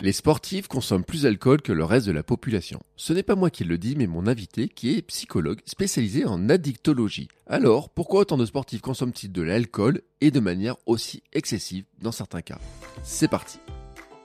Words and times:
Les 0.00 0.12
sportifs 0.12 0.68
consomment 0.68 1.02
plus 1.02 1.22
d'alcool 1.22 1.60
que 1.60 1.72
le 1.72 1.84
reste 1.84 2.06
de 2.06 2.12
la 2.12 2.22
population. 2.22 2.80
Ce 2.94 3.12
n'est 3.12 3.24
pas 3.24 3.34
moi 3.34 3.50
qui 3.50 3.64
le 3.64 3.78
dis, 3.78 3.96
mais 3.96 4.06
mon 4.06 4.28
invité 4.28 4.68
qui 4.68 4.96
est 4.96 5.02
psychologue 5.02 5.58
spécialisé 5.64 6.24
en 6.24 6.48
addictologie. 6.48 7.26
Alors, 7.48 7.90
pourquoi 7.90 8.20
autant 8.20 8.36
de 8.36 8.46
sportifs 8.46 8.80
consomment-ils 8.80 9.32
de 9.32 9.42
l'alcool 9.42 10.02
et 10.20 10.30
de 10.30 10.38
manière 10.38 10.76
aussi 10.86 11.24
excessive 11.32 11.84
dans 12.00 12.12
certains 12.12 12.42
cas? 12.42 12.60
C'est 13.02 13.26
parti 13.26 13.58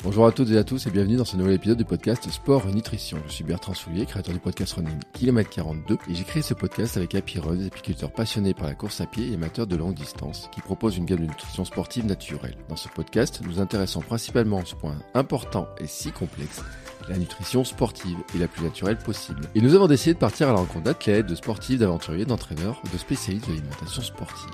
Bonjour 0.03 0.25
à 0.25 0.33
toutes 0.33 0.51
et 0.51 0.57
à 0.57 0.65
tous 0.65 0.85
et 0.85 0.91
bienvenue 0.91 1.15
dans 1.15 1.23
ce 1.23 1.37
nouvel 1.37 1.53
épisode 1.53 1.77
du 1.77 1.85
podcast 1.85 2.29
Sport 2.29 2.67
Nutrition. 2.67 3.17
Je 3.25 3.31
suis 3.31 3.45
Bertrand 3.45 3.73
Soulier, 3.73 4.05
créateur 4.05 4.33
du 4.33 4.39
podcast 4.41 4.73
Running 4.73 4.99
Kilomètre 5.13 5.49
42 5.49 5.95
et 6.09 6.13
j'ai 6.13 6.25
créé 6.25 6.41
ce 6.41 6.53
podcast 6.53 6.97
avec 6.97 7.15
Happy 7.15 7.39
Run, 7.39 7.55
des 7.55 7.67
apiculteurs 7.67 8.11
passionnés 8.11 8.53
par 8.53 8.67
la 8.67 8.75
course 8.75 8.99
à 8.99 9.05
pied 9.05 9.31
et 9.31 9.35
amateurs 9.35 9.65
de 9.65 9.77
longue 9.77 9.93
distance 9.93 10.49
qui 10.51 10.59
proposent 10.59 10.97
une 10.97 11.05
gamme 11.05 11.19
de 11.19 11.27
nutrition 11.27 11.63
sportive 11.63 12.05
naturelle. 12.05 12.57
Dans 12.67 12.75
ce 12.75 12.89
podcast, 12.89 13.39
nous 13.45 13.61
intéressons 13.61 14.01
principalement 14.01 14.59
à 14.59 14.65
ce 14.65 14.75
point 14.75 14.97
important 15.13 15.69
et 15.79 15.87
si 15.87 16.11
complexe 16.11 16.61
la 17.07 17.17
nutrition 17.17 17.63
sportive 17.63 18.17
et 18.35 18.39
la 18.39 18.49
plus 18.49 18.63
naturelle 18.63 18.97
possible. 18.97 19.43
Et 19.55 19.61
nous 19.61 19.73
avons 19.73 19.87
décidé 19.87 20.15
de 20.15 20.19
partir 20.19 20.49
à 20.49 20.51
la 20.51 20.57
rencontre 20.57 20.83
d'athlètes, 20.83 21.27
de 21.27 21.35
sportifs, 21.35 21.79
d'aventuriers, 21.79 22.25
d'entraîneurs, 22.25 22.81
de 22.91 22.97
spécialistes 22.97 23.47
de 23.47 23.53
l'alimentation 23.53 24.01
sportive. 24.01 24.51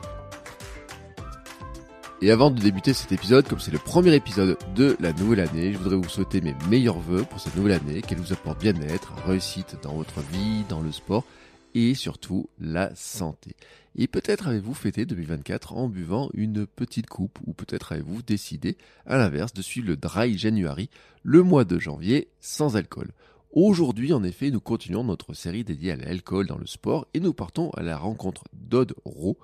Et 2.21 2.31
avant 2.31 2.51
de 2.51 2.59
débuter 2.59 2.91
cet 2.91 3.13
épisode, 3.13 3.47
comme 3.47 3.61
c'est 3.61 3.71
le 3.71 3.77
premier 3.77 4.13
épisode 4.13 4.57
de 4.75 4.97
la 4.99 5.13
nouvelle 5.13 5.39
année, 5.39 5.71
je 5.71 5.77
voudrais 5.77 5.95
vous 5.95 6.09
souhaiter 6.09 6.41
mes 6.41 6.53
meilleurs 6.69 6.99
voeux 6.99 7.23
pour 7.23 7.39
cette 7.39 7.55
nouvelle 7.55 7.79
année, 7.79 8.01
qu'elle 8.01 8.17
vous 8.17 8.33
apporte 8.33 8.59
bien-être, 8.59 9.13
réussite 9.25 9.77
dans 9.83 9.93
votre 9.93 10.19
vie, 10.19 10.65
dans 10.67 10.81
le 10.81 10.91
sport 10.91 11.23
et 11.75 11.93
surtout 11.93 12.49
la 12.59 12.93
santé. 12.93 13.55
Et 13.95 14.07
peut-être 14.07 14.49
avez-vous 14.49 14.73
fêté 14.73 15.05
2024 15.05 15.77
en 15.77 15.87
buvant 15.87 16.29
une 16.33 16.67
petite 16.67 17.07
coupe 17.07 17.39
ou 17.47 17.53
peut-être 17.53 17.93
avez-vous 17.93 18.21
décidé 18.21 18.75
à 19.05 19.17
l'inverse 19.17 19.53
de 19.53 19.61
suivre 19.61 19.87
le 19.87 19.95
Dry 19.95 20.37
January, 20.37 20.89
le 21.23 21.41
mois 21.41 21.63
de 21.63 21.79
janvier 21.79 22.27
sans 22.41 22.75
alcool. 22.75 23.11
Aujourd'hui, 23.53 24.11
en 24.11 24.23
effet, 24.25 24.51
nous 24.51 24.59
continuons 24.59 25.05
notre 25.05 25.33
série 25.33 25.63
dédiée 25.63 25.93
à 25.93 25.95
l'alcool 25.95 26.47
dans 26.47 26.57
le 26.57 26.67
sport 26.67 27.07
et 27.13 27.21
nous 27.21 27.33
partons 27.33 27.69
à 27.71 27.81
la 27.81 27.97
rencontre 27.97 28.43
d'Odd 28.51 28.93
Rowe, 29.05 29.37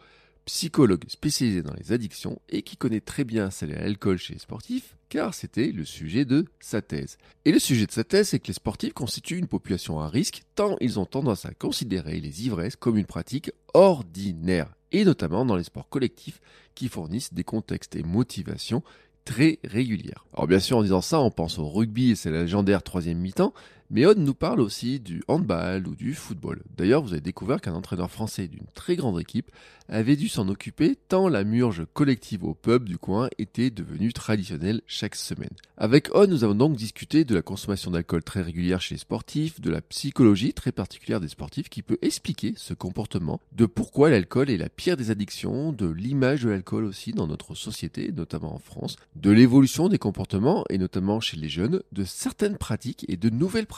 psychologue 0.45 1.03
spécialisé 1.07 1.61
dans 1.61 1.73
les 1.73 1.91
addictions 1.91 2.39
et 2.49 2.61
qui 2.61 2.77
connaît 2.77 3.01
très 3.01 3.23
bien 3.23 3.49
celle 3.49 3.73
à 3.73 3.81
l'alcool 3.81 4.17
chez 4.17 4.33
les 4.33 4.39
sportifs, 4.39 4.95
car 5.09 5.33
c'était 5.33 5.71
le 5.71 5.85
sujet 5.85 6.23
de 6.23 6.45
sa 6.59 6.81
thèse. 6.81 7.17
Et 7.45 7.51
le 7.51 7.59
sujet 7.59 7.85
de 7.85 7.91
sa 7.91 8.03
thèse, 8.03 8.29
c'est 8.29 8.39
que 8.39 8.47
les 8.47 8.53
sportifs 8.53 8.93
constituent 8.93 9.37
une 9.37 9.47
population 9.47 9.99
à 9.99 10.07
risque, 10.07 10.43
tant 10.55 10.77
ils 10.81 10.99
ont 10.99 11.05
tendance 11.05 11.45
à 11.45 11.53
considérer 11.53 12.19
les 12.19 12.45
ivresses 12.45 12.75
comme 12.75 12.97
une 12.97 13.05
pratique 13.05 13.51
ordinaire, 13.73 14.73
et 14.91 15.03
notamment 15.03 15.45
dans 15.45 15.57
les 15.57 15.63
sports 15.63 15.89
collectifs 15.89 16.39
qui 16.75 16.89
fournissent 16.89 17.33
des 17.33 17.43
contextes 17.43 17.95
et 17.95 18.03
motivations 18.03 18.83
très 19.25 19.59
régulières. 19.63 20.25
Alors 20.33 20.47
bien 20.47 20.59
sûr, 20.59 20.77
en 20.77 20.83
disant 20.83 21.01
ça, 21.01 21.19
on 21.19 21.31
pense 21.31 21.57
au 21.57 21.67
rugby 21.67 22.11
et 22.11 22.15
c'est 22.15 22.29
la 22.29 22.43
légendaire 22.43 22.83
troisième 22.83 23.17
mi-temps, 23.17 23.53
mais 23.91 24.05
Odd 24.05 24.17
nous 24.17 24.33
parle 24.33 24.61
aussi 24.61 24.99
du 24.99 25.21
handball 25.27 25.87
ou 25.87 25.95
du 25.95 26.13
football. 26.13 26.63
D'ailleurs, 26.75 27.03
vous 27.03 27.13
avez 27.13 27.21
découvert 27.21 27.61
qu'un 27.61 27.73
entraîneur 27.73 28.09
français 28.09 28.47
d'une 28.47 28.65
très 28.73 28.95
grande 28.95 29.19
équipe 29.19 29.51
avait 29.87 30.15
dû 30.15 30.27
s'en 30.27 30.49
occuper 30.49 30.95
tant 31.07 31.29
la 31.29 31.43
murge 31.43 31.85
collective 31.93 32.43
au 32.43 32.55
pub 32.55 32.85
du 32.85 32.97
coin 32.97 33.29
était 33.37 33.69
devenue 33.69 34.13
traditionnelle 34.13 34.81
chaque 34.87 35.13
semaine. 35.13 35.51
Avec 35.77 36.09
Odd, 36.15 36.31
nous 36.31 36.43
avons 36.43 36.55
donc 36.55 36.75
discuté 36.75 37.23
de 37.23 37.35
la 37.35 37.43
consommation 37.43 37.91
d'alcool 37.91 38.23
très 38.23 38.41
régulière 38.41 38.81
chez 38.81 38.95
les 38.95 38.99
sportifs, 38.99 39.61
de 39.61 39.69
la 39.69 39.81
psychologie 39.81 40.53
très 40.53 40.71
particulière 40.71 41.19
des 41.19 41.27
sportifs 41.27 41.69
qui 41.69 41.83
peut 41.83 41.99
expliquer 42.01 42.53
ce 42.57 42.73
comportement, 42.73 43.39
de 43.51 43.67
pourquoi 43.67 44.09
l'alcool 44.09 44.49
est 44.49 44.57
la 44.57 44.69
pire 44.69 44.97
des 44.97 45.11
addictions, 45.11 45.71
de 45.71 45.87
l'image 45.87 46.43
de 46.43 46.49
l'alcool 46.49 46.85
aussi 46.85 47.11
dans 47.11 47.27
notre 47.27 47.53
société, 47.53 48.11
notamment 48.11 48.55
en 48.55 48.59
France, 48.59 48.95
de 49.15 49.29
l'évolution 49.29 49.87
des 49.87 49.99
comportements 49.99 50.63
et 50.71 50.79
notamment 50.79 51.19
chez 51.19 51.37
les 51.37 51.49
jeunes, 51.49 51.83
de 51.91 52.03
certaines 52.03 52.57
pratiques 52.57 53.05
et 53.07 53.17
de 53.17 53.29
nouvelles 53.29 53.67
pratiques 53.67 53.74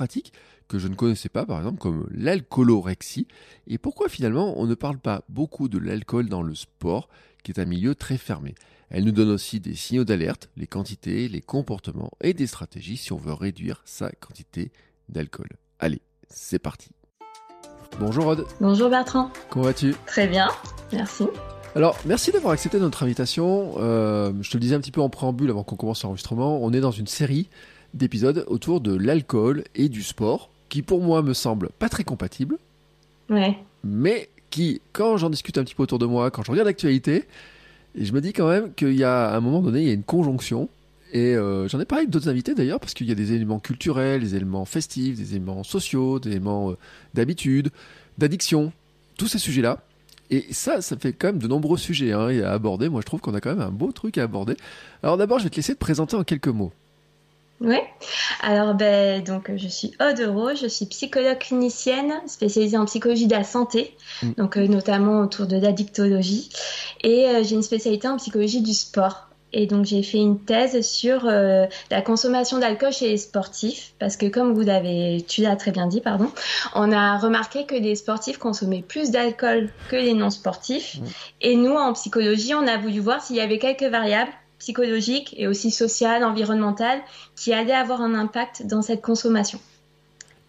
que 0.68 0.80
je 0.80 0.88
ne 0.88 0.96
connaissais 0.96 1.30
pas, 1.30 1.46
par 1.46 1.58
exemple, 1.60 1.80
comme 1.80 2.08
l'alcoolorexie, 2.12 3.28
et 3.68 3.78
pourquoi 3.78 4.10
finalement 4.10 4.60
on 4.60 4.66
ne 4.66 4.76
parle 4.76 4.98
pas 4.98 5.24
beaucoup 5.30 5.70
de 5.70 5.78
l'alcool 5.78 6.30
dans 6.30 6.42
le 6.42 6.56
sport, 6.56 7.10
qui 7.44 7.52
est 7.52 7.60
un 7.60 7.66
milieu 7.66 7.96
très 7.96 8.18
fermé? 8.18 8.56
Elle 8.90 9.04
nous 9.04 9.12
donne 9.12 9.30
aussi 9.30 9.60
des 9.60 9.76
signaux 9.76 10.06
d'alerte, 10.06 10.50
les 10.56 10.68
quantités, 10.68 11.28
les 11.28 11.42
comportements 11.42 12.12
et 12.22 12.34
des 12.34 12.48
stratégies 12.48 12.98
si 12.98 13.12
on 13.12 13.18
veut 13.18 13.34
réduire 13.34 13.82
sa 13.86 14.12
quantité 14.12 14.72
d'alcool. 15.10 15.50
Allez, 15.80 16.02
c'est 16.30 16.60
parti. 16.60 16.90
Bonjour 18.00 18.26
Rod. 18.26 18.46
Bonjour 18.62 18.90
Bertrand. 18.90 19.32
Comment 19.50 19.66
vas-tu? 19.66 19.94
Très 20.06 20.28
bien, 20.28 20.48
merci. 20.94 21.26
Alors, 21.76 21.98
merci 22.06 22.32
d'avoir 22.32 22.54
accepté 22.54 22.80
notre 22.80 23.04
invitation. 23.04 23.76
Euh, 23.78 24.34
je 24.42 24.50
te 24.50 24.58
le 24.58 24.62
disais 24.62 24.76
un 24.76 24.80
petit 24.80 24.92
peu 24.92 25.02
en 25.02 25.10
préambule 25.10 25.50
avant 25.50 25.64
qu'on 25.64 25.76
commence 25.76 26.04
l'enregistrement. 26.04 26.60
On 26.64 26.74
est 26.74 26.80
dans 26.80 26.92
une 26.92 27.08
série 27.08 27.50
d'épisodes 27.94 28.46
autour 28.48 28.82
de 28.82 28.96
l'alcool 28.96 29.64
et 29.76 29.90
du 29.90 30.04
sport, 30.04 30.50
qui 30.70 30.82
pour 30.82 31.02
moi 31.02 31.22
me 31.22 31.34
semble 31.34 31.70
pas 31.80 31.90
très 31.90 32.04
compatible. 32.04 32.58
Ouais. 33.30 33.58
Mais 33.84 34.30
qui, 34.50 34.82
quand 34.94 35.18
j'en 35.18 35.30
discute 35.30 35.58
un 35.58 35.64
petit 35.64 35.76
peu 35.76 35.84
autour 35.84 36.00
de 36.00 36.06
moi, 36.06 36.32
quand 36.32 36.44
je 36.44 36.52
regarde 36.52 36.68
l'actualité, 36.68 37.26
je 37.96 38.12
me 38.12 38.22
dis 38.22 38.34
quand 38.34 38.48
même 38.48 38.74
qu'il 38.74 38.94
y 38.94 39.04
a 39.04 39.30
à 39.30 39.38
un 39.38 39.42
moment 39.42 39.62
donné, 39.62 39.82
il 39.82 39.88
y 39.88 39.92
a 39.92 39.94
une 39.94 40.04
conjonction. 40.04 40.70
Et 41.14 41.36
euh, 41.36 41.68
j'en 41.68 41.80
ai 41.80 41.86
parlé 41.86 42.02
avec 42.02 42.10
d'autres 42.10 42.30
invités 42.30 42.54
d'ailleurs, 42.54 42.80
parce 42.80 42.94
qu'il 42.94 43.08
y 43.08 43.12
a 43.12 43.16
des 43.16 43.34
éléments 43.34 43.60
culturels, 43.60 44.22
des 44.22 44.36
éléments 44.36 44.66
festifs, 44.66 45.18
des 45.18 45.36
éléments 45.36 45.64
sociaux, 45.64 46.20
des 46.20 46.32
éléments 46.32 46.72
euh, 46.72 46.78
d'habitude, 47.14 47.70
d'addiction, 48.18 48.72
tous 49.18 49.28
ces 49.28 49.40
sujets-là. 49.40 49.80
Et 50.30 50.46
ça, 50.52 50.82
ça 50.82 50.98
fait 50.98 51.14
quand 51.14 51.28
même 51.28 51.40
de 51.40 51.48
nombreux 51.48 51.78
sujets 51.78 52.12
hein, 52.12 52.28
à 52.44 52.52
aborder. 52.52 52.90
Moi, 52.90 53.00
je 53.02 53.06
trouve 53.06 53.22
qu'on 53.22 53.34
a 53.34 53.40
quand 53.40 53.52
même 53.52 53.62
un 53.62 53.72
beau 53.72 53.94
truc 53.94 54.18
à 54.18 54.24
aborder. 54.24 54.58
Alors 55.02 55.18
d'abord, 55.18 55.40
je 55.40 55.46
vais 55.46 55.50
te 55.50 55.56
laisser 55.56 55.74
te 55.74 55.80
présenter 55.80 56.18
en 56.18 56.24
quelques 56.24 56.48
mots. 56.48 56.74
Oui, 57.60 57.78
alors 58.42 58.76
ben, 58.76 59.24
donc, 59.24 59.52
je 59.56 59.68
suis 59.68 59.92
Aude 60.00 60.20
Euro, 60.20 60.54
je 60.54 60.68
suis 60.68 60.86
psychologue 60.86 61.40
clinicienne 61.40 62.14
spécialisée 62.28 62.78
en 62.78 62.86
psychologie 62.86 63.26
de 63.26 63.34
la 63.34 63.44
santé, 63.44 63.96
mm. 64.22 64.34
donc 64.38 64.58
euh, 64.58 64.68
notamment 64.68 65.22
autour 65.22 65.48
de 65.48 65.58
l'addictologie, 65.58 66.50
et 67.04 67.28
euh, 67.28 67.44
j'ai 67.44 67.56
une 67.56 67.64
spécialité 67.64 68.08
en 68.08 68.18
psychologie 68.18 68.62
du 68.62 68.74
sport. 68.74 69.24
Et 69.54 69.66
donc 69.66 69.86
j'ai 69.86 70.04
fait 70.04 70.18
une 70.18 70.40
thèse 70.40 70.86
sur 70.86 71.26
euh, 71.26 71.66
la 71.90 72.02
consommation 72.02 72.60
d'alcool 72.60 72.92
chez 72.92 73.08
les 73.08 73.18
sportifs, 73.18 73.94
parce 73.98 74.18
que 74.18 74.28
comme 74.28 74.54
vous 74.54 74.62
l'avez, 74.62 75.26
tu 75.28 75.42
l'as 75.42 75.56
très 75.56 75.72
bien 75.72 75.88
dit, 75.88 76.02
pardon, 76.02 76.30
on 76.76 76.92
a 76.92 77.18
remarqué 77.18 77.66
que 77.66 77.74
les 77.74 77.96
sportifs 77.96 78.38
consommaient 78.38 78.84
plus 78.88 79.10
d'alcool 79.10 79.70
que 79.90 79.96
les 79.96 80.14
non 80.14 80.30
sportifs, 80.30 80.98
mm. 80.98 81.06
et 81.42 81.56
nous 81.56 81.74
en 81.74 81.94
psychologie, 81.94 82.54
on 82.54 82.68
a 82.68 82.78
voulu 82.78 83.00
voir 83.00 83.24
s'il 83.24 83.38
y 83.38 83.42
avait 83.42 83.58
quelques 83.58 83.90
variables 83.90 84.32
psychologique 84.60 85.34
et 85.38 85.48
aussi 85.48 85.72
social, 85.72 86.24
environnemental, 86.24 87.02
qui 87.36 87.54
allait 87.54 87.74
avoir 87.74 88.02
un 88.02 88.14
impact 88.14 88.66
dans 88.66 88.82
cette 88.82 89.02
consommation. 89.02 89.60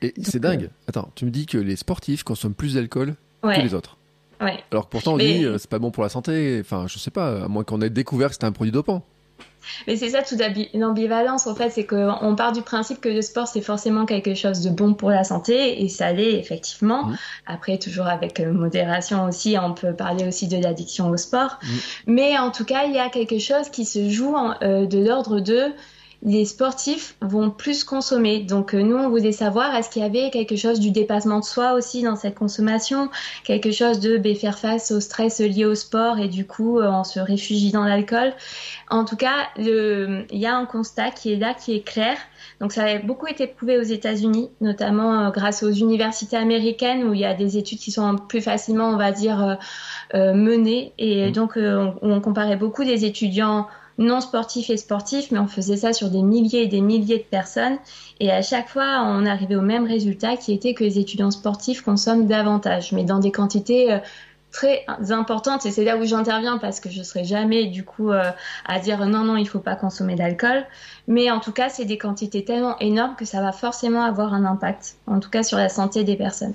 Et 0.02 0.14
c'est 0.22 0.40
dingue. 0.40 0.64
Euh, 0.64 0.88
Attends, 0.88 1.10
tu 1.14 1.24
me 1.24 1.30
dis 1.30 1.46
que 1.46 1.58
les 1.58 1.76
sportifs 1.76 2.22
consomment 2.22 2.54
plus 2.54 2.74
d'alcool 2.74 3.14
que 3.42 3.60
les 3.60 3.74
autres. 3.74 3.96
Ouais. 4.40 4.62
Alors 4.70 4.86
que 4.86 4.90
pourtant 4.90 5.14
on 5.14 5.18
dit 5.18 5.44
euh, 5.44 5.58
c'est 5.58 5.68
pas 5.68 5.80
bon 5.80 5.90
pour 5.90 6.04
la 6.04 6.08
santé. 6.08 6.58
Enfin, 6.60 6.86
je 6.86 6.98
sais 6.98 7.10
pas, 7.10 7.44
à 7.44 7.48
moins 7.48 7.64
qu'on 7.64 7.80
ait 7.80 7.90
découvert 7.90 8.28
que 8.28 8.34
c'était 8.34 8.46
un 8.46 8.52
produit 8.52 8.70
dopant. 8.70 9.04
Mais 9.86 9.96
c'est 9.96 10.10
ça 10.10 10.22
toute 10.22 10.40
l'ambivalence 10.74 11.46
en 11.46 11.54
fait, 11.54 11.70
c'est 11.70 11.86
qu'on 11.86 12.34
part 12.36 12.52
du 12.52 12.62
principe 12.62 13.00
que 13.00 13.08
le 13.08 13.22
sport 13.22 13.48
c'est 13.48 13.60
forcément 13.60 14.06
quelque 14.06 14.34
chose 14.34 14.60
de 14.60 14.70
bon 14.70 14.94
pour 14.94 15.10
la 15.10 15.24
santé 15.24 15.82
et 15.82 15.88
ça 15.88 16.12
l'est 16.12 16.34
effectivement. 16.34 17.04
Mmh. 17.04 17.16
Après 17.46 17.78
toujours 17.78 18.06
avec 18.06 18.40
euh, 18.40 18.52
modération 18.52 19.24
aussi, 19.24 19.56
on 19.60 19.74
peut 19.74 19.94
parler 19.94 20.26
aussi 20.26 20.48
de 20.48 20.56
l'addiction 20.56 21.10
au 21.10 21.16
sport. 21.16 21.58
Mmh. 21.62 21.66
Mais 22.06 22.38
en 22.38 22.50
tout 22.50 22.64
cas, 22.64 22.84
il 22.84 22.92
y 22.92 22.98
a 22.98 23.08
quelque 23.08 23.38
chose 23.38 23.68
qui 23.70 23.84
se 23.84 24.08
joue 24.08 24.36
euh, 24.62 24.86
de 24.86 24.98
l'ordre 24.98 25.40
de 25.40 25.72
les 26.22 26.44
sportifs 26.44 27.14
vont 27.20 27.50
plus 27.50 27.84
consommer. 27.84 28.40
Donc 28.40 28.74
euh, 28.74 28.82
nous, 28.82 28.96
on 28.96 29.08
voulait 29.08 29.32
savoir 29.32 29.74
est-ce 29.74 29.88
qu'il 29.88 30.02
y 30.02 30.04
avait 30.04 30.30
quelque 30.30 30.56
chose 30.56 30.80
du 30.80 30.90
dépassement 30.90 31.38
de 31.38 31.44
soi 31.44 31.74
aussi 31.74 32.02
dans 32.02 32.16
cette 32.16 32.34
consommation, 32.34 33.08
quelque 33.44 33.70
chose 33.70 34.00
de 34.00 34.18
ben, 34.18 34.34
faire 34.34 34.58
face 34.58 34.90
au 34.90 35.00
stress 35.00 35.38
lié 35.40 35.64
au 35.64 35.76
sport 35.76 36.18
et 36.18 36.28
du 36.28 36.44
coup 36.44 36.80
euh, 36.80 36.90
on 36.90 37.04
se 37.04 37.20
réfugie 37.20 37.70
dans 37.70 37.84
l'alcool? 37.84 38.32
En 38.90 39.04
tout 39.04 39.16
cas, 39.16 39.48
il 39.56 40.26
y 40.32 40.46
a 40.46 40.56
un 40.56 40.66
constat 40.66 41.10
qui 41.10 41.32
est 41.32 41.36
là, 41.36 41.54
qui 41.54 41.74
est 41.74 41.86
clair. 41.86 42.16
Donc 42.60 42.72
ça 42.72 42.84
a 42.84 42.98
beaucoup 42.98 43.28
été 43.28 43.46
prouvé 43.46 43.78
aux 43.78 43.82
États-Unis, 43.82 44.50
notamment 44.60 45.26
euh, 45.26 45.30
grâce 45.30 45.62
aux 45.62 45.70
universités 45.70 46.36
américaines 46.36 47.04
où 47.04 47.14
il 47.14 47.20
y 47.20 47.26
a 47.26 47.34
des 47.34 47.58
études 47.58 47.78
qui 47.78 47.92
sont 47.92 48.16
plus 48.16 48.40
facilement, 48.40 48.88
on 48.88 48.96
va 48.96 49.12
dire, 49.12 49.58
menées. 50.14 50.92
Et 50.98 51.28
mmh. 51.28 51.32
donc 51.32 51.52
on, 51.56 51.94
on 52.02 52.20
comparait 52.20 52.56
beaucoup 52.56 52.82
des 52.82 53.04
étudiants 53.04 53.68
non 53.98 54.20
sportifs 54.20 54.70
et 54.70 54.76
sportifs, 54.76 55.30
mais 55.30 55.38
on 55.38 55.48
faisait 55.48 55.76
ça 55.76 55.92
sur 55.92 56.08
des 56.08 56.22
milliers 56.22 56.62
et 56.62 56.66
des 56.68 56.80
milliers 56.80 57.18
de 57.18 57.24
personnes. 57.24 57.76
Et 58.20 58.30
à 58.30 58.42
chaque 58.42 58.68
fois, 58.68 59.02
on 59.04 59.26
arrivait 59.26 59.56
au 59.56 59.60
même 59.60 59.86
résultat 59.86 60.36
qui 60.36 60.52
était 60.52 60.74
que 60.74 60.84
les 60.84 60.98
étudiants 60.98 61.30
sportifs 61.30 61.82
consomment 61.82 62.26
davantage, 62.26 62.92
mais 62.92 63.04
dans 63.04 63.18
des 63.18 63.32
quantités 63.32 63.92
euh, 63.92 63.98
très 64.52 64.84
importantes. 65.10 65.66
Et 65.66 65.70
c'est 65.70 65.84
là 65.84 65.96
où 65.96 66.04
j'interviens 66.04 66.58
parce 66.58 66.80
que 66.80 66.88
je 66.88 67.00
ne 67.00 67.04
serai 67.04 67.24
jamais 67.24 67.66
du 67.66 67.84
coup 67.84 68.10
euh, 68.10 68.30
à 68.66 68.78
dire 68.78 69.04
non, 69.06 69.24
non, 69.24 69.36
il 69.36 69.44
ne 69.44 69.48
faut 69.48 69.58
pas 69.58 69.74
consommer 69.76 70.14
d'alcool. 70.14 70.64
Mais 71.06 71.30
en 71.30 71.40
tout 71.40 71.52
cas, 71.52 71.68
c'est 71.68 71.84
des 71.84 71.98
quantités 71.98 72.44
tellement 72.44 72.78
énormes 72.78 73.16
que 73.16 73.24
ça 73.24 73.40
va 73.40 73.52
forcément 73.52 74.04
avoir 74.04 74.32
un 74.32 74.44
impact, 74.44 74.96
en 75.06 75.20
tout 75.20 75.30
cas 75.30 75.42
sur 75.42 75.58
la 75.58 75.68
santé 75.68 76.04
des 76.04 76.16
personnes. 76.16 76.54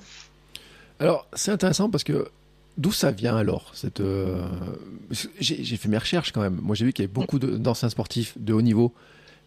Alors, 1.00 1.28
c'est 1.34 1.52
intéressant 1.52 1.90
parce 1.90 2.04
que 2.04 2.30
D'où 2.78 2.92
ça 2.92 3.12
vient 3.12 3.36
alors 3.36 3.74
euh, 4.00 4.42
J'ai 5.40 5.78
fait 5.78 5.90
mes 5.90 5.98
recherches 5.98 6.32
quand 6.32 6.42
même. 6.42 6.60
Moi 6.62 6.76
j'ai 6.76 6.86
vu 6.86 6.94
qu'il 6.94 7.04
y 7.04 7.06
avait 7.06 7.14
beaucoup 7.14 7.40
d'anciens 7.40 7.90
sportifs 7.90 8.34
de 8.38 8.54
haut 8.54 8.62
niveau 8.62 8.94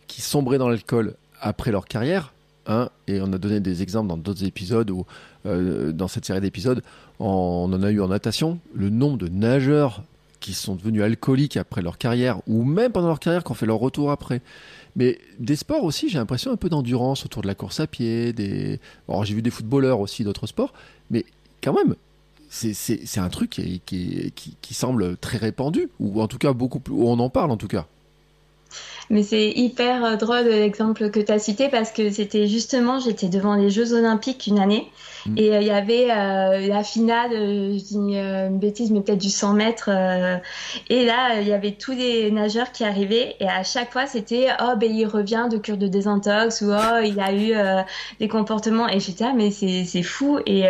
qui 0.06 0.20
sombraient 0.20 0.58
dans 0.58 0.68
l'alcool 0.68 1.14
après 1.40 1.72
leur 1.72 1.86
carrière, 1.86 2.32
hein, 2.66 2.88
et 3.08 3.20
on 3.20 3.32
a 3.32 3.38
donné 3.38 3.60
des 3.60 3.82
exemples 3.82 4.08
dans 4.08 4.16
d'autres 4.16 4.44
épisodes 4.44 4.90
ou 4.90 5.04
dans 5.44 6.08
cette 6.08 6.24
série 6.24 6.40
d'épisodes, 6.40 6.82
on 7.20 7.70
en 7.72 7.82
a 7.82 7.90
eu 7.90 8.00
en 8.00 8.08
natation, 8.08 8.58
le 8.74 8.90
nombre 8.90 9.18
de 9.18 9.28
nageurs 9.28 10.02
qui 10.40 10.54
sont 10.54 10.76
devenus 10.76 11.02
alcooliques 11.02 11.56
après 11.56 11.82
leur 11.82 11.98
carrière, 11.98 12.40
ou 12.46 12.62
même 12.62 12.92
pendant 12.92 13.08
leur 13.08 13.18
carrière, 13.20 13.42
qui 13.42 13.50
ont 13.50 13.54
fait 13.54 13.66
leur 13.66 13.78
retour 13.78 14.10
après. 14.10 14.42
Mais 14.94 15.18
des 15.38 15.56
sports 15.56 15.84
aussi, 15.84 16.08
j'ai 16.08 16.18
l'impression 16.18 16.52
un 16.52 16.56
peu 16.56 16.68
d'endurance 16.68 17.24
autour 17.24 17.42
de 17.42 17.46
la 17.46 17.54
course 17.54 17.80
à 17.80 17.86
pied. 17.86 18.34
J'ai 18.38 19.34
vu 19.34 19.42
des 19.42 19.50
footballeurs 19.50 20.00
aussi, 20.00 20.24
d'autres 20.24 20.46
sports, 20.46 20.72
mais 21.10 21.24
quand 21.62 21.72
même, 21.72 21.96
c'est 22.56 23.18
un 23.18 23.28
truc 23.28 23.50
qui, 23.50 24.56
semble 24.72 25.16
très 25.16 25.38
répandu, 25.38 25.88
ou 25.98 26.20
en 26.20 26.28
tout 26.28 26.38
cas 26.38 26.52
beaucoup 26.52 26.80
plus, 26.80 26.94
on 26.94 27.18
en 27.18 27.30
parle 27.30 27.50
en 27.50 27.56
tout 27.56 27.68
cas. 27.68 27.86
Mais 29.10 29.22
c'est 29.22 29.50
hyper 29.50 30.04
euh, 30.04 30.16
drôle 30.16 30.44
l'exemple 30.44 31.10
que 31.10 31.20
tu 31.20 31.32
as 31.32 31.38
cité 31.38 31.68
parce 31.68 31.92
que 31.92 32.10
c'était 32.10 32.46
justement, 32.46 32.98
j'étais 32.98 33.28
devant 33.28 33.54
les 33.54 33.70
Jeux 33.70 33.92
Olympiques 33.92 34.46
une 34.46 34.58
année 34.58 34.90
mm. 35.26 35.34
et 35.36 35.54
euh, 35.54 35.60
il 35.60 35.66
y 35.66 35.70
avait 35.70 36.10
euh, 36.10 36.66
la 36.66 36.82
finale, 36.82 37.30
je 37.32 37.84
dis 37.84 37.94
une 37.94 38.58
bêtise, 38.58 38.90
mais 38.90 39.00
peut-être 39.00 39.20
du 39.20 39.30
100 39.30 39.54
mètres. 39.54 39.90
et 40.90 41.04
là, 41.04 41.40
il 41.40 41.46
y 41.46 41.52
avait 41.52 41.72
tous 41.72 41.92
les 41.92 42.30
nageurs 42.30 42.72
qui 42.72 42.84
arrivaient 42.84 43.36
et 43.40 43.48
à 43.48 43.62
chaque 43.62 43.92
fois, 43.92 44.06
c'était 44.06 44.48
oh, 44.60 44.72
ben 44.76 44.90
il 44.90 45.06
revient 45.06 45.46
de 45.50 45.58
cure 45.58 45.76
de 45.76 45.86
désintox 45.86 46.62
ou 46.62 46.72
oh, 46.72 47.00
il 47.04 47.20
a 47.20 47.32
eu 47.32 47.54
des 48.18 48.28
comportements. 48.28 48.88
Et 48.88 49.00
j'étais, 49.00 49.24
ah, 49.24 49.34
mais 49.36 49.50
c'est 49.50 50.02
fou. 50.02 50.38
Et, 50.46 50.64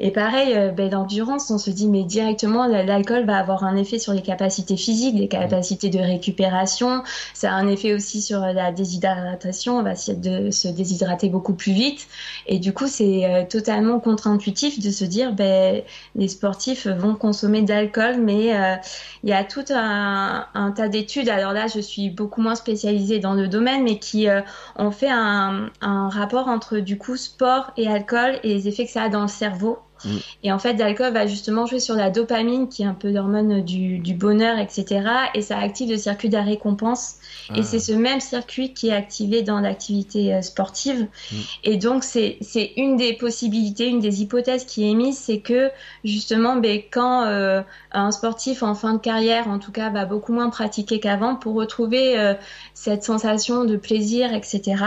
et 0.00 0.10
pareil, 0.10 0.72
ben, 0.76 0.90
l'endurance, 0.90 1.50
on 1.50 1.58
se 1.58 1.70
dit, 1.70 1.88
mais 1.88 2.04
directement, 2.04 2.66
l'alcool 2.66 3.24
va 3.24 3.38
avoir 3.38 3.64
un 3.64 3.76
effet 3.76 3.98
sur 3.98 4.12
les 4.12 4.22
capacités 4.22 4.76
physiques, 4.76 5.16
les 5.16 5.28
capacités 5.28 5.90
de 5.90 5.98
récupération. 5.98 7.02
Ça 7.32 7.52
a 7.52 7.54
un 7.54 7.63
effet 7.68 7.94
aussi 7.94 8.22
sur 8.22 8.40
la 8.40 8.72
déshydratation. 8.72 9.78
On 9.78 9.82
va 9.82 9.92
essayer 9.92 10.16
de 10.16 10.50
se 10.50 10.68
déshydrater 10.68 11.28
beaucoup 11.28 11.54
plus 11.54 11.72
vite. 11.72 12.08
Et 12.46 12.58
du 12.58 12.72
coup, 12.72 12.86
c'est 12.86 13.24
euh, 13.24 13.44
totalement 13.44 14.00
contre-intuitif 14.00 14.80
de 14.80 14.90
se 14.90 15.04
dire, 15.04 15.32
ben, 15.32 15.82
les 16.14 16.28
sportifs 16.28 16.86
vont 16.86 17.14
consommer 17.14 17.62
de 17.62 17.68
l'alcool, 17.68 18.16
mais 18.20 18.54
euh, 18.54 18.76
il 19.22 19.30
y 19.30 19.32
a 19.32 19.44
tout 19.44 19.64
un, 19.70 20.72
tas 20.76 20.88
d'études. 20.88 21.28
Alors 21.28 21.52
là, 21.52 21.66
je 21.66 21.80
suis 21.80 22.10
beaucoup 22.10 22.42
moins 22.42 22.54
spécialisée 22.54 23.18
dans 23.18 23.34
le 23.34 23.48
domaine, 23.48 23.84
mais 23.84 23.98
qui 23.98 24.28
euh, 24.28 24.40
ont 24.76 24.90
fait 24.90 25.10
un, 25.10 25.70
un 25.80 26.08
rapport 26.08 26.48
entre 26.48 26.78
du 26.78 26.98
coup 26.98 27.16
sport 27.16 27.72
et 27.76 27.88
alcool 27.88 28.38
et 28.42 28.54
les 28.54 28.68
effets 28.68 28.86
que 28.86 28.92
ça 28.92 29.04
a 29.04 29.08
dans 29.08 29.22
le 29.22 29.28
cerveau. 29.28 29.78
Mm. 30.04 30.16
Et 30.42 30.52
en 30.52 30.58
fait, 30.58 30.74
l'alcool 30.74 31.12
va 31.12 31.26
justement 31.26 31.66
jouer 31.66 31.80
sur 31.80 31.94
la 31.94 32.10
dopamine, 32.10 32.68
qui 32.68 32.82
est 32.82 32.86
un 32.86 32.94
peu 32.94 33.10
l'hormone 33.10 33.62
du, 33.62 34.00
bonheur, 34.14 34.58
etc. 34.58 35.08
Et 35.34 35.42
ça 35.42 35.58
active 35.58 35.90
le 35.90 35.96
circuit 35.96 36.28
de 36.28 36.34
la 36.34 36.42
récompense. 36.42 37.16
Et 37.54 37.60
ah. 37.60 37.62
c'est 37.62 37.78
ce 37.78 37.92
même 37.92 38.20
circuit 38.20 38.72
qui 38.72 38.88
est 38.88 38.94
activé 38.94 39.42
dans 39.42 39.60
l'activité 39.60 40.34
euh, 40.34 40.42
sportive. 40.42 41.08
Mm. 41.30 41.36
Et 41.64 41.76
donc, 41.76 42.04
c'est 42.04 42.38
une 42.76 42.96
des 42.96 43.14
possibilités, 43.14 43.88
une 43.88 44.00
des 44.00 44.22
hypothèses 44.22 44.64
qui 44.64 44.84
est 44.84 44.90
émise, 44.90 45.18
c'est 45.18 45.40
que 45.40 45.70
justement, 46.04 46.56
ben, 46.56 46.80
quand 46.90 47.24
euh, 47.24 47.62
un 47.92 48.10
sportif 48.10 48.62
en 48.62 48.74
fin 48.74 48.94
de 48.94 48.98
carrière, 48.98 49.48
en 49.48 49.58
tout 49.58 49.72
cas, 49.72 49.90
va 49.90 50.04
beaucoup 50.04 50.32
moins 50.32 50.50
pratiquer 50.50 51.00
qu'avant, 51.00 51.36
pour 51.36 51.54
retrouver 51.54 52.18
euh, 52.18 52.34
cette 52.74 53.04
sensation 53.04 53.64
de 53.64 53.76
plaisir, 53.76 54.32
etc., 54.32 54.82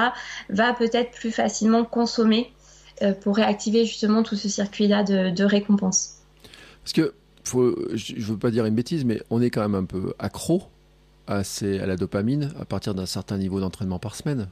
va 0.50 0.74
peut-être 0.74 1.12
plus 1.12 1.32
facilement 1.32 1.84
consommer 1.84 2.52
euh, 3.02 3.14
pour 3.14 3.36
réactiver 3.36 3.86
justement 3.86 4.24
tout 4.24 4.36
ce 4.36 4.50
circuit-là 4.50 5.04
de, 5.04 5.44
récompense. 5.44 6.18
Parce 6.84 6.94
que, 6.94 7.14
je 7.94 8.16
ne 8.16 8.22
veux 8.22 8.38
pas 8.38 8.52
dire 8.52 8.66
une 8.66 8.76
bêtise, 8.76 9.06
mais 9.06 9.22
on 9.30 9.42
est 9.42 9.50
quand 9.50 9.62
même 9.62 9.76
un 9.76 9.86
peu 9.86 10.14
accro 10.20 10.64
à 11.28 11.44
la 11.64 11.96
dopamine 11.98 12.54
à 12.60 12.66
partir 12.66 12.96
d'un 12.96 13.06
certain 13.06 13.38
niveau 13.38 13.60
d'entraînement 13.60 14.00
par 14.00 14.16
semaine. 14.16 14.48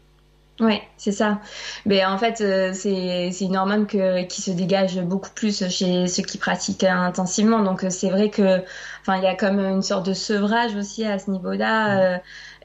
Oui, 0.62 0.80
c'est 0.96 1.12
ça. 1.12 1.42
Mais 1.86 2.06
en 2.06 2.18
fait, 2.18 2.40
euh, 2.40 2.72
c'est 2.74 3.42
une 3.42 3.58
hormone 3.58 3.88
qui 3.88 4.42
se 4.42 4.52
dégage 4.52 5.02
beaucoup 5.02 5.30
plus 5.32 5.68
chez 5.68 6.08
ceux 6.08 6.24
qui 6.24 6.38
pratiquent 6.38 6.86
intensivement. 6.86 7.62
Donc 7.62 7.84
euh, 7.84 7.90
c'est 7.90 8.10
vrai 8.10 8.30
que, 8.30 8.64
enfin, 9.02 9.18
il 9.18 9.24
y 9.24 9.28
a 9.28 9.36
comme 9.36 9.60
une 9.60 9.82
sorte 9.82 10.06
de 10.06 10.14
sevrage 10.14 10.74
aussi 10.76 11.06
à 11.06 11.20
ce 11.20 11.30
niveau-là. 11.30 12.00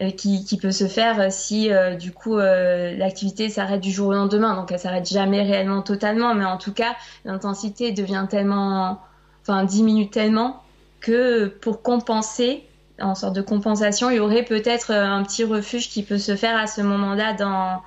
Euh, 0.01 0.11
qui, 0.17 0.59
peut 0.59 0.71
se 0.71 0.87
faire 0.89 1.31
si 1.31 1.69
du 1.99 2.11
coup 2.11 2.39
l'activité 2.39 3.51
s'arrête 3.51 3.83
du 3.83 3.91
jour 3.91 4.09
au 4.09 4.13
lendemain. 4.15 4.55
Donc 4.57 4.73
elle 4.73 4.79
s'arrête 4.79 5.07
jamais 5.07 5.43
réellement 5.43 5.83
totalement, 5.83 6.35
mais 6.35 6.47
en 6.47 6.57
tout 6.57 6.73
cas 6.73 6.97
l'intensité 7.27 7.93
devient 7.93 8.27
tellement, 8.31 8.99
enfin 9.43 9.65
diminue 9.65 10.09
tellement 10.09 10.63
que 11.01 11.49
pour 11.49 11.83
compenser, 11.83 12.65
en 13.01 13.15
sorte 13.15 13.35
de 13.35 13.43
compensation, 13.43 14.11
il 14.11 14.17
y 14.17 14.21
aurait 14.21 14.45
peut-être 14.45 14.91
un 14.93 15.23
petit 15.23 15.45
refuge 15.45 15.89
qui 15.89 16.03
peut 16.03 16.19
se 16.19 16.37
faire 16.37 16.57
à 16.57 16.67
ce 16.67 16.81
moment-là 16.81 17.35
dans, 17.35 17.83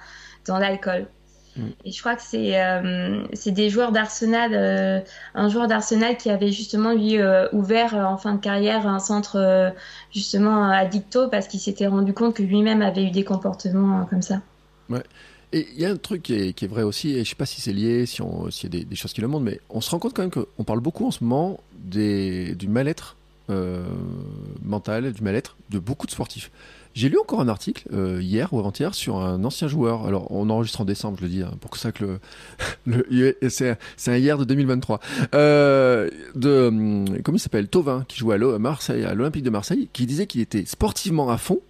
dans 0.45 0.57
l'alcool. 0.57 1.07
Mm. 1.55 1.61
Et 1.85 1.91
je 1.91 1.99
crois 1.99 2.15
que 2.15 2.21
c'est 2.21 2.59
euh, 2.59 3.25
des 3.45 3.69
joueurs 3.69 3.91
d'Arsenal, 3.91 4.51
euh, 4.53 4.99
un 5.35 5.49
joueur 5.49 5.67
d'Arsenal 5.67 6.17
qui 6.17 6.29
avait 6.29 6.51
justement 6.51 6.93
lui 6.93 7.19
euh, 7.19 7.47
ouvert 7.53 7.93
en 7.93 8.17
fin 8.17 8.33
de 8.33 8.39
carrière 8.39 8.87
un 8.87 8.99
centre 8.99 9.73
justement 10.11 10.69
addicto 10.69 11.27
parce 11.29 11.47
qu'il 11.47 11.59
s'était 11.59 11.87
rendu 11.87 12.13
compte 12.13 12.35
que 12.35 12.43
lui-même 12.43 12.81
avait 12.81 13.03
eu 13.03 13.11
des 13.11 13.23
comportements 13.23 14.05
comme 14.05 14.21
ça. 14.21 14.41
Ouais. 14.89 15.03
Et 15.51 15.67
il 15.75 15.81
y 15.81 15.85
a 15.85 15.91
un 15.91 15.97
truc 15.97 16.23
qui 16.23 16.33
est, 16.33 16.53
qui 16.53 16.65
est, 16.65 16.67
vrai 16.67 16.81
aussi, 16.81 17.11
et 17.11 17.23
je 17.23 17.29
sais 17.29 17.35
pas 17.35 17.45
si 17.45 17.61
c'est 17.61 17.73
lié, 17.73 18.07
si 18.07 18.23
s'il 18.49 18.73
y 18.73 18.75
a 18.75 18.79
des, 18.79 18.85
des, 18.85 18.95
choses 18.95 19.13
qui 19.13 19.21
le 19.21 19.27
montrent, 19.27 19.45
mais 19.45 19.59
on 19.69 19.81
se 19.81 19.91
rend 19.91 19.99
compte 19.99 20.15
quand 20.15 20.23
même 20.23 20.31
qu'on 20.31 20.63
parle 20.63 20.79
beaucoup 20.79 21.05
en 21.05 21.11
ce 21.11 21.23
moment 21.23 21.59
des, 21.77 22.55
du 22.55 22.67
mal-être 22.67 23.17
mental, 23.49 25.11
du 25.11 25.21
mal-être 25.21 25.55
de 25.69 25.79
beaucoup 25.79 26.05
de 26.05 26.11
sportifs. 26.11 26.51
J'ai 26.93 27.09
lu 27.09 27.17
encore 27.17 27.41
un 27.41 27.47
article 27.47 27.87
euh, 27.91 28.21
hier 28.21 28.53
ou 28.53 28.59
avant-hier 28.59 28.93
sur 28.93 29.17
un 29.17 29.43
ancien 29.43 29.67
joueur. 29.67 30.05
Alors, 30.05 30.29
on 30.31 30.49
enregistre 30.51 30.81
en 30.81 30.85
décembre, 30.85 31.17
je 31.17 31.23
le 31.23 31.29
dis, 31.29 31.41
hein, 31.41 31.51
pour 31.59 31.71
que 31.71 31.79
ça 31.79 31.91
que 31.91 32.19
le, 32.85 33.05
le 33.09 33.35
c'est 33.49 33.77
un 34.07 34.17
hier 34.17 34.37
de 34.37 34.43
2023. 34.43 34.99
Euh, 35.33 36.09
de 36.35 36.67
hum, 36.67 37.21
comment 37.23 37.37
il 37.37 37.39
s'appelle? 37.39 37.67
Tovin, 37.67 38.05
qui 38.07 38.17
jouait 38.17 38.35
à 38.35 38.59
Marseille, 38.59 39.03
à 39.05 39.15
l'Olympique 39.15 39.43
de 39.43 39.49
Marseille, 39.49 39.89
qui 39.91 40.05
disait 40.05 40.27
qu'il 40.27 40.41
était 40.41 40.65
sportivement 40.65 41.31
à 41.31 41.37
fond, 41.37 41.61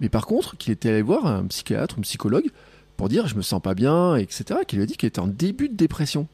mais 0.00 0.08
par 0.08 0.26
contre, 0.26 0.56
qu'il 0.56 0.72
était 0.72 0.88
allé 0.88 1.02
voir 1.02 1.26
un 1.26 1.44
psychiatre, 1.46 1.96
un 1.98 2.02
psychologue, 2.02 2.46
pour 2.96 3.08
dire 3.08 3.28
je 3.28 3.36
me 3.36 3.42
sens 3.42 3.62
pas 3.62 3.74
bien, 3.74 4.16
etc. 4.16 4.60
Qui 4.66 4.76
lui 4.76 4.82
a 4.82 4.86
dit 4.86 4.96
qu'il 4.96 5.06
était 5.06 5.20
en 5.20 5.28
début 5.28 5.68
de 5.68 5.76
dépression. 5.76 6.26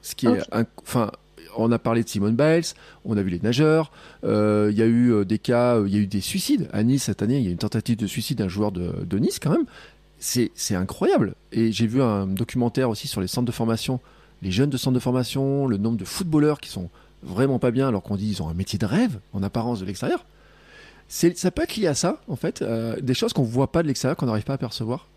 Ce 0.00 0.14
qui 0.14 0.26
est, 0.26 0.42
enfin, 0.82 1.12
on 1.56 1.72
a 1.72 1.78
parlé 1.78 2.02
de 2.02 2.08
Simone 2.08 2.36
Biles, 2.36 2.74
on 3.04 3.16
a 3.16 3.22
vu 3.22 3.30
les 3.30 3.40
nageurs, 3.40 3.90
euh, 4.24 4.68
il 4.70 4.78
y 4.78 4.82
a 4.82 4.86
eu 4.86 5.12
euh, 5.12 5.24
des 5.24 5.38
cas, 5.38 5.76
euh, 5.76 5.84
il 5.86 5.94
y 5.94 5.96
a 5.96 6.00
eu 6.00 6.06
des 6.06 6.20
suicides. 6.20 6.68
À 6.72 6.82
Nice, 6.82 7.04
cette 7.04 7.22
année, 7.22 7.38
il 7.38 7.44
y 7.44 7.48
a 7.48 7.50
une 7.50 7.58
tentative 7.58 7.96
de 7.96 8.06
suicide 8.06 8.38
d'un 8.38 8.48
joueur 8.48 8.72
de, 8.72 9.18
Nice, 9.18 9.38
quand 9.40 9.50
même. 9.50 9.66
C'est 10.18 10.74
incroyable. 10.74 11.34
Et 11.50 11.72
j'ai 11.72 11.86
vu 11.86 12.00
un 12.00 12.26
documentaire 12.26 12.88
aussi 12.88 13.08
sur 13.08 13.20
les 13.20 13.26
centres 13.26 13.46
de 13.46 13.52
formation, 13.52 14.00
les 14.40 14.52
jeunes 14.52 14.70
de 14.70 14.76
centres 14.76 14.94
de 14.94 15.00
formation, 15.00 15.66
le 15.66 15.78
nombre 15.78 15.96
de 15.96 16.04
footballeurs 16.04 16.60
qui 16.60 16.68
sont 16.68 16.90
vraiment 17.24 17.58
pas 17.58 17.70
bien 17.70 17.88
alors 17.88 18.02
qu'on 18.02 18.16
dit 18.16 18.28
qu'ils 18.28 18.42
ont 18.42 18.48
un 18.48 18.54
métier 18.54 18.78
de 18.78 18.86
rêve 18.86 19.18
en 19.32 19.42
apparence 19.42 19.80
de 19.80 19.84
l'extérieur. 19.84 20.24
Ça 21.08 21.50
peut 21.50 21.62
être 21.62 21.76
lié 21.76 21.88
à 21.88 21.94
ça, 21.94 22.20
en 22.28 22.36
fait, 22.36 22.64
des 23.02 23.14
choses 23.14 23.32
qu'on 23.32 23.42
ne 23.42 23.48
voit 23.48 23.70
pas 23.70 23.82
de 23.82 23.88
l'extérieur, 23.88 24.16
qu'on 24.16 24.26
n'arrive 24.26 24.44
pas 24.44 24.54
à 24.54 24.58
percevoir 24.58 25.08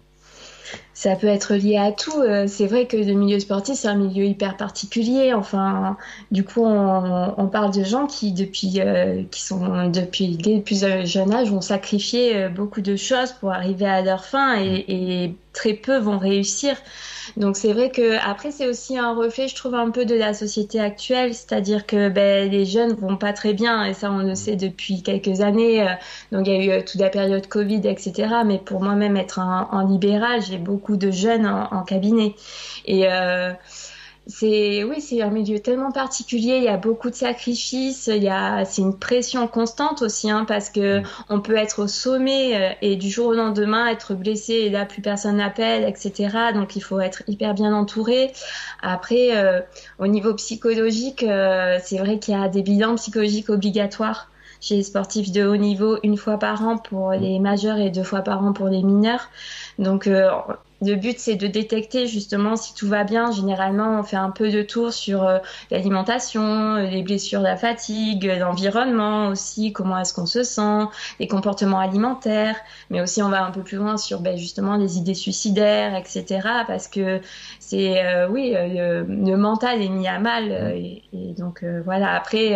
ça 0.95 1.17
peut 1.17 1.27
être 1.27 1.55
lié 1.55 1.77
à 1.77 1.91
tout. 1.91 2.21
Euh, 2.21 2.45
c'est 2.47 2.67
vrai 2.67 2.87
que 2.87 2.95
le 2.95 3.13
milieu 3.13 3.37
sportif, 3.39 3.75
c'est 3.75 3.89
un 3.89 3.95
milieu 3.95 4.23
hyper 4.23 4.55
particulier. 4.55 5.33
Enfin, 5.33 5.97
du 6.31 6.45
coup, 6.45 6.63
on, 6.65 7.47
parle 7.47 7.73
de 7.73 7.83
gens 7.83 8.07
qui, 8.07 8.31
depuis, 8.31 8.79
euh, 8.79 9.23
qui 9.29 9.41
sont 9.41 9.89
depuis 9.89 10.37
dès 10.37 10.55
le 10.55 10.61
plus 10.61 10.85
jeune 11.03 11.33
âge, 11.33 11.51
ont 11.51 11.61
sacrifié 11.61 12.35
euh, 12.37 12.49
beaucoup 12.49 12.81
de 12.81 12.95
choses 12.95 13.33
pour 13.33 13.51
arriver 13.51 13.85
à 13.85 14.01
leur 14.01 14.23
fin 14.25 14.55
et, 14.61 14.85
et 14.87 15.35
très 15.55 15.73
peu 15.73 15.97
vont 15.97 16.17
réussir. 16.17 16.75
Donc 17.37 17.57
c'est 17.57 17.73
vrai 17.73 17.89
que 17.89 18.17
après 18.23 18.51
c'est 18.51 18.67
aussi 18.67 18.97
un 18.97 19.15
reflet, 19.15 19.47
je 19.47 19.55
trouve 19.55 19.73
un 19.73 19.89
peu 19.89 20.05
de 20.05 20.13
la 20.13 20.33
société 20.33 20.79
actuelle, 20.79 21.33
c'est-à-dire 21.33 21.85
que 21.87 22.09
ben, 22.09 22.49
les 22.51 22.65
jeunes 22.65 22.93
vont 22.93 23.17
pas 23.17 23.33
très 23.33 23.53
bien 23.53 23.83
et 23.83 23.93
ça 23.93 24.11
on 24.11 24.19
le 24.19 24.35
sait 24.35 24.55
depuis 24.55 25.01
quelques 25.01 25.41
années. 25.41 25.87
Donc 26.31 26.47
il 26.47 26.53
y 26.53 26.71
a 26.71 26.79
eu 26.79 26.85
toute 26.85 27.01
la 27.01 27.09
période 27.09 27.47
Covid, 27.47 27.81
etc. 27.85 28.27
Mais 28.45 28.59
pour 28.59 28.81
moi-même 28.81 29.17
être 29.17 29.39
en, 29.39 29.87
libéral, 29.87 30.41
j'ai 30.41 30.57
beaucoup 30.57 30.84
de 30.93 31.11
jeunes 31.11 31.45
en, 31.45 31.73
en 31.73 31.83
cabinet 31.83 32.35
et 32.85 33.11
euh, 33.11 33.51
c'est 34.27 34.83
oui, 34.83 35.01
c'est 35.01 35.21
un 35.21 35.29
milieu 35.29 35.59
tellement 35.59 35.91
particulier. 35.91 36.57
Il 36.57 36.63
y 36.63 36.67
a 36.67 36.77
beaucoup 36.77 37.09
de 37.09 37.15
sacrifices. 37.15 38.07
Il 38.07 38.23
y 38.23 38.29
a, 38.29 38.65
c'est 38.65 38.81
une 38.81 38.97
pression 38.97 39.47
constante 39.47 40.01
aussi, 40.01 40.31
hein, 40.31 40.45
parce 40.47 40.69
que 40.69 40.99
mm. 40.99 41.03
on 41.29 41.41
peut 41.41 41.55
être 41.55 41.83
au 41.83 41.87
sommet 41.87 42.55
euh, 42.55 42.73
et 42.81 42.95
du 42.95 43.09
jour 43.09 43.27
au 43.27 43.33
lendemain 43.33 43.87
être 43.87 44.15
blessé 44.15 44.53
et 44.53 44.69
là 44.69 44.85
plus 44.85 45.01
personne 45.01 45.37
n'appelle, 45.37 45.87
etc. 45.87 46.37
Donc 46.53 46.75
il 46.75 46.81
faut 46.81 46.99
être 46.99 47.21
hyper 47.27 47.53
bien 47.53 47.73
entouré. 47.73 48.31
Après, 48.81 49.37
euh, 49.37 49.61
au 49.99 50.07
niveau 50.07 50.33
psychologique, 50.33 51.23
euh, 51.23 51.77
c'est 51.83 51.97
vrai 51.97 52.17
qu'il 52.17 52.33
y 52.33 52.37
a 52.37 52.47
des 52.47 52.63
bilans 52.63 52.95
psychologiques 52.95 53.49
obligatoires 53.49 54.31
chez 54.59 54.77
les 54.77 54.83
sportifs 54.83 55.31
de 55.31 55.45
haut 55.45 55.57
niveau 55.57 55.99
une 56.01 56.17
fois 56.17 56.39
par 56.39 56.65
an 56.67 56.77
pour 56.77 57.11
mm. 57.11 57.19
les 57.19 57.39
majeurs 57.39 57.77
et 57.77 57.91
deux 57.91 58.03
fois 58.03 58.21
par 58.21 58.43
an 58.43 58.53
pour 58.53 58.69
les 58.69 58.81
mineurs. 58.81 59.29
Donc 59.77 60.09
le 60.85 60.95
but, 60.95 61.19
c'est 61.19 61.35
de 61.35 61.47
détecter 61.47 62.07
justement 62.07 62.55
si 62.55 62.73
tout 62.73 62.87
va 62.87 63.03
bien. 63.03 63.31
Généralement, 63.31 63.99
on 63.99 64.03
fait 64.03 64.15
un 64.15 64.31
peu 64.31 64.51
de 64.51 64.61
tour 64.61 64.93
sur 64.93 65.23
euh, 65.23 65.39
l'alimentation, 65.71 66.75
les 66.75 67.03
blessures, 67.03 67.41
la 67.41 67.57
fatigue, 67.57 68.31
l'environnement 68.39 69.27
aussi, 69.27 69.73
comment 69.73 69.97
est-ce 69.99 70.13
qu'on 70.13 70.25
se 70.25 70.43
sent, 70.43 70.85
les 71.19 71.27
comportements 71.27 71.79
alimentaires, 71.79 72.55
mais 72.89 73.01
aussi 73.01 73.21
on 73.21 73.29
va 73.29 73.43
un 73.43 73.51
peu 73.51 73.61
plus 73.61 73.77
loin 73.77 73.97
sur 73.97 74.19
ben, 74.19 74.37
justement 74.37 74.75
les 74.75 74.97
idées 74.97 75.13
suicidaires, 75.13 75.95
etc. 75.95 76.47
Parce 76.67 76.87
que 76.87 77.21
c'est, 77.59 78.05
euh, 78.05 78.27
oui, 78.29 78.53
le, 78.55 79.35
mental 79.35 79.81
est 79.81 79.89
mis 79.89 80.07
à 80.07 80.19
mal. 80.19 80.51
et, 80.51 81.03
et, 81.13 81.33
donc 81.33 81.63
voilà, 81.85 82.15
après 82.15 82.55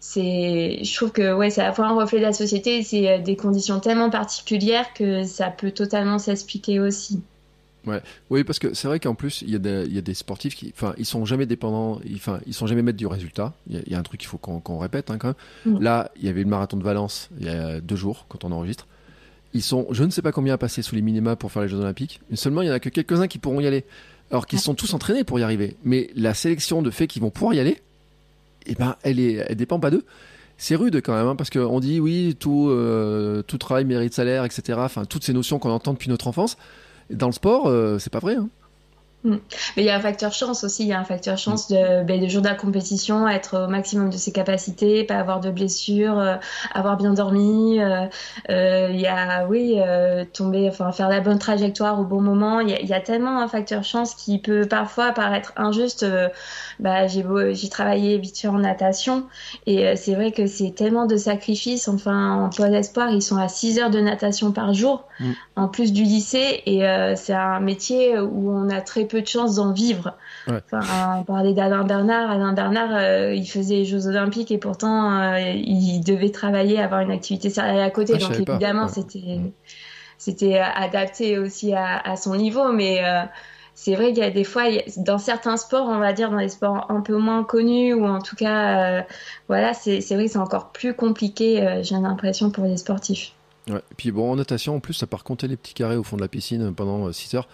c'est 0.00 0.82
je 0.82 0.94
trouve 0.96 1.12
que 1.12 1.34
ouais 1.34 1.50
c'est 1.50 1.60
à 1.60 1.66
la 1.66 1.72
fois 1.74 1.86
un 1.86 1.94
reflet 1.94 2.18
de 2.18 2.24
la 2.24 2.32
société 2.32 2.82
c'est 2.82 3.08
euh, 3.08 3.18
des 3.18 3.36
conditions 3.36 3.80
tellement 3.80 4.08
particulières 4.08 4.94
que 4.94 5.24
ça 5.24 5.50
peut 5.50 5.70
totalement 5.70 6.18
s'expliquer 6.18 6.80
aussi. 6.80 7.20
Ouais. 7.86 8.02
Oui 8.30 8.42
parce 8.42 8.58
que 8.58 8.72
c'est 8.72 8.88
vrai 8.88 8.98
qu'en 8.98 9.14
plus 9.14 9.42
il 9.42 9.50
y, 9.50 9.56
a 9.56 9.58
des, 9.58 9.84
il 9.86 9.94
y 9.94 9.98
a 9.98 10.02
des 10.02 10.14
sportifs 10.14 10.54
qui 10.54 10.72
enfin 10.74 10.94
ils 10.96 11.04
sont 11.04 11.26
jamais 11.26 11.44
dépendants 11.44 12.00
enfin 12.14 12.40
ils 12.46 12.54
sont 12.54 12.66
jamais 12.66 12.82
maîtres 12.82 12.98
du 12.98 13.06
résultat. 13.06 13.52
Il 13.68 13.82
y, 13.86 13.94
a, 13.94 13.98
un 13.98 14.02
truc 14.02 14.20
qu'il 14.20 14.28
faut 14.28 14.38
qu'on 14.38 14.78
répète 14.78 15.10
hein, 15.10 15.18
quand 15.18 15.34
même. 15.66 15.76
Mm. 15.76 15.82
là 15.82 16.10
il 16.16 16.24
y 16.24 16.28
avait 16.28 16.42
le 16.42 16.48
marathon 16.48 16.78
de 16.78 16.82
Valence 16.82 17.28
il 17.38 17.46
y 17.46 17.50
a 17.50 17.80
deux 17.80 17.96
jours 17.96 18.24
quand 18.28 18.44
on 18.44 18.52
enregistre. 18.52 18.86
Ils 19.52 19.62
sont 19.62 19.86
je 19.90 20.02
ne 20.02 20.10
sais 20.10 20.22
pas 20.22 20.32
combien 20.32 20.54
à 20.54 20.58
passer 20.58 20.80
sous 20.80 20.94
les 20.94 21.02
minima 21.02 21.36
pour 21.36 21.52
faire 21.52 21.62
les 21.62 21.68
Jeux 21.68 21.80
Olympiques 21.80 22.20
mais 22.30 22.36
seulement 22.36 22.62
il 22.62 22.68
y 22.68 22.70
en 22.70 22.74
a 22.74 22.80
que 22.80 22.88
quelques 22.88 23.20
uns 23.20 23.28
qui 23.28 23.38
pourront 23.38 23.60
y 23.60 23.66
aller. 23.66 23.84
Alors 24.30 24.46
qu'ils 24.46 24.60
sont 24.60 24.74
tous 24.74 24.94
entraînés 24.94 25.24
pour 25.24 25.40
y 25.40 25.42
arriver. 25.42 25.76
Mais 25.82 26.08
la 26.14 26.34
sélection 26.34 26.82
de 26.82 26.90
fait 26.92 27.08
qu'ils 27.08 27.20
vont 27.20 27.30
pouvoir 27.30 27.52
y 27.52 27.58
aller 27.58 27.82
eh 28.66 28.74
ben, 28.74 28.96
elle, 29.02 29.20
est, 29.20 29.44
elle 29.48 29.56
dépend 29.56 29.80
pas 29.80 29.90
d'eux. 29.90 30.04
C'est 30.56 30.76
rude 30.76 31.00
quand 31.02 31.14
même, 31.14 31.26
hein, 31.26 31.36
parce 31.36 31.48
qu'on 31.48 31.80
dit 31.80 32.00
oui, 32.00 32.36
tout, 32.38 32.68
euh, 32.68 33.42
tout 33.42 33.56
travail 33.56 33.86
mérite 33.86 34.12
salaire, 34.12 34.44
etc. 34.44 34.78
Enfin, 34.82 35.06
toutes 35.06 35.24
ces 35.24 35.32
notions 35.32 35.58
qu'on 35.58 35.70
entend 35.70 35.94
depuis 35.94 36.10
notre 36.10 36.28
enfance. 36.28 36.58
Dans 37.08 37.26
le 37.26 37.32
sport, 37.32 37.66
euh, 37.66 37.98
c'est 37.98 38.12
pas 38.12 38.18
vrai. 38.18 38.36
Hein. 38.36 38.50
Mm. 39.22 39.36
Mais 39.76 39.82
il 39.82 39.84
y 39.84 39.90
a 39.90 39.96
un 39.96 40.00
facteur 40.00 40.32
chance 40.32 40.64
aussi, 40.64 40.84
il 40.84 40.88
y 40.88 40.92
a 40.94 40.98
un 40.98 41.04
facteur 41.04 41.36
chance 41.36 41.68
de, 41.68 42.02
ben, 42.04 42.20
de 42.20 42.26
jour 42.26 42.40
de 42.40 42.48
la 42.48 42.54
compétition, 42.54 43.28
être 43.28 43.66
au 43.66 43.68
maximum 43.68 44.08
de 44.08 44.16
ses 44.16 44.32
capacités, 44.32 45.04
pas 45.04 45.16
avoir 45.16 45.40
de 45.40 45.50
blessures, 45.50 46.18
euh, 46.18 46.36
avoir 46.72 46.96
bien 46.96 47.12
dormi. 47.12 47.80
Euh, 47.80 48.06
euh, 48.48 48.88
il 48.90 49.00
y 49.00 49.06
a, 49.06 49.46
oui, 49.46 49.78
tomber, 50.32 50.68
enfin 50.68 50.90
faire 50.92 51.08
la 51.08 51.20
bonne 51.20 51.38
trajectoire 51.38 52.00
au 52.00 52.04
bon 52.04 52.20
moment. 52.20 52.60
Il 52.60 52.70
y, 52.70 52.94
a, 52.94 53.00
tellement 53.00 53.40
un 53.40 53.48
facteur 53.48 53.84
chance 53.84 54.14
qui 54.14 54.38
peut 54.38 54.66
parfois 54.66 55.12
paraître 55.12 55.52
injuste. 55.56 56.06
bah, 56.78 57.06
j'ai, 57.06 57.24
j'ai 57.52 57.68
travaillé 57.68 58.18
vite 58.18 58.38
fait 58.38 58.48
en 58.48 58.58
natation 58.58 59.24
et 59.66 59.96
c'est 59.96 60.14
vrai 60.14 60.32
que 60.32 60.46
c'est 60.46 60.74
tellement 60.74 61.06
de 61.06 61.16
sacrifices. 61.16 61.88
Enfin, 61.88 62.34
en 62.34 62.48
poids 62.50 62.68
d'espoir, 62.68 63.10
ils 63.10 63.22
sont 63.22 63.36
à 63.36 63.48
6 63.48 63.78
heures 63.80 63.90
de 63.90 64.00
natation 64.00 64.52
par 64.52 64.72
jour, 64.72 65.04
mm. 65.20 65.32
en 65.56 65.68
plus 65.68 65.92
du 65.92 66.04
lycée 66.04 66.62
et 66.66 66.82
c'est 67.16 67.34
un 67.34 67.60
métier 67.60 68.18
où 68.18 68.50
on 68.50 68.68
a 68.70 68.80
très 68.80 69.06
peu 69.10 69.20
de 69.20 69.26
chance 69.26 69.56
d'en 69.56 69.72
vivre. 69.72 70.16
on 70.48 71.22
parlait 71.24 71.54
d'Alain 71.54 71.84
Bernard. 71.84 72.30
Alain 72.30 72.52
Bernard, 72.52 72.90
euh, 72.92 73.34
il 73.34 73.46
faisait 73.46 73.76
les 73.76 73.84
Jeux 73.84 74.06
Olympiques 74.06 74.50
et 74.50 74.58
pourtant, 74.58 75.20
euh, 75.20 75.38
il 75.40 76.00
devait 76.00 76.30
travailler, 76.30 76.80
avoir 76.80 77.00
une 77.00 77.10
activité 77.10 77.50
salariée 77.50 77.82
à 77.82 77.90
côté. 77.90 78.14
Ah, 78.16 78.18
donc 78.18 78.48
évidemment, 78.48 78.88
c'était 78.88 79.40
c'était 80.18 80.58
adapté 80.58 81.38
aussi 81.38 81.72
à, 81.74 82.14
son 82.16 82.36
niveau, 82.36 82.72
mais 82.72 83.02
euh, 83.02 83.22
c'est 83.74 83.94
vrai 83.94 84.08
qu'il 84.08 84.18
y 84.18 84.26
a 84.26 84.30
des 84.30 84.44
fois, 84.44 84.64
dans 84.98 85.16
certains 85.16 85.56
sports, 85.56 85.86
on 85.88 85.98
va 85.98 86.12
dire 86.12 86.30
dans 86.30 86.36
les 86.36 86.50
sports 86.50 86.90
un 86.90 87.00
peu 87.00 87.16
moins 87.16 87.42
connus, 87.42 87.94
ou 87.94 88.04
en 88.04 88.20
tout 88.20 88.36
cas, 88.36 89.06
voilà, 89.48 89.72
c'est 89.72 90.00
vrai 90.10 90.26
que 90.26 90.32
c'est 90.32 90.38
encore 90.38 90.72
plus 90.72 90.92
compliqué, 90.92 91.80
j'ai 91.82 91.94
l'impression, 91.94 92.50
pour 92.50 92.64
les 92.64 92.76
sportifs. 92.76 93.32
Ouais. 93.68 93.78
Et 93.78 93.94
puis 93.96 94.10
bon, 94.10 94.32
en 94.32 94.36
natation, 94.36 94.76
en 94.76 94.80
plus, 94.80 94.94
ça 94.94 95.06
part 95.06 95.24
compter 95.24 95.48
les 95.48 95.56
petits 95.56 95.74
carrés 95.74 95.96
au 95.96 96.02
fond 96.02 96.16
de 96.16 96.22
la 96.22 96.28
piscine 96.28 96.74
pendant 96.74 97.10
6 97.10 97.34
heures. 97.34 97.48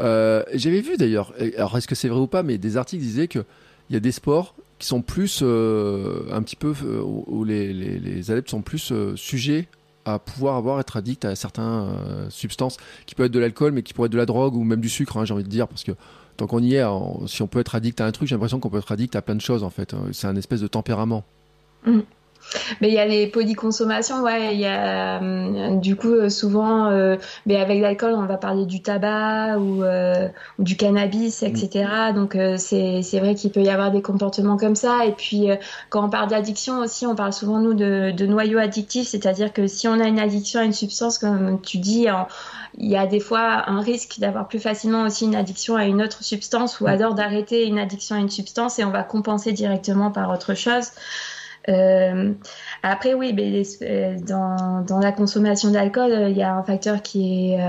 Euh, 0.00 0.42
j'avais 0.52 0.80
vu 0.80 0.96
d'ailleurs, 0.96 1.32
alors 1.56 1.76
est-ce 1.76 1.88
que 1.88 1.94
c'est 1.94 2.08
vrai 2.08 2.20
ou 2.20 2.26
pas, 2.26 2.42
mais 2.42 2.58
des 2.58 2.76
articles 2.76 3.02
disaient 3.02 3.28
qu'il 3.28 3.44
y 3.90 3.96
a 3.96 4.00
des 4.00 4.12
sports 4.12 4.54
qui 4.78 4.86
sont 4.86 5.02
plus 5.02 5.40
euh, 5.42 6.24
un 6.32 6.42
petit 6.42 6.56
peu 6.56 6.74
euh, 6.84 7.00
où 7.02 7.44
les, 7.44 7.72
les, 7.72 8.30
adeptes 8.30 8.50
sont 8.50 8.62
plus 8.62 8.92
sujets 9.14 9.68
à 10.04 10.18
pouvoir 10.18 10.56
avoir 10.56 10.80
être 10.80 10.96
addicts 10.96 11.24
à 11.24 11.34
certaines 11.34 12.28
substances 12.28 12.76
qui 13.06 13.14
peuvent 13.14 13.26
être 13.26 13.32
de 13.32 13.38
l'alcool 13.38 13.72
mais 13.72 13.82
qui 13.82 13.94
pourraient 13.94 14.06
être 14.06 14.12
de 14.12 14.18
la 14.18 14.26
drogue 14.26 14.54
ou 14.54 14.62
même 14.62 14.80
du 14.80 14.90
sucre 14.90 15.16
hein, 15.16 15.24
j'ai 15.24 15.32
envie 15.32 15.44
de 15.44 15.48
dire 15.48 15.66
parce 15.66 15.82
que 15.82 15.92
tant 16.36 16.46
qu'on 16.46 16.62
y 16.62 16.74
est 16.74 16.84
si 17.26 17.40
on 17.40 17.46
peut 17.46 17.60
être 17.60 17.74
addict 17.74 18.02
à 18.02 18.06
un 18.06 18.12
truc 18.12 18.28
j'ai 18.28 18.34
l'impression 18.34 18.60
qu'on 18.60 18.68
peut 18.68 18.76
être 18.76 18.92
addict 18.92 19.16
à 19.16 19.22
plein 19.22 19.34
de 19.34 19.40
choses 19.40 19.62
en 19.62 19.70
fait 19.70 19.94
c'est 20.12 20.26
un 20.26 20.36
espèce 20.36 20.60
de 20.60 20.66
tempérament 20.66 21.24
mmh. 21.86 22.00
Mais 22.80 22.88
il 22.88 22.94
y 22.94 22.98
a 22.98 23.06
les 23.06 23.26
polyconsommations, 23.26 24.22
ouais. 24.22 24.54
Il 24.54 24.60
y 24.60 24.66
a 24.66 25.22
euh, 25.22 25.76
du 25.76 25.96
coup 25.96 26.12
euh, 26.12 26.28
souvent, 26.28 26.86
euh, 26.86 27.16
mais 27.46 27.56
avec 27.56 27.80
l'alcool, 27.80 28.14
on 28.14 28.26
va 28.26 28.36
parler 28.36 28.66
du 28.66 28.82
tabac 28.82 29.58
ou, 29.58 29.82
du 30.58 30.76
cannabis, 30.76 31.42
etc. 31.42 31.86
Mm. 32.10 32.14
Donc 32.14 32.36
c'est 32.58 33.02
c'est 33.02 33.20
vrai 33.20 33.34
qu'il 33.34 33.50
peut 33.50 33.62
y 33.62 33.68
avoir 33.68 33.90
des 33.90 34.02
comportements 34.02 34.56
comme 34.56 34.76
ça. 34.76 35.06
Et 35.06 35.12
puis 35.12 35.48
quand 35.90 36.04
on 36.04 36.10
parle 36.10 36.28
d'addiction 36.28 36.78
aussi, 36.78 37.06
on 37.06 37.14
parle 37.14 37.32
souvent 37.32 37.58
nous 37.58 37.74
de, 37.74 38.10
de 38.10 38.26
noyaux 38.26 38.58
addictifs, 38.58 39.08
c'est-à-dire 39.08 39.52
que 39.52 39.66
si 39.66 39.88
on 39.88 40.00
a 40.00 40.06
une 40.06 40.20
addiction 40.20 40.60
à 40.60 40.64
une 40.64 40.72
substance, 40.72 41.18
comme 41.18 41.60
tu 41.60 41.78
dis, 41.78 42.06
il 42.76 42.88
y 42.88 42.96
a 42.96 43.06
des 43.06 43.20
fois 43.20 43.68
un 43.68 43.80
risque 43.80 44.18
d'avoir 44.18 44.48
plus 44.48 44.58
facilement 44.58 45.02
aussi 45.02 45.24
une 45.24 45.36
addiction 45.36 45.76
à 45.76 45.84
une 45.84 46.02
autre 46.02 46.22
substance 46.24 46.80
ou 46.80 46.84
mm. 46.84 46.88
alors 46.88 47.14
d'arrêter 47.14 47.66
une 47.66 47.78
addiction 47.78 48.16
à 48.16 48.18
une 48.18 48.30
substance 48.30 48.78
et 48.78 48.84
on 48.84 48.90
va 48.90 49.02
compenser 49.02 49.52
directement 49.52 50.10
par 50.10 50.30
autre 50.30 50.54
chose. 50.54 50.90
Euh, 51.68 52.32
après, 52.82 53.14
oui, 53.14 53.32
mais 53.32 53.62
euh, 53.82 54.18
dans, 54.20 54.82
dans, 54.82 54.98
la 54.98 55.12
consommation 55.12 55.70
d'alcool, 55.70 56.12
euh, 56.12 56.28
il 56.28 56.36
y 56.36 56.42
a 56.42 56.54
un 56.54 56.62
facteur 56.62 57.02
qui 57.02 57.52
est 57.52 57.60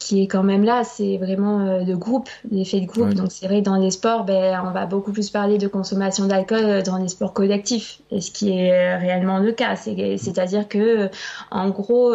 qui 0.00 0.22
est 0.22 0.26
quand 0.26 0.42
même 0.42 0.64
là, 0.64 0.82
c'est 0.82 1.18
vraiment 1.18 1.60
euh, 1.60 1.84
le 1.84 1.96
groupe, 1.96 2.28
l'effet 2.50 2.80
de 2.80 2.86
groupe. 2.86 3.12
Donc 3.12 3.30
c'est 3.30 3.46
vrai 3.46 3.60
dans 3.60 3.76
les 3.76 3.90
sports, 3.90 4.24
ben, 4.24 4.60
on 4.66 4.70
va 4.70 4.86
beaucoup 4.86 5.12
plus 5.12 5.28
parler 5.28 5.58
de 5.58 5.68
consommation 5.68 6.26
d'alcool 6.26 6.64
euh, 6.64 6.82
dans 6.82 6.96
les 6.96 7.08
sports 7.08 7.34
collectifs, 7.34 8.00
et 8.10 8.22
ce 8.22 8.30
qui 8.30 8.50
est 8.50 8.96
réellement 8.96 9.38
le 9.38 9.52
cas. 9.52 9.76
C'est-à-dire 9.76 10.68
que, 10.68 10.78
euh, 10.78 11.08
en 11.50 11.68
gros, 11.68 12.14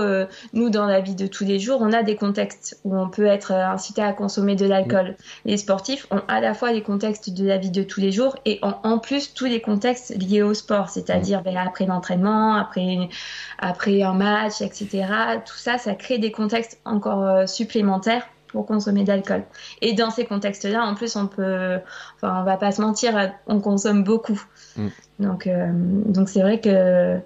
nous 0.53 0.69
dans 0.71 0.87
la 0.87 0.99
vie 0.99 1.15
de 1.15 1.27
tous 1.27 1.45
les 1.45 1.59
jours, 1.59 1.79
on 1.81 1.93
a 1.93 2.01
des 2.01 2.15
contextes 2.15 2.79
où 2.83 2.97
on 2.97 3.07
peut 3.07 3.27
être 3.27 3.51
incité 3.51 4.01
à 4.01 4.13
consommer 4.13 4.55
de 4.55 4.65
l'alcool. 4.65 5.15
Les 5.45 5.57
sportifs 5.57 6.07
ont 6.09 6.21
à 6.27 6.41
la 6.41 6.55
fois 6.55 6.71
les 6.71 6.81
contextes 6.81 7.29
de 7.29 7.45
la 7.45 7.57
vie 7.57 7.69
de 7.69 7.83
tous 7.83 8.01
les 8.01 8.11
jours 8.11 8.35
et 8.45 8.59
ont 8.63 8.73
en 8.83 8.97
plus 8.97 9.33
tous 9.33 9.45
les 9.45 9.61
contextes 9.61 10.15
liés 10.17 10.41
au 10.41 10.55
sport, 10.55 10.89
c'est-à-dire 10.89 11.43
ben, 11.43 11.55
après 11.55 11.85
l'entraînement, 11.85 12.55
après 12.55 13.09
après 13.59 14.01
un 14.01 14.13
match, 14.13 14.61
etc. 14.61 15.05
Tout 15.45 15.57
ça, 15.57 15.77
ça 15.77 15.93
crée 15.93 16.17
des 16.17 16.31
contextes 16.31 16.79
encore 16.83 17.47
supplémentaires 17.47 17.74
pour 18.47 18.65
consommer 18.65 19.03
d'alcool. 19.03 19.43
Et 19.81 19.93
dans 19.93 20.11
ces 20.11 20.25
contextes-là, 20.25 20.83
en 20.83 20.95
plus, 20.95 21.15
on 21.15 21.27
peut, 21.27 21.77
enfin, 22.15 22.41
on 22.41 22.43
va 22.43 22.57
pas 22.57 22.71
se 22.71 22.81
mentir, 22.81 23.33
on 23.47 23.59
consomme 23.59 24.03
beaucoup. 24.03 24.41
Mm. 24.77 24.87
Donc, 25.19 25.47
euh, 25.47 25.71
donc 25.73 26.29
c'est 26.29 26.41
vrai 26.41 26.61
que 26.61 27.19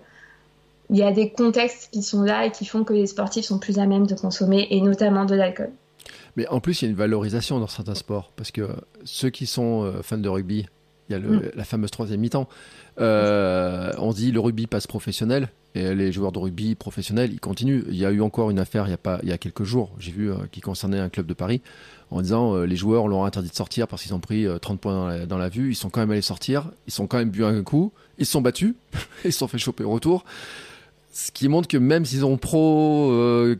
il 0.89 0.98
y 0.98 1.03
a 1.03 1.12
des 1.12 1.29
contextes 1.29 1.91
qui 1.91 2.01
sont 2.01 2.24
là 2.24 2.46
et 2.46 2.51
qui 2.51 2.65
font 2.65 2.84
que 2.84 2.94
les 2.94 3.06
sportifs 3.06 3.46
sont 3.46 3.60
plus 3.60 3.77
à 3.77 3.86
même 3.86 4.08
de 4.08 4.15
consommer, 4.15 4.68
et 4.72 4.82
notamment 4.82 5.25
de 5.25 5.36
l'alcool. 5.36 5.70
Mais 6.36 6.48
en 6.48 6.60
plus, 6.60 6.82
il 6.82 6.86
y 6.86 6.88
a 6.88 6.91
une 6.91 6.98
valorisation 6.98 7.60
dans 7.60 7.68
certains 7.68 7.96
sports, 7.96 8.32
parce 8.36 8.50
que 8.50 8.68
ceux 9.03 9.29
qui 9.29 9.46
sont 9.46 9.84
euh, 9.84 10.01
fans 10.01 10.18
de 10.18 10.29
rugby, 10.29 10.65
il 11.10 11.13
y 11.13 11.16
a 11.16 11.20
mm. 11.20 11.51
la 11.56 11.63
fameuse 11.63 11.92
troisième 11.92 12.22
mi-temps. 12.22 12.48
Euh, 13.00 13.92
on 13.98 14.12
dit 14.12 14.32
le 14.32 14.39
rugby 14.39 14.68
passe 14.68 14.88
professionnel 14.88 15.50
et 15.75 15.94
les 15.96 16.12
joueurs 16.12 16.32
de 16.32 16.39
rugby 16.39 16.75
professionnels 16.75 17.32
ils 17.32 17.39
continuent. 17.39 17.84
Il 17.88 17.96
y 17.96 18.06
a 18.06 18.12
eu 18.12 18.22
encore 18.22 18.50
une 18.50 18.60
affaire 18.60 18.88
il 18.88 18.92
y 18.92 18.94
a 18.94 18.98
pas 18.98 19.20
il 19.24 19.30
y 19.30 19.32
a 19.32 19.38
quelques 19.38 19.63
jours, 19.63 19.92
j'ai 20.00 20.12
vu 20.12 20.32
euh, 20.32 20.36
qui 20.51 20.62
concernait 20.62 21.00
un 21.00 21.10
club 21.10 21.25
de 21.25 21.34
Paris 21.34 21.62
en 22.12 22.22
disant 22.22 22.56
euh, 22.56 22.66
les 22.66 22.75
joueurs 22.75 23.08
leur 23.08 23.20
ont 23.20 23.25
interdit 23.25 23.50
de 23.50 23.56
sortir 23.56 23.88
parce 23.88 24.04
qu'ils 24.04 24.13
ont 24.13 24.20
pris 24.20 24.48
30 24.62 24.82
points 24.82 25.25
dans 25.25 25.38
la, 25.38 25.50
vue, 25.50 25.72
ils 25.72 25.75
sont 25.75 25.89
quand 25.89 26.01
même 26.01 26.12
allés 26.12 26.22
sortir, 26.22 26.72
ils 26.88 26.94
sont 26.94 27.08
quand 27.08 27.18
même 27.18 27.30
bu 27.30 27.46
un 27.46 27.63
coup, 27.63 27.94
ils 28.18 28.25
se 28.25 28.32
sont 28.32 28.42
battus, 28.42 28.75
ils 29.25 29.32
se 29.32 29.39
sont 29.39 29.48
fait 29.48 29.60
choper 29.60 29.84
au 29.84 29.92
retour. 29.92 30.25
Ce 31.12 31.32
qui 31.32 31.50
montre 31.50 31.68
que 31.68 31.78
même 31.78 32.06
s'ils 32.06 32.24
ont 32.24 32.38
pro 32.38 33.12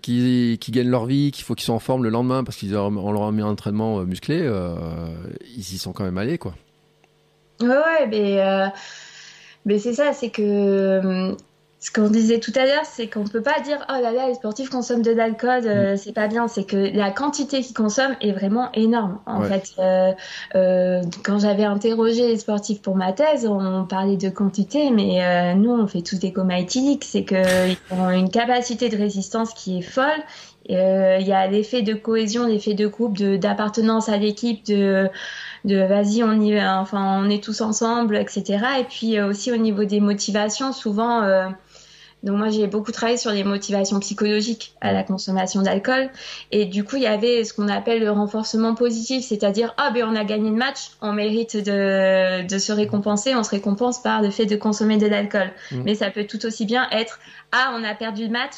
qui, 0.02 0.58
qui 0.62 0.72
gagnent 0.72 0.90
leur 0.90 1.06
vie, 1.06 1.32
qu'il 1.32 1.44
faut 1.44 1.56
qu'ils 1.56 1.66
soient 1.66 1.76
en 1.76 1.80
forme 1.80 2.04
le 2.04 2.10
lendemain 2.10 2.44
parce 2.44 2.58
qu'ils 2.58 2.76
on 2.78 3.12
leur 3.12 3.24
a 3.24 3.32
mis 3.32 3.42
un 3.42 3.48
entraînement 3.48 4.04
musclé, 4.04 4.50
ils 5.56 5.74
y 5.74 5.78
sont 5.78 5.94
quand 5.94 6.04
même 6.04 6.18
allés 6.18 6.38
quoi. 6.38 6.54
Ouais, 7.62 7.68
ouais, 7.68 8.08
mais 8.08 8.72
mais 9.66 9.78
c'est 9.78 9.94
ça, 9.94 10.14
c'est 10.14 10.30
que 10.30 10.42
euh, 10.42 11.36
ce 11.80 11.92
qu'on 11.92 12.10
disait 12.10 12.40
tout 12.40 12.52
à 12.56 12.66
l'heure, 12.66 12.86
c'est 12.86 13.08
qu'on 13.08 13.24
peut 13.24 13.42
pas 13.42 13.60
dire 13.62 13.78
oh 13.90 14.02
là 14.02 14.12
là 14.12 14.28
les 14.28 14.34
sportifs 14.34 14.70
consomment 14.70 15.02
de 15.02 15.12
l'alcool, 15.12 15.62
euh, 15.66 15.94
mm. 15.94 15.98
c'est 15.98 16.12
pas 16.12 16.28
bien. 16.28 16.48
C'est 16.48 16.64
que 16.64 16.76
la 16.76 17.12
quantité 17.12 17.62
qu'ils 17.62 17.76
consomment 17.76 18.16
est 18.22 18.32
vraiment 18.32 18.72
énorme. 18.74 19.20
En 19.26 19.42
fait, 19.42 19.72
euh, 19.80 20.12
euh, 20.56 21.02
quand 21.24 21.40
j'avais 21.40 21.64
interrogé 21.64 22.28
les 22.28 22.38
sportifs 22.38 22.82
pour 22.82 22.96
ma 22.96 23.14
thèse, 23.14 23.46
on 23.46 23.86
parlait 23.86 24.18
de 24.18 24.30
quantité, 24.30 24.92
mais 24.92 25.24
euh, 25.24 25.54
nous 25.54 25.72
on 25.72 25.88
fait 25.88 26.02
tous 26.02 26.20
des 26.20 26.34
comas 26.34 26.58
éthyliques. 26.58 27.06
C'est 27.06 27.24
qu'ils 27.24 27.78
ont 27.92 28.10
une 28.10 28.30
capacité 28.30 28.90
de 28.90 28.98
résistance 28.98 29.54
qui 29.54 29.80
est 29.80 29.84
folle. 29.84 30.24
Il 30.68 31.28
y 31.28 31.32
a 31.32 31.48
l'effet 31.48 31.82
de 31.82 31.96
cohésion, 31.96 32.46
l'effet 32.46 32.76
de 32.76 32.88
groupe, 32.88 33.18
d'appartenance 33.18 34.08
à 34.08 34.18
l'équipe, 34.18 34.66
de 34.66 35.10
de 35.66 35.78
vas-y 35.78 36.24
on 36.24 36.40
y 36.42 36.62
enfin 36.64 37.22
on 37.22 37.30
est 37.30 37.44
tous 37.44 37.62
ensemble 37.62 38.16
etc 38.18 38.64
et 38.80 38.84
puis 38.84 39.18
euh, 39.18 39.28
aussi 39.28 39.52
au 39.52 39.58
niveau 39.58 39.84
des 39.84 40.00
motivations 40.00 40.74
souvent 40.74 41.24
euh, 41.24 41.48
Donc 42.24 42.38
moi 42.38 42.50
j'ai 42.50 42.68
beaucoup 42.68 42.92
travaillé 42.92 43.18
sur 43.18 43.32
les 43.32 43.44
motivations 43.44 44.00
psychologiques 44.00 44.76
à 44.82 44.92
la 44.92 45.04
consommation 45.04 45.62
d'alcool 45.62 46.10
et 46.52 46.66
du 46.66 46.84
coup 46.84 46.98
il 46.98 47.04
y 47.04 47.08
avait 47.08 47.44
ce 47.44 47.54
qu'on 47.54 47.70
appelle 47.70 48.02
le 48.02 48.12
renforcement 48.12 48.76
positif, 48.76 49.24
c'est-à-dire 49.26 49.74
ah 49.78 49.92
ben 49.92 50.06
on 50.06 50.16
a 50.16 50.26
gagné 50.26 50.50
le 50.50 50.56
match, 50.56 50.92
on 51.02 51.14
mérite 51.14 51.56
de, 51.56 52.46
de 52.46 52.58
se 52.58 52.74
récompenser, 52.74 53.36
on 53.36 53.44
se 53.44 53.52
récompense 53.52 54.02
par 54.02 54.22
le 54.22 54.32
fait 54.32 54.46
de 54.46 54.58
consommer 54.58 54.98
de 54.98 55.08
l'alcool. 55.08 55.52
Mmh. 55.72 55.82
Mais 55.86 55.96
ça 55.96 56.12
peut 56.12 56.26
tout 56.26 56.46
aussi 56.46 56.66
bien 56.66 56.90
être 56.92 57.20
ah 57.52 57.74
on 57.78 57.84
a 57.84 57.96
perdu 57.96 58.24
le 58.26 58.32
match, 58.32 58.56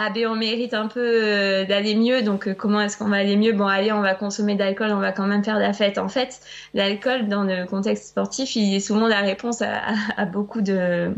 ah 0.00 0.10
ben 0.10 0.28
on 0.28 0.36
mérite 0.36 0.74
un 0.74 0.86
peu 0.86 1.00
euh, 1.02 1.64
d'aller 1.66 1.96
mieux, 1.96 2.22
donc 2.22 2.46
euh, 2.46 2.54
comment 2.54 2.80
est-ce 2.80 2.96
qu'on 2.96 3.08
va 3.08 3.16
aller 3.16 3.36
mieux? 3.36 3.52
Bon 3.52 3.66
allez, 3.66 3.90
on 3.90 4.00
va 4.00 4.14
consommer 4.14 4.54
d'alcool, 4.54 4.92
on 4.92 5.00
va 5.00 5.10
quand 5.10 5.26
même 5.26 5.42
faire 5.42 5.58
la 5.58 5.72
fête. 5.72 5.98
En 5.98 6.08
fait, 6.08 6.40
l'alcool 6.72 7.26
dans 7.26 7.42
le 7.42 7.66
contexte 7.66 8.06
sportif, 8.06 8.54
il 8.54 8.76
est 8.76 8.80
souvent 8.80 9.08
la 9.08 9.22
réponse 9.22 9.60
à, 9.60 10.24
beaucoup 10.26 10.60
de, 10.60 11.10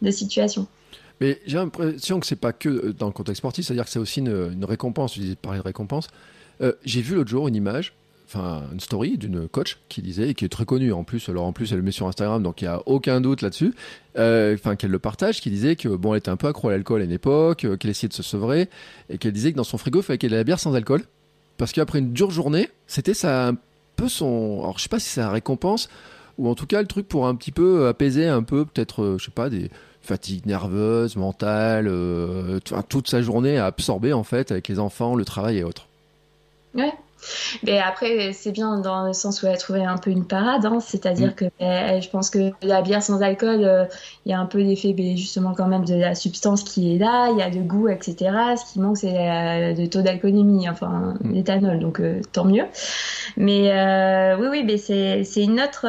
de 0.00 0.10
situations. 0.10 0.66
Mais 1.20 1.40
j'ai 1.44 1.58
l'impression 1.58 2.20
que 2.20 2.26
c'est 2.26 2.36
pas 2.36 2.54
que 2.54 2.70
euh, 2.70 2.92
dans 2.94 3.06
le 3.06 3.12
contexte 3.12 3.40
sportif, 3.40 3.66
c'est-à-dire 3.66 3.84
que 3.84 3.90
c'est 3.90 3.98
aussi 3.98 4.20
une, 4.20 4.64
récompense. 4.64 5.12
Tu 5.12 5.20
disais 5.20 5.36
pareil 5.36 5.60
de 5.60 5.64
récompense. 5.64 6.08
J'ai 6.84 7.02
vu 7.02 7.16
l'autre 7.16 7.28
jour 7.28 7.48
une 7.48 7.56
image, 7.56 7.92
une 8.40 8.80
story 8.80 9.18
d'une 9.18 9.48
coach 9.48 9.78
qui 9.88 10.02
disait 10.02 10.30
et 10.30 10.34
qui 10.34 10.44
est 10.44 10.48
très 10.48 10.64
connue 10.64 10.92
en 10.92 11.04
plus. 11.04 11.28
Alors 11.28 11.44
en 11.44 11.52
plus 11.52 11.72
elle 11.72 11.78
le 11.78 11.84
met 11.84 11.92
sur 11.92 12.06
Instagram, 12.06 12.42
donc 12.42 12.62
il 12.62 12.66
y 12.66 12.68
a 12.68 12.82
aucun 12.86 13.20
doute 13.20 13.42
là-dessus. 13.42 13.74
Euh, 14.18 14.54
enfin 14.54 14.76
qu'elle 14.76 14.90
le 14.90 14.98
partage, 14.98 15.40
qui 15.40 15.50
disait 15.50 15.76
que 15.76 15.88
bon 15.88 16.14
elle 16.14 16.18
était 16.18 16.30
un 16.30 16.36
peu 16.36 16.48
accro 16.48 16.68
à 16.68 16.72
l'alcool 16.72 17.00
à 17.00 17.04
une 17.04 17.12
époque, 17.12 17.66
qu'elle 17.78 17.90
essayait 17.90 18.08
de 18.08 18.14
se 18.14 18.22
sevrer 18.22 18.68
et 19.08 19.18
qu'elle 19.18 19.32
disait 19.32 19.52
que 19.52 19.56
dans 19.56 19.64
son 19.64 19.78
frigo 19.78 20.00
il 20.00 20.02
fallait 20.02 20.18
qu'elle 20.18 20.32
ait 20.32 20.38
la 20.38 20.44
bière 20.44 20.60
sans 20.60 20.74
alcool 20.74 21.02
parce 21.58 21.72
qu'après 21.72 21.98
une 21.98 22.12
dure 22.12 22.30
journée, 22.30 22.70
c'était 22.86 23.14
ça 23.14 23.48
un 23.48 23.56
peu 23.96 24.08
son. 24.08 24.60
Alors 24.62 24.78
je 24.78 24.84
sais 24.84 24.88
pas 24.88 24.98
si 24.98 25.08
c'est 25.08 25.20
la 25.20 25.30
récompense 25.30 25.88
ou 26.38 26.48
en 26.48 26.54
tout 26.54 26.66
cas 26.66 26.80
le 26.80 26.88
truc 26.88 27.08
pour 27.08 27.26
un 27.26 27.34
petit 27.34 27.52
peu 27.52 27.86
apaiser 27.88 28.26
un 28.26 28.42
peu 28.42 28.64
peut-être 28.64 29.16
je 29.18 29.24
sais 29.24 29.30
pas 29.30 29.50
des 29.50 29.70
fatigue 30.02 30.46
nerveuse, 30.46 31.16
mentale, 31.16 31.86
euh, 31.88 32.58
toute 32.88 33.08
sa 33.08 33.22
journée 33.22 33.56
à 33.56 33.66
absorber 33.66 34.12
en 34.12 34.24
fait 34.24 34.50
avec 34.50 34.68
les 34.68 34.78
enfants, 34.78 35.14
le 35.14 35.24
travail 35.24 35.58
et 35.58 35.64
autres. 35.64 35.86
Ouais. 36.74 36.92
Mais 37.62 37.78
après, 37.78 38.32
c'est 38.32 38.52
bien 38.52 38.78
dans 38.78 39.06
le 39.06 39.12
sens 39.12 39.42
où 39.42 39.46
elle 39.46 39.54
a 39.54 39.56
trouvé 39.56 39.84
un 39.84 39.98
peu 39.98 40.10
une 40.10 40.26
parade, 40.26 40.64
hein. 40.66 40.80
c'est-à-dire 40.80 41.28
mm. 41.28 41.34
que 41.34 41.44
je 41.60 42.08
pense 42.08 42.30
que 42.30 42.50
la 42.62 42.82
bière 42.82 43.02
sans 43.02 43.22
alcool, 43.22 43.64
euh, 43.64 43.84
il 44.26 44.32
y 44.32 44.34
a 44.34 44.40
un 44.40 44.46
peu 44.46 44.58
l'effet 44.58 44.94
justement 45.16 45.54
quand 45.54 45.68
même 45.68 45.84
de 45.84 45.94
la 45.94 46.14
substance 46.14 46.62
qui 46.64 46.94
est 46.94 46.98
là, 46.98 47.30
il 47.30 47.38
y 47.38 47.42
a 47.42 47.48
le 47.48 47.60
goût, 47.60 47.88
etc. 47.88 48.16
Ce 48.56 48.72
qui 48.72 48.80
manque, 48.80 48.98
c'est 48.98 49.12
le 49.12 49.86
taux 49.86 50.02
d'alcoolémie, 50.02 50.68
enfin 50.68 51.14
mm. 51.20 51.32
l'éthanol, 51.32 51.78
donc 51.78 52.00
euh, 52.00 52.20
tant 52.32 52.44
mieux. 52.44 52.64
Mais 53.36 53.72
oui, 54.38 54.48
oui, 54.50 54.64
mais 54.64 54.76
c'est 54.76 55.42
une 55.42 55.60
autre 55.60 55.86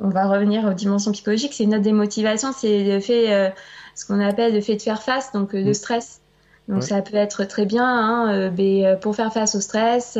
on 0.00 0.08
va 0.08 0.26
revenir 0.26 0.64
aux 0.64 0.72
dimensions 0.72 1.12
psychologiques, 1.12 1.52
c'est 1.54 1.64
une 1.64 1.74
autre 1.74 1.82
des 1.82 1.92
motivations, 1.92 2.52
c'est 2.52 2.84
le 2.84 3.00
fait, 3.00 3.32
euh, 3.32 3.50
ce 3.94 4.06
qu'on 4.06 4.20
appelle 4.20 4.54
le 4.54 4.60
fait 4.60 4.76
de 4.76 4.82
faire 4.82 5.02
face, 5.02 5.32
donc 5.32 5.54
euh, 5.54 5.62
le 5.62 5.70
mm. 5.70 5.74
stress. 5.74 6.20
Donc 6.68 6.84
ça 6.84 7.02
peut 7.02 7.16
être 7.16 7.44
très 7.44 7.66
bien, 7.66 7.84
hein, 7.84 8.32
euh, 8.32 8.48
ben, 8.48 8.96
pour 9.00 9.16
faire 9.16 9.32
face 9.32 9.56
au 9.56 9.60
stress, 9.60 10.16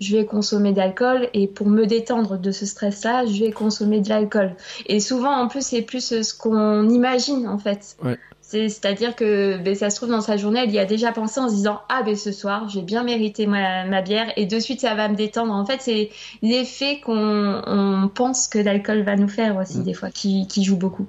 je 0.00 0.16
vais 0.16 0.24
consommer 0.24 0.72
d'alcool 0.72 1.28
et 1.32 1.46
pour 1.46 1.68
me 1.68 1.86
détendre 1.86 2.38
de 2.38 2.50
ce 2.50 2.66
stress-là, 2.66 3.24
je 3.26 3.44
vais 3.44 3.52
consommer 3.52 4.00
de 4.00 4.08
l'alcool. 4.08 4.56
Et 4.86 4.98
souvent, 4.98 5.30
en 5.30 5.46
plus, 5.46 5.64
c'est 5.64 5.82
plus 5.82 6.22
ce 6.22 6.36
qu'on 6.36 6.88
imagine 6.88 7.46
en 7.46 7.58
fait. 7.58 7.96
Ouais. 8.02 8.18
C'est-à-dire 8.46 9.16
que 9.16 9.58
ben, 9.58 9.74
ça 9.74 9.90
se 9.90 9.96
trouve 9.96 10.10
dans 10.10 10.20
sa 10.20 10.36
journée, 10.36 10.60
elle 10.62 10.70
y 10.70 10.78
a 10.78 10.84
déjà 10.84 11.10
pensé 11.10 11.40
en 11.40 11.48
se 11.48 11.54
disant 11.54 11.80
Ah, 11.88 12.02
ben 12.04 12.14
ce 12.14 12.30
soir, 12.30 12.68
j'ai 12.68 12.82
bien 12.82 13.02
mérité 13.02 13.46
ma, 13.46 14.02
bière 14.02 14.32
et 14.36 14.46
de 14.46 14.60
suite, 14.60 14.80
ça 14.80 14.94
va 14.94 15.08
me 15.08 15.16
détendre. 15.16 15.52
En 15.52 15.66
fait, 15.66 15.80
c'est 15.80 16.10
l'effet 16.42 17.00
qu'on 17.04 18.08
pense 18.14 18.46
que 18.46 18.60
l'alcool 18.60 19.02
va 19.02 19.16
nous 19.16 19.28
faire 19.28 19.56
aussi, 19.56 19.78
mm. 19.78 19.82
des 19.82 19.94
fois, 19.94 20.10
qui, 20.10 20.46
joue 20.62 20.76
beaucoup. 20.76 21.08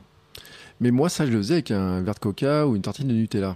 Mais 0.81 0.89
moi, 0.89 1.09
ça, 1.09 1.27
je 1.27 1.31
le 1.31 1.37
faisais 1.37 1.53
avec 1.55 1.69
un 1.69 2.01
verre 2.01 2.15
de 2.15 2.19
coca 2.19 2.65
ou 2.65 2.75
une 2.75 2.81
tartine 2.81 3.07
de 3.07 3.13
Nutella. 3.13 3.55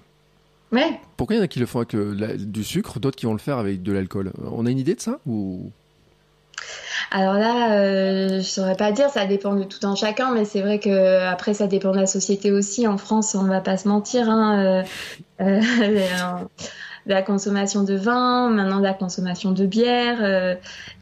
Ouais. 0.72 1.00
Pourquoi 1.18 1.36
il 1.36 1.40
y 1.40 1.42
en 1.42 1.44
a 1.44 1.48
qui 1.48 1.60
le 1.60 1.66
font 1.66 1.80
avec 1.80 1.96
du 1.96 2.64
sucre, 2.64 3.00
d'autres 3.00 3.18
qui 3.18 3.26
vont 3.26 3.34
le 3.34 3.40
faire 3.40 3.58
avec 3.58 3.84
de 3.84 3.92
l'alcool? 3.92 4.32
On 4.52 4.66
a 4.66 4.70
une 4.70 4.80
idée 4.80 4.96
de 4.96 5.02
ça 5.02 5.20
ou? 5.26 5.72
Alors 7.10 7.34
là, 7.34 7.74
euh, 7.74 8.38
je 8.38 8.44
saurais 8.44 8.78
pas 8.78 8.92
dire, 8.92 9.10
ça 9.10 9.26
dépend 9.26 9.56
de 9.56 9.64
tout 9.64 9.86
un 9.86 9.96
chacun, 9.96 10.32
mais 10.34 10.46
c'est 10.46 10.62
vrai 10.62 10.80
que 10.80 11.26
après 11.26 11.54
ça 11.54 11.68
dépend 11.68 11.92
de 11.92 11.98
la 11.98 12.06
société 12.06 12.52
aussi. 12.52 12.88
En 12.88 12.98
France, 12.98 13.36
on 13.36 13.44
va 13.44 13.60
pas 13.60 13.76
se 13.76 13.88
mentir. 13.88 14.30
Hein, 14.30 14.84
euh, 15.42 15.62
euh, 15.62 15.62
la 17.06 17.22
consommation 17.22 17.84
de 17.84 17.96
vin, 17.96 18.50
maintenant 18.50 18.78
de 18.78 18.84
la 18.84 18.94
consommation 18.94 19.52
de 19.52 19.66
bière. 19.66 20.18
Euh, 20.22 20.56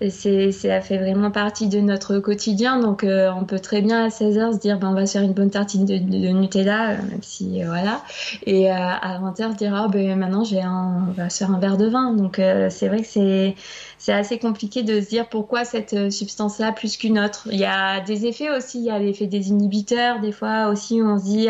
c'est, 0.09 0.51
ça 0.51 0.81
fait 0.81 0.97
vraiment 0.97 1.31
partie 1.31 1.67
de 1.67 1.79
notre 1.79 2.19
quotidien. 2.19 2.79
Donc 2.79 3.03
euh, 3.03 3.29
on 3.35 3.43
peut 3.43 3.59
très 3.59 3.81
bien 3.81 4.05
à 4.05 4.07
16h 4.09 4.53
se 4.53 4.59
dire 4.59 4.79
ben, 4.79 4.89
on 4.89 4.93
va 4.93 5.05
se 5.05 5.13
faire 5.13 5.23
une 5.23 5.33
bonne 5.33 5.49
tartine 5.49 5.85
de, 5.85 5.97
Nutella, 5.97 6.91
euh, 6.91 6.97
même 7.09 7.21
si 7.21 7.63
voilà. 7.63 8.01
Et 8.45 8.69
à 8.69 9.19
20h 9.21 9.53
se 9.53 9.57
dire 9.57 9.75
ah, 9.75 9.87
ben, 9.87 10.17
maintenant 10.17 10.43
j'ai 10.43 10.61
un, 10.61 11.07
on 11.09 11.11
va 11.11 11.29
se 11.29 11.39
faire 11.39 11.51
un 11.51 11.59
verre 11.59 11.77
de 11.77 11.87
vin. 11.87 12.13
Donc 12.13 12.41
c'est 12.69 12.87
vrai 12.87 13.01
que 13.01 13.07
c'est 13.07 13.55
c'est 13.97 14.13
assez 14.13 14.39
compliqué 14.39 14.81
de 14.81 15.01
se 15.01 15.09
dire 15.09 15.27
pourquoi 15.27 15.65
cette 15.65 16.09
substance-là 16.09 16.71
plus 16.71 16.95
qu'une 16.95 17.19
autre. 17.19 17.49
Il 17.51 17.59
y 17.59 17.65
a 17.65 17.99
des 17.99 18.25
effets 18.25 18.49
aussi, 18.49 18.79
il 18.79 18.85
y 18.85 18.89
a 18.89 18.97
l'effet 18.97 19.27
des 19.27 19.49
inhibiteurs, 19.49 20.21
des 20.21 20.31
fois 20.31 20.67
aussi 20.69 21.01
on 21.03 21.19
se 21.19 21.25
dit 21.25 21.47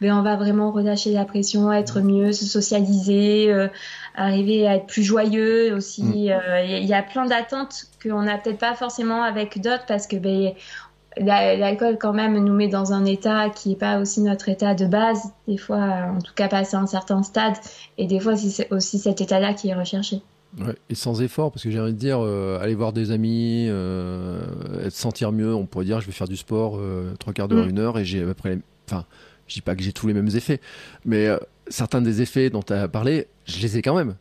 ben 0.00 0.16
on 0.16 0.22
va 0.22 0.36
vraiment 0.36 0.70
relâcher 0.70 1.12
la 1.12 1.26
pression, 1.26 1.70
être 1.70 2.00
mieux, 2.00 2.32
se 2.32 2.46
socialiser, 2.46 3.52
arriver 4.20 4.66
à 4.66 4.76
être 4.76 4.86
plus 4.86 5.02
joyeux 5.02 5.74
aussi. 5.74 6.02
Mm. 6.02 6.30
Euh, 6.30 6.64
il 6.64 6.86
y 6.86 6.94
a 6.94 7.02
plein 7.02 7.26
d'attentes 7.26 7.86
qu'on 8.02 8.22
n'a 8.22 8.38
peut-être 8.38 8.58
pas 8.58 8.74
forcément 8.74 9.22
avec 9.22 9.60
d'autres 9.60 9.86
parce 9.86 10.06
que 10.06 10.16
ben, 10.16 10.52
l'alcool 11.16 11.96
quand 11.98 12.12
même 12.12 12.38
nous 12.38 12.52
met 12.52 12.68
dans 12.68 12.92
un 12.92 13.04
état 13.04 13.48
qui 13.50 13.70
n'est 13.70 13.76
pas 13.76 13.98
aussi 13.98 14.20
notre 14.20 14.48
état 14.48 14.74
de 14.74 14.86
base, 14.86 15.32
des 15.48 15.56
fois, 15.56 16.12
en 16.16 16.20
tout 16.20 16.34
cas 16.34 16.48
passer 16.48 16.76
un 16.76 16.86
certain 16.86 17.22
stade, 17.22 17.54
et 17.98 18.06
des 18.06 18.20
fois 18.20 18.36
c'est 18.36 18.70
aussi 18.72 18.98
cet 18.98 19.20
état-là 19.20 19.54
qui 19.54 19.68
est 19.68 19.74
recherché. 19.74 20.20
Ouais, 20.58 20.74
et 20.88 20.94
sans 20.94 21.22
effort, 21.22 21.52
parce 21.52 21.62
que 21.62 21.70
j'ai 21.70 21.80
envie 21.80 21.92
de 21.92 21.98
dire, 21.98 22.18
euh, 22.20 22.58
aller 22.60 22.74
voir 22.74 22.92
des 22.92 23.12
amis, 23.12 23.66
euh, 23.68 24.42
se 24.84 25.00
sentir 25.00 25.30
mieux, 25.32 25.54
on 25.54 25.64
pourrait 25.66 25.84
dire, 25.84 26.00
je 26.00 26.06
vais 26.06 26.12
faire 26.12 26.28
du 26.28 26.36
sport 26.36 26.78
trois 27.18 27.32
quarts 27.32 27.48
d'heure, 27.48 27.66
mm. 27.66 27.70
une 27.70 27.78
heure, 27.78 27.98
et 27.98 28.04
j'ai 28.04 28.22
après, 28.28 28.58
enfin, 28.88 29.04
je 29.46 29.54
dis 29.54 29.60
pas 29.62 29.74
que 29.74 29.82
j'ai 29.82 29.92
tous 29.92 30.06
les 30.06 30.14
mêmes 30.14 30.30
effets, 30.34 30.60
mais 31.04 31.28
certains 31.70 32.02
des 32.02 32.20
effets 32.22 32.50
dont 32.50 32.62
tu 32.62 32.72
as 32.72 32.88
parlé, 32.88 33.26
je 33.46 33.60
les 33.60 33.78
ai 33.78 33.82
quand 33.82 33.94
même. 33.94 34.16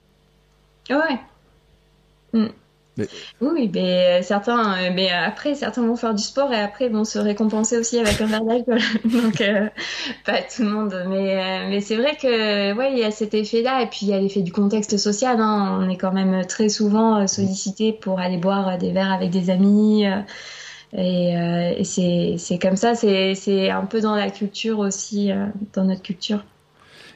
Ouais. 0.90 1.20
Mm. 2.34 2.48
Oui, 3.42 3.72
mais 3.74 4.20
euh, 4.20 4.22
certains, 4.24 4.74
euh, 4.74 4.90
mais 4.94 5.10
après, 5.10 5.56
certains 5.56 5.86
vont 5.86 5.96
faire 5.96 6.14
du 6.14 6.24
sport 6.24 6.52
et 6.52 6.60
après 6.60 6.90
vont 6.90 7.06
se 7.06 7.20
récompenser 7.20 7.78
aussi 7.78 7.98
avec 8.00 8.20
un 8.22 8.26
verre 8.26 8.44
d'alcool. 8.44 8.80
Donc, 9.06 9.42
euh, 9.42 9.70
pas 10.26 10.42
tout 10.42 10.64
le 10.64 10.70
monde. 10.70 11.06
Mais, 11.08 11.68
mais 11.70 11.82
c'est 11.82 11.96
vrai 11.96 12.16
que, 12.16 12.74
ouais, 12.76 12.92
il 12.94 13.00
y 13.00 13.04
a 13.04 13.12
cet 13.12 13.34
effet-là 13.34 13.84
et 13.84 13.88
puis 13.88 14.00
il 14.04 14.10
y 14.10 14.14
a 14.14 14.20
l'effet 14.20 14.42
du 14.42 14.52
contexte 14.52 14.98
social. 14.98 15.40
Hein. 15.40 15.80
On 15.82 15.90
est 15.90 15.98
quand 15.98 16.12
même 16.12 16.46
très 16.46 16.70
souvent 16.70 17.26
sollicité 17.28 17.94
pour 17.94 18.20
aller 18.20 18.38
boire 18.38 18.78
des 18.78 18.92
verres 18.92 19.12
avec 19.12 19.30
des 19.30 19.50
amis. 19.50 20.06
et, 20.94 21.34
et 21.78 21.84
c'est 22.38 22.60
comme 22.62 22.76
ça, 22.76 22.96
c'est 22.96 23.70
un 23.70 23.86
peu 23.86 24.02
dans 24.02 24.16
la 24.16 24.30
culture 24.30 24.80
aussi, 24.80 25.32
dans 25.74 25.86
notre 25.86 26.02
culture. 26.02 26.44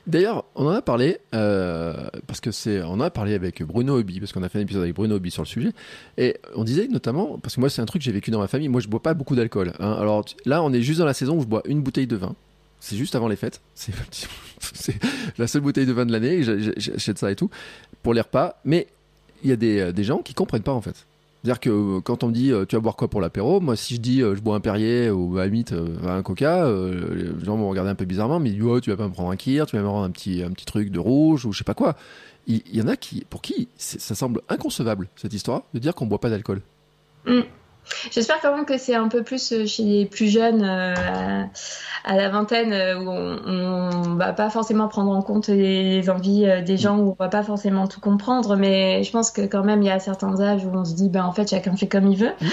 D'ailleurs, 0.06 0.44
on 0.56 0.66
en 0.66 0.72
a 0.72 0.82
parlé 0.82 1.20
euh, 1.34 2.10
parce 2.28 2.42
que 2.42 2.52
c'est, 2.52 2.82
on 2.82 3.00
a 3.00 3.10
parlé 3.10 3.36
avec 3.36 3.64
Bruno 3.64 3.98
Hobby 3.98 4.20
parce 4.20 4.34
qu'on 4.34 4.44
a 4.44 4.50
fait 4.50 4.60
un 4.60 4.64
épisode 4.64 4.84
avec 4.84 4.96
Bruno 4.96 5.16
Hobby 5.16 5.32
sur 5.32 5.44
le 5.44 5.48
sujet 5.48 5.72
et 6.18 6.36
on 6.56 6.66
disait 6.66 6.88
notamment 6.90 7.38
parce 7.38 7.56
que 7.56 7.62
moi 7.62 7.70
c'est 7.70 7.82
un 7.82 7.86
truc 7.86 8.02
que 8.02 8.06
j'ai 8.06 8.12
vécu 8.12 8.30
dans 8.30 8.40
ma 8.40 8.48
famille. 8.48 8.68
Moi 8.68 8.82
je 8.82 8.90
bois 8.90 9.02
pas 9.02 9.14
beaucoup 9.14 9.36
d'alcool. 9.36 9.72
Hein. 9.80 9.94
Alors 9.94 10.26
là, 10.46 10.62
on 10.62 10.74
est 10.74 10.82
juste 10.82 11.00
dans 11.00 11.06
la 11.06 11.14
saison 11.14 11.38
où 11.38 11.42
je 11.42 11.48
bois 11.48 11.62
une 11.66 11.82
bouteille 11.82 12.08
de 12.08 12.18
vin. 12.18 12.36
C'est 12.82 12.98
juste 12.98 13.16
avant 13.16 13.30
les 13.30 13.38
fêtes. 13.38 13.62
C'est 13.76 14.96
la 15.38 15.48
seule 15.48 15.62
bouteille 15.62 15.86
de 15.86 15.94
vin 15.94 16.06
de 16.06 16.12
l'année. 16.12 16.44
J'achète 16.44 17.18
ça 17.18 17.32
et 17.32 17.36
tout 17.38 17.50
pour 18.02 18.14
les 18.14 18.22
repas. 18.22 18.60
Mais 18.66 18.88
il 19.42 19.50
y 19.50 19.54
a 19.54 19.56
des, 19.56 19.94
des 19.94 20.04
gens 20.04 20.18
qui 20.18 20.34
comprennent 20.34 20.64
pas 20.64 20.74
en 20.74 20.82
fait. 20.82 21.06
C'est-à-dire 21.44 21.60
que 21.60 21.70
euh, 21.70 22.02
quand 22.02 22.24
on 22.24 22.28
me 22.28 22.34
dit 22.34 22.52
euh, 22.52 22.66
tu 22.66 22.76
vas 22.78 22.82
boire 22.82 22.96
quoi 22.96 23.10
pour 23.10 23.20
l'apéro, 23.20 23.60
moi 23.60 23.76
si 23.76 23.96
je 23.96 24.00
dis 24.00 24.22
euh, 24.22 24.34
je 24.34 24.42
bois 24.42 24.56
un 24.56 24.62
Perrier 24.62 25.10
ou 25.10 25.38
à 25.38 25.44
un 25.44 26.24
Coca, 26.24 26.70
les 26.70 27.46
gens 27.46 27.58
vont 27.58 27.70
regarder 27.70 27.92
un 27.92 27.96
peu 27.96 28.06
bizarrement, 28.06 28.40
mais 28.40 28.50
ils 28.50 28.54
disent 28.54 28.64
oh, 28.66 28.80
tu 28.80 28.92
vas 28.92 28.96
pas 28.96 29.08
me 29.08 29.14
prendre 29.14 29.30
un 29.30 29.36
kir, 29.36 29.66
tu 29.66 29.76
vas 29.76 29.84
me 29.84 30.08
petit, 30.10 30.42
un 30.42 30.52
petit 30.52 30.66
truc 30.66 30.90
de 30.90 31.00
rouge 31.00 31.46
ou 31.46 31.52
je 31.52 31.58
sais 31.58 31.64
pas 31.66 31.74
quoi. 31.74 31.96
Il, 32.46 32.62
y, 32.74 32.82
en 32.82 32.88
a 32.88 32.98
qui, 32.98 33.26
pour 33.30 33.42
qui 33.42 33.70
ça 33.78 34.16
semble 34.16 34.42
inconcevable 34.50 35.08
cette 35.16 35.34
histoire 35.34 35.64
de 35.74 35.80
dire 35.80 35.96
qu'on 35.96 36.06
boit 36.06 36.20
pas 36.20 36.30
d'alcool. 36.30 36.62
Mm. 37.26 37.40
J'espère 38.12 38.40
quand 38.42 38.56
même 38.56 38.66
que 38.66 38.78
c'est 38.78 38.96
un 38.96 39.08
peu 39.08 39.24
plus 39.24 39.52
euh, 39.52 39.66
chez 39.66 39.84
les 39.84 40.06
plus 40.06 40.28
jeunes, 40.28 40.64
euh, 40.64 41.44
à 42.04 42.16
la 42.16 42.30
vingtaine, 42.30 42.74
euh, 42.74 42.98
où 42.98 43.10
on, 43.10 44.10
ne 44.10 44.18
va 44.18 44.34
pas 44.34 44.50
forcément 44.50 44.88
prendre 44.88 45.12
en 45.12 45.22
compte 45.22 45.48
les, 45.48 46.10
envies 46.10 46.46
des 46.64 46.78
gens, 46.78 46.98
où 46.98 47.12
on 47.12 47.16
va 47.24 47.30
pas 47.30 47.44
forcément 47.44 47.88
tout 47.88 48.00
comprendre. 48.00 48.56
Mais 48.56 49.04
je 49.04 49.12
pense 49.12 49.32
que 49.32 49.42
quand 49.42 49.64
même, 49.64 49.82
il 49.82 49.88
y 49.88 49.92
a 49.92 50.00
certains 50.00 50.40
âges 50.42 50.66
où 50.66 50.72
on 50.74 50.86
se 50.86 50.94
dit, 50.94 51.10
ben 51.10 51.26
en 51.26 51.32
fait, 51.32 51.50
chacun 51.50 51.76
fait 51.76 51.88
comme 51.88 52.08
il 52.08 52.18
veut. 52.18 52.34
Mmh. 52.42 52.48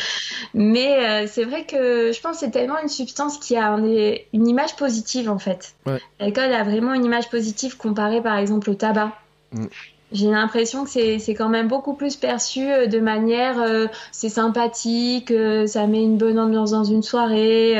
Mais 0.54 1.26
c'est 1.26 1.44
vrai 1.44 1.64
que 1.64 2.12
je 2.12 2.20
pense 2.20 2.32
que 2.32 2.38
c'est 2.40 2.50
tellement 2.50 2.78
une 2.80 2.88
substance 2.88 3.38
qui 3.38 3.56
a 3.56 3.76
une 4.32 4.48
image 4.48 4.76
positive 4.76 5.30
en 5.30 5.38
fait. 5.38 5.74
L'alcool 6.18 6.52
a 6.52 6.64
vraiment 6.64 6.94
une 6.94 7.04
image 7.04 7.30
positive 7.30 7.76
comparée 7.76 8.20
par 8.20 8.36
exemple 8.38 8.70
au 8.70 8.74
tabac. 8.74 9.12
Mmh. 9.52 9.66
J'ai 10.12 10.28
l'impression 10.28 10.84
que 10.84 10.90
c'est 10.90 11.34
quand 11.34 11.48
même 11.48 11.68
beaucoup 11.68 11.94
plus 11.94 12.16
perçu 12.16 12.68
euh, 12.68 12.86
de 12.86 12.98
manière 12.98 13.60
euh, 13.60 13.86
c'est 14.10 14.28
sympathique, 14.28 15.30
euh, 15.30 15.68
ça 15.68 15.86
met 15.86 16.02
une 16.02 16.16
bonne 16.16 16.38
ambiance 16.38 16.72
dans 16.72 16.82
une 16.82 17.02
soirée. 17.02 17.74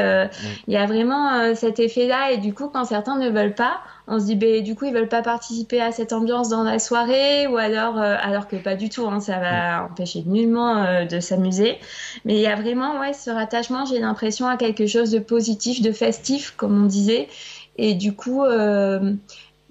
Il 0.68 0.74
y 0.74 0.76
a 0.76 0.86
vraiment 0.86 1.54
cet 1.54 1.80
effet-là 1.80 2.32
et 2.32 2.38
du 2.38 2.54
coup 2.54 2.68
quand 2.68 2.84
certains 2.84 3.16
ne 3.16 3.28
veulent 3.30 3.54
pas, 3.54 3.80
on 4.06 4.20
se 4.20 4.26
dit 4.26 4.36
ben 4.36 4.62
du 4.62 4.74
coup 4.74 4.84
ils 4.84 4.92
veulent 4.92 5.08
pas 5.08 5.22
participer 5.22 5.80
à 5.80 5.92
cette 5.92 6.12
ambiance 6.12 6.48
dans 6.48 6.62
la 6.62 6.78
soirée 6.78 7.46
ou 7.48 7.56
alors 7.56 7.98
alors 7.98 8.46
que 8.46 8.56
pas 8.56 8.76
du 8.76 8.88
tout, 8.88 9.06
hein, 9.06 9.20
ça 9.20 9.38
va 9.38 9.84
empêcher 9.84 10.22
nullement 10.26 11.04
de 11.04 11.20
s'amuser. 11.20 11.78
Mais 12.24 12.34
il 12.34 12.40
y 12.40 12.46
a 12.46 12.56
vraiment 12.56 13.00
ouais 13.00 13.12
ce 13.12 13.30
rattachement, 13.30 13.84
j'ai 13.84 13.98
l'impression 13.98 14.46
à 14.46 14.56
quelque 14.56 14.86
chose 14.86 15.10
de 15.10 15.18
positif, 15.18 15.82
de 15.82 15.92
festif 15.92 16.54
comme 16.56 16.82
on 16.82 16.86
disait 16.86 17.28
et 17.76 17.94
du 17.94 18.14
coup 18.14 18.44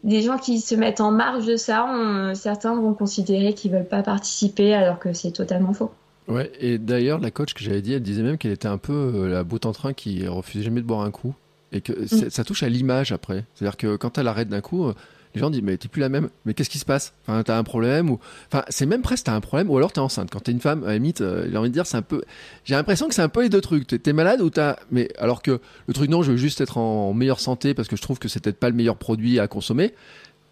les 0.03 0.21
gens 0.21 0.37
qui 0.37 0.59
se 0.59 0.75
mettent 0.75 1.01
en 1.01 1.11
marge 1.11 1.45
de 1.45 1.55
ça, 1.55 1.87
certains 2.33 2.75
vont 2.75 2.93
considérer 2.93 3.53
qu'ils 3.53 3.71
veulent 3.71 3.87
pas 3.87 4.03
participer 4.03 4.73
alors 4.73 4.99
que 4.99 5.13
c'est 5.13 5.31
totalement 5.31 5.73
faux. 5.73 5.91
Ouais, 6.29 6.51
et 6.59 6.77
d'ailleurs, 6.77 7.19
la 7.19 7.31
coach 7.31 7.53
que 7.53 7.63
j'avais 7.63 7.81
dit, 7.81 7.93
elle 7.93 8.03
disait 8.03 8.21
même 8.21 8.37
qu'elle 8.37 8.51
était 8.51 8.67
un 8.67 8.77
peu 8.77 8.93
euh, 8.93 9.27
la 9.27 9.43
bout 9.43 9.65
en 9.65 9.71
train 9.71 9.93
qui 9.93 10.27
refusait 10.27 10.63
jamais 10.63 10.81
de 10.81 10.85
boire 10.85 11.01
un 11.01 11.11
coup. 11.11 11.33
Et 11.71 11.81
que 11.81 11.91
mm. 11.91 12.29
ça 12.29 12.43
touche 12.43 12.63
à 12.63 12.69
l'image 12.69 13.11
après. 13.11 13.45
C'est-à-dire 13.53 13.77
que 13.77 13.95
quand 13.95 14.17
elle 14.17 14.27
arrête 14.27 14.47
d'un 14.47 14.61
coup, 14.61 14.85
euh, 14.85 14.93
les 15.35 15.41
gens 15.41 15.49
disent 15.49 15.61
mais 15.61 15.77
t'es 15.77 15.87
plus 15.87 15.99
la 15.99 16.09
même 16.09 16.29
mais 16.45 16.53
qu'est-ce 16.53 16.69
qui 16.69 16.79
se 16.79 16.85
passe? 16.85 17.13
Enfin 17.23 17.43
t'as 17.43 17.57
un 17.57 17.63
problème 17.63 18.09
ou 18.09 18.19
enfin 18.47 18.63
c'est 18.69 18.85
même 18.85 19.01
presque 19.01 19.25
t'as 19.25 19.33
un 19.33 19.41
problème 19.41 19.69
ou 19.69 19.77
alors 19.77 19.91
t'es 19.91 19.99
enceinte. 19.99 20.29
Quand 20.31 20.39
t'es 20.39 20.51
une 20.51 20.59
femme 20.59 20.83
à 20.83 20.87
la 20.87 20.93
limite 20.93 21.21
euh, 21.21 21.47
j'ai 21.49 21.57
envie 21.57 21.69
de 21.69 21.73
dire 21.73 21.85
c'est 21.85 21.97
un 21.97 22.01
peu 22.01 22.23
j'ai 22.65 22.75
l'impression 22.75 23.07
que 23.07 23.13
c'est 23.13 23.21
un 23.21 23.29
peu 23.29 23.43
les 23.43 23.49
deux 23.49 23.61
trucs. 23.61 23.87
T'es 23.87 24.13
malade 24.13 24.41
ou 24.41 24.49
t'as 24.49 24.77
mais 24.91 25.09
alors 25.17 25.41
que 25.41 25.59
le 25.87 25.93
truc 25.93 26.09
non 26.09 26.23
je 26.23 26.31
veux 26.31 26.37
juste 26.37 26.61
être 26.61 26.77
en 26.77 27.13
meilleure 27.13 27.39
santé 27.39 27.73
parce 27.73 27.87
que 27.87 27.95
je 27.95 28.01
trouve 28.01 28.19
que 28.19 28.27
c'est 28.27 28.43
peut-être 28.43 28.59
pas 28.59 28.69
le 28.69 28.75
meilleur 28.75 28.97
produit 28.97 29.39
à 29.39 29.47
consommer 29.47 29.93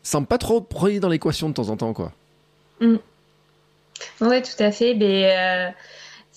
semble 0.04 0.28
pas 0.28 0.38
trop 0.38 0.62
pris 0.62 1.00
dans 1.00 1.10
l'équation 1.10 1.50
de 1.50 1.54
temps 1.54 1.70
en 1.70 1.78
temps 1.78 1.94
quoi. 1.94 2.14
Mmh. 2.80 2.96
ouais 4.22 4.42
tout 4.42 4.64
à 4.64 4.72
fait 4.72 4.94
mais 4.94 5.36
euh, 5.36 5.70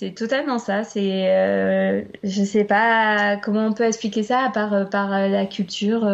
c'est 0.00 0.12
totalement 0.12 0.58
ça. 0.58 0.82
C'est, 0.82 1.28
euh, 1.28 2.00
je 2.24 2.42
sais 2.42 2.64
pas 2.64 3.36
comment 3.36 3.66
on 3.66 3.74
peut 3.74 3.84
expliquer 3.84 4.22
ça 4.22 4.38
à 4.46 4.48
part 4.48 4.72
euh, 4.72 4.84
par 4.86 5.12
euh, 5.12 5.28
la 5.28 5.44
culture 5.44 6.06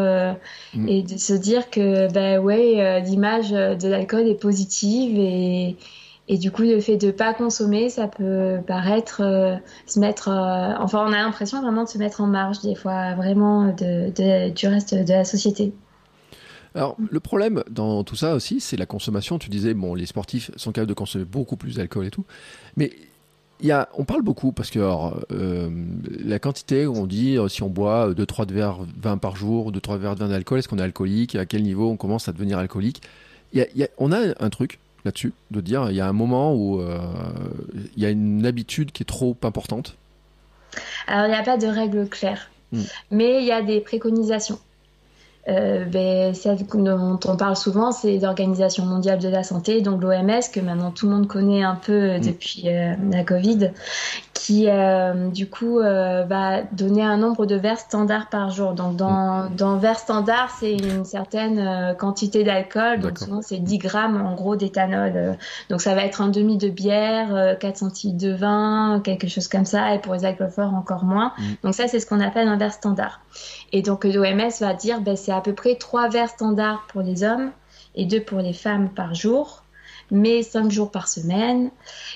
mm. 0.74 0.88
et 0.88 1.04
de 1.04 1.16
se 1.16 1.32
dire 1.32 1.70
que 1.70 2.12
ben 2.12 2.40
ouais, 2.40 3.00
l'image 3.02 3.52
de 3.52 3.88
l'alcool 3.88 4.26
est 4.26 4.40
positive 4.40 5.16
et 5.16 5.76
et 6.28 6.38
du 6.38 6.50
coup 6.50 6.62
le 6.62 6.80
fait 6.80 6.96
de 6.96 7.12
pas 7.12 7.32
consommer, 7.32 7.88
ça 7.88 8.08
peut 8.08 8.58
paraître 8.66 9.22
se 9.86 10.00
mettre, 10.00 10.28
enfin 10.28 11.06
on 11.06 11.12
a 11.12 11.18
l'impression 11.18 11.62
vraiment 11.62 11.84
de 11.84 11.88
se 11.88 11.98
mettre 11.98 12.20
en 12.20 12.26
marge 12.26 12.62
des 12.62 12.74
fois 12.74 13.14
vraiment 13.14 13.66
de, 13.66 14.50
du 14.50 14.66
reste 14.66 14.94
de 14.96 15.12
la 15.12 15.24
société. 15.24 15.72
Alors, 16.74 16.96
le 16.98 17.20
problème 17.20 17.62
dans 17.70 18.02
tout 18.02 18.16
ça 18.16 18.34
aussi, 18.34 18.58
c'est 18.58 18.76
la 18.76 18.84
consommation. 18.84 19.38
Tu 19.38 19.48
disais, 19.48 19.72
bon, 19.72 19.94
les 19.94 20.04
sportifs 20.04 20.50
sont 20.56 20.72
capables 20.72 20.88
de 20.88 20.94
consommer 20.94 21.24
beaucoup 21.24 21.56
plus 21.56 21.76
d'alcool 21.76 22.06
et 22.06 22.10
tout. 22.10 22.26
Mais 22.76 22.90
y 23.62 23.72
a, 23.72 23.88
on 23.94 24.04
parle 24.04 24.22
beaucoup 24.22 24.52
parce 24.52 24.70
que 24.70 24.78
euh, 25.32 25.70
la 26.24 26.38
quantité, 26.38 26.86
on 26.86 27.06
dit 27.06 27.38
euh, 27.38 27.48
si 27.48 27.62
on 27.62 27.68
boit 27.68 28.10
2-3 28.10 28.52
verres 28.52 28.78
de 28.80 29.02
vin 29.02 29.18
par 29.18 29.36
jour, 29.36 29.72
2-3 29.72 29.98
verres 29.98 30.14
de 30.14 30.20
vin 30.20 30.28
d'alcool, 30.28 30.58
est-ce 30.58 30.68
qu'on 30.68 30.78
est 30.78 30.82
alcoolique? 30.82 31.34
À 31.34 31.46
quel 31.46 31.62
niveau 31.62 31.90
on 31.90 31.96
commence 31.96 32.28
à 32.28 32.32
devenir 32.32 32.58
alcoolique? 32.58 33.02
Il 33.52 33.66
y 33.74 33.84
a, 33.84 33.88
On 33.98 34.12
a 34.12 34.34
un 34.38 34.50
truc 34.50 34.78
là-dessus, 35.04 35.32
de 35.50 35.60
dire 35.60 35.90
il 35.90 35.96
y 35.96 36.00
a 36.00 36.06
un 36.06 36.12
moment 36.12 36.54
où 36.54 36.80
euh, 36.80 36.98
il 37.96 38.02
y 38.02 38.06
a 38.06 38.10
une 38.10 38.44
habitude 38.44 38.92
qui 38.92 39.02
est 39.02 39.06
trop 39.06 39.36
importante. 39.42 39.96
Alors 41.06 41.26
il 41.26 41.30
n'y 41.30 41.36
a 41.36 41.42
pas 41.42 41.56
de 41.56 41.66
règle 41.66 42.08
claire, 42.08 42.50
hmm. 42.72 42.82
mais 43.10 43.40
il 43.40 43.46
y 43.46 43.52
a 43.52 43.62
des 43.62 43.80
préconisations. 43.80 44.58
Euh, 45.48 45.84
ben, 45.84 46.34
celle 46.34 46.58
dont 46.66 47.20
on 47.24 47.36
parle 47.36 47.56
souvent, 47.56 47.92
c'est 47.92 48.18
l'Organisation 48.18 48.84
mondiale 48.84 49.20
de 49.20 49.28
la 49.28 49.44
santé, 49.44 49.80
donc 49.80 50.02
l'OMS, 50.02 50.40
que 50.52 50.60
maintenant 50.60 50.90
tout 50.90 51.06
le 51.06 51.14
monde 51.14 51.28
connaît 51.28 51.62
un 51.62 51.76
peu 51.76 51.92
euh, 51.92 52.18
mm. 52.18 52.20
depuis 52.20 52.62
euh, 52.66 52.94
la 53.12 53.22
Covid, 53.22 53.70
qui 54.34 54.68
euh, 54.68 55.28
du 55.28 55.48
coup 55.48 55.78
va 55.78 56.62
donner 56.72 57.02
un 57.02 57.16
nombre 57.16 57.46
de 57.46 57.54
verres 57.56 57.78
standards 57.78 58.28
par 58.28 58.50
jour. 58.50 58.72
Donc 58.72 58.96
dans, 58.96 59.44
mm. 59.44 59.56
dans 59.56 59.76
verres 59.76 59.98
standards, 60.00 60.50
c'est 60.58 60.72
une 60.72 61.04
certaine 61.04 61.94
quantité 61.96 62.42
d'alcool, 62.42 63.00
donc 63.00 63.18
souvent 63.18 63.40
c'est 63.40 63.58
10 63.58 63.78
grammes 63.78 64.20
en 64.20 64.34
gros 64.34 64.56
d'éthanol. 64.56 65.36
donc 65.70 65.80
ça 65.80 65.94
va 65.94 66.04
être 66.04 66.20
un 66.20 66.28
demi 66.28 66.58
de 66.58 66.68
bière, 66.68 67.56
4 67.60 67.76
centilitres 67.76 68.18
de 68.18 68.32
vin, 68.32 69.00
quelque 69.04 69.28
chose 69.28 69.46
comme 69.46 69.64
ça, 69.64 69.94
et 69.94 70.00
pour 70.00 70.14
les 70.14 70.24
alcools 70.24 70.50
forts 70.50 70.74
encore 70.74 71.04
moins. 71.04 71.32
Mm. 71.38 71.42
Donc 71.62 71.74
ça 71.74 71.86
c'est 71.86 72.00
ce 72.00 72.06
qu'on 72.06 72.20
appelle 72.20 72.48
un 72.48 72.56
verre 72.56 72.72
standard. 72.72 73.20
Et 73.76 73.82
donc 73.82 74.06
l'OMS 74.06 74.50
va 74.60 74.72
dire 74.72 75.02
ben, 75.02 75.16
c'est 75.16 75.32
à 75.32 75.42
peu 75.42 75.52
près 75.52 75.74
trois 75.74 76.08
verres 76.08 76.30
standards 76.30 76.86
pour 76.88 77.02
les 77.02 77.22
hommes 77.22 77.50
et 77.94 78.06
deux 78.06 78.22
pour 78.22 78.38
les 78.38 78.54
femmes 78.54 78.88
par 78.88 79.14
jour, 79.14 79.64
mais 80.10 80.42
cinq 80.42 80.70
jours 80.70 80.90
par 80.90 81.08
semaine. 81.08 81.68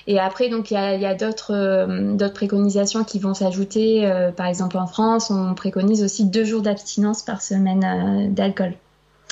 Et 0.07 0.19
après, 0.19 0.49
donc 0.49 0.71
il 0.71 0.73
y 0.73 1.05
a, 1.05 1.13
d'autres 1.13 1.53
euh, 1.53 2.15
d'autres 2.15 2.33
préconisations 2.33 3.03
qui 3.03 3.19
vont 3.19 3.35
s'ajouter. 3.35 4.07
Euh, 4.07 4.31
par 4.31 4.47
exemple, 4.47 4.75
en 4.75 4.87
France, 4.87 5.29
on 5.29 5.53
préconise 5.53 6.03
aussi 6.03 6.25
deux 6.25 6.45
jours 6.45 6.63
d'abstinence 6.63 7.21
par 7.21 7.43
semaine 7.43 7.83
euh, 7.83 8.27
d'alcool. 8.27 8.73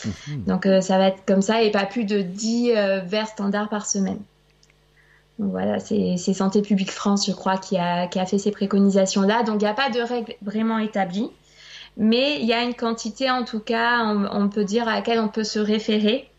Mhm. 0.06 0.44
Donc 0.46 0.68
ça 0.84 1.00
va 1.00 1.08
être 1.08 1.26
comme 1.26 1.42
ça 1.42 1.64
et 1.64 1.72
pas 1.72 1.88
plus 1.88 2.06
de 2.06 2.22
10 2.22 2.74
verres 3.08 3.28
standards 3.28 3.70
par 3.70 3.88
semaine. 3.88 4.20
Donc 5.40 5.50
voilà, 5.50 5.80
c'est 5.80 6.16
Santé 6.34 6.62
publique 6.62 6.92
France, 6.92 7.26
je 7.26 7.32
crois, 7.32 7.58
qui 7.58 7.76
a, 7.76 8.06
qui 8.06 8.20
a 8.20 8.28
fait 8.28 8.38
ces 8.38 8.52
préconisations-là. 8.52 9.42
Donc 9.42 9.56
il 9.56 9.64
n'y 9.64 9.72
a 9.72 9.74
pas 9.74 9.90
de 9.90 10.00
règles 10.00 10.36
vraiment 10.44 10.78
établies 10.78 11.32
mais 11.98 12.40
il 12.40 12.46
y 12.46 12.54
a 12.54 12.64
une 12.64 12.76
quantité 12.76 13.30
en 13.30 13.44
tout 13.44 13.60
cas, 13.60 14.04
on, 14.06 14.50
peut 14.50 14.64
dire 14.64 14.88
à 14.88 14.96
laquelle 14.96 15.20
on 15.20 15.28
peut 15.28 15.44
se 15.44 15.60
référer. 15.60 16.30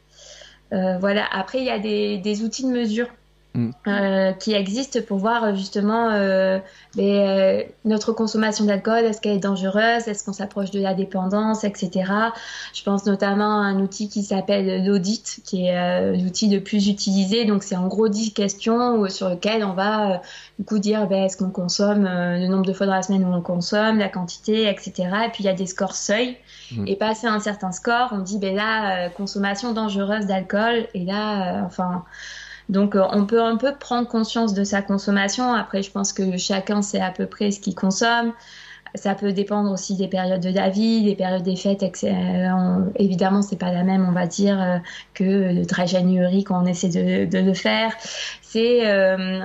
Euh, 0.72 0.98
voilà. 0.98 1.26
Après, 1.32 1.58
il 1.58 1.64
y 1.64 1.70
a 1.70 1.78
des 1.78 2.42
outils 2.42 2.62
de 2.62 2.70
mesure 2.70 3.08
Mm. 3.52 3.70
Euh, 3.88 4.32
qui 4.32 4.52
existe 4.52 5.04
pour 5.06 5.18
voir 5.18 5.42
euh, 5.42 5.54
justement 5.56 6.10
euh, 6.12 6.60
les, 6.94 7.66
notre 7.84 8.12
consommation 8.12 8.64
d'alcool, 8.64 9.04
est-ce 9.04 9.20
qu'elle 9.20 9.38
est 9.38 9.40
dangereuse, 9.40 10.06
est-ce 10.06 10.24
qu'on 10.24 10.32
s'approche 10.32 10.70
de 10.70 10.80
la 10.80 10.94
dépendance, 10.94 11.64
etc. 11.64 12.12
Je 12.72 12.84
pense 12.84 13.06
notamment 13.06 13.60
à 13.60 13.64
un 13.64 13.80
outil 13.80 14.08
qui 14.08 14.22
s'appelle 14.22 14.86
l'audit, 14.86 15.40
qui 15.44 15.66
est 15.66 16.16
l'outil 16.16 16.48
le 16.48 16.62
plus 16.62 16.86
utilisé. 16.86 17.44
Donc 17.44 17.64
c'est 17.64 17.74
en 17.74 17.88
gros 17.88 18.08
10 18.08 18.34
questions 18.34 19.08
sur 19.08 19.28
lesquelles 19.28 19.64
on 19.64 19.72
va 19.72 20.22
du 20.60 20.64
coup 20.64 20.78
dire 20.78 21.08
ben, 21.08 21.24
est-ce 21.24 21.36
qu'on 21.36 21.50
consomme 21.50 22.04
le 22.04 22.46
nombre 22.46 22.66
de 22.66 22.72
fois 22.72 22.86
dans 22.86 22.94
la 22.94 23.02
semaine 23.02 23.24
où 23.24 23.34
on 23.34 23.42
consomme, 23.42 23.98
la 23.98 24.08
quantité, 24.08 24.68
etc. 24.68 24.92
Et 25.26 25.30
puis 25.30 25.42
il 25.42 25.46
y 25.46 25.48
a 25.48 25.54
des 25.54 25.66
scores 25.66 25.96
seuils. 25.96 26.36
Mm. 26.70 26.86
Et 26.86 26.94
passer 26.94 27.26
un 27.26 27.40
certain 27.40 27.72
score, 27.72 28.10
on 28.12 28.20
dit 28.20 28.38
ben 28.38 28.54
là 28.54 29.08
consommation 29.10 29.72
dangereuse 29.72 30.26
d'alcool. 30.26 30.86
Et 30.94 31.04
là, 31.04 31.64
enfin 31.66 32.04
donc 32.70 32.94
euh, 32.94 33.02
on 33.12 33.26
peut 33.26 33.42
un 33.42 33.56
peu 33.56 33.74
prendre 33.74 34.09
conscience 34.09 34.54
de 34.54 34.62
sa 34.62 34.80
consommation. 34.80 35.52
Après, 35.52 35.83
je 35.83 35.90
pense 35.90 36.12
que 36.12 36.37
chacun 36.37 36.83
sait 36.83 37.00
à 37.00 37.11
peu 37.11 37.26
près 37.26 37.50
ce 37.50 37.61
qu'il 37.61 37.74
consomme. 37.74 38.33
Ça 38.94 39.14
peut 39.14 39.33
dépendre 39.33 39.70
aussi 39.70 39.96
des 39.96 40.09
périodes 40.09 40.40
de 40.40 40.50
la 40.50 40.68
vie, 40.68 41.02
des 41.04 41.16
périodes 41.16 41.42
des 41.42 41.56
fêtes. 41.56 41.83
Euh, 42.04 42.78
évidemment, 42.96 43.42
c'est 43.42 43.59
pas 43.59 43.72
la 43.72 43.83
même, 43.83 44.06
on 44.09 44.12
va 44.12 44.26
dire, 44.26 44.61
euh, 44.61 44.78
que 45.14 45.24
le 45.24 45.66
très 45.66 45.87
quand 46.44 46.62
on 46.62 46.66
essaie 46.66 46.88
de, 46.88 47.38
le 47.38 47.54
faire. 47.54 47.92
C'est 48.40 48.83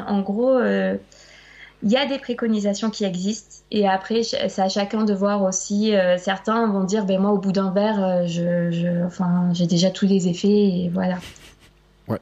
en 0.07 0.21
gros, 0.21 0.59
il 0.61 1.91
y 1.91 1.97
a 1.97 2.05
des 2.05 2.17
préconisations 2.19 2.89
qui 2.89 3.05
existent. 3.05 3.63
Et 3.71 3.87
après, 3.87 4.21
c'est 4.23 4.59
à 4.59 4.69
chacun 4.69 5.03
de 5.03 5.13
voir 5.13 5.43
aussi. 5.43 5.93
certains 6.17 6.67
vont 6.67 6.83
dire, 6.83 7.05
ben 7.05 7.19
moi, 7.19 7.31
au 7.31 7.37
bout 7.37 7.51
d'un 7.51 7.71
verre, 7.71 8.27
je, 8.27 9.05
enfin, 9.05 9.49
j'ai 9.53 9.67
déjà 9.67 9.91
tous 9.91 10.07
les 10.07 10.27
effets 10.27 10.47
et 10.47 10.91
voilà. 10.91 11.17
Ouais. 12.07 12.19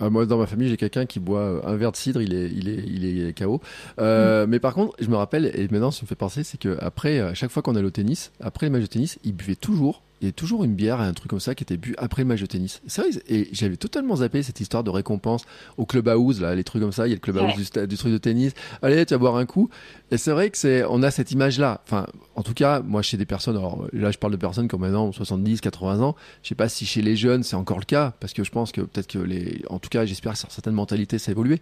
Euh, 0.00 0.10
moi, 0.10 0.26
dans 0.26 0.38
ma 0.38 0.46
famille, 0.46 0.68
j'ai 0.68 0.76
quelqu'un 0.76 1.06
qui 1.06 1.20
boit 1.20 1.40
euh, 1.40 1.60
un 1.64 1.76
verre 1.76 1.92
de 1.92 1.96
cidre, 1.96 2.20
il 2.22 2.34
est, 2.34 2.50
il 2.50 2.68
est, 2.68 2.84
il 2.86 3.26
est 3.26 3.38
KO. 3.38 3.60
Euh, 4.00 4.46
mm. 4.46 4.50
Mais 4.50 4.58
par 4.58 4.74
contre, 4.74 4.96
je 5.00 5.08
me 5.08 5.16
rappelle, 5.16 5.50
et 5.54 5.68
maintenant, 5.68 5.90
ça 5.90 6.02
me 6.02 6.06
fait 6.06 6.14
penser, 6.14 6.42
c'est 6.42 6.58
que 6.58 6.76
après, 6.80 7.20
à 7.20 7.34
chaque 7.34 7.50
fois 7.50 7.62
qu'on 7.62 7.76
allait 7.76 7.86
au 7.86 7.90
tennis, 7.90 8.32
après 8.40 8.66
les 8.66 8.70
matchs 8.70 8.82
de 8.82 8.86
tennis, 8.86 9.18
il 9.24 9.34
buvait 9.34 9.56
toujours 9.56 10.02
il 10.20 10.26
y 10.26 10.28
a 10.28 10.32
toujours 10.32 10.64
une 10.64 10.74
bière, 10.74 11.00
un 11.00 11.12
truc 11.12 11.28
comme 11.28 11.40
ça 11.40 11.54
qui 11.54 11.62
était 11.62 11.76
bu 11.76 11.94
après 11.98 12.22
le 12.22 12.28
match 12.28 12.40
de 12.40 12.46
tennis. 12.46 12.80
C'est 12.86 13.02
vrai, 13.02 13.10
et 13.28 13.48
j'avais 13.52 13.76
totalement 13.76 14.16
zappé 14.16 14.42
cette 14.42 14.60
histoire 14.60 14.82
de 14.82 14.90
récompense 14.90 15.44
au 15.76 15.84
clubhouse, 15.84 16.40
là, 16.40 16.54
les 16.54 16.64
trucs 16.64 16.80
comme 16.80 16.92
ça. 16.92 17.06
Il 17.06 17.10
y 17.10 17.12
a 17.12 17.16
le 17.16 17.20
clubhouse 17.20 17.54
du, 17.54 17.86
du, 17.86 17.96
truc 17.96 18.12
de 18.12 18.18
tennis. 18.18 18.52
Allez, 18.80 19.04
tu 19.04 19.12
vas 19.12 19.18
boire 19.18 19.36
un 19.36 19.44
coup. 19.44 19.68
Et 20.10 20.16
c'est 20.16 20.30
vrai 20.30 20.48
que 20.48 20.56
c'est, 20.56 20.84
on 20.84 21.02
a 21.02 21.10
cette 21.10 21.32
image-là. 21.32 21.82
Enfin, 21.84 22.06
en 22.34 22.42
tout 22.42 22.54
cas, 22.54 22.80
moi, 22.80 23.02
chez 23.02 23.18
des 23.18 23.26
personnes, 23.26 23.56
alors 23.56 23.86
là, 23.92 24.10
je 24.10 24.18
parle 24.18 24.32
de 24.32 24.38
personnes 24.38 24.68
qui 24.68 24.74
ont 24.74 24.78
maintenant 24.78 25.12
70, 25.12 25.60
80 25.60 26.00
ans. 26.00 26.16
Je 26.42 26.48
sais 26.48 26.54
pas 26.54 26.70
si 26.70 26.86
chez 26.86 27.02
les 27.02 27.16
jeunes, 27.16 27.42
c'est 27.42 27.56
encore 27.56 27.78
le 27.78 27.84
cas, 27.84 28.14
parce 28.18 28.32
que 28.32 28.42
je 28.42 28.50
pense 28.50 28.72
que 28.72 28.80
peut-être 28.80 29.08
que 29.08 29.18
les, 29.18 29.62
en 29.68 29.78
tout 29.78 29.90
cas, 29.90 30.06
j'espère 30.06 30.32
que 30.32 30.38
certaines 30.38 30.74
mentalités, 30.74 31.18
ça 31.18 31.30
a 31.30 31.32
évolué. 31.32 31.60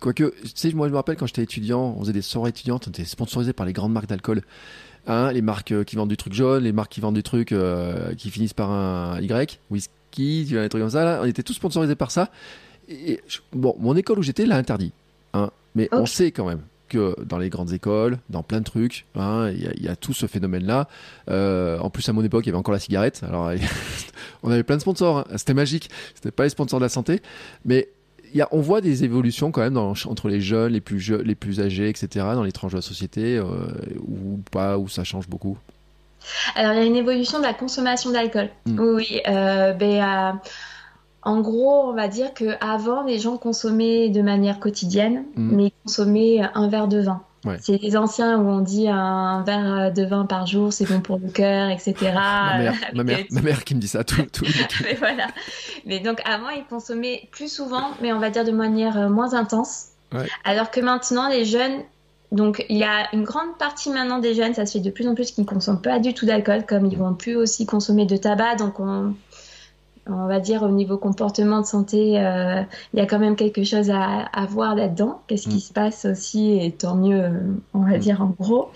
Quoique, 0.00 0.34
tu 0.42 0.50
sais, 0.54 0.72
moi, 0.72 0.88
je 0.88 0.92
me 0.92 0.96
rappelle 0.96 1.16
quand 1.16 1.26
j'étais 1.26 1.42
étudiant, 1.42 1.94
on 1.96 2.00
faisait 2.00 2.12
des 2.12 2.22
soirées 2.22 2.50
étudiantes, 2.50 2.86
on 2.86 2.90
était 2.90 3.04
sponsorisé 3.04 3.54
par 3.54 3.64
les 3.64 3.72
grandes 3.72 3.92
marques 3.92 4.08
d'alcool. 4.08 4.42
Hein, 5.06 5.30
les 5.32 5.42
marques 5.42 5.72
euh, 5.72 5.84
qui 5.84 5.94
vendent 5.94 6.08
du 6.08 6.16
truc 6.16 6.32
jaune, 6.32 6.64
les 6.64 6.72
marques 6.72 6.92
qui 6.92 7.00
vendent 7.00 7.14
du 7.14 7.22
truc 7.22 7.52
euh, 7.52 8.12
qui 8.14 8.30
finissent 8.30 8.54
par 8.54 8.70
un 8.70 9.20
Y, 9.20 9.60
whisky, 9.70 10.44
des 10.44 10.68
trucs 10.68 10.82
comme 10.82 10.90
ça. 10.90 11.04
Là, 11.04 11.20
on 11.22 11.26
était 11.26 11.44
tous 11.44 11.52
sponsorisés 11.52 11.94
par 11.94 12.10
ça. 12.10 12.30
Et, 12.88 13.20
bon, 13.52 13.76
mon 13.78 13.94
école 13.96 14.18
où 14.18 14.22
j'étais 14.22 14.46
l'a 14.46 14.56
interdit. 14.56 14.92
Hein, 15.32 15.50
mais 15.74 15.88
on 15.92 16.06
sait 16.06 16.32
quand 16.32 16.46
même. 16.46 16.62
que 16.88 17.16
dans 17.24 17.38
les 17.38 17.50
grandes 17.50 17.72
écoles, 17.72 18.18
dans 18.30 18.42
plein 18.42 18.58
de 18.58 18.64
trucs. 18.64 19.06
Hein, 19.14 19.50
il 19.50 19.82
y, 19.82 19.88
a 19.88 19.96
tout 19.96 20.12
ce 20.12 20.26
phénomène-là. 20.26 20.88
Euh, 21.30 21.78
en 21.78 21.90
plus, 21.90 22.08
à 22.08 22.12
mon 22.12 22.24
époque, 22.24 22.46
il 22.46 22.48
y 22.48 22.50
avait 22.50 22.58
encore 22.58 22.72
la 22.72 22.80
cigarette. 22.80 23.22
Alors, 23.26 23.50
on 24.42 24.50
avait 24.50 24.62
plein 24.64 24.76
de 24.76 24.80
sponsors. 24.80 25.18
Hein. 25.18 25.24
C'était 25.36 25.54
magique. 25.54 25.90
C'était 26.14 26.30
pas 26.30 26.44
les 26.44 26.50
sponsors 26.50 26.80
de 26.80 26.84
la 26.84 26.88
santé, 26.88 27.22
mais 27.64 27.88
y 28.36 28.42
a, 28.42 28.48
on 28.52 28.60
voit 28.60 28.80
des 28.80 29.04
évolutions 29.04 29.50
quand 29.50 29.60
même 29.60 29.74
dans, 29.74 29.94
entre 30.06 30.28
les 30.28 30.40
jeunes, 30.40 30.72
les 30.72 30.80
plus 30.80 31.00
jeunes, 31.00 31.22
les 31.22 31.34
plus 31.34 31.60
âgés, 31.60 31.88
etc. 31.88 32.26
Dans 32.34 32.42
les 32.42 32.52
tranches 32.52 32.72
de 32.72 32.78
la 32.78 32.82
société, 32.82 33.36
euh, 33.36 33.44
ou 34.00 34.40
pas, 34.50 34.78
où 34.78 34.88
ça 34.88 35.04
change 35.04 35.28
beaucoup? 35.28 35.58
Alors, 36.54 36.72
il 36.72 36.78
y 36.78 36.82
a 36.82 36.84
une 36.84 36.96
évolution 36.96 37.38
de 37.38 37.44
la 37.44 37.54
consommation 37.54 38.10
d'alcool. 38.10 38.50
Mm. 38.66 38.80
Oui, 38.80 39.20
euh, 39.28 39.72
ben, 39.72 40.40
en 41.22 41.40
gros, 41.40 41.88
on 41.88 41.92
va 41.92 42.08
dire 42.08 42.34
qu'avant, 42.34 43.02
les 43.02 43.18
gens 43.18 43.36
consommaient 43.36 44.08
de 44.08 44.22
manière 44.22 44.58
quotidienne, 44.58 45.24
mm. 45.36 45.56
mais 45.56 45.72
consommaient 45.84 46.40
un 46.54 46.68
verre 46.68 46.88
de 46.88 47.00
vin. 47.00 47.22
C'est 47.60 47.78
les 47.78 47.96
anciens 47.96 48.38
où 48.38 48.48
on 48.48 48.60
dit 48.60 48.88
un 48.88 49.42
verre 49.42 49.92
de 49.92 50.04
vin 50.04 50.26
par 50.26 50.46
jour, 50.46 50.72
c'est 50.72 50.86
bon 50.86 51.00
pour 51.00 51.18
le 51.18 51.28
cœur, 51.28 51.70
etc. 51.70 51.94
ma, 52.14 52.58
mère, 52.58 52.74
ma, 53.30 53.40
mère, 53.42 53.64
qui 53.64 53.74
me 53.74 53.80
dit 53.80 53.88
ça 53.88 54.04
tout, 54.04 54.22
tout 54.32 54.44
mais 54.82 54.94
voilà. 54.94 55.26
Mais 55.84 56.00
donc 56.00 56.20
avant, 56.24 56.50
ils 56.50 56.64
consommaient 56.64 57.28
plus 57.32 57.52
souvent, 57.52 57.90
mais 58.00 58.12
on 58.12 58.18
va 58.18 58.30
dire 58.30 58.44
de 58.44 58.52
manière 58.52 58.98
euh, 58.98 59.08
moins 59.08 59.34
intense. 59.34 59.88
Alors 60.44 60.70
que 60.70 60.80
maintenant, 60.80 61.28
les 61.28 61.44
jeunes, 61.44 61.82
donc 62.32 62.64
il 62.68 62.78
y 62.78 62.84
a 62.84 63.08
une 63.12 63.24
grande 63.24 63.58
partie 63.58 63.90
maintenant 63.90 64.18
des 64.18 64.34
jeunes, 64.34 64.54
ça 64.54 64.64
se 64.64 64.74
fait 64.74 64.80
de 64.84 64.90
plus 64.90 65.06
en 65.06 65.14
plus, 65.14 65.30
qui 65.30 65.40
ne 65.40 65.46
consomment 65.46 65.82
pas 65.82 65.98
du 65.98 66.14
tout 66.14 66.26
d'alcool, 66.26 66.64
comme 66.66 66.86
ils 66.86 66.96
vont 66.96 67.14
plus 67.14 67.36
aussi 67.36 67.66
consommer 67.66 68.06
de 68.06 68.16
tabac, 68.16 68.56
donc 68.56 68.80
on, 68.80 69.14
on 70.08 70.26
va 70.26 70.40
dire 70.40 70.62
au 70.62 70.68
niveau 70.68 70.98
comportement 70.98 71.60
de 71.60 71.66
santé, 71.66 72.18
euh, 72.18 72.62
il 72.92 72.98
y 72.98 73.02
a 73.02 73.06
quand 73.06 73.18
même 73.18 73.36
quelque 73.36 73.64
chose 73.64 73.90
à, 73.90 74.28
voir 74.48 74.74
là-dedans. 74.74 75.20
Qu'est-ce 75.26 75.48
qui 75.48 75.56
mm. 75.56 75.60
se 75.60 75.72
passe 75.72 76.04
aussi, 76.04 76.58
et 76.58 76.70
tant 76.72 76.94
mieux, 76.94 77.30
on 77.74 77.80
va 77.80 77.96
mm. 77.96 78.00
dire 78.00 78.22
en 78.22 78.34
gros. 78.38 78.70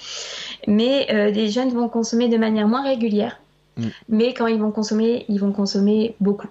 Mais 0.66 1.06
euh, 1.12 1.30
les 1.30 1.48
jeunes 1.48 1.70
vont 1.70 1.88
consommer 1.88 2.28
de 2.28 2.36
manière 2.36 2.66
moins 2.66 2.82
régulière. 2.82 3.40
Mm. 3.76 3.86
Mais 4.08 4.34
quand 4.34 4.46
ils 4.46 4.60
vont 4.60 4.72
consommer, 4.72 5.24
ils 5.28 5.38
vont 5.38 5.52
consommer 5.52 6.16
beaucoup, 6.20 6.48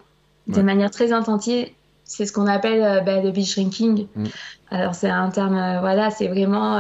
de 0.48 0.62
manière 0.62 0.92
très 0.92 1.12
intensive. 1.12 1.68
C'est 2.06 2.26
ce 2.26 2.34
qu'on 2.34 2.48
appelle 2.48 2.82
euh, 2.82 3.02
bah, 3.02 3.22
le 3.22 3.32
binge 3.32 3.56
drinking. 3.56 4.08
Alors 4.72 4.96
c'est 4.96 5.10
un 5.10 5.30
terme, 5.30 5.80
voilà, 5.82 6.12
c'est 6.12 6.28
vraiment 6.28 6.80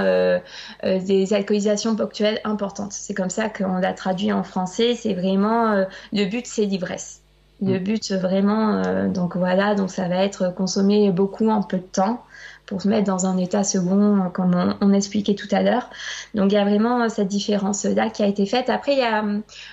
des 0.84 1.34
alcoolisations 1.34 1.96
ponctuelles 1.96 2.40
importantes. 2.44 2.94
C'est 2.94 3.16
comme 3.16 3.32
ça 3.32 3.50
qu'on 3.50 3.78
l'a 3.78 3.94
traduit 3.94 4.32
en 4.32 4.44
français. 4.44 4.94
C'est 4.94 5.16
vraiment 5.16 5.86
le 6.14 6.26
but, 6.26 6.46
c'est 6.46 6.66
l'ivresse. 6.66 7.24
Le 7.62 7.80
mm. 7.80 7.84
but 7.84 8.12
vraiment, 8.13 8.82
euh, 8.86 9.08
donc 9.08 9.36
voilà, 9.36 9.76
donc 9.76 9.89
ça 9.89 10.08
va 10.08 10.24
être 10.24 10.54
consommer 10.54 11.12
beaucoup 11.12 11.50
en 11.50 11.62
peu 11.62 11.78
de 11.78 11.84
temps 11.84 12.24
pour 12.65 12.82
se 12.84 12.88
mettre 12.88 13.08
dans 13.08 13.26
un 13.26 13.38
état 13.38 13.63
second, 13.63 14.30
comme 14.32 14.76
on, 14.80 14.93
expliquait 14.93 15.34
tout 15.34 15.48
à 15.52 15.63
l'heure. 15.63 15.89
Donc 16.36 16.52
il 16.52 16.56
y 16.56 16.58
a 16.58 16.63
vraiment 16.63 17.10
cette 17.10 17.28
différence-là 17.28 18.12
qui 18.12 18.22
a 18.22 18.28
été 18.28 18.45
faite. 18.45 18.69
Après, 18.69 18.93
il 18.93 19.00
y 19.00 19.02
a, 19.02 19.24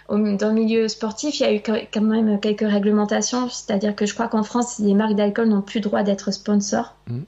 dans 0.09 0.49
le 0.49 0.55
milieu 0.55 0.89
sportif, 0.89 1.39
il 1.41 1.43
y 1.43 1.47
a 1.47 1.53
eu 1.53 1.61
quand 1.61 2.01
même 2.01 2.41
quelques 2.41 2.67
réglementations, 2.67 3.51
c'est-à-dire 3.51 3.95
que 3.95 4.07
je 4.07 4.15
crois 4.15 4.29
qu'en 4.29 4.43
France, 4.43 4.79
les 4.79 4.95
marques 4.95 5.15
d'alcool 5.15 5.49
n'ont 5.49 5.61
plus 5.61 5.81
le 5.81 5.85
droit 5.85 6.03
d'être 6.03 6.33
sponsors. 6.33 6.97
Mm. 7.09 7.21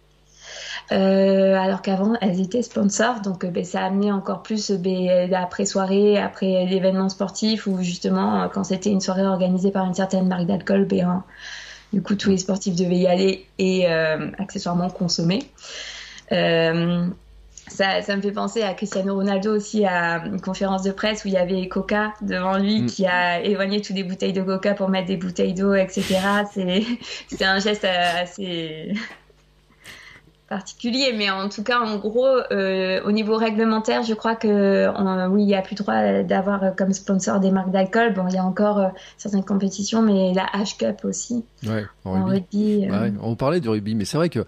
Euh, 0.91 1.55
alors 1.55 1.83
qu'avant 1.83 2.15
elles 2.23 2.41
étaient 2.41 2.63
sponsors, 2.63 3.21
donc 3.21 3.45
ben, 3.45 3.65
ça 3.65 3.83
a 3.83 3.87
amené 3.87 4.11
encore 4.11 4.43
plus 4.43 4.71
ben, 4.71 5.33
après 5.35 5.67
soirée, 5.67 6.17
après 6.17 6.65
l'événement 6.65 7.11
sportif 7.11 7.67
ou 7.67 7.83
justement 7.83 8.49
quand 8.49 8.65
c'était 8.65 8.91
une 8.91 9.03
soirée 9.03 9.27
organisée 9.27 9.71
par 9.71 9.85
une 9.85 9.95
certaine 9.95 10.29
marque 10.29 10.47
d'alcool, 10.47 10.87
ben, 10.87 11.23
du 11.93 12.01
coup 12.01 12.15
tous 12.15 12.31
les 12.31 12.39
sportifs 12.39 12.75
devaient 12.75 13.01
y 13.01 13.07
aller 13.07 13.47
et 13.59 13.87
euh, 13.87 14.31
accessoirement 14.39 14.89
consommer. 14.89 15.41
Euh, 16.33 17.07
ça, 17.67 18.01
ça, 18.01 18.17
me 18.17 18.23
fait 18.23 18.33
penser 18.33 18.63
à 18.63 18.73
Cristiano 18.73 19.15
Ronaldo 19.15 19.55
aussi 19.55 19.85
à 19.85 20.25
une 20.25 20.41
conférence 20.41 20.83
de 20.83 20.91
presse 20.91 21.27
où 21.27 21.29
il 21.29 21.35
y 21.35 21.37
avait 21.37 21.69
Coca 21.69 22.15
devant 22.23 22.57
lui 22.57 22.81
mm. 22.81 22.87
qui 22.87 23.07
a 23.07 23.41
éloigné 23.43 23.83
toutes 23.83 23.97
les 23.97 24.05
bouteilles 24.05 24.33
de 24.33 24.43
Coca 24.43 24.73
pour 24.73 24.89
mettre 24.89 25.09
des 25.09 25.19
bouteilles 25.19 25.53
d'eau, 25.53 25.75
etc. 25.75 26.19
C'est 27.29 27.45
un 27.45 27.59
geste 27.59 27.85
assez 27.85 28.95
particulier, 30.49 31.13
mais 31.17 31.31
en 31.31 31.49
tout 31.49 31.63
cas, 31.63 31.81
en 31.81 31.99
gros, 31.99 32.27
euh, 32.27 33.01
au 33.05 33.13
niveau 33.13 33.37
réglementaire, 33.37 34.03
je 34.03 34.15
crois 34.15 34.35
que 34.35 34.89
oui, 35.29 35.43
il 35.43 35.47
n'y 35.47 35.55
a 35.55 35.63
plus 35.63 35.75
droit 35.75 36.23
d'avoir 36.23 36.75
comme 36.75 36.93
sponsor 36.93 37.39
des 37.41 37.51
marques 37.51 37.71
d'alcool. 37.71 38.15
Bon, 38.15 38.27
il 38.29 38.35
y 38.35 38.39
a 38.39 38.45
encore 38.45 38.79
euh, 38.79 38.89
certaines 39.19 39.45
compétitions, 39.45 40.03
mais 40.03 40.33
la 40.35 40.47
H-Cup 40.47 41.05
aussi. 41.05 41.45
Ouais, 41.67 41.85
en, 42.05 42.25
rugby. 42.25 42.89
Euh. 42.91 43.11
on 43.23 43.37
parlait 43.37 43.61
du 43.61 43.69
rugby, 43.69 43.95
mais 43.95 44.05
c'est 44.05 44.17
vrai 44.17 44.31
que 44.31 44.45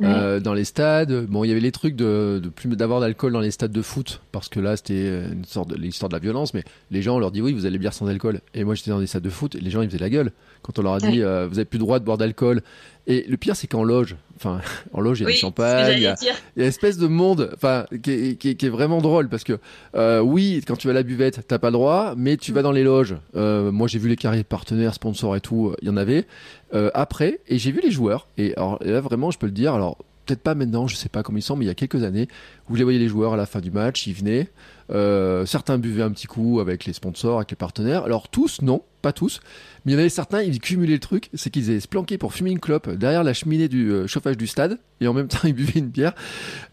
dans 0.00 0.54
les 0.54 0.64
stades, 0.64 1.26
bon, 1.26 1.44
il 1.44 1.48
y 1.48 1.50
avait 1.52 1.60
les 1.60 1.70
trucs 1.70 1.94
de, 1.94 2.40
de 2.42 2.48
plus 2.48 2.68
d'avoir 2.70 3.00
d'alcool 3.00 3.32
dans 3.32 3.40
les 3.40 3.52
stades 3.52 3.70
de 3.70 3.82
foot, 3.82 4.20
parce 4.32 4.48
que 4.48 4.58
là, 4.58 4.76
c'était 4.76 5.22
une 5.30 5.44
sorte 5.44 5.68
de 5.68 5.76
l'histoire 5.76 6.08
de 6.08 6.16
la 6.16 6.18
violence, 6.18 6.54
mais 6.54 6.64
les 6.90 7.02
gens 7.02 7.16
on 7.16 7.18
leur 7.20 7.30
dit 7.30 7.40
oui, 7.40 7.52
vous 7.52 7.66
allez 7.66 7.78
bière 7.78 7.94
sans 7.94 8.08
alcool. 8.08 8.40
Et 8.54 8.64
moi, 8.64 8.74
j'étais 8.74 8.90
dans 8.90 8.98
des 8.98 9.06
stades 9.06 9.22
de 9.22 9.30
foot, 9.30 9.54
et 9.54 9.60
les 9.60 9.70
gens 9.70 9.80
ils 9.82 9.88
faisaient 9.88 9.98
la 9.98 10.10
gueule 10.10 10.32
quand 10.62 10.78
on 10.80 10.82
leur 10.82 10.94
a 10.94 10.98
dit 10.98 11.20
vous 11.20 11.58
avez 11.58 11.64
plus 11.66 11.78
le 11.78 11.84
droit 11.84 12.00
de 12.00 12.04
boire 12.04 12.18
d'alcool. 12.18 12.62
Et 13.06 13.24
le 13.28 13.36
pire, 13.36 13.56
c'est 13.56 13.66
qu'en 13.66 13.84
loge, 13.84 14.16
enfin, 14.42 14.60
en 14.92 15.00
loge, 15.00 15.20
il 15.20 15.24
y 15.24 15.26
a 15.26 15.30
du 15.30 15.36
champagne, 15.36 15.94
il 15.96 16.02
y 16.02 16.06
a, 16.06 16.16
une 16.56 16.62
espèce 16.62 16.98
de 16.98 17.06
monde, 17.06 17.50
enfin, 17.54 17.86
qui 18.02 18.10
est, 18.10 18.36
qui, 18.36 18.56
qui 18.56 18.66
est, 18.66 18.70
vraiment 18.70 19.00
drôle 19.00 19.28
parce 19.28 19.44
que, 19.44 19.58
euh, 19.94 20.20
oui, 20.20 20.62
quand 20.66 20.76
tu 20.76 20.86
vas 20.86 20.92
à 20.92 20.94
la 20.94 21.02
buvette, 21.02 21.46
t'as 21.46 21.58
pas 21.58 21.68
le 21.68 21.74
droit, 21.74 22.14
mais 22.16 22.36
tu 22.36 22.52
vas 22.52 22.62
dans 22.62 22.72
les 22.72 22.84
loges. 22.84 23.16
Euh, 23.36 23.70
moi, 23.72 23.88
j'ai 23.88 23.98
vu 23.98 24.08
les 24.08 24.16
carrières 24.16 24.44
partenaires, 24.44 24.94
sponsors 24.94 25.36
et 25.36 25.40
tout, 25.40 25.74
il 25.82 25.88
y 25.88 25.90
en 25.90 25.96
avait. 25.96 26.26
Euh, 26.74 26.90
après, 26.94 27.40
et 27.48 27.58
j'ai 27.58 27.70
vu 27.70 27.80
les 27.82 27.90
joueurs. 27.90 28.28
Et 28.38 28.54
alors 28.56 28.78
là, 28.82 29.00
vraiment, 29.00 29.30
je 29.30 29.38
peux 29.38 29.46
le 29.46 29.52
dire. 29.52 29.74
Alors, 29.74 29.98
peut-être 30.26 30.42
pas 30.42 30.54
maintenant, 30.54 30.86
je 30.86 30.96
sais 30.96 31.08
pas 31.08 31.22
comment 31.22 31.38
ils 31.38 31.42
sont, 31.42 31.56
mais 31.56 31.64
il 31.64 31.68
y 31.68 31.70
a 31.70 31.74
quelques 31.74 32.02
années, 32.02 32.28
vous 32.68 32.76
les 32.76 32.84
voyez 32.84 32.98
les 32.98 33.08
joueurs 33.08 33.34
à 33.34 33.36
la 33.36 33.46
fin 33.46 33.60
du 33.60 33.70
match, 33.70 34.06
ils 34.06 34.14
venaient. 34.14 34.48
Euh, 34.90 35.46
certains 35.46 35.78
buvaient 35.78 36.02
un 36.02 36.10
petit 36.10 36.26
coup 36.26 36.60
avec 36.60 36.84
les 36.84 36.92
sponsors, 36.92 37.38
avec 37.38 37.50
les 37.50 37.56
partenaires. 37.56 38.04
Alors 38.04 38.28
tous, 38.28 38.62
non, 38.62 38.82
pas 39.02 39.12
tous. 39.12 39.40
Mais 39.84 39.92
il 39.92 39.94
y 39.94 39.98
en 39.98 40.00
avait 40.00 40.08
certains, 40.08 40.42
ils 40.42 40.60
cumulaient 40.60 40.94
le 40.94 41.00
truc, 41.00 41.28
c'est 41.34 41.50
qu'ils 41.50 41.70
avaient 41.70 41.80
se 41.80 41.88
planqué 41.88 42.18
pour 42.18 42.32
fumer 42.32 42.50
une 42.50 42.60
clope 42.60 42.88
derrière 42.90 43.24
la 43.24 43.34
cheminée 43.34 43.68
du 43.68 43.90
euh, 43.90 44.06
chauffage 44.06 44.36
du 44.36 44.46
stade, 44.46 44.78
et 45.00 45.08
en 45.08 45.12
même 45.12 45.28
temps 45.28 45.40
ils 45.44 45.52
buvaient 45.52 45.80
une 45.80 45.88
bière. 45.88 46.14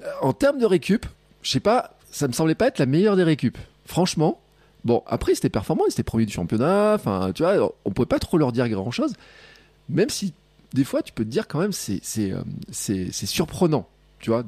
Euh, 0.01 0.05
en 0.21 0.33
termes 0.33 0.59
de 0.59 0.65
récup, 0.65 1.05
je 1.41 1.51
sais 1.51 1.59
pas, 1.59 1.97
ça 2.11 2.27
me 2.27 2.33
semblait 2.33 2.55
pas 2.55 2.67
être 2.67 2.79
la 2.79 2.85
meilleure 2.85 3.15
des 3.15 3.23
récup. 3.23 3.57
Franchement, 3.85 4.39
bon, 4.85 5.03
après 5.07 5.35
c'était 5.35 5.49
performant, 5.49 5.83
ils 5.87 5.91
étaient 5.91 6.03
premiers 6.03 6.25
du 6.25 6.33
championnat, 6.33 6.93
enfin, 6.95 7.31
tu 7.33 7.43
vois, 7.43 7.73
on 7.85 7.91
pouvait 7.91 8.05
pas 8.05 8.19
trop 8.19 8.37
leur 8.37 8.51
dire 8.51 8.69
grand 8.69 8.91
chose, 8.91 9.13
même 9.89 10.09
si 10.09 10.33
des 10.73 10.83
fois 10.83 11.01
tu 11.01 11.11
peux 11.11 11.25
te 11.25 11.29
dire 11.29 11.47
quand 11.47 11.59
même 11.59 11.71
c'est 11.71 11.99
c'est 12.03 12.31
c'est 12.71 13.25
surprenant, 13.25 13.87
tu 14.19 14.31
vois, 14.31 14.43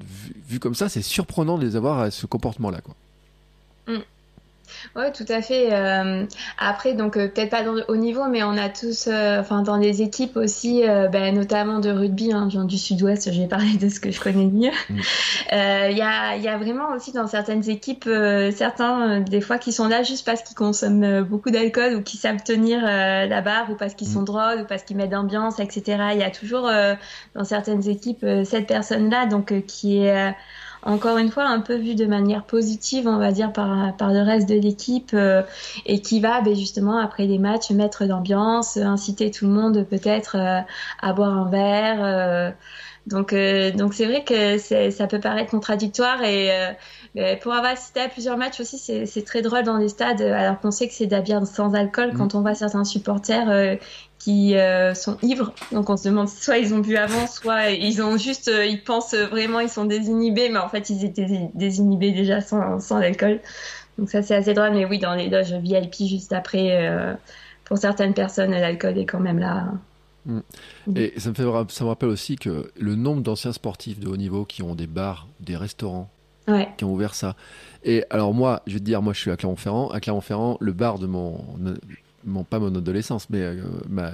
vu, 0.48 0.60
comme 0.60 0.76
ça, 0.76 0.90
c'est 0.90 1.02
surprenant 1.02 1.58
de 1.58 1.66
les 1.66 1.76
avoir 1.76 2.00
à 2.00 2.12
ce 2.12 2.26
comportement-là, 2.26 2.82
quoi. 2.82 2.96
Mm. 3.88 4.02
Oui, 4.96 5.04
tout 5.14 5.26
à 5.30 5.42
fait. 5.42 5.70
Euh, 5.72 6.26
après, 6.58 6.94
donc 6.94 7.18
euh, 7.18 7.28
peut-être 7.28 7.50
pas 7.50 7.64
dans 7.64 7.76
haut 7.88 7.96
niveau, 7.96 8.26
mais 8.30 8.44
on 8.44 8.58
a 8.58 8.70
tous, 8.70 9.08
euh, 9.08 9.40
enfin 9.40 9.62
dans 9.62 9.78
les 9.78 10.02
équipes 10.02 10.38
aussi, 10.38 10.84
ben, 11.12 11.34
notamment 11.34 11.80
de 11.80 11.90
rugby, 11.90 12.34
hein, 12.34 12.48
du 12.66 12.78
Sud-Ouest, 12.78 13.32
je 13.32 13.42
vais 13.42 13.48
parler 13.48 13.78
de 13.78 13.90
ce 13.90 14.00
que 14.00 14.12
je 14.12 14.20
connais 14.20 14.46
mieux. 14.46 14.72
Il 15.52 15.98
y, 15.98 16.02
a, 16.02 16.36
y, 16.38 16.48
a, 16.48 16.58
vraiment 16.58 16.92
aussi 16.96 17.12
dans 17.12 17.28
certaines 17.28 17.70
équipes, 17.70 18.10
certains 18.56 19.20
des 19.22 19.42
fois 19.42 19.58
qui 19.58 19.72
sont 19.72 19.88
là 19.88 20.04
juste 20.04 20.26
parce 20.26 20.42
qu'ils 20.42 20.56
consomment 20.56 21.22
beaucoup 21.22 21.52
d'alcool 21.52 21.96
ou 21.96 22.02
qui 22.02 22.18
savent 22.18 22.44
tenir 22.44 22.82
la 22.82 23.42
barre 23.42 23.70
ou 23.72 23.76
parce 23.76 23.94
qu'ils 23.94 24.08
mm. 24.10 24.14
sont 24.14 24.24
drôles 24.24 24.62
ou 24.62 24.66
parce 24.66 24.84
qu'ils 24.84 24.98
mettent 24.98 25.12
d'ambiance, 25.12 25.60
etc. 25.60 26.04
Il 26.14 26.20
y 26.20 26.24
a 26.24 26.32
toujours 26.32 26.70
dans 27.36 27.44
certaines 27.44 27.88
équipes 27.88 28.26
cette 28.46 28.68
personne-là, 28.68 29.26
donc 29.26 29.54
qui 29.66 30.04
est 30.04 30.34
encore 30.84 31.18
une 31.18 31.30
fois 31.30 31.46
un 31.46 31.60
peu 31.60 31.76
vu 31.76 31.96
de 31.96 32.06
manière 32.06 32.44
positive, 32.44 33.08
on 33.08 33.18
va 33.18 33.32
dire, 33.32 33.54
par, 33.54 33.96
par 33.98 34.12
le 34.12 34.22
reste 34.22 34.50
de 34.50 34.56
l'équipe 34.56 35.12
euh, 35.14 35.44
et 35.86 36.02
qui 36.02 36.20
va 36.20 36.42
ben, 36.42 36.56
justement 36.56 36.98
après 36.98 37.26
les 37.26 37.38
matchs 37.38 37.72
mettre 37.72 38.06
d'ambiance, 38.06 38.78
inciter 38.78 39.32
tout 39.32 39.46
le 39.46 39.52
monde 39.52 39.86
peut-être 39.90 40.38
euh, 40.38 40.60
à 41.02 41.14
boire 41.14 41.38
un 41.38 41.50
verre. 41.50 42.04
Euh. 42.04 42.52
donc 43.08 43.34
donc 43.76 43.94
c'est 43.94 44.06
vrai 44.06 44.24
que 44.24 44.58
ça 44.58 45.08
peut 45.08 45.20
paraître 45.20 45.52
contradictoire 45.52 46.24
et 46.24 46.50
ben, 47.16 47.38
pour 47.40 47.54
avoir 47.54 47.74
assisté 47.74 48.00
à 48.00 48.08
plusieurs 48.08 48.38
matchs 48.38 48.60
aussi, 48.60 48.78
c'est 48.78 49.26
très 49.26 49.42
drôle 49.42 49.64
dans 49.64 49.78
les 49.78 49.90
stades, 49.90 50.22
alors 50.22 50.60
qu'on 50.60 50.72
sait 50.72 50.88
que 50.88 50.94
c'est 50.94 51.08
de 51.08 51.12
la 51.12 51.22
bière 51.22 51.46
sans 51.46 51.74
alcool, 51.74 52.14
mmh. 52.14 52.18
quand 52.18 52.36
on 52.36 52.42
voit 52.42 52.56
certains 52.56 52.86
supporters 52.86 53.78
qui 54.24 54.56
euh, 54.56 54.94
sont 54.94 55.18
ivres. 55.24 55.52
Donc 55.72 55.90
on 55.90 55.98
se 55.98 56.08
demande 56.08 56.30
soit 56.30 56.60
ils 56.60 56.74
ont 56.74 56.80
bu 56.80 56.96
avant, 56.96 57.26
soit 57.26 57.72
ils 57.72 58.02
ont 58.02 58.18
juste, 58.18 58.50
euh, 58.50 58.66
ils 58.66 58.84
pensent 58.84 59.16
vraiment 59.16 59.60
ils 59.60 59.70
sont 59.70 59.86
désinhibés, 59.86 60.50
mais 60.50 60.60
en 60.60 60.70
fait 60.70 60.90
ils 60.90 61.04
étaient 61.04 61.50
désinhibés 61.56 62.12
déjà 62.12 62.40
sans, 62.40 62.80
sans 62.80 63.00
l'alcool. 63.00 63.40
Donc 63.98 64.10
ça 64.10 64.22
c'est 64.22 64.36
assez 64.36 64.54
drôle, 64.54 64.72
mais 64.74 64.86
oui 64.86 65.00
dans 65.00 65.16
les 65.16 65.28
loges 65.30 65.54
VIP 65.54 66.08
juste 66.08 66.34
après, 66.34 66.88
euh, 66.88 67.14
pour 67.66 67.80
certaines 67.80 68.14
personnes 68.14 68.52
l'alcool 68.52 68.98
est 69.00 69.06
quand 69.06 69.20
même 69.20 69.40
là. 69.40 69.72
Mm. 70.26 70.40
Et 70.96 71.14
ça 71.18 71.30
me 71.30 71.34
fait 71.34 71.74
ça 71.74 71.84
me 71.84 71.90
rappelle 71.90 72.10
aussi 72.10 72.36
que 72.36 72.72
le 72.80 72.96
nombre 72.96 73.22
d'anciens 73.24 73.54
sportifs 73.54 74.00
de 74.00 74.08
haut 74.08 74.18
niveau 74.18 74.46
qui 74.46 74.62
ont 74.62 74.76
des 74.76 74.88
bars, 74.88 75.28
des 75.40 75.58
restaurants, 75.58 76.12
qui 76.78 76.84
ont 76.84 76.94
ouvert 76.94 77.16
ça. 77.16 77.36
Et 77.84 78.04
alors 78.12 78.34
moi, 78.34 78.62
je 78.68 78.74
vais 78.74 78.80
te 78.80 78.86
dire, 78.86 79.02
moi 79.02 79.14
je 79.14 79.20
suis 79.20 79.32
à 79.32 79.38
Clermont-Ferrand. 79.38 79.90
À 79.90 80.00
Clermont-Ferrand, 80.00 80.58
le 80.60 80.74
bar 80.74 81.00
de 81.00 81.08
mon 81.08 81.40
pas 82.50 82.60
mon 82.60 82.76
adolescence, 82.76 83.30
mais 83.30 83.42
euh, 83.42 83.62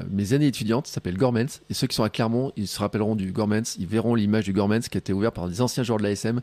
mes 0.10 0.34
années 0.34 0.48
étudiantes 0.48 0.88
s'appellent 0.88 1.18
Gormans. 1.18 1.60
Et 1.70 1.74
ceux 1.74 1.88
qui 1.88 1.96
sont 1.96 2.04
à 2.04 2.10
Clermont, 2.10 2.52
ils 2.56 2.68
se 2.68 2.80
rappelleront 2.80 3.16
du 3.16 3.32
Gormans, 3.32 3.76
ils 3.78 3.88
verront 3.88 4.16
l'image 4.16 4.46
du 4.46 4.54
Gormans 4.54 4.80
qui 4.80 4.98
a 4.98 5.00
été 5.00 5.14
ouvert 5.14 5.32
par 5.32 5.48
des 5.48 5.62
anciens 5.62 5.84
joueurs 5.84 6.00
de 6.00 6.04
l'ASM. 6.04 6.42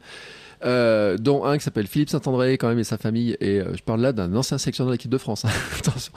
Euh, 0.65 1.19
dont 1.19 1.45
un 1.45 1.59
qui 1.59 1.65
s'appelle 1.65 1.87
Philippe 1.87 2.09
Saint-André 2.09 2.57
quand 2.57 2.69
même 2.69 2.79
et 2.79 2.85
sa 2.85 2.97
famille 2.97 3.37
et 3.41 3.61
euh, 3.61 3.75
je 3.77 3.83
parle 3.83 4.01
là 4.01 4.13
d'un 4.13 4.35
ancien 4.35 4.57
sélectionneur 4.57 4.91
de 4.91 4.95
l'équipe 4.95 5.11
de 5.11 5.19
France 5.19 5.45
hein. 5.45 5.51
attention 5.79 6.13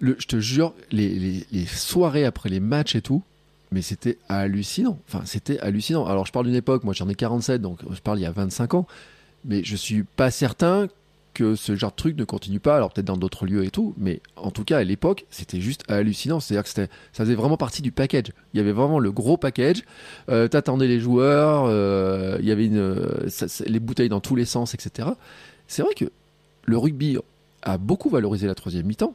je 0.00 0.26
te 0.26 0.40
jure 0.40 0.72
les, 0.90 1.08
les, 1.10 1.46
les, 1.52 1.66
soirées 1.66 2.24
après 2.24 2.48
les 2.48 2.58
matchs 2.58 2.96
et 2.96 3.02
tout 3.02 3.22
mais 3.70 3.82
c'était 3.82 4.18
hallucinant 4.28 4.98
enfin 5.06 5.22
c'était 5.24 5.60
hallucinant 5.60 6.06
alors 6.06 6.26
je 6.26 6.32
parle 6.32 6.46
d'une 6.46 6.54
époque 6.56 6.82
moi 6.84 6.94
j'en 6.94 7.08
ai 7.08 7.14
47 7.14 7.60
donc 7.60 7.80
je 7.88 8.00
parle 8.00 8.18
il 8.18 8.22
y 8.22 8.26
a 8.26 8.32
25 8.32 8.74
ans 8.74 8.86
mais 9.44 9.62
je 9.62 9.76
suis 9.76 10.02
pas 10.02 10.30
certain 10.30 10.88
que 11.34 11.54
ce 11.54 11.76
genre 11.76 11.90
de 11.90 11.96
truc 11.96 12.16
ne 12.16 12.24
continue 12.24 12.60
pas, 12.60 12.76
alors 12.76 12.92
peut-être 12.92 13.06
dans 13.06 13.16
d'autres 13.16 13.46
lieux 13.46 13.64
et 13.64 13.70
tout, 13.70 13.94
mais 13.96 14.20
en 14.36 14.50
tout 14.50 14.64
cas 14.64 14.78
à 14.78 14.84
l'époque 14.84 15.26
c'était 15.30 15.60
juste 15.60 15.82
hallucinant, 15.88 16.40
c'est-à-dire 16.40 16.64
que 16.64 16.70
ça 16.70 16.86
faisait 17.12 17.34
vraiment 17.34 17.56
partie 17.56 17.82
du 17.82 17.92
package. 17.92 18.32
Il 18.52 18.58
y 18.58 18.60
avait 18.60 18.72
vraiment 18.72 18.98
le 18.98 19.12
gros 19.12 19.36
package, 19.36 19.82
euh, 20.28 20.48
t'attendais 20.48 20.88
les 20.88 21.00
joueurs, 21.00 21.64
euh, 21.66 22.38
il 22.40 22.46
y 22.46 22.52
avait 22.52 22.70
ça, 23.28 23.46
les 23.66 23.80
bouteilles 23.80 24.08
dans 24.08 24.20
tous 24.20 24.36
les 24.36 24.44
sens, 24.44 24.74
etc. 24.74 25.08
C'est 25.68 25.82
vrai 25.82 25.94
que 25.94 26.06
le 26.64 26.78
rugby 26.78 27.18
a 27.62 27.78
beaucoup 27.78 28.10
valorisé 28.10 28.46
la 28.46 28.54
troisième 28.54 28.86
mi-temps. 28.86 29.14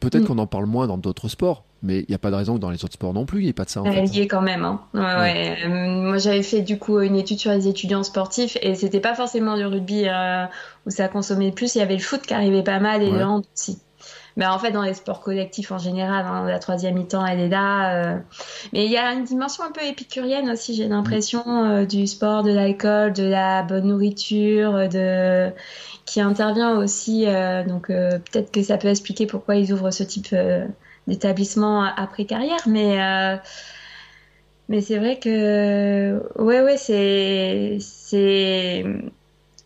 Peut-être 0.00 0.24
mm. 0.24 0.26
qu'on 0.26 0.38
en 0.38 0.46
parle 0.46 0.66
moins 0.66 0.86
dans 0.86 0.98
d'autres 0.98 1.28
sports, 1.28 1.64
mais 1.82 2.00
il 2.00 2.06
n'y 2.08 2.14
a 2.14 2.18
pas 2.18 2.30
de 2.30 2.36
raison 2.36 2.54
que 2.54 2.60
dans 2.60 2.70
les 2.70 2.84
autres 2.84 2.94
sports 2.94 3.14
non 3.14 3.24
plus, 3.24 3.40
il 3.40 3.44
n'y 3.44 3.50
ait 3.50 3.54
pas 3.54 3.64
de 3.64 3.70
ça. 3.70 3.82
En 3.82 3.86
Elle 3.86 4.08
y 4.08 4.20
est 4.20 4.26
quand 4.26 4.42
même. 4.42 4.64
Hein. 4.64 4.80
Ouais, 4.94 5.00
ouais. 5.00 5.56
Euh, 5.64 5.68
moi, 5.68 6.18
j'avais 6.18 6.42
fait 6.42 6.62
du 6.62 6.78
coup 6.78 7.00
une 7.00 7.16
étude 7.16 7.38
sur 7.38 7.52
les 7.52 7.68
étudiants 7.68 8.02
sportifs 8.02 8.58
et 8.60 8.74
c'était 8.74 9.00
pas 9.00 9.14
forcément 9.14 9.56
du 9.56 9.64
rugby 9.64 10.04
euh, 10.06 10.44
où 10.86 10.90
ça 10.90 11.08
consommait 11.08 11.46
le 11.46 11.54
plus. 11.54 11.74
Il 11.74 11.78
y 11.78 11.82
avait 11.82 11.96
le 11.96 12.02
foot 12.02 12.22
qui 12.22 12.34
arrivait 12.34 12.62
pas 12.62 12.80
mal 12.80 13.02
et 13.02 13.10
le 13.10 13.24
hand 13.24 13.44
aussi. 13.54 13.78
Mais 14.36 14.46
en 14.46 14.58
fait, 14.58 14.70
dans 14.70 14.82
les 14.82 14.92
sports 14.92 15.20
collectifs 15.20 15.72
en 15.72 15.78
général, 15.78 16.26
hein, 16.26 16.46
la 16.46 16.58
troisième 16.58 16.94
mi-temps, 16.94 17.24
elle 17.24 17.40
est 17.40 17.48
là. 17.48 17.94
Euh... 17.94 18.18
Mais 18.74 18.84
il 18.84 18.90
y 18.90 18.98
a 18.98 19.12
une 19.12 19.24
dimension 19.24 19.64
un 19.64 19.70
peu 19.70 19.82
épicurienne 19.82 20.50
aussi, 20.50 20.74
j'ai 20.74 20.88
l'impression, 20.88 21.42
euh, 21.46 21.86
du 21.86 22.06
sport, 22.06 22.42
de 22.42 22.52
l'alcool, 22.52 23.14
de 23.14 23.24
la 23.24 23.62
bonne 23.62 23.86
nourriture, 23.86 24.90
de 24.90 25.50
qui 26.06 26.20
intervient 26.20 26.78
aussi. 26.78 27.26
Euh, 27.26 27.64
donc 27.64 27.90
euh, 27.90 28.18
peut-être 28.18 28.50
que 28.50 28.62
ça 28.62 28.78
peut 28.78 28.88
expliquer 28.88 29.26
pourquoi 29.26 29.56
ils 29.56 29.72
ouvrent 29.72 29.90
ce 29.90 30.04
type 30.04 30.28
euh, 30.32 30.66
d'établissement 31.06 31.82
après 31.82 32.24
carrière, 32.24 32.60
mais 32.66 32.96
mais 34.68 34.80
c'est 34.80 34.98
vrai 34.98 35.18
que 35.20 36.20
ouais 36.40 36.60
ouais 36.62 36.76
c'est 36.76 37.78
c'est 37.80 38.84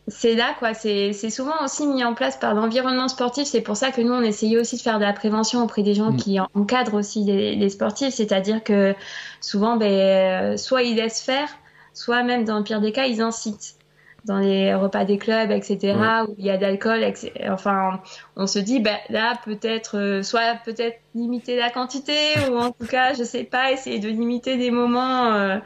c'est 0.09 0.35
là 0.35 0.55
quoi 0.59 0.74
c'est 0.74 1.12
souvent 1.31 1.64
aussi 1.64 1.87
mis 1.87 2.05
en 2.05 2.12
place 2.14 2.37
par 2.37 2.53
l'environnement 2.53 3.09
sportif 3.09 3.46
c'est 3.46 3.62
pour 3.62 3.76
ça 3.76 3.92
que 3.92 4.03
nous 4.03 4.12
on 4.12 4.20
essayait 4.20 4.59
aussi 4.59 4.76
de 4.76 4.83
faire 4.83 4.98
de 4.98 5.05
la 5.05 5.14
prévention 5.14 5.62
auprès 5.62 5.83
des 5.83 5.94
gens 5.94 6.12
mm. 6.12 6.16
qui 6.16 6.38
encadrent 6.40 6.94
aussi 6.94 7.24
les, 7.24 7.55
les 7.57 7.70
sportifs 7.70 8.12
c'est-à-dire 8.12 8.62
que 8.62 8.94
souvent 9.40 9.79
ben 9.79 10.59
soit 10.59 10.83
ils 10.83 10.96
laissent 10.96 11.22
faire 11.22 11.48
soit 11.94 12.22
même 12.22 12.44
dans 12.44 12.59
le 12.59 12.64
pire 12.64 12.83
des 12.83 12.92
cas 12.92 13.07
ils 13.07 13.22
incitent 13.22 13.76
dans 14.25 14.39
les 14.39 14.75
repas 14.75 15.05
des 15.05 15.19
clubs, 15.19 15.51
etc., 15.51 15.97
où 16.29 16.35
il 16.39 16.45
y 16.45 16.51
a 16.51 16.57
d'alcool, 16.57 17.05
enfin, 17.49 18.01
on 18.37 18.47
se 18.47 18.59
dit, 18.59 18.81
ben 18.81 18.97
là, 19.09 19.39
peut-être, 19.45 19.99
euh, 19.99 20.23
soit 20.23 20.57
peut-être 20.65 20.99
limiter 21.15 21.57
la 21.57 21.71
quantité, 21.71 22.15
ou 22.51 22.57
en 22.57 22.71
tout 22.71 22.87
cas, 22.87 23.15
je 23.15 23.25
sais 23.25 23.45
pas, 23.45 23.73
essayer 23.73 23.99
de 23.99 24.09
limiter 24.09 24.57
des 24.57 24.71
moments, 24.71 25.33
euh, 25.33 25.59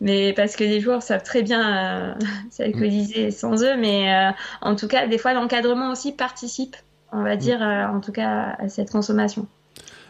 mais 0.00 0.32
parce 0.32 0.56
que 0.56 0.64
les 0.64 0.80
joueurs 0.80 1.02
savent 1.02 1.22
très 1.22 1.42
bien 1.42 2.12
euh, 2.12 2.14
s'alcooliser 2.50 3.30
sans 3.30 3.62
eux, 3.62 3.76
mais 3.76 4.12
euh, 4.12 4.30
en 4.62 4.76
tout 4.76 4.88
cas, 4.88 5.06
des 5.06 5.18
fois, 5.18 5.32
l'encadrement 5.34 5.90
aussi 5.90 6.12
participe, 6.12 6.76
on 7.12 7.22
va 7.22 7.36
dire, 7.36 7.60
en 7.62 8.00
tout 8.00 8.12
cas, 8.12 8.56
à 8.58 8.68
cette 8.68 8.90
consommation. 8.90 9.46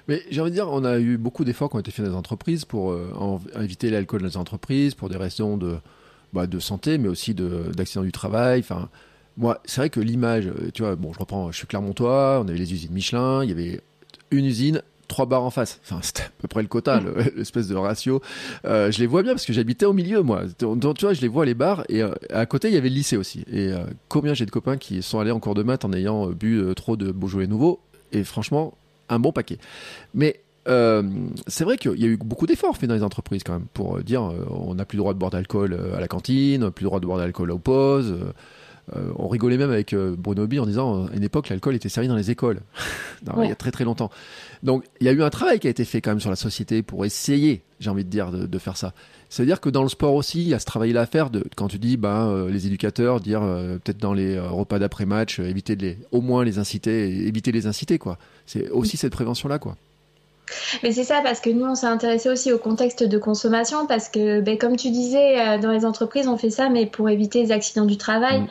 Mais 0.09 0.23
j'ai 0.31 0.41
envie 0.41 0.51
de 0.51 0.57
dire, 0.57 0.69
on 0.71 0.85
a 0.85 0.99
eu 0.99 1.19
beaucoup 1.19 1.45
d'efforts 1.45 1.69
qui 1.69 1.77
ont 1.77 1.81
été 1.81 1.91
faits 1.91 2.05
dans 2.05 2.13
les 2.13 2.17
entreprises 2.17 2.65
pour 2.65 2.97
éviter 3.61 3.91
l'alcool 3.91 4.23
dans 4.23 4.29
les 4.29 4.37
entreprises, 4.37 4.95
pour 4.95 5.09
des 5.09 5.17
raisons 5.17 5.57
de 5.57 5.77
bah, 6.37 6.47
de 6.47 6.59
santé, 6.59 6.99
mais 6.99 7.09
aussi 7.09 7.35
d'accidents 7.35 8.05
du 8.05 8.13
travail. 8.13 8.61
Enfin, 8.61 8.89
moi, 9.37 9.61
c'est 9.65 9.81
vrai 9.81 9.91
que 9.91 10.01
l'image, 10.01 10.47
euh, 10.47 10.71
tu 10.73 10.83
vois, 10.83 10.97
bon, 10.97 11.13
je 11.13 11.19
reprends, 11.19 11.51
je 11.51 11.57
suis 11.59 11.67
Clermontois, 11.67 12.41
on 12.45 12.49
avait 12.49 12.59
les 12.59 12.73
usines 12.73 12.93
Michelin, 12.93 13.43
il 13.43 13.51
y 13.51 13.53
avait 13.53 13.81
une 14.31 14.45
usine, 14.45 14.83
trois 15.09 15.27
bars 15.27 15.43
en 15.43 15.51
face. 15.51 15.81
Enfin, 15.85 16.01
c'était 16.03 16.23
à 16.23 16.31
peu 16.39 16.49
près 16.49 16.63
le 16.63 16.69
quota, 16.69 17.03
l'espèce 17.37 17.69
de 17.69 17.75
ratio. 17.75 18.23
Euh, 18.65 18.91
je 18.91 18.99
les 18.99 19.07
vois 19.07 19.23
bien 19.23 19.33
parce 19.33 19.45
que 19.45 19.53
j'habitais 19.53 19.87
au 19.87 19.93
milieu, 19.93 20.23
moi. 20.23 20.45
Donc, 20.59 20.99
tu 20.99 21.05
vois, 21.05 21.15
je 21.15 21.21
les 21.21 21.29
vois 21.29 21.45
les 21.45 21.55
bars 21.55 21.85
et 21.89 22.03
euh, 22.03 22.13
à 22.31 22.47
côté, 22.47 22.69
il 22.69 22.75
y 22.75 22.79
avait 22.79 22.89
le 22.89 22.95
lycée 22.95 23.17
aussi. 23.17 23.45
Et 23.53 23.73
combien 24.09 24.35
j'ai 24.35 24.47
de 24.47 24.51
copains 24.51 24.77
qui 24.77 25.03
sont 25.03 25.19
allés 25.19 25.31
en 25.31 25.41
cours 25.41 25.55
de 25.55 25.63
maths 25.63 25.85
en 25.85 25.93
ayant 25.93 26.29
bu 26.29 26.63
trop 26.75 26.97
de 26.97 27.13
Beaujolais 27.13 27.47
nouveaux 27.47 27.81
et 28.13 28.25
franchement, 28.25 28.77
un 29.09 29.19
bon 29.19 29.33
paquet. 29.33 29.59
Mais 30.15 30.41
euh, 30.69 31.03
c'est 31.47 31.65
vrai 31.65 31.77
qu'il 31.77 31.99
y 31.99 32.05
a 32.05 32.09
eu 32.09 32.17
beaucoup 32.17 32.47
d'efforts 32.47 32.77
faits 32.77 32.89
dans 32.89 32.95
les 32.95 33.03
entreprises 33.03 33.43
quand 33.45 33.53
même 33.53 33.67
pour 33.73 34.01
dire 34.01 34.25
euh, 34.25 34.45
on 34.51 34.75
n'a 34.75 34.85
plus 34.85 34.97
le 34.97 35.03
droit 35.03 35.15
de 35.15 35.19
boire 35.19 35.31
d'alcool 35.31 35.73
euh, 35.73 35.97
à 35.97 36.01
la 36.01 36.09
cantine, 36.09 36.71
plus 36.71 36.85
le 36.85 36.89
droit 36.89 37.01
de 37.01 37.07
boire 37.07 37.19
d'alcool 37.19 37.51
aux 37.53 37.59
pauses. 37.59 38.17
on 38.93 39.29
rigolait 39.29 39.59
même 39.59 39.71
avec 39.71 39.95
Bruno 39.95 40.47
B 40.47 40.55
en 40.55 40.67
disant 40.67 41.07
à 41.07 41.15
une 41.15 41.23
époque 41.23 41.49
l'alcool 41.49 41.75
était 41.75 41.89
servi 41.89 42.09
dans 42.09 42.17
les 42.17 42.31
écoles, 42.31 42.61
il 43.43 43.49
y 43.49 43.53
a 43.53 43.55
très 43.55 43.71
très 43.71 43.85
longtemps. 43.85 44.11
Donc 44.63 44.85
il 45.01 45.07
y 45.07 45.09
a 45.09 45.13
eu 45.13 45.23
un 45.23 45.31
travail 45.31 45.61
qui 45.61 45.69
a 45.69 45.71
été 45.71 45.85
fait 45.85 46.01
quand 46.01 46.11
même 46.11 46.21
sur 46.21 46.31
la 46.31 46.37
société 46.37 46.83
pour 46.83 47.05
essayer, 47.05 47.63
j'ai 47.79 47.91
envie 47.91 48.05
de 48.05 48.11
dire, 48.11 48.33
de, 48.33 48.59
faire 48.59 48.77
ça. 48.77 48.93
C'est-à-dire 49.29 49.61
que 49.61 49.69
dans 49.69 49.83
le 49.83 49.89
sport 49.89 50.15
aussi, 50.15 50.43
il 50.43 50.49
y 50.49 50.55
a 50.55 50.59
ce 50.59 50.67
travail-là 50.67 51.03
à 51.03 51.07
faire. 51.07 51.31
De, 51.31 51.45
quand 51.57 51.69
tu 51.69 51.79
dis, 51.79 51.97
ben, 51.97 52.47
les 52.49 52.67
éducateurs, 52.67 53.21
dire 53.21 53.41
peut-être 53.41 53.99
dans 53.99 54.15
les 54.15 54.39
repas 54.39 54.79
d'après-match, 54.79 55.41
éviter 55.41 55.75
de 55.75 55.83
les, 55.83 55.99
au 56.13 56.21
moins 56.21 56.45
les 56.45 56.59
inciter, 56.59 57.27
éviter 57.27 57.53
les 57.53 57.67
inciter, 57.67 57.99
quoi. 57.99 58.19
C'est 58.47 58.71
aussi 58.71 58.97
cette 58.97 59.13
prévention-là, 59.13 59.59
quoi. 59.59 59.77
Mais 60.83 60.93
c'est 60.93 61.05
ça, 61.05 61.21
parce 61.23 61.41
que 61.41 61.51
nous, 61.51 61.67
on 61.67 61.75
s'est 61.75 61.87
intéressé 61.87 62.29
aussi 62.29 62.53
au 62.53 62.59
contexte 62.59 63.03
de 63.03 63.19
consommation, 63.19 63.87
parce 63.87 64.09
que, 64.09 64.41
ben, 64.41 64.57
comme 64.57 64.77
tu 64.77 64.91
disais, 64.91 65.41
euh, 65.41 65.59
dans 65.59 65.73
les 65.73 65.85
entreprises, 65.85 66.29
on 66.29 66.37
fait 66.37 66.51
ça, 66.51 66.69
mais 66.69 66.87
pour 66.87 67.09
éviter 67.11 67.43
les 67.43 67.53
accidents 67.53 67.85
du 67.85 67.97
travail. 67.97 68.43
Mm. 68.43 68.49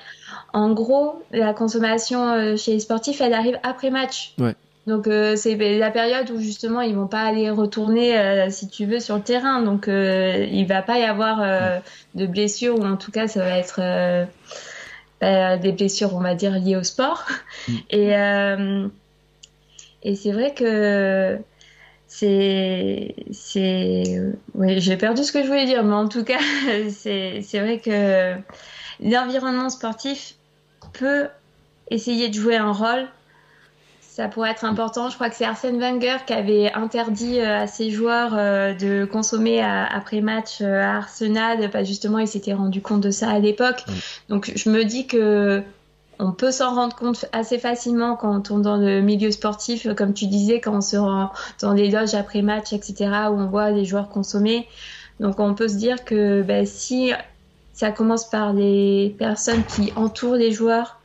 En 0.54 0.72
gros, 0.72 1.22
la 1.32 1.54
consommation 1.54 2.30
euh, 2.30 2.56
chez 2.56 2.72
les 2.72 2.80
sportifs, 2.80 3.20
elle 3.20 3.34
arrive 3.34 3.60
après 3.64 3.90
match. 3.90 4.34
Ouais. 4.40 4.56
Donc 4.88 5.08
euh, 5.08 5.36
c'est 5.36 5.56
ben, 5.56 5.80
la 5.80 5.92
période 5.92 6.30
où 6.30 6.40
justement 6.40 6.80
ils 6.80 6.96
vont 6.96 7.08
pas 7.08 7.24
aller 7.24 7.50
retourner 7.50 8.48
si 8.52 8.68
tu 8.70 8.86
veux 8.86 9.00
sur 9.00 9.16
le 9.16 9.24
terrain 9.24 9.64
donc 9.64 9.88
euh, 9.88 10.46
il 10.48 10.68
va 10.68 10.84
pas 10.84 11.00
y 11.00 11.04
avoir 11.04 11.40
mm. 11.40 11.82
de 12.14 12.26
blessures 12.28 12.78
ou 12.78 12.86
en 12.86 12.96
tout 12.96 13.10
cas 13.10 13.28
ça 13.28 13.40
va 13.40 13.58
être 13.58 13.82
ben, 15.20 15.60
des 15.60 15.72
blessures 15.72 16.16
on 16.16 16.20
va 16.20 16.36
dire 16.36 16.52
liées 16.52 16.76
au 16.76 16.84
sport 16.84 17.26
mm. 17.68 17.74
et 17.90 18.12
et 20.04 20.16
c'est 20.16 20.32
vrai 20.32 20.54
que 20.54 21.40
c'est 22.17 23.13
c'est 23.32 24.04
oui 24.54 24.80
j'ai 24.80 24.95
perdu 24.95 25.23
ce 25.23 25.32
que 25.34 25.41
je 25.43 25.47
voulais 25.47 25.65
dire 25.65 25.84
mais 25.84 25.95
en 25.95 26.08
tout 26.08 26.23
cas 26.23 26.39
c'est 26.89 27.41
c'est 27.41 27.60
vrai 27.60 27.80
que 27.80 28.36
l'environnement 29.04 29.69
sportif 29.69 30.36
peut 30.93 31.28
essayer 31.91 32.30
de 32.30 32.34
jouer 32.34 32.56
un 32.56 32.71
rôle 32.71 33.08
ça 33.99 34.30
pourrait 34.30 34.51
être 34.51 34.63
important. 34.63 35.10
Je 35.10 35.15
crois 35.15 35.30
que 35.30 35.36
c'est 35.36 35.43
Arsène 35.43 35.78
Wenger 35.78 36.19
qui 36.25 36.32
avait 36.32 36.71
interdit 36.71 37.41
euh, 37.41 37.63
à 37.63 37.67
ses 37.67 37.91
joueurs 37.91 38.34
euh, 38.34 38.73
de 38.73 39.04
consommer 39.04 39.62
après 39.62 40.21
match 40.21 40.62
euh, 40.62 40.82
à 40.82 40.95
Arsenal. 40.99 41.69
Pas 41.69 41.84
justement, 41.84 42.19
il 42.19 42.28
s'était 42.30 42.54
rendu 42.54 42.82
compte 42.82 43.01
de 43.01 43.12
ça 43.12 43.30
à 43.30 43.39
l'époque. 43.39 43.84
Donc, 44.30 44.54
je 44.56 44.69
me 44.69 44.86
dis 44.86 45.06
que 45.06 45.62
on 46.19 46.32
peut 46.32 46.51
s'en 46.51 46.73
rendre 46.73 46.95
compte 46.95 47.25
assez 47.32 47.60
facilement 47.60 48.15
quand 48.15 48.36
on 48.36 48.41
tourne 48.41 48.62
dans 48.62 48.78
le 48.78 49.01
milieu 49.01 49.32
sportif, 49.32 49.88
comme 49.95 50.13
tu 50.13 50.28
disais, 50.28 50.60
quand 50.60 50.78
on 50.78 50.82
se 50.82 50.97
rend 50.97 51.32
dans 51.62 51.73
les 51.73 51.89
loges 51.91 52.13
après 52.13 52.41
match, 52.41 52.73
etc., 52.73 52.95
où 53.30 53.36
on 53.36 53.47
voit 53.47 53.71
les 53.71 53.86
joueurs 53.86 54.10
consommer. 54.10 54.67
Donc 55.19 55.39
on 55.39 55.54
peut 55.54 55.67
se 55.67 55.75
dire 55.75 56.04
que 56.04 56.41
ben, 56.41 56.65
si 56.65 57.12
ça 57.73 57.91
commence 57.91 58.30
par 58.30 58.54
les 58.54 59.15
personnes 59.17 59.63
qui 59.63 59.91
entourent 59.95 60.36
les 60.36 60.51
joueurs, 60.51 60.99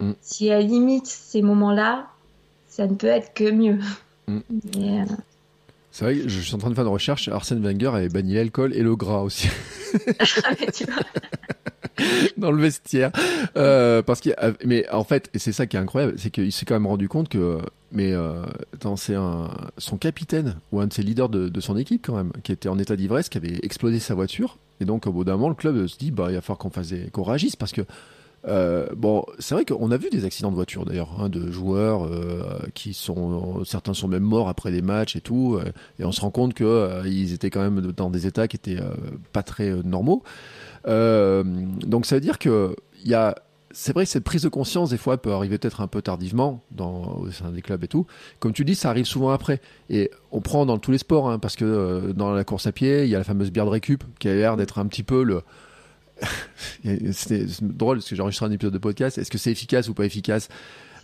mm. 0.00 0.12
si 0.20 0.48
elles 0.48 0.66
limitent 0.66 1.06
ces 1.06 1.42
moments-là, 1.42 2.08
ça 2.68 2.86
ne 2.86 2.94
peut 2.94 3.08
être 3.08 3.34
que 3.34 3.50
mieux. 3.50 3.78
Mm. 4.28 4.38
Euh, 4.78 5.04
C'est 5.90 6.04
vrai, 6.04 6.16
je 6.26 6.40
suis 6.40 6.54
en 6.54 6.58
train 6.58 6.70
de 6.70 6.74
faire 6.74 6.84
une 6.84 6.90
recherche. 6.90 7.28
Arsène 7.28 7.60
Wenger 7.60 7.88
avait 7.88 8.08
banni 8.08 8.34
l'alcool 8.34 8.72
et 8.72 8.82
le 8.82 8.96
gras 8.96 9.20
aussi. 9.20 9.48
ah, 10.18 10.50
mais 10.58 10.70
tu 10.72 10.84
vois. 10.84 11.02
dans 12.36 12.50
le 12.50 12.60
vestiaire. 12.62 13.10
Euh, 13.56 14.02
parce 14.02 14.20
qu'il, 14.20 14.34
mais 14.64 14.88
en 14.90 15.04
fait, 15.04 15.30
et 15.34 15.38
c'est 15.38 15.52
ça 15.52 15.66
qui 15.66 15.76
est 15.76 15.80
incroyable, 15.80 16.14
c'est 16.16 16.30
qu'il 16.30 16.52
s'est 16.52 16.64
quand 16.64 16.74
même 16.74 16.86
rendu 16.86 17.08
compte 17.08 17.28
que, 17.28 17.58
mais 17.90 18.12
euh, 18.12 18.44
c'est 18.96 19.14
un, 19.14 19.50
son 19.78 19.96
capitaine 19.96 20.56
ou 20.70 20.80
un 20.80 20.86
de 20.86 20.92
ses 20.92 21.02
leaders 21.02 21.28
de, 21.28 21.60
son 21.60 21.76
équipe 21.76 22.06
quand 22.06 22.16
même, 22.16 22.32
qui 22.42 22.52
était 22.52 22.68
en 22.68 22.78
état 22.78 22.96
d'ivresse, 22.96 23.28
qui 23.28 23.38
avait 23.38 23.58
explosé 23.62 23.98
sa 23.98 24.14
voiture. 24.14 24.58
Et 24.80 24.84
donc, 24.84 25.06
au 25.06 25.12
bout 25.12 25.24
d'un 25.24 25.32
moment, 25.32 25.48
le 25.48 25.54
club 25.54 25.86
se 25.86 25.96
dit, 25.96 26.10
bah, 26.10 26.26
il 26.30 26.34
va 26.34 26.40
falloir 26.40 26.58
qu'on 26.58 26.70
fasse, 26.70 26.92
qu'on 27.12 27.22
réagisse 27.22 27.56
parce 27.56 27.72
que. 27.72 27.82
Euh, 28.48 28.88
bon, 28.96 29.24
c'est 29.38 29.54
vrai 29.54 29.64
qu'on 29.64 29.92
a 29.92 29.96
vu 29.96 30.10
des 30.10 30.24
accidents 30.24 30.50
de 30.50 30.56
voiture 30.56 30.84
d'ailleurs, 30.84 31.20
hein, 31.20 31.28
de 31.28 31.52
joueurs 31.52 32.10
qui 32.74 32.92
sont, 32.92 33.64
certains 33.64 33.94
sont 33.94 34.08
même 34.08 34.24
morts 34.24 34.48
après 34.48 34.72
des 34.72 34.82
matchs 34.82 35.14
et 35.14 35.20
tout, 35.20 35.60
et 36.00 36.04
on 36.04 36.10
se 36.10 36.20
rend 36.20 36.32
compte 36.32 36.52
que 36.52 37.06
ils 37.06 37.34
étaient 37.34 37.50
quand 37.50 37.60
même 37.60 37.92
dans 37.92 38.10
des 38.10 38.26
états 38.26 38.48
qui 38.48 38.56
étaient 38.56 38.80
pas 39.32 39.44
très 39.44 39.70
normaux. 39.84 40.24
Euh, 40.86 41.42
donc 41.86 42.06
ça 42.06 42.16
veut 42.16 42.20
dire 42.20 42.38
que 42.38 42.74
il 43.04 43.10
y 43.10 43.14
a 43.14 43.34
c'est 43.72 43.92
vrai 43.92 44.04
que 44.04 44.10
cette 44.10 44.24
prise 44.24 44.42
de 44.42 44.48
conscience, 44.48 44.90
des 44.90 44.98
fois, 44.98 45.20
peut 45.20 45.32
arriver 45.32 45.58
peut-être 45.58 45.80
un 45.80 45.86
peu 45.86 46.02
tardivement 46.02 46.62
dans, 46.70 47.16
au 47.16 47.30
sein 47.30 47.50
des 47.50 47.62
clubs 47.62 47.82
et 47.82 47.88
tout. 47.88 48.06
Comme 48.38 48.52
tu 48.52 48.64
dis, 48.64 48.74
ça 48.74 48.90
arrive 48.90 49.06
souvent 49.06 49.30
après. 49.30 49.60
Et 49.88 50.10
on 50.30 50.40
prend 50.40 50.66
dans 50.66 50.78
tous 50.78 50.92
les 50.92 50.98
sports, 50.98 51.30
hein, 51.30 51.38
parce 51.38 51.56
que 51.56 51.64
euh, 51.64 52.12
dans 52.12 52.32
la 52.32 52.44
course 52.44 52.66
à 52.66 52.72
pied, 52.72 53.04
il 53.04 53.08
y 53.08 53.14
a 53.14 53.18
la 53.18 53.24
fameuse 53.24 53.50
bière 53.50 53.64
de 53.64 53.70
récup, 53.70 54.04
qui 54.18 54.28
a 54.28 54.34
l'air 54.34 54.56
d'être 54.56 54.78
un 54.78 54.86
petit 54.86 55.02
peu 55.02 55.22
le. 55.22 55.42
C'était 57.12 57.46
drôle, 57.62 57.98
parce 57.98 58.08
que 58.08 58.14
j'ai 58.14 58.22
enregistré 58.22 58.46
un 58.46 58.52
épisode 58.52 58.74
de 58.74 58.78
podcast. 58.78 59.18
Est-ce 59.18 59.30
que 59.30 59.38
c'est 59.38 59.50
efficace 59.50 59.88
ou 59.88 59.94
pas 59.94 60.04
efficace? 60.04 60.48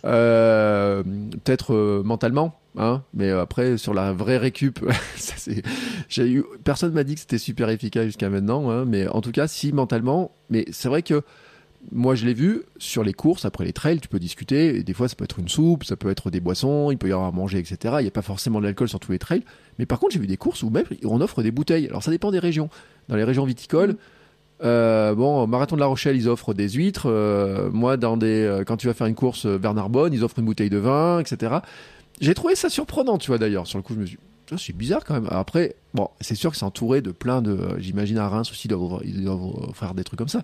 Peut-être 0.01 1.73
euh, 1.73 2.03
mentalement, 2.03 2.59
hein, 2.77 3.03
mais 3.13 3.31
après, 3.31 3.77
sur 3.77 3.93
la 3.93 4.13
vraie 4.13 4.37
récup, 4.37 4.79
ça, 5.15 6.25
eu, 6.25 6.43
personne 6.63 6.93
m'a 6.93 7.03
dit 7.03 7.15
que 7.15 7.21
c'était 7.21 7.37
super 7.37 7.69
efficace 7.69 8.05
jusqu'à 8.05 8.29
maintenant, 8.29 8.69
hein, 8.69 8.85
mais 8.85 9.07
en 9.07 9.21
tout 9.21 9.31
cas, 9.31 9.47
si 9.47 9.73
mentalement, 9.73 10.31
mais 10.49 10.65
c'est 10.71 10.87
vrai 10.87 11.01
que 11.01 11.23
moi, 11.91 12.13
je 12.13 12.25
l'ai 12.25 12.33
vu 12.33 12.63
sur 12.77 13.03
les 13.03 13.13
courses, 13.13 13.45
après 13.45 13.65
les 13.65 13.73
trails, 13.73 13.99
tu 13.99 14.07
peux 14.07 14.19
discuter. 14.19 14.77
Et 14.77 14.83
des 14.83 14.93
fois, 14.93 15.07
ça 15.07 15.15
peut 15.15 15.23
être 15.23 15.39
une 15.39 15.47
soupe, 15.47 15.83
ça 15.83 15.95
peut 15.95 16.09
être 16.09 16.29
des 16.29 16.39
boissons, 16.39 16.91
il 16.91 16.97
peut 16.97 17.07
y 17.07 17.11
avoir 17.11 17.27
à 17.27 17.31
manger, 17.31 17.57
etc. 17.57 17.95
Il 17.99 18.03
n'y 18.03 18.07
a 18.07 18.11
pas 18.11 18.21
forcément 18.21 18.59
de 18.59 18.65
l'alcool 18.65 18.89
sur 18.89 18.99
tous 18.99 19.11
les 19.11 19.19
trails. 19.19 19.43
Mais 19.79 19.85
par 19.85 19.99
contre, 19.99 20.13
j'ai 20.13 20.19
vu 20.19 20.27
des 20.27 20.37
courses 20.37 20.61
où 20.61 20.69
même 20.69 20.85
on 21.05 21.21
offre 21.21 21.41
des 21.41 21.51
bouteilles. 21.51 21.87
Alors, 21.87 22.03
ça 22.03 22.11
dépend 22.11 22.31
des 22.31 22.39
régions. 22.39 22.69
Dans 23.07 23.15
les 23.15 23.23
régions 23.23 23.45
viticoles, 23.45 23.95
euh, 24.61 25.15
bon, 25.15 25.47
Marathon 25.47 25.75
de 25.75 25.81
la 25.81 25.87
Rochelle, 25.87 26.15
ils 26.15 26.27
offrent 26.27 26.53
des 26.53 26.69
huîtres. 26.69 27.07
Euh, 27.09 27.69
moi, 27.71 27.97
dans 27.97 28.17
des, 28.17 28.43
euh, 28.43 28.63
quand 28.63 28.77
tu 28.77 28.87
vas 28.87 28.93
faire 28.93 29.07
une 29.07 29.15
course 29.15 29.45
vers 29.45 29.73
Narbonne, 29.73 30.13
ils 30.13 30.23
offrent 30.23 30.39
une 30.39 30.45
bouteille 30.45 30.69
de 30.69 30.77
vin, 30.77 31.19
etc. 31.19 31.57
J'ai 32.19 32.33
trouvé 32.33 32.55
ça 32.55 32.69
surprenant, 32.69 33.17
tu 33.17 33.27
vois, 33.27 33.37
d'ailleurs. 33.37 33.67
Sur 33.67 33.77
le 33.77 33.83
coup, 33.83 33.93
je 33.93 33.99
me 33.99 34.05
suis 34.05 34.17
dit, 34.17 34.55
c'est 34.57 34.75
bizarre 34.75 35.05
quand 35.05 35.13
même. 35.13 35.27
Après, 35.31 35.75
bon, 35.93 36.09
c'est 36.19 36.35
sûr 36.35 36.51
que 36.51 36.57
c'est 36.57 36.65
entouré 36.65 37.01
de 37.01 37.11
plein 37.11 37.41
de. 37.41 37.75
J'imagine 37.77 38.17
à 38.17 38.27
Reims 38.27 38.51
aussi, 38.51 38.67
ils 38.67 38.71
doivent, 38.71 39.01
ils 39.05 39.95
des 39.95 40.03
trucs 40.03 40.17
comme 40.17 40.27
ça. 40.27 40.43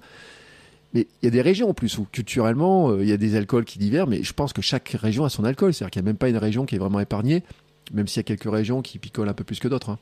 Mais 0.94 1.08
il 1.22 1.26
y 1.26 1.28
a 1.28 1.32
des 1.32 1.42
régions 1.42 1.70
en 1.70 1.74
plus 1.74 1.98
où 1.98 2.08
culturellement, 2.10 2.98
il 2.98 3.08
y 3.08 3.12
a 3.12 3.18
des 3.18 3.36
alcools 3.36 3.66
qui 3.66 3.80
diffèrent, 3.80 4.08
mais 4.08 4.24
je 4.24 4.32
pense 4.32 4.54
que 4.54 4.62
chaque 4.62 4.96
région 4.98 5.26
a 5.26 5.30
son 5.30 5.44
alcool. 5.44 5.74
C'est-à-dire 5.74 5.92
qu'il 5.92 6.02
n'y 6.02 6.08
a 6.08 6.10
même 6.10 6.18
pas 6.18 6.30
une 6.30 6.38
région 6.38 6.66
qui 6.66 6.76
est 6.76 6.78
vraiment 6.78 7.02
épargnée, 7.02 7.44
même 7.92 8.08
s'il 8.08 8.18
y 8.18 8.20
a 8.22 8.24
quelques 8.24 8.50
régions 8.50 8.82
qui 8.82 8.98
picolent 8.98 9.28
un 9.28 9.34
peu 9.34 9.44
plus 9.44 9.60
que 9.60 9.68
d'autres. 9.68 9.90
Hein. 9.90 10.00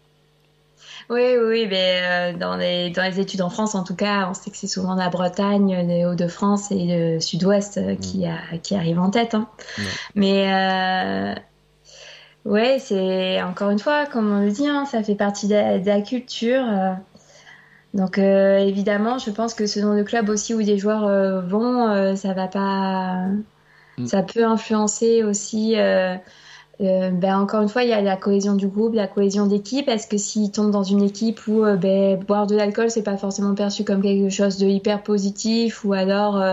Oui, 1.09 1.35
oui, 1.37 1.67
mais 1.69 2.01
euh, 2.01 2.37
dans, 2.37 2.55
les, 2.55 2.89
dans 2.89 3.03
les 3.03 3.19
études 3.19 3.41
en 3.41 3.49
France, 3.49 3.75
en 3.75 3.83
tout 3.83 3.95
cas, 3.95 4.27
on 4.29 4.33
sait 4.33 4.49
que 4.49 4.57
c'est 4.57 4.67
souvent 4.67 4.95
la 4.95 5.09
Bretagne, 5.09 5.85
les 5.87 6.05
Hauts-de-France 6.05 6.71
et 6.71 6.85
le 6.87 7.19
Sud-Ouest 7.19 7.77
euh, 7.77 7.95
qui, 7.95 8.19
mm. 8.19 8.31
a, 8.53 8.57
qui 8.57 8.75
arrivent 8.75 8.99
en 8.99 9.09
tête. 9.09 9.35
Hein. 9.35 9.47
Mais 10.15 10.51
euh, 10.53 11.35
ouais, 12.45 12.77
c'est 12.79 13.41
encore 13.41 13.69
une 13.69 13.79
fois, 13.79 14.05
comme 14.05 14.31
on 14.31 14.45
le 14.45 14.51
dit, 14.51 14.67
hein, 14.67 14.85
ça 14.85 15.03
fait 15.03 15.15
partie 15.15 15.47
de, 15.47 15.85
la 15.85 16.01
culture. 16.01 16.63
Donc 17.93 18.17
euh, 18.17 18.57
évidemment, 18.57 19.19
je 19.19 19.29
pense 19.29 19.53
que 19.53 19.67
selon 19.67 19.93
le 19.93 20.03
club 20.03 20.29
aussi 20.29 20.53
où 20.53 20.63
des 20.63 20.77
joueurs 20.77 21.41
vont, 21.45 22.15
ça 22.15 22.33
va 22.33 22.47
pas, 22.47 23.27
mm. 23.97 24.07
ça 24.07 24.23
peut 24.23 24.45
influencer 24.45 25.23
aussi. 25.23 25.75
Ben 26.79 27.37
encore 27.37 27.61
une 27.61 27.69
fois, 27.69 27.83
il 27.83 27.89
y 27.89 27.93
a 27.93 28.01
la 28.01 28.17
cohésion 28.17 28.55
du 28.55 28.67
groupe, 28.67 28.93
la 28.93 29.07
cohésion 29.07 29.47
d'équipe. 29.47 29.87
Est-ce 29.87 30.07
que 30.07 30.17
s'ils 30.17 30.51
tombent 30.51 30.71
dans 30.71 30.83
une 30.83 31.01
équipe 31.01 31.47
où 31.47 31.63
ben, 31.77 32.17
boire 32.19 32.47
de 32.47 32.55
l'alcool 32.55 32.89
c'est 32.89 33.03
pas 33.03 33.15
forcément 33.17 33.55
perçu 33.55 33.83
comme 33.83 34.01
quelque 34.01 34.29
chose 34.29 34.57
de 34.57 34.67
hyper 34.67 35.03
positif, 35.03 35.85
ou 35.85 35.93
alors 35.93 36.43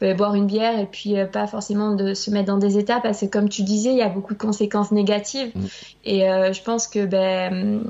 ben, 0.00 0.16
boire 0.16 0.34
une 0.34 0.46
bière 0.46 0.78
et 0.78 0.86
puis 0.86 1.16
pas 1.32 1.46
forcément 1.46 1.94
de 1.94 2.14
se 2.14 2.30
mettre 2.30 2.46
dans 2.46 2.58
des 2.58 2.78
états, 2.78 3.00
parce 3.00 3.20
que 3.20 3.26
comme 3.26 3.48
tu 3.48 3.62
disais, 3.62 3.90
il 3.90 3.98
y 3.98 4.02
a 4.02 4.08
beaucoup 4.08 4.34
de 4.34 4.38
conséquences 4.38 4.92
négatives. 4.92 5.50
Mm. 5.54 5.66
Et 6.04 6.20
je 6.20 6.62
pense 6.62 6.86
que 6.86 7.04
ben 7.06 7.82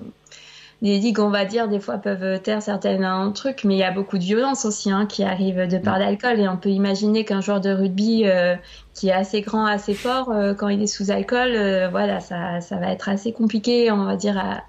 les 0.83 0.99
ligues, 0.99 1.21
on 1.21 1.31
va 1.31 1.45
dire, 1.45 1.69
des 1.69 1.79
fois 1.79 1.97
peuvent 1.99 2.43
taire 2.43 2.61
certains 2.61 3.31
trucs, 3.31 3.63
mais 3.63 3.75
il 3.75 3.79
y 3.79 3.85
a 3.85 3.93
beaucoup 3.93 4.19
de 4.19 4.25
violence 4.25 4.65
aussi 4.65 4.91
hein, 4.91 5.07
qui 5.07 5.23
arrive 5.23 5.69
de 5.69 5.79
par 5.79 5.97
mm. 5.97 6.01
l'alcool. 6.01 6.41
Et 6.41 6.49
on 6.49 6.57
peut 6.57 6.71
imaginer 6.71 7.25
qu'un 7.25 7.41
joueur 7.41 7.61
de 7.61 7.71
rugby 7.71 8.25
euh, 8.27 8.57
qui 8.93 9.09
est 9.09 9.13
assez 9.13 9.43
grand, 9.43 9.65
assez 9.65 9.95
fort, 9.95 10.31
euh, 10.31 10.55
quand 10.55 10.69
il 10.69 10.83
est 10.83 10.89
sous 10.89 11.13
alcool, 11.13 11.53
euh, 11.55 11.89
voilà, 11.89 12.19
ça, 12.19 12.61
ça 12.61 12.77
va 12.77 12.91
être 12.93 13.09
assez 13.09 13.33
compliqué, 13.33 13.93
on 13.93 14.05
va 14.05 14.17
dire, 14.17 14.37
à, 14.37 14.63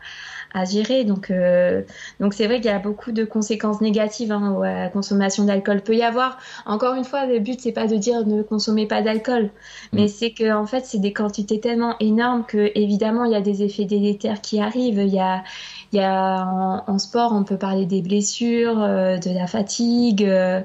à 0.54 0.66
gérer. 0.66 1.04
Donc, 1.04 1.32
euh, 1.32 1.82
donc 2.20 2.34
c'est 2.34 2.46
vrai 2.46 2.58
qu'il 2.58 2.68
y 2.72 2.74
a 2.74 2.80
beaucoup 2.80 3.12
de 3.12 3.26
conséquences 3.26 3.82
négatives 3.82 4.32
hein, 4.32 4.56
où 4.56 4.64
la 4.64 4.90
consommation 4.90 5.44
d'alcool 5.44 5.82
peut 5.82 5.96
y 5.96 6.04
avoir. 6.04 6.38
Encore 6.66 6.94
une 6.96 7.04
fois, 7.04 7.26
le 7.26 7.40
but 7.40 7.60
c'est 7.60 7.72
pas 7.72 7.88
de 7.88 7.96
dire 7.96 8.26
ne 8.26 8.44
consommez 8.44 8.88
pas 8.88 9.02
d'alcool, 9.02 9.50
mais 9.92 10.06
mm. 10.06 10.10
c'est 10.10 10.32
que 10.32 10.54
en 10.54 10.66
fait 10.66 10.86
c'est 10.86 11.00
des 11.00 11.14
quantités 11.14 11.60
tellement 11.60 11.96
énormes 12.00 12.46
que 12.46 12.72
évidemment 12.76 13.26
il 13.26 13.32
y 13.32 13.36
a 13.36 13.42
des 13.42 13.64
effets 13.64 13.86
délétères 13.86 14.42
qui 14.42 14.62
arrivent. 14.62 15.00
Il 15.00 15.14
y 15.14 15.20
a 15.20 15.44
il 15.94 15.98
y 15.98 16.02
a 16.02 16.84
en, 16.88 16.98
sport, 16.98 17.34
on 17.34 17.44
peut 17.44 17.58
parler 17.58 17.86
des 17.86 18.02
blessures, 18.02 18.82
euh, 18.82 19.18
de 19.18 19.30
la 19.30 19.46
fatigue. 19.46 20.24
Euh, 20.24 20.62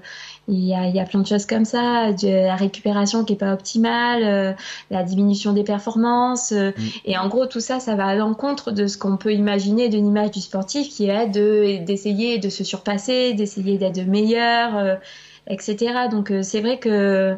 il 0.48 0.64
y, 0.64 0.74
a, 0.74 0.86
il 0.86 0.96
y 0.96 1.00
a 1.00 1.04
plein 1.04 1.20
de 1.20 1.26
choses 1.26 1.44
comme 1.44 1.66
ça, 1.66 2.12
de 2.12 2.46
la 2.46 2.56
récupération 2.56 3.22
qui 3.22 3.34
est 3.34 3.36
pas 3.36 3.52
optimale, 3.52 4.22
euh, 4.24 4.52
la 4.90 5.02
diminution 5.02 5.52
des 5.52 5.64
performances. 5.64 6.52
Mm. 6.52 6.72
Et 7.04 7.18
en 7.18 7.28
gros, 7.28 7.44
tout 7.44 7.60
ça, 7.60 7.78
ça 7.78 7.94
va 7.94 8.06
à 8.06 8.14
l'encontre 8.14 8.70
de 8.72 8.86
ce 8.86 8.96
qu'on 8.96 9.18
peut 9.18 9.34
imaginer 9.34 9.90
d'une 9.90 10.06
image 10.06 10.30
du 10.30 10.40
sportif 10.40 10.88
qui 10.88 11.10
est 11.10 11.26
de 11.26 11.84
d'essayer 11.84 12.38
de 12.38 12.48
se 12.48 12.64
surpasser, 12.64 13.34
d'essayer 13.34 13.76
d'être 13.76 14.06
meilleur, 14.06 14.98
etc. 15.46 16.08
Donc 16.10 16.32
c'est 16.40 16.60
vrai 16.62 16.78
que 16.78 17.36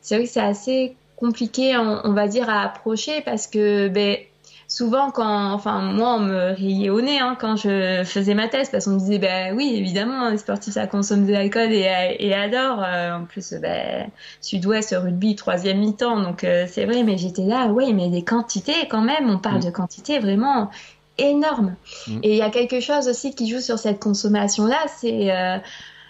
c'est 0.00 0.14
vrai 0.14 0.24
que 0.26 0.30
c'est 0.30 0.40
assez 0.40 0.96
compliqué, 1.16 1.76
on, 1.76 2.02
on, 2.04 2.12
va 2.12 2.28
dire, 2.28 2.48
à 2.48 2.62
approcher 2.62 3.22
parce 3.22 3.48
que 3.48 3.88
ben 3.88 4.18
souvent 4.76 5.10
quand, 5.10 5.52
enfin 5.52 5.80
moi 5.80 6.16
on 6.16 6.20
me 6.20 6.52
riait 6.52 6.90
au 6.90 7.00
nez 7.00 7.18
hein, 7.18 7.34
quand 7.40 7.56
je 7.56 8.04
faisais 8.04 8.34
ma 8.34 8.46
thèse 8.46 8.68
parce 8.68 8.84
qu'on 8.84 8.90
me 8.90 8.98
disait 8.98 9.18
bah 9.18 9.54
oui 9.54 9.72
évidemment 9.74 10.28
les 10.28 10.36
sportifs 10.36 10.74
ça 10.74 10.86
consomme 10.86 11.24
de 11.24 11.32
l'alcool 11.32 11.72
et, 11.72 12.16
et 12.18 12.34
adore 12.34 12.84
euh, 12.84 13.16
en 13.16 13.24
plus 13.24 13.54
bah, 13.54 14.04
Sud-Ouest 14.42 14.94
rugby 14.94 15.34
troisième 15.34 15.78
mi-temps 15.78 16.20
donc 16.20 16.44
euh, 16.44 16.66
c'est 16.68 16.84
vrai 16.84 17.04
mais 17.04 17.16
j'étais 17.16 17.44
là 17.44 17.68
oui 17.68 17.94
mais 17.94 18.10
des 18.10 18.22
quantités 18.22 18.86
quand 18.90 19.00
même 19.00 19.30
on 19.30 19.38
parle 19.38 19.60
mm. 19.60 19.64
de 19.64 19.70
quantités 19.70 20.18
vraiment 20.18 20.70
énormes 21.16 21.74
mm. 22.08 22.18
et 22.22 22.32
il 22.32 22.36
y 22.36 22.42
a 22.42 22.50
quelque 22.50 22.80
chose 22.80 23.08
aussi 23.08 23.34
qui 23.34 23.48
joue 23.48 23.60
sur 23.60 23.78
cette 23.78 23.98
consommation 23.98 24.66
là 24.66 24.84
c'est 24.94 25.32
euh, 25.32 25.56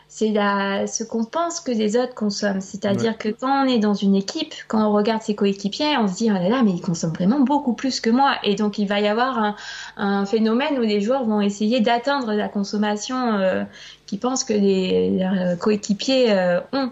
c'est 0.09 0.33
ce 0.33 1.05
qu'on 1.05 1.25
pense 1.25 1.61
que 1.61 1.73
les 1.73 1.97
autres 1.97 2.15
consomment. 2.15 2.61
C'est-à-dire 2.61 3.19
que 3.19 3.29
quand 3.29 3.65
on 3.65 3.69
est 3.69 3.79
dans 3.79 3.95
une 3.95 4.15
équipe, 4.15 4.55
quand 4.69 4.89
on 4.89 4.93
regarde 4.93 5.23
ses 5.23 5.35
coéquipiers, 5.35 5.97
on 5.99 6.09
se 6.09 6.15
dit, 6.15 6.29
oh 6.31 6.35
là 6.35 6.49
là, 6.49 6.63
mais 6.65 6.71
ils 6.71 6.81
consomment 6.81 7.13
vraiment 7.13 7.41
beaucoup 7.41 7.75
plus 7.75 8.01
que 8.01 8.11
moi. 8.11 8.37
Et 8.45 8.55
donc, 8.55 8.79
il 8.79 8.87
va 8.87 9.01
y 9.01 9.09
avoir 9.09 9.57
un, 9.97 10.25
phénomène 10.27 10.79
où 10.79 10.83
les 10.83 11.01
joueurs 11.01 11.25
vont 11.25 11.41
essayer 11.41 11.81
d'atteindre 11.81 12.33
la 12.33 12.49
consommation 12.49 13.35
euh, 13.35 13.65
qu'ils 14.07 14.19
pensent 14.19 14.45
que 14.45 14.55
les, 14.55 15.19
leurs 15.19 15.59
coéquipiers 15.59 16.33
euh, 16.33 16.61
ont. 16.73 16.91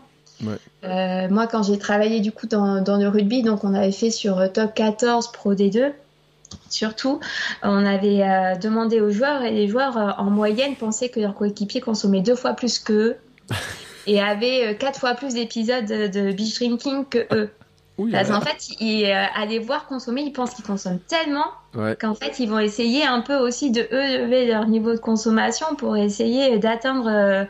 Euh, 0.85 1.29
moi, 1.31 1.47
quand 1.47 1.63
j'ai 1.63 1.79
travaillé 1.79 2.21
du 2.21 2.33
coup 2.33 2.47
dans, 2.47 2.83
dans, 2.83 2.99
le 2.99 3.09
rugby, 3.09 3.43
donc 3.43 3.65
on 3.65 3.73
avait 3.73 3.93
fait 3.93 4.11
sur 4.11 4.53
top 4.53 4.75
14 4.75 5.33
Pro 5.33 5.55
D2, 5.55 5.93
Surtout, 6.69 7.21
on 7.63 7.85
avait 7.85 8.23
euh, 8.23 8.57
demandé 8.57 9.01
aux 9.01 9.11
joueurs 9.11 9.43
et 9.43 9.51
les 9.51 9.69
joueurs, 9.69 9.97
euh, 9.97 10.11
en 10.19 10.25
moyenne, 10.25 10.77
pensaient 10.77 11.09
que 11.09 11.21
leurs 11.21 11.35
coéquipiers 11.35 11.81
consommaient 11.81 12.21
deux 12.21 12.35
fois 12.35 12.55
plus 12.55 12.79
qu'eux 12.79 13.17
et 14.07 14.21
avaient 14.21 14.69
euh, 14.69 14.75
quatre 14.75 14.99
fois 14.99 15.15
plus 15.15 15.35
d'épisodes 15.35 15.87
de 15.87 16.33
beach 16.33 16.59
drinking 16.59 17.05
que 17.07 17.27
eux. 17.35 17.51
Parce 18.11 18.29
qu'en 18.29 18.41
fait, 18.41 18.71
ils 18.81 19.07
allaient 19.07 19.61
voir 19.61 19.87
consommer, 19.87 20.23
ils 20.23 20.33
pensent 20.33 20.55
qu'ils 20.55 20.65
consomment 20.65 20.99
tellement 20.99 21.47
qu'en 22.01 22.15
fait, 22.15 22.41
ils 22.41 22.49
vont 22.49 22.59
essayer 22.59 23.05
un 23.05 23.21
peu 23.21 23.37
aussi 23.37 23.71
de 23.71 23.83
lever 23.83 24.47
leur 24.47 24.67
niveau 24.67 24.91
de 24.93 24.99
consommation 24.99 25.77
pour 25.77 25.97
essayer 25.97 26.59
d'atteindre 26.59 27.47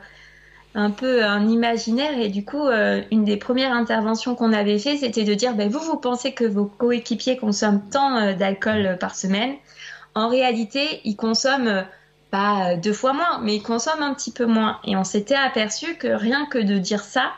un 0.75 0.91
peu 0.91 1.25
un 1.25 1.49
imaginaire. 1.49 2.19
Et 2.19 2.29
du 2.29 2.45
coup 2.45 2.67
euh, 2.67 3.03
une 3.11 3.25
des 3.25 3.37
premières 3.37 3.73
interventions 3.73 4.35
qu'on 4.35 4.53
avait 4.53 4.79
fait 4.79 4.97
c'était 4.97 5.25
de 5.25 5.35
dire 5.35 5.55
ben, 5.55 5.69
vous 5.69 5.81
vous 5.81 5.97
pensez 5.97 6.33
que 6.33 6.45
vos 6.45 6.67
coéquipiers 6.67 7.37
consomment 7.37 7.83
tant 7.91 8.17
euh, 8.17 8.33
d'alcool 8.35 8.97
par 8.99 9.15
semaine. 9.15 9.55
En 10.15 10.29
réalité 10.29 11.01
ils 11.05 11.17
consomment 11.17 11.69
euh, 11.69 11.83
pas 12.31 12.77
deux 12.77 12.93
fois 12.93 13.13
moins 13.13 13.41
mais 13.43 13.57
ils 13.57 13.63
consomment 13.63 14.03
un 14.03 14.15
petit 14.15 14.33
peu 14.33 14.47
moins. 14.47 14.79
Et 14.85 14.97
on 14.97 15.05
s'était 15.05 15.37
aperçu 15.37 15.95
que 15.97 16.09
rien 16.09 16.47
que 16.47 16.59
de 16.59 16.79
dire 16.79 17.05
ça 17.05 17.33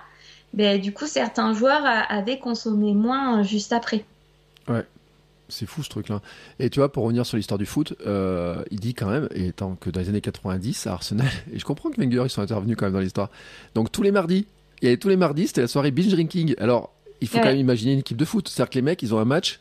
ben, 0.55 0.81
du 0.81 0.93
coup 0.93 1.07
certains 1.07 1.53
joueurs 1.53 1.85
avaient 2.09 2.39
consommé 2.39 2.95
moins 2.95 3.43
juste 3.43 3.73
après 3.73 4.05
c'est 5.49 5.67
fou 5.67 5.83
ce 5.83 5.89
truc-là. 5.89 6.21
Et 6.59 6.71
tu 6.71 6.81
vois, 6.81 6.91
pour 6.91 7.05
revenir 7.05 7.27
sur 7.27 7.37
l'histoire 7.37 7.59
du 7.59 7.67
foot, 7.67 7.95
euh, 8.07 8.63
il 8.71 8.81
dit 8.81 8.95
quand 8.95 9.09
même, 9.09 9.29
et 9.35 9.53
tant 9.53 9.77
que 9.77 9.91
dans 9.91 10.01
les 10.01 10.09
années 10.09 10.21
90 10.21 10.87
à 10.87 10.93
Arsenal, 10.93 11.29
et 11.53 11.59
je 11.59 11.65
comprends 11.65 11.91
que 11.91 12.01
Wenger 12.01 12.23
ils 12.25 12.31
sont 12.31 12.43
intervenus 12.43 12.77
quand 12.77 12.87
même 12.87 12.95
dans 12.95 13.01
l'histoire. 13.01 13.31
Donc 13.75 13.93
tous 13.93 14.03
les 14.03 14.13
mardis, 14.13 14.47
il 14.83 14.87
y 14.87 14.89
avait 14.89 14.99
tous 14.99 15.09
les 15.09 15.17
mardis, 15.17 15.49
c'était 15.49 15.63
la 15.63 15.69
soirée 15.69 15.91
binge 15.91 16.09
drinking. 16.09 16.55
Alors 16.59 16.93
il 17.21 17.29
faut 17.29 17.39
quand 17.39 17.47
même 17.47 17.59
imaginer 17.59 17.93
une 17.93 18.01
équipe 18.01 18.17
de 18.17 18.25
foot, 18.25 18.49
c'est-à-dire 18.49 18.71
que 18.71 18.75
les 18.77 18.83
mecs 18.83 19.03
ils 19.03 19.15
ont 19.15 19.19
un 19.19 19.25
match 19.25 19.59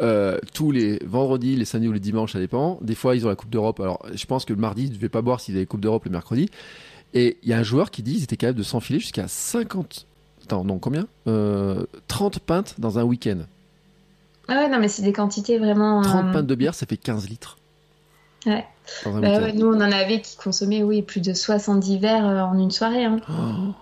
euh, 0.00 0.38
tous 0.54 0.70
les 0.70 0.98
vendredis, 1.04 1.56
les 1.56 1.66
samedis 1.66 1.88
ou 1.88 1.92
les 1.92 2.00
dimanches, 2.00 2.32
ça 2.32 2.38
dépend. 2.38 2.78
Des 2.80 2.94
fois 2.94 3.14
ils 3.16 3.26
ont 3.26 3.28
la 3.28 3.36
Coupe 3.36 3.50
d'Europe. 3.50 3.80
Alors 3.80 4.04
je 4.12 4.24
pense 4.26 4.44
que 4.44 4.52
le 4.52 4.58
mardi, 4.58 4.84
ils 4.84 4.90
ne 4.90 4.94
devaient 4.94 5.08
pas 5.08 5.22
boire 5.22 5.40
s'ils 5.40 5.54
avaient 5.54 5.62
la 5.62 5.66
Coupe 5.66 5.80
d'Europe 5.80 6.04
le 6.04 6.10
mercredi. 6.10 6.48
Et 7.12 7.38
il 7.42 7.48
y 7.48 7.52
a 7.52 7.58
un 7.58 7.62
joueur 7.62 7.90
qui 7.90 8.02
dit 8.02 8.14
qu'ils 8.14 8.24
étaient 8.24 8.36
capables 8.36 8.58
de 8.58 8.62
s'enfiler 8.62 8.98
jusqu'à 8.98 9.28
50. 9.28 10.06
Attends, 10.44 10.64
non, 10.64 10.78
combien? 10.78 11.06
Euh, 11.26 11.84
30 12.08 12.38
pintes 12.38 12.76
dans 12.78 12.98
un 12.98 13.02
week-end. 13.02 13.40
Ah 14.50 14.56
ouais, 14.56 14.68
non, 14.68 14.80
mais 14.80 14.88
c'est 14.88 15.02
des 15.02 15.12
quantités 15.12 15.58
vraiment. 15.58 16.02
30 16.02 16.26
euh, 16.26 16.32
pintes 16.32 16.46
de 16.46 16.54
bière, 16.56 16.74
ça 16.74 16.84
fait 16.84 16.96
15 16.96 17.28
litres. 17.28 17.56
Ouais. 18.46 18.66
Bah 19.04 19.52
nous, 19.52 19.66
on 19.66 19.76
en 19.76 19.92
avait 19.92 20.20
qui 20.20 20.36
consommaient, 20.36 20.82
oui, 20.82 21.02
plus 21.02 21.20
de 21.20 21.32
70 21.32 21.98
verres 21.98 22.26
euh, 22.26 22.40
en 22.40 22.58
une 22.58 22.72
soirée. 22.72 23.04
Hein. 23.04 23.20
Oh. 23.28 23.72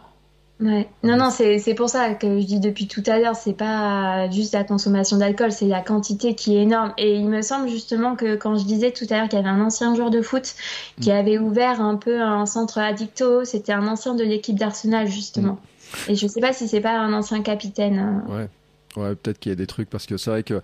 Ouais. 0.61 0.89
Non, 1.05 1.17
non, 1.17 1.31
c'est 1.31 1.75
pour 1.75 1.89
ça 1.89 2.13
que 2.15 2.41
je 2.41 2.45
dis 2.45 2.61
depuis 2.61 2.87
tout 2.87 3.03
à 3.07 3.19
l'heure, 3.19 3.37
c'est 3.37 3.55
pas 3.55 4.29
juste 4.29 4.53
la 4.53 4.65
consommation 4.65 5.17
d'alcool, 5.17 5.53
c'est 5.53 5.69
la 5.69 5.81
quantité 5.81 6.35
qui 6.35 6.57
est 6.57 6.63
énorme. 6.63 6.93
Et 6.99 7.15
il 7.15 7.29
me 7.29 7.41
semble 7.41 7.69
justement 7.69 8.17
que 8.17 8.35
quand 8.35 8.59
je 8.59 8.65
disais 8.65 8.91
tout 8.91 9.07
à 9.09 9.19
l'heure 9.19 9.29
qu'il 9.29 9.39
y 9.39 9.41
avait 9.41 9.49
un 9.49 9.61
ancien 9.61 9.95
joueur 9.95 10.11
de 10.11 10.21
foot 10.21 10.55
qui 11.01 11.11
mm. 11.11 11.15
avait 11.17 11.39
ouvert 11.39 11.81
un 11.81 11.97
peu 11.97 12.21
un 12.21 12.45
centre 12.45 12.79
addicto, 12.79 13.45
c'était 13.45 13.73
un 13.73 13.87
ancien 13.87 14.15
de 14.15 14.25
l'équipe 14.25 14.59
d'Arsenal 14.59 15.07
justement. 15.07 15.59
Mm. 16.09 16.11
Et 16.11 16.15
je 16.17 16.27
sais 16.27 16.41
pas 16.41 16.53
si 16.53 16.67
c'est 16.67 16.81
pas 16.81 16.99
un 16.99 17.13
ancien 17.15 17.41
capitaine. 17.41 18.25
Ouais. 18.29 18.49
Ouais, 18.97 19.15
peut-être 19.15 19.39
qu'il 19.39 19.51
y 19.51 19.53
a 19.53 19.57
des 19.57 19.67
trucs 19.67 19.91
parce 19.91 20.07
que 20.07 20.17
c'est 20.17 20.31
vrai 20.31 20.43
que 20.43 20.61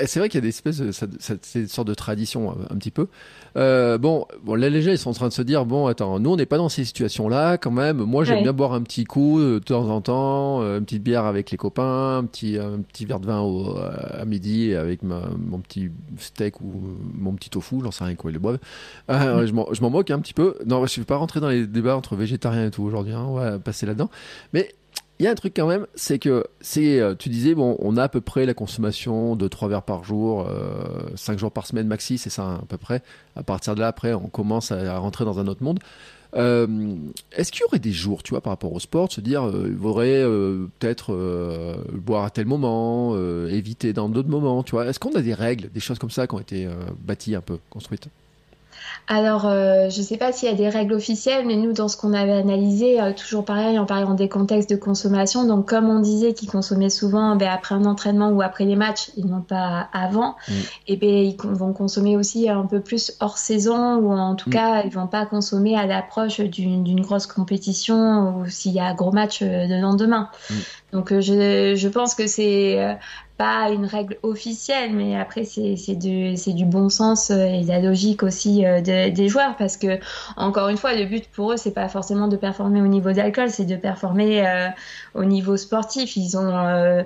eh, 0.00 0.06
c'est 0.06 0.20
vrai 0.20 0.28
qu'il 0.28 0.38
y 0.38 0.42
a 0.42 0.42
des 0.42 0.48
espèces 0.48 0.78
de, 0.78 0.90
c'est 0.92 1.60
une 1.60 1.68
sorte 1.68 1.88
de 1.88 1.94
tradition 1.94 2.52
euh, 2.52 2.54
un 2.70 2.76
petit 2.76 2.92
peu. 2.92 3.08
Euh, 3.56 3.98
bon, 3.98 4.26
bon, 4.42 4.54
les 4.54 4.70
légers 4.70 4.92
ils 4.92 4.98
sont 4.98 5.10
en 5.10 5.14
train 5.14 5.28
de 5.28 5.32
se 5.32 5.42
dire 5.42 5.66
bon, 5.66 5.86
attends, 5.86 6.18
nous 6.20 6.30
on 6.30 6.36
n'est 6.36 6.46
pas 6.46 6.56
dans 6.56 6.68
ces 6.68 6.84
situations-là 6.84 7.58
quand 7.58 7.72
même. 7.72 7.98
Moi, 7.98 8.24
j'aime 8.24 8.42
bien 8.42 8.52
boire 8.52 8.72
un 8.72 8.82
petit 8.82 9.04
coup 9.04 9.40
de 9.40 9.58
temps 9.58 9.88
en 9.88 10.00
temps, 10.00 10.62
euh, 10.62 10.78
une 10.78 10.84
petite 10.84 11.02
bière 11.02 11.24
avec 11.24 11.50
les 11.50 11.56
copains, 11.56 12.18
un 12.18 12.24
petit 12.24 12.58
un 12.58 12.80
petit 12.80 13.06
verre 13.06 13.20
de 13.20 13.26
vin 13.26 13.40
au, 13.40 13.76
à 13.76 14.24
midi 14.24 14.74
avec 14.74 15.02
mon 15.02 15.58
petit 15.58 15.90
steak 16.18 16.60
ou 16.60 16.80
mon 17.14 17.32
petit 17.32 17.50
tofu, 17.50 17.76
j'en 17.82 17.90
sais 17.90 18.04
rien 18.04 18.14
quoi, 18.14 18.30
ils 18.30 18.34
le 18.34 18.40
boivent. 18.40 18.58
Euh, 19.10 19.46
je 19.46 19.80
m'en 19.82 19.90
moque 19.90 20.10
un 20.10 20.20
petit 20.20 20.34
peu. 20.34 20.56
Non, 20.66 20.86
je 20.86 21.00
vais 21.00 21.04
pas 21.04 21.16
rentrer 21.16 21.40
dans 21.40 21.48
les 21.48 21.66
débats 21.66 21.96
entre 21.96 22.16
végétariens 22.16 22.66
et 22.66 22.70
tout 22.70 22.82
aujourd'hui. 22.82 23.12
Hein, 23.12 23.24
on 23.26 23.34
va 23.34 23.58
passer 23.58 23.86
là-dedans. 23.86 24.10
Mais 24.52 24.70
il 25.20 25.24
y 25.24 25.28
a 25.28 25.30
un 25.30 25.34
truc 25.36 25.54
quand 25.54 25.68
même, 25.68 25.86
c'est 25.94 26.18
que 26.18 26.44
c'est, 26.60 27.00
euh, 27.00 27.14
tu 27.14 27.28
disais, 27.28 27.54
bon, 27.54 27.76
on 27.78 27.96
a 27.96 28.04
à 28.04 28.08
peu 28.08 28.20
près 28.20 28.46
la 28.46 28.54
consommation 28.54 29.36
de 29.36 29.46
3 29.46 29.68
verres 29.68 29.82
par 29.82 30.02
jour, 30.02 30.46
euh, 30.48 31.08
5 31.14 31.38
jours 31.38 31.52
par 31.52 31.66
semaine 31.66 31.86
maxi, 31.86 32.18
c'est 32.18 32.30
ça 32.30 32.42
hein, 32.42 32.60
à 32.62 32.66
peu 32.66 32.78
près. 32.78 33.00
À 33.36 33.44
partir 33.44 33.76
de 33.76 33.80
là, 33.80 33.86
après, 33.86 34.12
on 34.12 34.26
commence 34.26 34.72
à, 34.72 34.98
rentrer 34.98 35.24
dans 35.24 35.38
un 35.38 35.46
autre 35.46 35.62
monde. 35.62 35.78
Euh, 36.34 36.66
est-ce 37.30 37.52
qu'il 37.52 37.60
y 37.60 37.64
aurait 37.64 37.78
des 37.78 37.92
jours, 37.92 38.24
tu 38.24 38.30
vois, 38.30 38.40
par 38.40 38.52
rapport 38.52 38.72
au 38.72 38.80
sport, 38.80 39.12
se 39.12 39.20
dire, 39.20 39.46
euh, 39.46 39.68
il 39.70 39.78
faudrait 39.78 40.24
peut-être 40.80 41.16
boire 41.92 42.24
à 42.24 42.30
tel 42.30 42.46
moment, 42.46 43.16
éviter 43.46 43.92
dans 43.92 44.08
d'autres 44.08 44.30
moments, 44.30 44.64
tu 44.64 44.72
vois? 44.72 44.86
Est-ce 44.86 44.98
qu'on 44.98 45.14
a 45.14 45.22
des 45.22 45.34
règles, 45.34 45.70
des 45.70 45.80
choses 45.80 46.00
comme 46.00 46.10
ça 46.10 46.26
qui 46.26 46.34
ont 46.34 46.40
été 46.40 46.68
bâties 47.04 47.36
un 47.36 47.40
peu, 47.40 47.58
construites? 47.70 48.08
Alors, 49.06 49.44
euh, 49.46 49.90
je 49.90 49.98
ne 49.98 50.04
sais 50.04 50.16
pas 50.16 50.32
s'il 50.32 50.48
y 50.48 50.52
a 50.52 50.54
des 50.54 50.68
règles 50.68 50.94
officielles, 50.94 51.46
mais 51.46 51.56
nous, 51.56 51.72
dans 51.72 51.88
ce 51.88 51.96
qu'on 51.96 52.14
avait 52.14 52.32
analysé, 52.32 53.00
euh, 53.00 53.12
toujours 53.12 53.44
pareil, 53.44 53.78
en 53.78 53.84
parlant 53.84 54.14
des 54.14 54.30
contextes 54.30 54.70
de 54.70 54.76
consommation. 54.76 55.44
Donc, 55.44 55.68
comme 55.68 55.90
on 55.90 56.00
disait 56.00 56.32
qu'ils 56.32 56.48
consommaient 56.48 56.88
souvent 56.88 57.36
ben, 57.36 57.50
après 57.50 57.74
un 57.74 57.84
entraînement 57.84 58.30
ou 58.30 58.40
après 58.40 58.64
les 58.64 58.76
matchs, 58.76 59.10
ils 59.16 59.26
n'ont 59.26 59.42
pas 59.42 59.88
avant, 59.92 60.36
mm. 60.48 60.52
et 60.88 60.96
ben, 60.96 61.08
ils 61.08 61.36
vont 61.36 61.74
consommer 61.74 62.16
aussi 62.16 62.48
un 62.48 62.64
peu 62.64 62.80
plus 62.80 63.12
hors 63.20 63.36
saison, 63.36 63.96
ou 63.96 64.10
en 64.12 64.36
tout 64.36 64.48
mm. 64.48 64.52
cas, 64.52 64.82
ils 64.84 64.92
vont 64.92 65.06
pas 65.06 65.26
consommer 65.26 65.76
à 65.76 65.86
l'approche 65.86 66.40
d'une 66.40 67.00
grosse 67.02 67.26
compétition 67.26 68.38
ou 68.38 68.48
s'il 68.48 68.72
y 68.72 68.80
a 68.80 68.86
un 68.86 68.94
gros 68.94 69.12
match 69.12 69.42
euh, 69.42 69.66
le 69.66 69.80
lendemain. 69.80 70.30
Mm. 70.48 70.54
Donc, 70.94 71.12
je, 71.12 71.74
je, 71.76 71.88
pense 71.88 72.14
que 72.14 72.26
c'est 72.26 72.96
pas 73.36 73.70
une 73.70 73.86
règle 73.86 74.16
officielle, 74.22 74.92
mais 74.92 75.16
après 75.18 75.44
c'est 75.44 75.96
du, 75.96 76.34
du 76.34 76.64
bon 76.64 76.88
sens 76.88 77.30
euh, 77.30 77.46
et 77.46 77.62
de 77.62 77.68
la 77.68 77.80
logique 77.80 78.22
aussi 78.22 78.64
euh, 78.64 78.80
des 78.80 79.28
joueurs 79.28 79.56
parce 79.56 79.76
que 79.76 79.98
encore 80.36 80.68
une 80.68 80.76
fois 80.76 80.94
le 80.94 81.04
but 81.04 81.28
pour 81.28 81.52
eux 81.52 81.56
c'est 81.56 81.72
pas 81.72 81.88
forcément 81.88 82.28
de 82.28 82.36
performer 82.36 82.80
au 82.80 82.86
niveau 82.86 83.12
d'alcool, 83.12 83.50
c'est 83.50 83.64
de 83.64 83.76
performer 83.76 84.46
euh, 84.46 84.68
au 85.14 85.24
niveau 85.24 85.56
sportif. 85.56 86.16
Ils 86.16 86.36
ont 86.36 87.04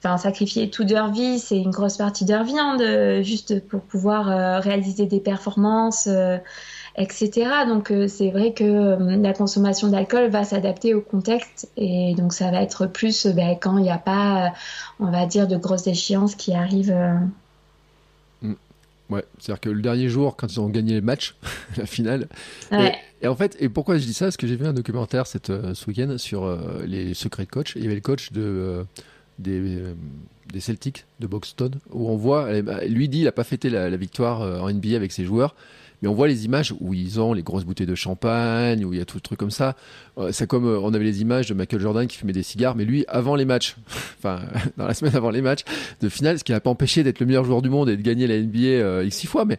enfin 0.00 0.16
sacrifié 0.16 0.70
toute 0.70 0.90
leur 0.90 1.10
vie, 1.12 1.38
c'est 1.38 1.58
une 1.58 1.70
grosse 1.70 1.96
partie 1.96 2.24
de 2.24 2.32
leur 2.32 2.46
hein, 2.56 3.22
juste 3.22 3.66
pour 3.68 3.80
pouvoir 3.82 4.62
réaliser 4.62 5.06
des 5.06 5.20
performances 5.20 6.08
etc. 6.98 7.48
Donc 7.66 7.90
euh, 7.90 8.08
c'est 8.08 8.30
vrai 8.30 8.52
que 8.52 8.64
euh, 8.64 9.16
la 9.16 9.32
consommation 9.32 9.88
d'alcool 9.88 10.28
va 10.30 10.44
s'adapter 10.44 10.94
au 10.94 11.00
contexte 11.00 11.70
et 11.76 12.14
donc 12.16 12.32
ça 12.32 12.50
va 12.50 12.60
être 12.60 12.86
plus 12.86 13.26
euh, 13.26 13.32
ben, 13.32 13.56
quand 13.58 13.78
il 13.78 13.84
n'y 13.84 13.90
a 13.90 13.98
pas, 13.98 14.52
on 14.98 15.10
va 15.10 15.24
dire, 15.24 15.46
de 15.46 15.56
grosses 15.56 15.86
échéances 15.86 16.34
qui 16.34 16.52
arrivent. 16.52 16.96
Mm. 18.42 18.54
Ouais, 19.10 19.24
c'est-à-dire 19.38 19.60
que 19.60 19.70
le 19.70 19.80
dernier 19.80 20.08
jour, 20.08 20.36
quand 20.36 20.52
ils 20.52 20.60
ont 20.60 20.68
gagné 20.68 20.94
le 20.94 21.00
match, 21.00 21.36
la 21.76 21.86
finale. 21.86 22.28
Et, 23.22 23.26
en 23.26 23.36
fait, 23.36 23.56
et 23.60 23.68
pourquoi 23.68 23.96
je 23.96 24.04
dis 24.04 24.12
ça? 24.12 24.26
Parce 24.26 24.36
que 24.36 24.46
j'ai 24.46 24.56
vu 24.56 24.66
un 24.66 24.72
documentaire 24.72 25.26
cette, 25.26 25.52
ce 25.74 25.86
week-end 25.86 26.18
sur 26.18 26.58
les 26.84 27.14
secrets 27.14 27.44
de 27.44 27.50
coach. 27.50 27.72
il 27.74 27.82
y 27.82 27.86
avait 27.86 27.94
le 27.94 28.00
coach 28.00 28.32
de, 28.32 28.84
des, 29.38 29.82
des 30.52 30.60
Celtics 30.60 31.04
de 31.18 31.26
Boxton, 31.26 31.70
où 31.90 32.10
on 32.10 32.16
voit, 32.16 32.52
lui 32.86 33.08
dit, 33.08 33.20
il 33.20 33.24
n'a 33.24 33.32
pas 33.32 33.44
fêté 33.44 33.70
la, 33.70 33.88
la 33.88 33.96
victoire 33.96 34.42
en 34.62 34.70
NBA 34.70 34.94
avec 34.94 35.10
ses 35.10 35.24
joueurs 35.24 35.56
mais 36.02 36.08
on 36.08 36.14
voit 36.14 36.28
les 36.28 36.44
images 36.44 36.74
où 36.80 36.94
ils 36.94 37.20
ont 37.20 37.32
les 37.32 37.42
grosses 37.42 37.64
bouteilles 37.64 37.86
de 37.86 37.94
champagne, 37.94 38.84
où 38.84 38.92
il 38.92 38.98
y 38.98 39.02
a 39.02 39.04
tout 39.04 39.16
le 39.16 39.20
truc 39.20 39.38
comme 39.38 39.50
ça. 39.50 39.76
Euh, 40.18 40.30
c'est 40.32 40.46
comme 40.46 40.66
euh, 40.66 40.78
on 40.80 40.94
avait 40.94 41.04
les 41.04 41.20
images 41.20 41.48
de 41.48 41.54
Michael 41.54 41.80
Jordan 41.80 42.06
qui 42.06 42.16
fumait 42.16 42.32
des 42.32 42.42
cigares, 42.42 42.76
mais 42.76 42.84
lui 42.84 43.04
avant 43.08 43.34
les 43.34 43.44
matchs, 43.44 43.76
enfin 44.18 44.40
dans 44.76 44.86
la 44.86 44.94
semaine 44.94 45.16
avant 45.16 45.30
les 45.30 45.42
matchs 45.42 45.64
de 46.00 46.08
finale, 46.08 46.38
ce 46.38 46.44
qui 46.44 46.52
n'a 46.52 46.60
pas 46.60 46.70
empêché 46.70 47.02
d'être 47.02 47.20
le 47.20 47.26
meilleur 47.26 47.44
joueur 47.44 47.62
du 47.62 47.70
monde 47.70 47.88
et 47.88 47.96
de 47.96 48.02
gagner 48.02 48.26
la 48.26 48.38
NBA 48.38 48.58
euh, 48.58 49.04
x 49.04 49.16
six 49.16 49.26
fois, 49.26 49.44
mais 49.44 49.58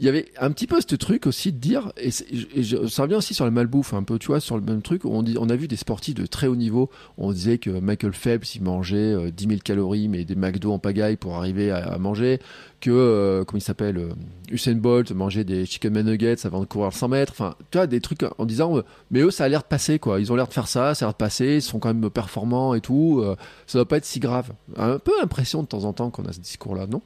il 0.00 0.06
y 0.06 0.08
avait 0.08 0.26
un 0.38 0.50
petit 0.50 0.66
peu 0.66 0.80
ce 0.80 0.94
truc 0.96 1.26
aussi 1.26 1.52
de 1.52 1.58
dire, 1.58 1.92
et, 1.96 2.10
ça 2.10 3.02
revient 3.02 3.14
aussi 3.14 3.32
sur 3.32 3.44
le 3.44 3.52
malbouffe 3.52 3.94
un 3.94 4.02
peu, 4.02 4.18
tu 4.18 4.26
vois, 4.26 4.40
sur 4.40 4.56
le 4.56 4.62
même 4.62 4.82
truc, 4.82 5.04
on, 5.04 5.22
dit, 5.22 5.36
on 5.38 5.48
a 5.48 5.56
vu 5.56 5.68
des 5.68 5.76
sportifs 5.76 6.14
de 6.14 6.26
très 6.26 6.48
haut 6.48 6.56
niveau, 6.56 6.90
on 7.16 7.32
disait 7.32 7.58
que 7.58 7.70
Michael 7.70 8.12
Phelps, 8.12 8.56
il 8.56 8.62
mangeait 8.62 9.30
10 9.30 9.46
000 9.46 9.60
calories, 9.62 10.08
mais 10.08 10.24
des 10.24 10.34
McDo 10.34 10.72
en 10.72 10.78
pagaille 10.80 11.16
pour 11.16 11.36
arriver 11.36 11.70
à, 11.70 11.96
manger, 11.98 12.40
que, 12.80 12.90
euh, 12.90 13.44
comment 13.44 13.58
il 13.58 13.62
s'appelle, 13.62 13.98
euh, 13.98 14.12
Usain 14.50 14.74
Bolt 14.74 15.12
mangeait 15.12 15.44
des 15.44 15.64
chicken 15.64 15.92
nuggets 16.02 16.44
avant 16.44 16.60
de 16.60 16.66
courir 16.66 16.92
100 16.92 17.08
mètres, 17.08 17.32
enfin, 17.32 17.54
tu 17.70 17.78
vois, 17.78 17.86
des 17.86 18.00
trucs 18.00 18.24
en 18.38 18.44
disant, 18.46 18.78
euh, 18.78 18.82
mais 19.12 19.20
eux, 19.20 19.30
ça 19.30 19.44
a 19.44 19.48
l'air 19.48 19.62
de 19.62 19.66
passer, 19.66 20.00
quoi, 20.00 20.18
ils 20.18 20.32
ont 20.32 20.36
l'air 20.36 20.48
de 20.48 20.52
faire 20.52 20.68
ça, 20.68 20.94
ça 20.94 21.04
a 21.04 21.08
l'air 21.08 21.12
de 21.12 21.18
passer, 21.18 21.56
ils 21.56 21.62
sont 21.62 21.78
quand 21.78 21.94
même 21.94 22.10
performants 22.10 22.74
et 22.74 22.80
tout, 22.80 23.24
ça 23.66 23.78
doit 23.78 23.88
pas 23.88 23.98
être 23.98 24.04
si 24.04 24.18
grave. 24.18 24.52
Un 24.76 24.98
peu 24.98 25.12
l'impression 25.20 25.62
de 25.62 25.68
temps 25.68 25.84
en 25.84 25.92
temps 25.92 26.10
qu'on 26.10 26.24
a 26.24 26.32
ce 26.32 26.40
discours-là, 26.40 26.86
non? 26.86 27.00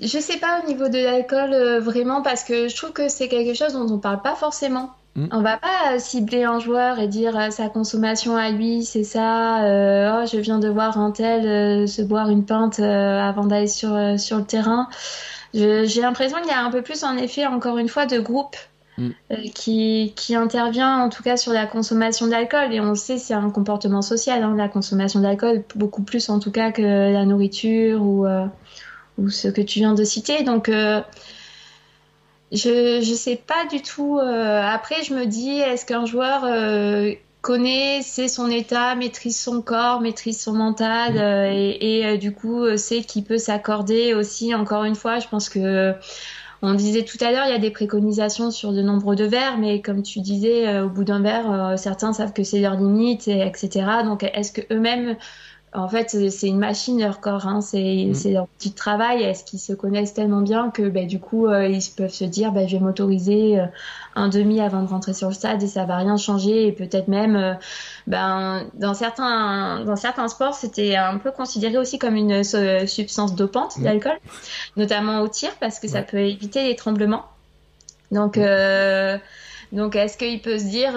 Je 0.00 0.18
sais 0.18 0.38
pas 0.38 0.60
au 0.62 0.66
niveau 0.66 0.88
de 0.88 0.98
l'alcool 0.98 1.52
euh, 1.52 1.80
vraiment 1.80 2.22
parce 2.22 2.44
que 2.44 2.68
je 2.68 2.76
trouve 2.76 2.92
que 2.92 3.08
c'est 3.08 3.28
quelque 3.28 3.54
chose 3.54 3.72
dont 3.72 3.92
on 3.92 3.98
parle 3.98 4.22
pas 4.22 4.34
forcément. 4.34 4.90
Hmm. 5.16 5.28
On 5.30 5.42
va 5.42 5.58
pas 5.58 5.98
cibler 5.98 6.42
un 6.42 6.58
joueur 6.58 6.98
et 6.98 7.06
dire 7.06 7.38
euh, 7.38 7.50
sa 7.50 7.68
consommation 7.68 8.36
à 8.36 8.50
lui, 8.50 8.84
c'est 8.84 9.04
ça. 9.04 9.64
Euh, 9.64 10.22
oh, 10.22 10.26
je 10.30 10.38
viens 10.38 10.58
de 10.58 10.68
voir 10.68 10.98
un 10.98 11.12
tel 11.12 11.88
se 11.88 12.02
boire 12.02 12.30
une 12.30 12.44
pinte 12.44 12.80
avant 12.80 13.44
d'aller 13.44 13.68
sur 13.68 14.18
sur 14.18 14.38
le 14.38 14.44
terrain. 14.44 14.88
J'ai 15.52 16.00
l'impression 16.00 16.38
qu'il 16.38 16.48
y 16.48 16.54
a 16.54 16.64
un 16.64 16.70
peu 16.70 16.82
plus 16.82 17.04
en 17.04 17.16
effet 17.16 17.46
encore 17.46 17.78
une 17.78 17.88
fois 17.88 18.06
de 18.06 18.18
groupe 18.18 18.56
hmm. 18.98 19.10
qui, 19.54 20.12
qui 20.16 20.34
intervient 20.34 20.98
en 20.98 21.08
tout 21.10 21.22
cas 21.22 21.36
sur 21.36 21.52
la 21.52 21.66
consommation 21.66 22.26
d'alcool 22.26 22.72
et 22.72 22.80
on 22.80 22.96
sait 22.96 23.18
c'est 23.18 23.34
un 23.34 23.50
comportement 23.50 24.02
social 24.02 24.42
hein, 24.42 24.54
la 24.56 24.68
consommation 24.68 25.20
d'alcool 25.20 25.62
beaucoup 25.76 26.02
plus 26.02 26.28
en 26.28 26.40
tout 26.40 26.50
cas 26.50 26.72
que 26.72 26.82
la 26.82 27.24
nourriture 27.24 28.02
ou 28.02 28.26
ou 29.18 29.30
ce 29.30 29.48
que 29.48 29.60
tu 29.60 29.80
viens 29.80 29.94
de 29.94 30.04
citer. 30.04 30.42
Donc, 30.42 30.68
euh, 30.68 31.00
je 32.52 32.98
ne 32.98 33.16
sais 33.16 33.36
pas 33.36 33.66
du 33.70 33.82
tout. 33.82 34.18
Euh, 34.18 34.60
après, 34.62 35.02
je 35.02 35.14
me 35.14 35.26
dis, 35.26 35.58
est-ce 35.58 35.86
qu'un 35.86 36.06
joueur 36.06 36.44
euh, 36.44 37.12
connaît, 37.40 38.02
sait 38.02 38.28
son 38.28 38.50
état, 38.50 38.94
maîtrise 38.94 39.38
son 39.38 39.62
corps, 39.62 40.00
maîtrise 40.00 40.40
son 40.40 40.52
mental 40.52 41.14
mm. 41.14 41.52
et, 41.80 42.18
du 42.18 42.32
coup 42.32 42.76
sait 42.76 43.02
qu'il 43.02 43.24
peut 43.24 43.38
s'accorder 43.38 44.14
aussi. 44.14 44.54
Encore 44.54 44.84
une 44.84 44.94
fois, 44.94 45.18
je 45.18 45.28
pense 45.28 45.48
que 45.48 45.92
on 46.62 46.72
disait 46.72 47.04
tout 47.04 47.18
à 47.20 47.30
l'heure, 47.30 47.44
il 47.46 47.50
y 47.50 47.54
a 47.54 47.58
des 47.58 47.70
préconisations 47.70 48.50
sur 48.50 48.72
de 48.72 48.80
nombre 48.80 49.14
de 49.14 49.24
verres, 49.24 49.58
mais 49.58 49.82
comme 49.82 50.02
tu 50.02 50.20
disais, 50.20 50.80
au 50.80 50.88
bout 50.88 51.04
d'un 51.04 51.20
verre, 51.20 51.74
certains 51.76 52.14
savent 52.14 52.32
que 52.32 52.42
c'est 52.42 52.60
leur 52.60 52.76
limite, 52.76 53.28
et, 53.28 53.46
etc. 53.46 53.84
Donc, 54.02 54.22
est-ce 54.22 54.50
que 54.50 54.62
eux-mêmes 54.72 55.14
en 55.74 55.88
fait, 55.88 56.30
c'est 56.30 56.46
une 56.46 56.58
machine 56.58 57.00
leur 57.00 57.20
corps, 57.20 57.48
hein. 57.48 57.60
c'est 57.60 58.06
mm. 58.06 58.32
leur 58.32 58.46
petit 58.46 58.72
travail. 58.72 59.24
Est-ce 59.24 59.42
qu'ils 59.42 59.58
se 59.58 59.72
connaissent 59.72 60.14
tellement 60.14 60.40
bien 60.40 60.70
que 60.70 60.88
bah, 60.88 61.04
du 61.04 61.18
coup, 61.18 61.48
euh, 61.48 61.66
ils 61.66 61.82
peuvent 61.96 62.12
se 62.12 62.24
dire 62.24 62.52
bah, 62.52 62.66
je 62.66 62.76
vais 62.76 62.82
m'autoriser 62.82 63.58
euh, 63.58 63.66
un 64.14 64.28
demi 64.28 64.60
avant 64.60 64.82
de 64.82 64.88
rentrer 64.88 65.14
sur 65.14 65.28
le 65.28 65.34
stade 65.34 65.62
et 65.64 65.66
ça 65.66 65.84
va 65.84 65.96
rien 65.96 66.16
changer. 66.16 66.68
Et 66.68 66.72
peut-être 66.72 67.08
même, 67.08 67.34
euh, 67.34 67.54
ben, 68.06 68.62
dans, 68.74 68.94
certains, 68.94 69.84
dans 69.84 69.96
certains 69.96 70.28
sports, 70.28 70.54
c'était 70.54 70.94
un 70.94 71.18
peu 71.18 71.32
considéré 71.32 71.76
aussi 71.76 71.98
comme 71.98 72.14
une 72.14 72.44
substance 72.86 73.34
dopante, 73.34 73.76
mm. 73.76 73.84
l'alcool, 73.84 74.18
notamment 74.76 75.20
au 75.22 75.28
tir, 75.28 75.50
parce 75.58 75.80
que 75.80 75.88
ça 75.88 76.02
peut 76.02 76.18
éviter 76.18 76.62
les 76.62 76.76
tremblements. 76.76 77.24
Donc. 78.12 78.38
Donc, 79.74 79.96
est-ce 79.96 80.16
qu'il 80.16 80.40
peut 80.40 80.56
se 80.56 80.64
dire, 80.66 80.92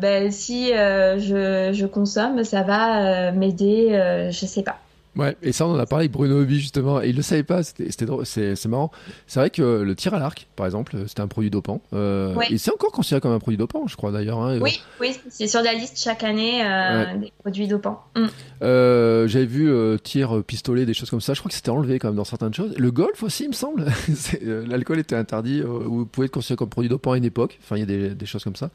ben, 0.00 0.30
si 0.30 0.72
euh, 0.72 1.18
je, 1.18 1.84
consomme, 1.84 2.42
ça 2.42 2.62
va 2.62 3.28
euh, 3.28 3.32
m'aider 3.32 3.90
Je 4.30 4.46
sais 4.46 4.62
pas. 4.62 4.78
Ouais, 5.16 5.36
et 5.42 5.52
ça, 5.52 5.66
on 5.66 5.74
en 5.74 5.78
a 5.78 5.86
parlé 5.86 6.04
avec 6.04 6.12
Bruno 6.12 6.40
Obi 6.40 6.58
justement, 6.58 7.00
et 7.00 7.08
il 7.10 7.16
le 7.16 7.22
savait 7.22 7.44
pas, 7.44 7.62
c'était 7.62 7.88
c'est 8.24 8.66
marrant. 8.66 8.90
C'est 9.26 9.38
vrai 9.38 9.50
que 9.50 9.62
le 9.62 9.94
tir 9.94 10.12
à 10.14 10.18
l'arc, 10.18 10.48
par 10.56 10.66
exemple, 10.66 10.96
c'était 11.06 11.20
un 11.20 11.28
produit 11.28 11.50
dopant. 11.50 11.80
Euh, 11.92 12.34
Et 12.50 12.58
c'est 12.58 12.72
encore 12.72 12.90
considéré 12.90 13.20
comme 13.20 13.32
un 13.32 13.38
produit 13.38 13.56
dopant, 13.56 13.86
je 13.86 13.96
crois 13.96 14.10
d'ailleurs. 14.10 14.40
Hein, 14.40 14.58
oui, 14.60 14.80
oui, 15.00 15.16
c'est 15.28 15.46
sur 15.46 15.62
la 15.62 15.72
liste 15.74 15.98
chaque 16.02 16.24
année 16.24 16.64
euh, 16.64 17.16
des 17.18 17.32
produits 17.38 17.68
dopants. 17.68 18.02
Mm. 18.16 18.24
Euh, 18.62 19.28
J'avais 19.28 19.46
vu 19.46 19.70
euh, 19.70 19.98
tir 19.98 20.42
pistolet, 20.44 20.84
des 20.84 20.94
choses 20.94 21.10
comme 21.10 21.20
ça. 21.20 21.34
Je 21.34 21.40
crois 21.40 21.48
que 21.48 21.54
c'était 21.54 21.70
enlevé 21.70 21.98
quand 21.98 22.08
même 22.08 22.16
dans 22.16 22.24
certaines 22.24 22.54
choses. 22.54 22.74
Le 22.76 22.90
golf 22.90 23.22
aussi, 23.22 23.44
il 23.44 23.50
me 23.50 23.54
semble. 23.54 23.86
L'alcool 24.42 24.98
était 24.98 25.16
interdit, 25.16 25.62
vous 25.62 26.06
pouvez 26.06 26.26
être 26.26 26.32
considéré 26.32 26.56
comme 26.56 26.70
produit 26.70 26.88
dopant 26.88 27.12
à 27.12 27.18
une 27.18 27.24
époque. 27.24 27.58
Enfin, 27.62 27.76
il 27.76 27.80
y 27.80 27.82
a 27.82 27.86
des, 27.86 28.10
des 28.10 28.26
choses 28.26 28.42
comme 28.42 28.56
ça. 28.56 28.70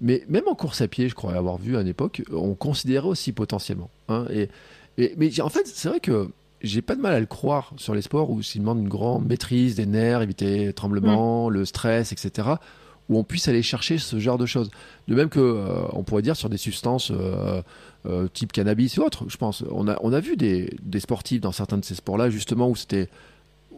Mais 0.00 0.24
même 0.28 0.48
en 0.48 0.54
course 0.54 0.80
à 0.80 0.88
pied, 0.88 1.08
je 1.08 1.14
crois 1.14 1.34
avoir 1.34 1.58
vu 1.58 1.76
à 1.76 1.80
une 1.80 1.86
époque, 1.88 2.22
on 2.32 2.54
considérait 2.54 3.06
aussi 3.06 3.32
potentiellement. 3.32 3.88
Hein, 4.08 4.26
et 4.32 4.48
mais 4.98 5.40
en 5.40 5.48
fait, 5.48 5.66
c'est 5.66 5.88
vrai 5.88 6.00
que 6.00 6.28
j'ai 6.62 6.82
pas 6.82 6.94
de 6.94 7.00
mal 7.00 7.12
à 7.12 7.20
le 7.20 7.26
croire 7.26 7.72
sur 7.76 7.94
les 7.94 8.02
sports 8.02 8.30
où 8.30 8.42
s'il 8.42 8.60
demande 8.60 8.78
une 8.78 8.88
grande 8.88 9.26
maîtrise 9.26 9.74
des 9.74 9.86
nerfs, 9.86 10.22
éviter 10.22 10.58
les 10.58 10.72
tremblements, 10.72 11.48
mm. 11.48 11.52
le 11.52 11.64
stress, 11.64 12.12
etc., 12.12 12.48
où 13.08 13.18
on 13.18 13.24
puisse 13.24 13.48
aller 13.48 13.62
chercher 13.62 13.98
ce 13.98 14.18
genre 14.20 14.38
de 14.38 14.46
choses. 14.46 14.70
De 15.08 15.14
même 15.14 15.28
que 15.28 15.40
euh, 15.40 15.82
on 15.92 16.04
pourrait 16.04 16.22
dire 16.22 16.36
sur 16.36 16.48
des 16.48 16.56
substances 16.56 17.10
euh, 17.10 17.60
euh, 18.06 18.28
type 18.32 18.52
cannabis 18.52 18.96
ou 18.98 19.02
autre, 19.02 19.24
je 19.28 19.36
pense. 19.36 19.64
On 19.70 19.88
a, 19.88 19.98
on 20.02 20.12
a 20.12 20.20
vu 20.20 20.36
des, 20.36 20.72
des 20.82 21.00
sportifs 21.00 21.40
dans 21.40 21.52
certains 21.52 21.78
de 21.78 21.84
ces 21.84 21.96
sports-là, 21.96 22.30
justement, 22.30 22.70
où 22.70 22.76
c'était 22.76 23.08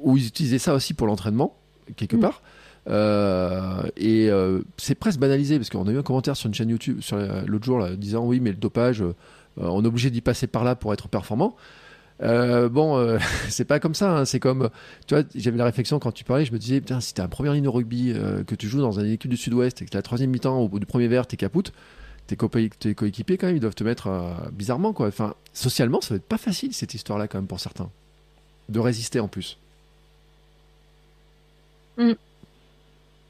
où 0.02 0.18
ils 0.18 0.26
utilisaient 0.26 0.58
ça 0.58 0.74
aussi 0.74 0.92
pour 0.92 1.06
l'entraînement, 1.06 1.56
quelque 1.96 2.16
mm. 2.16 2.20
part. 2.20 2.42
et 3.96 4.30
c'est 4.76 4.94
presque 4.94 5.18
banalisé 5.18 5.56
parce 5.56 5.70
qu'on 5.70 5.88
a 5.88 5.90
eu 5.90 5.98
un 5.98 6.02
commentaire 6.02 6.36
sur 6.36 6.48
une 6.48 6.54
chaîne 6.54 6.68
YouTube 6.68 7.00
l'autre 7.46 7.64
jour 7.64 7.78
là, 7.78 7.96
disant 7.96 8.26
oui 8.26 8.40
mais 8.40 8.50
le 8.50 8.56
dopage 8.56 9.00
euh, 9.00 9.14
on 9.56 9.84
est 9.84 9.86
obligé 9.86 10.10
d'y 10.10 10.20
passer 10.20 10.46
par 10.46 10.64
là 10.64 10.74
pour 10.74 10.92
être 10.92 11.08
performant. 11.08 11.56
Euh, 12.22 12.68
bon, 12.68 12.96
euh, 12.96 13.18
c'est 13.48 13.64
pas 13.64 13.80
comme 13.80 13.94
ça. 13.94 14.18
Hein. 14.18 14.24
C'est 14.24 14.40
comme, 14.40 14.70
tu 15.06 15.14
vois, 15.14 15.24
j'avais 15.34 15.56
la 15.56 15.64
réflexion 15.64 15.98
quand 15.98 16.12
tu 16.12 16.24
parlais, 16.24 16.44
je 16.44 16.52
me 16.52 16.58
disais, 16.58 16.80
putain, 16.80 17.00
si 17.00 17.14
t'es 17.14 17.22
un 17.22 17.28
première 17.28 17.52
ligne 17.52 17.68
au 17.68 17.72
rugby, 17.72 18.14
que 18.46 18.54
tu 18.54 18.68
joues 18.68 18.80
dans 18.80 18.98
une 18.98 19.10
équipe 19.10 19.30
du 19.30 19.36
Sud-Ouest 19.36 19.82
et 19.82 19.86
que 19.86 19.94
la 19.94 20.02
troisième 20.02 20.30
mi-temps, 20.30 20.58
au 20.58 20.68
bout 20.68 20.78
du 20.78 20.86
premier 20.86 21.08
verre, 21.08 21.26
t'es 21.26 21.36
capoute, 21.36 21.72
tes, 22.26 22.36
coéquipiers, 22.36 23.36
quand 23.36 23.46
même, 23.46 23.56
ils 23.56 23.60
doivent 23.60 23.74
te 23.74 23.84
mettre 23.84 24.08
bizarrement, 24.52 24.92
quoi. 24.92 25.08
Enfin, 25.08 25.34
socialement, 25.52 26.00
ça 26.00 26.10
va 26.10 26.16
être 26.16 26.24
pas 26.24 26.38
facile, 26.38 26.72
cette 26.72 26.94
histoire-là, 26.94 27.28
quand 27.28 27.38
même, 27.38 27.46
pour 27.46 27.60
certains. 27.60 27.90
De 28.68 28.80
résister 28.80 29.20
en 29.20 29.28
plus. 29.28 29.58
Mmh. 31.98 32.12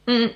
Mmh. 0.07 0.27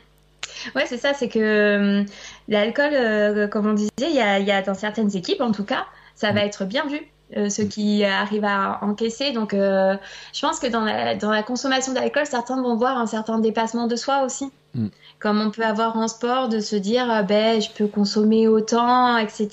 Ouais, 0.75 0.85
c'est 0.87 0.99
ça, 0.99 1.15
c'est 1.15 1.29
que 1.29 2.01
hum, 2.01 2.07
l'alcool, 2.49 2.91
euh, 2.93 3.49
comme 3.49 3.67
on 3.67 3.75
disait, 3.75 3.91
il 3.99 4.15
y 4.15 4.21
a, 4.21 4.63
dans 4.63 4.75
certaines 4.75 5.15
équipes, 5.17 5.41
en 5.41 5.53
tout 5.53 5.65
cas, 5.65 5.87
ça 6.15 6.33
va 6.33 6.43
mm. 6.43 6.47
être 6.47 6.65
bien 6.65 6.87
vu. 6.87 7.01
Euh, 7.37 7.51
ceux 7.51 7.65
qui 7.65 8.05
arrivent 8.05 8.47
à 8.47 8.79
encaisser. 8.81 9.33
Donc, 9.33 9.53
euh, 9.53 9.97
je 10.33 10.41
pense 10.41 10.59
que 10.59 10.67
dans 10.67 10.81
la, 10.81 11.15
dans 11.15 11.31
la 11.31 11.43
consommation 11.43 11.93
d'alcool, 11.93 12.25
certains 12.25 12.63
vont 12.63 12.75
voir 12.75 12.97
un 12.97 13.07
certain 13.07 13.39
dépassement 13.39 13.87
de 13.87 13.97
soi 13.97 14.23
aussi. 14.23 14.51
Mm. 14.75 14.87
Comme 15.19 15.41
on 15.41 15.51
peut 15.51 15.65
avoir 15.65 15.99
en 15.99 16.09
sport, 16.09 16.49
de 16.49 16.59
se 16.61 16.75
dire, 16.75 17.25
ben, 17.29 17.61
je 17.61 17.69
peux 17.71 17.87
consommer 17.87 18.49
autant, 18.49 19.19
etc. 19.19 19.49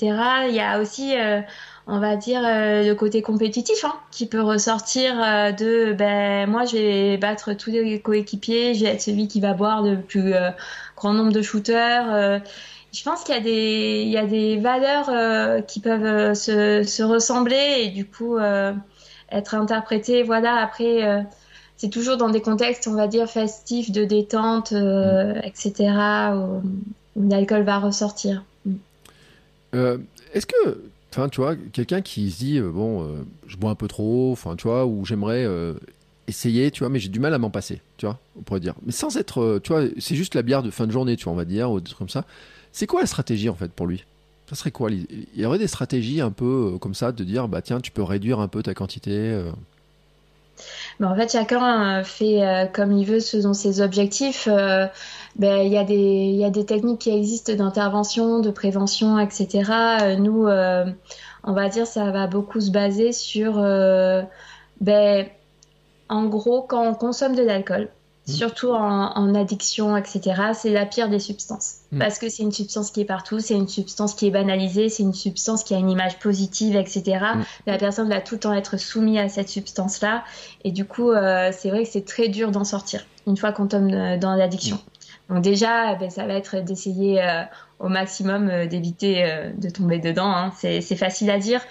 Il 0.48 0.56
y 0.56 0.62
a 0.62 0.80
aussi 0.80 1.16
on 1.88 2.00
va 2.00 2.16
dire, 2.16 2.42
euh, 2.44 2.84
le 2.84 2.96
côté 2.96 3.22
compétitif 3.22 3.84
hein, 3.86 3.94
qui 4.12 4.26
peut 4.26 4.42
ressortir 4.42 5.22
euh, 5.24 5.52
de 5.52 5.94
ben, 5.94 6.50
moi, 6.50 6.66
je 6.66 6.78
vais 6.78 7.18
battre 7.18 7.54
tous 7.54 7.70
les 7.70 8.02
coéquipiers, 8.02 8.74
je 8.74 8.86
vais 8.86 8.92
être 8.92 9.02
celui 9.02 9.28
qui 9.28 9.40
va 9.40 9.54
boire 9.54 9.84
le 9.84 10.02
plus 10.02 10.34
euh, 10.34 10.50
grand 10.96 11.14
nombre 11.14 11.32
de 11.32 11.42
shooters. 11.42 12.42
je 12.94 13.04
pense 13.04 13.24
qu'il 13.24 13.36
y, 13.36 13.38
a 13.38 13.42
des, 13.42 14.04
il 14.06 14.10
y 14.10 14.18
a 14.18 14.26
des 14.26 14.58
valeurs 14.58 15.66
qui 15.66 15.80
peuvent 15.80 16.34
se, 16.34 16.84
se, 16.84 17.04
ressembler 17.04 17.84
et 17.84 17.90
du 17.90 18.06
coup 18.06 18.38
être 19.30 19.56
interprétées. 19.56 20.24
Voilà, 20.24 20.56
après, 20.56 21.26
c'est 21.78 21.90
toujours 21.90 22.18
dans 22.18 22.30
des 22.30 22.42
contextes, 22.42 22.88
on 22.88 22.94
va 22.94 23.08
dire, 23.08 23.30
festifs, 23.30 23.92
de 23.92 24.06
détente, 24.06 24.72
etc., 25.44 25.74
où, 26.34 26.62
où 27.16 27.30
l'alcool 27.30 27.64
va 27.64 27.80
ressortir. 27.80 28.44
Est-ce 29.74 30.46
que 30.46 30.80
Enfin, 31.16 31.30
tu 31.30 31.40
vois, 31.40 31.56
quelqu'un 31.56 32.02
qui 32.02 32.30
se 32.30 32.40
dit, 32.40 32.58
euh, 32.58 32.70
bon, 32.70 33.04
euh, 33.04 33.24
je 33.48 33.56
bois 33.56 33.70
un 33.70 33.76
peu 33.76 33.88
trop, 33.88 34.34
enfin, 34.34 34.58
tu 34.58 34.68
vois, 34.68 34.86
ou 34.86 35.06
j'aimerais 35.06 35.48
euh, 36.28 36.30
essayer, 36.30 36.72
tu 36.72 36.80
vois, 36.80 36.90
mais 36.90 37.00
j'ai 37.00 37.10
du 37.10 37.20
mal 37.20 37.34
à 37.34 37.38
m'en 37.38 37.50
passer, 37.50 37.82
tu 37.98 38.06
vois, 38.06 38.20
on 38.38 38.42
pourrait 38.42 38.60
dire. 38.60 38.76
Mais 38.86 38.92
sans 38.92 39.16
être, 39.18 39.60
tu 39.64 39.74
vois, 39.74 39.84
c'est 40.00 40.16
juste 40.16 40.36
la 40.36 40.42
bière 40.42 40.64
de 40.64 40.72
fin 40.72 40.88
de 40.88 40.92
journée, 40.92 41.16
tu 41.16 41.26
vois, 41.26 41.34
on 41.34 41.38
va 41.38 41.46
dire, 41.46 41.72
ou 41.72 41.80
des 41.80 41.86
trucs 41.86 41.98
comme 41.98 42.10
ça. 42.10 42.26
C'est 42.72 42.88
quoi 42.88 43.02
la 43.02 43.08
stratégie, 43.08 43.50
en 43.50 43.56
fait, 43.56 43.72
pour 43.72 43.88
lui? 43.88 44.04
Ça 44.50 44.56
serait 44.56 44.72
quoi 44.72 44.92
Il 44.92 45.26
y 45.36 45.46
aurait 45.46 45.58
des 45.58 45.68
stratégies 45.68 46.22
un 46.22 46.32
peu 46.32 46.78
comme 46.80 46.94
ça, 46.94 47.12
de 47.12 47.24
dire, 47.24 47.48
bah 47.48 47.62
tiens, 47.62 47.82
tu 47.82 47.92
peux 47.92 48.04
réduire 48.04 48.40
un 48.40 48.48
peu 48.48 48.62
ta 48.62 48.74
quantité 48.74 49.44
mais 51.02 51.08
en 51.08 51.16
fait, 51.18 51.30
chacun 51.30 52.02
fait 52.06 52.72
comme 52.74 52.94
il 52.94 53.06
veut 53.06 53.20
selon 53.20 53.54
ses 53.54 53.82
objectifs 53.82 54.48
ben, 55.38 55.62
il 55.64 55.72
y, 55.72 55.78
a 55.78 55.84
des, 55.84 55.96
y 55.96 56.46
a 56.46 56.50
des 56.50 56.66
techniques 56.66 57.00
qui 57.00 57.10
existent 57.10 57.54
d'intervention, 57.54 58.40
de 58.40 58.52
prévention, 58.52 59.20
etc. 59.20 59.72
Euh, 60.02 60.16
nous, 60.16 60.48
euh, 60.48 60.86
on 61.44 61.54
va 61.54 61.68
dire, 61.68 61.86
ça 61.88 62.12
va 62.12 62.28
beaucoup 62.28 62.62
se 62.62 62.72
baser 62.72 63.12
sur, 63.12 63.58
euh, 63.58 64.22
ben, 64.80 65.28
en 66.10 66.26
gros, 66.26 66.62
quand 66.62 66.86
on 66.88 66.94
consomme 66.94 67.36
de 67.36 67.44
l'alcool, 67.44 67.90
mmh. 68.28 68.32
surtout 68.32 68.70
en, 68.70 69.12
en, 69.16 69.36
addiction, 69.36 69.98
etc., 69.98 70.42
c'est 70.54 70.72
la 70.72 70.86
pire 70.86 71.10
des 71.10 71.20
substances. 71.20 71.78
Mmh. 71.92 72.00
Parce 72.00 72.20
que 72.20 72.30
c'est 72.30 72.44
une 72.44 72.52
substance 72.52 72.92
qui 72.92 73.02
est 73.02 73.06
partout, 73.06 73.40
c'est 73.40 73.56
une 73.56 73.68
substance 73.68 74.14
qui 74.14 74.28
est 74.28 74.32
banalisée, 74.32 74.90
c'est 74.90 75.04
une 75.04 75.14
substance 75.14 75.64
qui 75.64 75.74
a 75.74 75.78
une 75.78 75.90
image 75.90 76.20
positive, 76.20 76.76
etc. 76.76 77.20
Mmh. 77.36 77.42
La 77.68 77.78
personne 77.78 78.10
va 78.10 78.22
tout 78.22 78.36
le 78.36 78.40
temps 78.40 78.54
être 78.54 78.78
soumise 78.78 79.20
à 79.20 79.30
cette 79.30 79.50
substance-là. 79.50 80.24
Et 80.64 80.72
du 80.72 80.86
coup, 80.86 81.12
c'est 81.14 81.70
vrai 81.70 81.84
que 81.84 81.90
c'est 81.90 82.06
très 82.06 82.28
dur 82.28 82.52
d'en 82.52 82.64
sortir 82.64 83.06
une 83.28 83.38
fois 83.38 83.52
qu'on 83.52 83.68
tombe 83.68 83.90
dans 84.20 84.36
l'addiction. 84.36 84.80
Donc 85.30 85.42
déjà, 85.42 85.96
ben, 85.96 86.10
ça 86.10 86.26
va 86.26 86.34
être 86.34 86.58
d'essayer 86.58 87.22
euh, 87.22 87.42
au 87.80 87.90
maximum 87.90 88.50
euh, 88.50 88.68
d'éviter 88.68 89.24
euh, 89.24 89.52
de 89.58 89.70
tomber 89.70 90.00
dedans. 90.00 90.32
Hein. 90.32 90.52
C'est 90.60 90.96
facile 90.96 91.32
à 91.32 91.40
dire, 91.40 91.62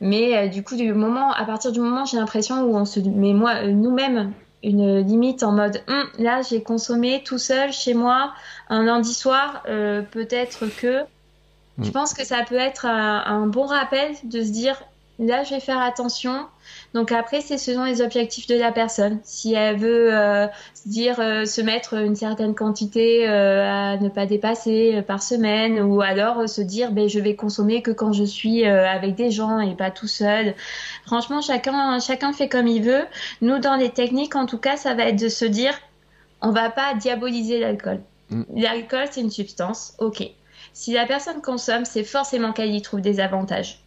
mais 0.00 0.48
du 0.48 0.64
coup, 0.64 0.76
du 0.76 0.92
moment, 0.92 1.32
à 1.32 1.44
partir 1.44 1.72
du 1.72 1.80
moment, 1.80 2.04
j'ai 2.04 2.16
l'impression 2.16 2.62
où 2.62 2.76
on 2.76 2.84
se 2.84 3.00
met 3.00 3.32
moi 3.32 3.62
nous-mêmes 3.66 4.32
une 4.62 5.00
limite 5.00 5.42
en 5.42 5.52
mode 5.52 5.82
hum, 5.88 6.04
là 6.18 6.40
j'ai 6.40 6.62
consommé 6.62 7.22
tout 7.22 7.36
seul 7.36 7.70
chez 7.70 7.92
moi 7.92 8.32
un 8.70 8.82
lundi 8.82 9.12
soir, 9.12 9.62
peut-être 9.64 10.64
que 10.80 11.02
je 11.78 11.88
mm. 11.90 11.92
pense 11.92 12.14
que 12.14 12.24
ça 12.24 12.42
peut 12.48 12.54
être 12.56 12.86
un 12.86 13.46
bon 13.46 13.66
rappel 13.66 14.14
de 14.24 14.42
se 14.42 14.50
dire 14.50 14.82
là 15.18 15.44
je 15.44 15.50
vais 15.50 15.60
faire 15.60 15.80
attention 15.80 16.46
donc 16.94 17.10
après, 17.10 17.40
c'est 17.40 17.58
selon 17.58 17.82
les 17.82 18.00
objectifs 18.00 18.46
de 18.46 18.54
la 18.54 18.70
personne. 18.70 19.18
Si 19.24 19.52
elle 19.52 19.76
veut 19.76 20.14
euh, 20.14 20.46
se 20.74 20.88
dire 20.88 21.18
euh, 21.18 21.44
se 21.44 21.60
mettre 21.60 21.94
une 21.94 22.14
certaine 22.14 22.54
quantité 22.54 23.28
euh, 23.28 23.64
à 23.68 23.96
ne 23.96 24.08
pas 24.08 24.26
dépasser 24.26 25.02
par 25.04 25.20
semaine, 25.20 25.80
ou 25.80 26.02
alors 26.02 26.48
se 26.48 26.60
dire 26.60 26.92
ben 26.92 27.08
je 27.08 27.18
vais 27.18 27.34
consommer 27.34 27.82
que 27.82 27.90
quand 27.90 28.12
je 28.12 28.22
suis 28.22 28.64
avec 28.64 29.16
des 29.16 29.32
gens 29.32 29.58
et 29.58 29.74
pas 29.74 29.90
tout 29.90 30.06
seul. 30.06 30.54
Franchement, 31.04 31.40
chacun 31.40 31.98
chacun 31.98 32.32
fait 32.32 32.48
comme 32.48 32.68
il 32.68 32.82
veut. 32.82 33.04
Nous, 33.42 33.58
dans 33.58 33.74
les 33.74 33.90
techniques, 33.90 34.36
en 34.36 34.46
tout 34.46 34.58
cas, 34.58 34.76
ça 34.76 34.94
va 34.94 35.08
être 35.08 35.20
de 35.20 35.28
se 35.28 35.44
dire 35.44 35.74
on 36.42 36.52
va 36.52 36.70
pas 36.70 36.94
diaboliser 36.94 37.58
l'alcool. 37.58 38.00
Mm. 38.30 38.42
L'alcool, 38.54 39.06
c'est 39.10 39.20
une 39.20 39.30
substance, 39.30 39.94
ok. 39.98 40.22
Si 40.72 40.92
la 40.92 41.06
personne 41.06 41.42
consomme, 41.42 41.84
c'est 41.84 42.04
forcément 42.04 42.52
qu'elle 42.52 42.74
y 42.74 42.82
trouve 42.82 43.00
des 43.00 43.18
avantages. 43.18 43.83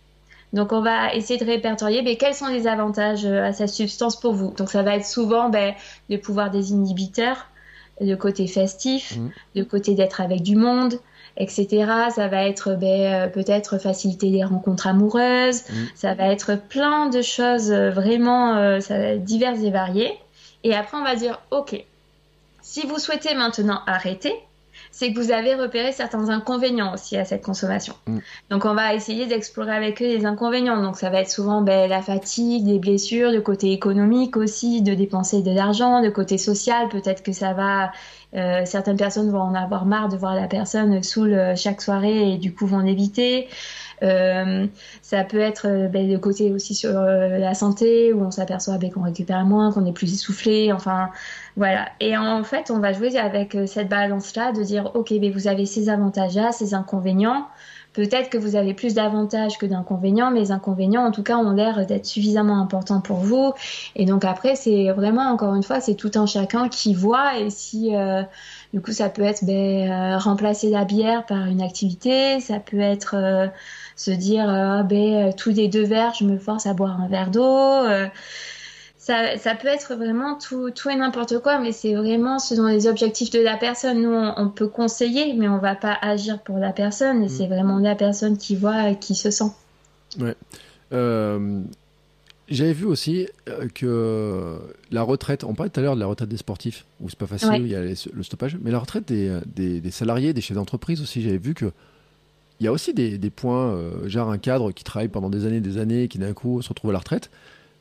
Donc 0.54 0.72
on 0.72 0.82
va 0.82 1.14
essayer 1.14 1.40
de 1.40 1.46
répertorier 1.46 2.02
mais 2.02 2.16
quels 2.16 2.34
sont 2.34 2.48
les 2.48 2.68
avantages 2.68 3.26
euh, 3.26 3.44
à 3.44 3.54
cette 3.54 3.70
substance 3.70 4.20
pour 4.20 4.34
vous? 4.34 4.54
Donc 4.58 4.70
ça 4.70 4.82
va 4.82 4.96
être 4.96 5.06
souvent 5.06 5.50
ben, 5.50 5.74
le 6.10 6.18
pouvoir 6.18 6.52
des 6.52 6.72
inhibiteurs, 6.72 7.48
le 8.00 8.16
côté 8.16 8.48
festif, 8.48 9.18
mmh. 9.18 9.30
le 9.56 9.66
côté 9.66 9.94
d'être 9.94 10.22
avec 10.22 10.42
du 10.42 10.56
monde, 10.56 11.00
etc. 11.36 11.68
Ça 12.16 12.28
va 12.30 12.48
être 12.48 12.76
ben, 12.76 12.88
euh, 12.88 13.28
peut-être 13.28 13.78
faciliter 13.78 14.30
les 14.30 14.44
rencontres 14.44 14.88
amoureuses, 14.88 15.64
mmh. 15.64 15.74
ça 15.96 16.14
va 16.14 16.32
être 16.32 16.56
plein 16.56 17.10
de 17.10 17.22
choses 17.22 17.72
euh, 17.72 17.90
vraiment 17.90 18.80
diverses 19.18 19.60
et 19.64 19.72
variées. 19.72 20.14
Et 20.64 20.74
après 20.74 20.98
on 20.98 21.04
va 21.04 21.16
dire 21.16 21.42
ok, 21.52 21.84
si 22.62 22.88
vous 22.88 23.00
souhaitez 23.00 23.36
maintenant 23.36 23.82
arrêter, 23.86 24.34
c'est 24.98 25.14
que 25.14 25.20
vous 25.20 25.32
avez 25.32 25.54
repéré 25.54 25.92
certains 25.92 26.30
inconvénients 26.30 26.92
aussi 26.92 27.18
à 27.18 27.24
cette 27.24 27.44
consommation. 27.44 27.94
Mm. 28.08 28.18
Donc 28.50 28.66
on 28.66 28.74
va 28.74 28.96
essayer 28.96 29.28
d'explorer 29.28 29.76
avec 29.76 30.02
eux 30.02 30.08
les 30.08 30.26
inconvénients. 30.26 30.82
Donc 30.82 30.98
ça 30.98 31.12
va 31.12 31.22
être 31.22 31.30
souvent 31.30 31.62
ben, 31.62 31.88
la 31.88 32.02
fatigue, 32.02 32.66
les 32.66 32.80
blessures, 32.80 33.30
le 33.30 33.42
côté 33.42 33.72
économique 33.74 34.38
aussi, 34.38 34.82
de 34.82 34.96
dépenser 34.96 35.44
de 35.44 35.52
l'argent, 35.52 36.02
le 36.02 36.10
côté 36.10 36.40
social. 36.40 36.90
Peut-être 36.90 37.22
que 37.22 37.32
ça 37.32 37.54
va 37.54 37.92
euh, 38.36 38.66
certaines 38.66 38.98
personnes 38.98 39.30
vont 39.30 39.40
en 39.40 39.54
avoir 39.54 39.86
marre 39.86 40.10
de 40.10 40.18
voir 40.18 40.36
la 40.36 40.48
personne 40.48 41.02
saoule 41.02 41.34
euh, 41.34 41.56
chaque 41.56 41.82
soirée 41.82 42.34
et 42.34 42.38
du 42.38 42.54
coup 42.54 42.66
vont 42.66 42.80
l'éviter. 42.80 43.48
Euh, 44.04 44.68
ça 45.02 45.24
peut 45.24 45.40
être 45.40 45.68
euh, 45.68 45.88
ben, 45.88 46.10
le 46.12 46.20
côté 46.20 46.52
aussi 46.52 46.76
sur 46.76 46.92
la 46.92 47.54
santé 47.54 48.14
où 48.14 48.24
on 48.24 48.32
s'aperçoit 48.32 48.78
ben, 48.78 48.92
qu'on 48.92 49.04
récupère 49.04 49.46
moins, 49.46 49.72
qu'on 49.72 49.86
est 49.86 49.94
plus 49.94 50.14
essoufflé. 50.14 50.74
Enfin, 50.74 51.10
voilà. 51.58 51.90
Et 52.00 52.16
en 52.16 52.44
fait, 52.44 52.70
on 52.70 52.78
va 52.78 52.94
jouer 52.94 53.18
avec 53.18 53.56
euh, 53.56 53.66
cette 53.66 53.90
balance-là 53.90 54.52
de 54.52 54.62
dire, 54.62 54.92
OK, 54.94 55.12
mais 55.20 55.32
vous 55.32 55.48
avez 55.48 55.66
ces 55.66 55.90
avantages-là, 55.90 56.52
ces 56.52 56.76
inconvénients. 56.76 57.48
peut-être 57.94 58.30
que 58.30 58.38
vous 58.38 58.56
avez 58.56 58.76
plus 58.76 58.94
d'avantages 58.94 59.58
que 59.58 59.66
d'inconvénients, 59.66 60.30
mais 60.30 60.42
les 60.42 60.52
inconvénients, 60.52 61.04
en 61.04 61.10
tout 61.10 61.24
cas, 61.24 61.38
ont 61.38 61.50
l'air 61.54 61.88
d'être 61.88 62.06
suffisamment 62.06 62.62
importants 62.62 63.02
pour 63.02 63.18
vous. 63.18 63.54
Et 63.96 64.06
donc 64.06 64.24
après, 64.24 64.56
c'est 64.56 64.92
vraiment, 64.92 65.24
encore 65.24 65.56
une 65.56 65.64
fois, 65.64 65.80
c'est 65.80 65.96
tout 65.96 66.12
un 66.14 66.28
chacun 66.28 66.70
qui 66.70 66.94
voit. 66.94 67.40
Et 67.40 67.50
si, 67.50 67.96
euh, 67.96 68.22
du 68.72 68.80
coup, 68.80 68.92
ça 68.92 69.10
peut 69.10 69.24
être 69.24 69.44
ben, 69.44 69.90
euh, 69.92 70.18
remplacer 70.20 70.70
la 70.70 70.86
bière 70.86 71.26
par 71.26 71.48
une 71.48 71.64
activité, 71.64 72.40
ça 72.40 72.60
peut 72.60 72.80
être 72.80 73.16
euh, 73.16 73.48
se 73.96 74.12
dire, 74.12 74.46
ah, 74.48 74.84
ben, 74.84 75.34
tous 75.34 75.50
les 75.50 75.70
deux 75.70 75.86
verres, 75.86 76.14
je 76.14 76.24
me 76.24 76.38
force 76.38 76.68
à 76.68 76.76
boire 76.76 77.02
un 77.02 77.08
verre 77.08 77.32
d'eau 77.32 77.88
ça, 79.08 79.56
peut 79.56 79.68
être 79.68 79.96
vraiment 79.96 80.38
tout, 80.38 80.72
tout 80.72 80.90
et 80.90 80.96
n'importe 80.96 81.40
quoi, 81.40 81.60
mais 81.60 81.72
c'est 81.72 81.96
vraiment 81.96 82.40
selon 82.40 82.68
les 82.68 82.88
objectifs 82.88 83.30
de 83.30 83.40
la 83.40 83.56
personne. 83.56 84.02
Nous, 84.02 84.14
on, 84.14 84.50
peut 84.50 84.68
conseiller, 84.68 85.34
mais 85.34 85.48
on 85.48 85.60
va 85.60 85.76
pas 85.76 85.98
agir 86.02 86.40
pour 86.40 86.58
la 86.58 86.74
personne, 86.74 87.24
et 87.24 87.28
mm. 87.28 87.30
c'est 87.30 87.48
vraiment 87.48 87.80
la 87.80 87.96
personne 87.96 88.38
qui 88.38 88.56
voit 88.56 88.90
et 88.90 89.00
qui 89.00 89.16
se 89.16 89.32
sent. 89.32 89.52
Ouais. 90.20 90.36
Euh, 90.92 91.62
j'avais 92.50 92.74
vu 92.74 92.86
aussi 92.86 93.28
euh, 93.48 93.68
que 93.74 94.58
la 94.92 95.04
retraite, 95.04 95.44
on 95.46 95.54
parlait 95.54 95.70
tout 95.70 95.80
à 95.80 95.84
l'heure 95.84 95.96
de 95.96 96.02
la 96.02 96.08
retraite 96.08 96.30
des 96.30 96.38
sportifs, 96.38 96.86
où 97.00 97.10
c'est 97.10 97.20
pas 97.20 97.28
facile, 97.28 97.62
il 97.62 97.68
y 97.68 97.76
a 97.76 97.82
le 97.82 98.24
stoppage, 98.24 98.58
mais 98.62 98.72
la 98.72 98.80
retraite 98.80 99.08
des, 99.08 99.40
des, 99.80 99.92
salariés, 99.92 100.34
des 100.34 100.42
chefs 100.42 100.58
d'entreprise 100.58 101.02
aussi, 101.02 101.22
j'avais 101.22 101.38
vu 101.38 101.54
que 101.54 101.72
il 102.60 102.64
y 102.64 102.68
a 102.68 102.72
aussi 102.72 102.94
des, 102.94 103.20
des 103.20 103.30
points, 103.30 103.68
euh, 103.68 104.10
genre 104.10 104.32
un 104.32 104.40
cadre 104.40 104.72
qui 104.72 104.84
travaille 104.84 105.10
pendant 105.10 105.30
des 105.30 105.46
années, 105.46 105.62
des 105.62 105.78
années, 105.78 106.08
qui 106.08 106.18
d'un 106.18 106.34
coup 106.34 106.62
se 106.64 106.70
retrouve 106.70 106.90
à 106.90 106.94
la 106.94 107.00
retraite 107.00 107.30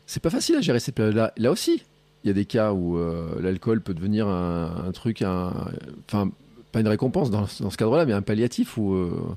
c'est 0.07 0.23
pas 0.23 0.31
facile 0.31 0.57
à 0.57 0.61
gérer 0.61 0.81
cette 0.81 0.95
période-là. 0.95 1.33
Là 1.37 1.51
aussi, 1.51 1.83
il 2.25 2.29
y 2.29 2.31
a 2.31 2.35
des 2.35 2.45
cas 2.45 2.73
où 2.73 2.97
euh, 2.97 3.41
l'alcool 3.41 3.81
peut 3.81 3.95
devenir 3.95 4.29
un, 4.29 4.91
truc, 4.93 5.23
enfin, 5.23 6.31
pas 6.73 6.81
une 6.81 6.89
récompense 6.89 7.31
dans, 7.31 7.47
ce 7.47 7.77
cadre-là, 7.77 8.07
mais 8.07 8.13
un 8.13 8.23
palliatif 8.23 8.77
ou 8.77 8.95
euh, 8.95 9.37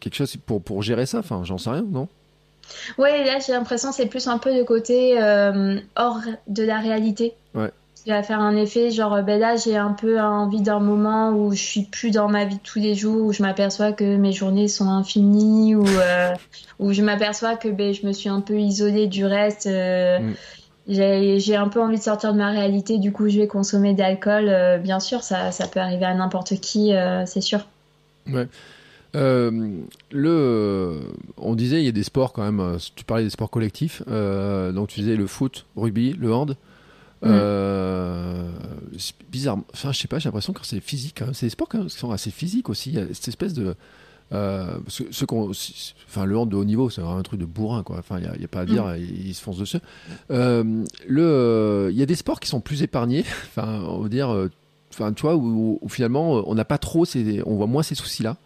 quelque 0.00 0.14
chose 0.14 0.36
pour, 0.36 0.62
pour 0.62 0.82
gérer 0.82 1.06
ça. 1.06 1.18
Enfin, 1.18 1.42
j'en 1.44 1.58
sais 1.58 1.70
rien, 1.70 1.86
non? 1.88 2.08
Oui, 2.98 3.08
là, 3.24 3.38
j'ai 3.44 3.52
l'impression 3.52 3.90
que 3.90 3.96
c'est 3.96 4.06
plus 4.06 4.28
un 4.28 4.38
peu 4.38 4.54
le 4.54 4.64
côté 4.64 5.20
euh, 5.20 5.78
hors 5.96 6.20
de 6.46 6.62
la 6.62 6.80
réalité. 6.80 7.34
Ouais 7.54 7.70
qui 8.08 8.12
va 8.12 8.22
faire 8.22 8.40
un 8.40 8.56
effet 8.56 8.90
genre 8.90 9.22
ben 9.22 9.38
là 9.38 9.56
j'ai 9.56 9.76
un 9.76 9.92
peu 9.92 10.18
envie 10.18 10.62
d'un 10.62 10.80
moment 10.80 11.32
où 11.32 11.52
je 11.52 11.62
suis 11.62 11.82
plus 11.82 12.10
dans 12.10 12.26
ma 12.26 12.46
vie 12.46 12.56
de 12.56 12.62
tous 12.62 12.78
les 12.78 12.94
jours 12.94 13.26
où 13.26 13.34
je 13.34 13.42
m'aperçois 13.42 13.92
que 13.92 14.16
mes 14.16 14.32
journées 14.32 14.66
sont 14.66 14.88
infinies 14.88 15.74
ou 15.74 15.84
euh, 15.86 16.32
où 16.78 16.94
je 16.94 17.02
m'aperçois 17.02 17.56
que 17.56 17.68
ben 17.68 17.92
je 17.92 18.06
me 18.06 18.12
suis 18.12 18.30
un 18.30 18.40
peu 18.40 18.58
isolée 18.58 19.08
du 19.08 19.26
reste 19.26 19.66
euh, 19.66 20.20
mm. 20.20 20.34
j'ai 20.88 21.54
un 21.54 21.68
peu 21.68 21.82
envie 21.82 21.98
de 21.98 22.02
sortir 22.02 22.32
de 22.32 22.38
ma 22.38 22.50
réalité 22.50 22.96
du 22.96 23.12
coup 23.12 23.28
je 23.28 23.40
vais 23.40 23.46
consommer 23.46 23.92
d'alcool 23.92 24.48
euh, 24.48 24.78
bien 24.78 25.00
sûr 25.00 25.22
ça, 25.22 25.52
ça 25.52 25.68
peut 25.68 25.80
arriver 25.80 26.06
à 26.06 26.14
n'importe 26.14 26.58
qui 26.60 26.94
c'est 27.26 27.42
sûr 27.42 27.66
ouais 28.32 28.48
le, 29.12 31.00
on 31.36 31.54
disait 31.54 31.80
il 31.80 31.84
y 31.84 31.88
a 31.88 31.92
des 31.92 32.04
sports 32.04 32.32
quand 32.32 32.50
même. 32.50 32.78
Tu 32.94 33.04
parlais 33.04 33.24
des 33.24 33.30
sports 33.30 33.50
collectifs, 33.50 34.02
donc 34.06 34.88
tu 34.88 35.00
disais 35.00 35.16
le 35.16 35.26
foot, 35.26 35.66
rugby, 35.76 36.14
le 36.18 36.32
hand. 36.32 36.56
Mm. 37.22 37.26
Euh, 37.30 38.50
bizarre. 39.30 39.58
Enfin, 39.72 39.92
je 39.92 39.98
sais 39.98 40.08
pas, 40.08 40.18
j'ai 40.18 40.28
l'impression 40.28 40.52
que 40.52 40.64
c'est 40.64 40.80
physique. 40.80 41.22
C'est 41.32 41.46
des 41.46 41.50
sports 41.50 41.68
qui 41.68 41.90
sont 41.90 42.10
assez 42.10 42.30
physiques 42.30 42.68
aussi. 42.68 42.90
Il 42.90 42.96
y 42.96 42.98
a 42.98 43.06
cette 43.12 43.28
espèce 43.28 43.54
de. 43.54 43.74
Euh, 44.30 44.78
ce, 44.88 45.24
qu'on, 45.24 45.50
enfin, 46.06 46.26
le 46.26 46.36
hand 46.36 46.50
de 46.50 46.56
haut 46.56 46.64
niveau, 46.64 46.90
c'est 46.90 47.00
un 47.00 47.22
truc 47.22 47.40
de 47.40 47.46
bourrin, 47.46 47.82
quoi. 47.82 47.96
Enfin, 47.98 48.18
il 48.18 48.38
n'y 48.38 48.44
a, 48.44 48.48
pas 48.48 48.60
à 48.60 48.66
dire, 48.66 48.84
mm. 48.84 48.96
ils, 48.98 49.34
se 49.34 49.42
foncent 49.42 49.58
dessus. 49.58 49.78
Euh, 50.30 50.84
le, 51.06 51.88
il 51.90 51.98
y 51.98 52.02
a 52.02 52.06
des 52.06 52.14
sports 52.14 52.38
qui 52.38 52.48
sont 52.48 52.60
plus 52.60 52.82
épargnés. 52.82 53.24
Enfin, 53.46 53.82
on 53.88 54.00
va 54.00 54.08
dire, 54.08 54.30
euh, 54.30 54.50
enfin, 54.92 55.12
tu 55.12 55.22
vois, 55.22 55.34
où, 55.34 55.80
finalement, 55.88 56.42
on 56.46 56.54
n'a 56.54 56.66
pas 56.66 56.78
trop, 56.78 57.06
ces, 57.06 57.42
on 57.46 57.56
voit 57.56 57.66
moins 57.66 57.82
ces 57.82 57.94
soucis-là. 57.94 58.36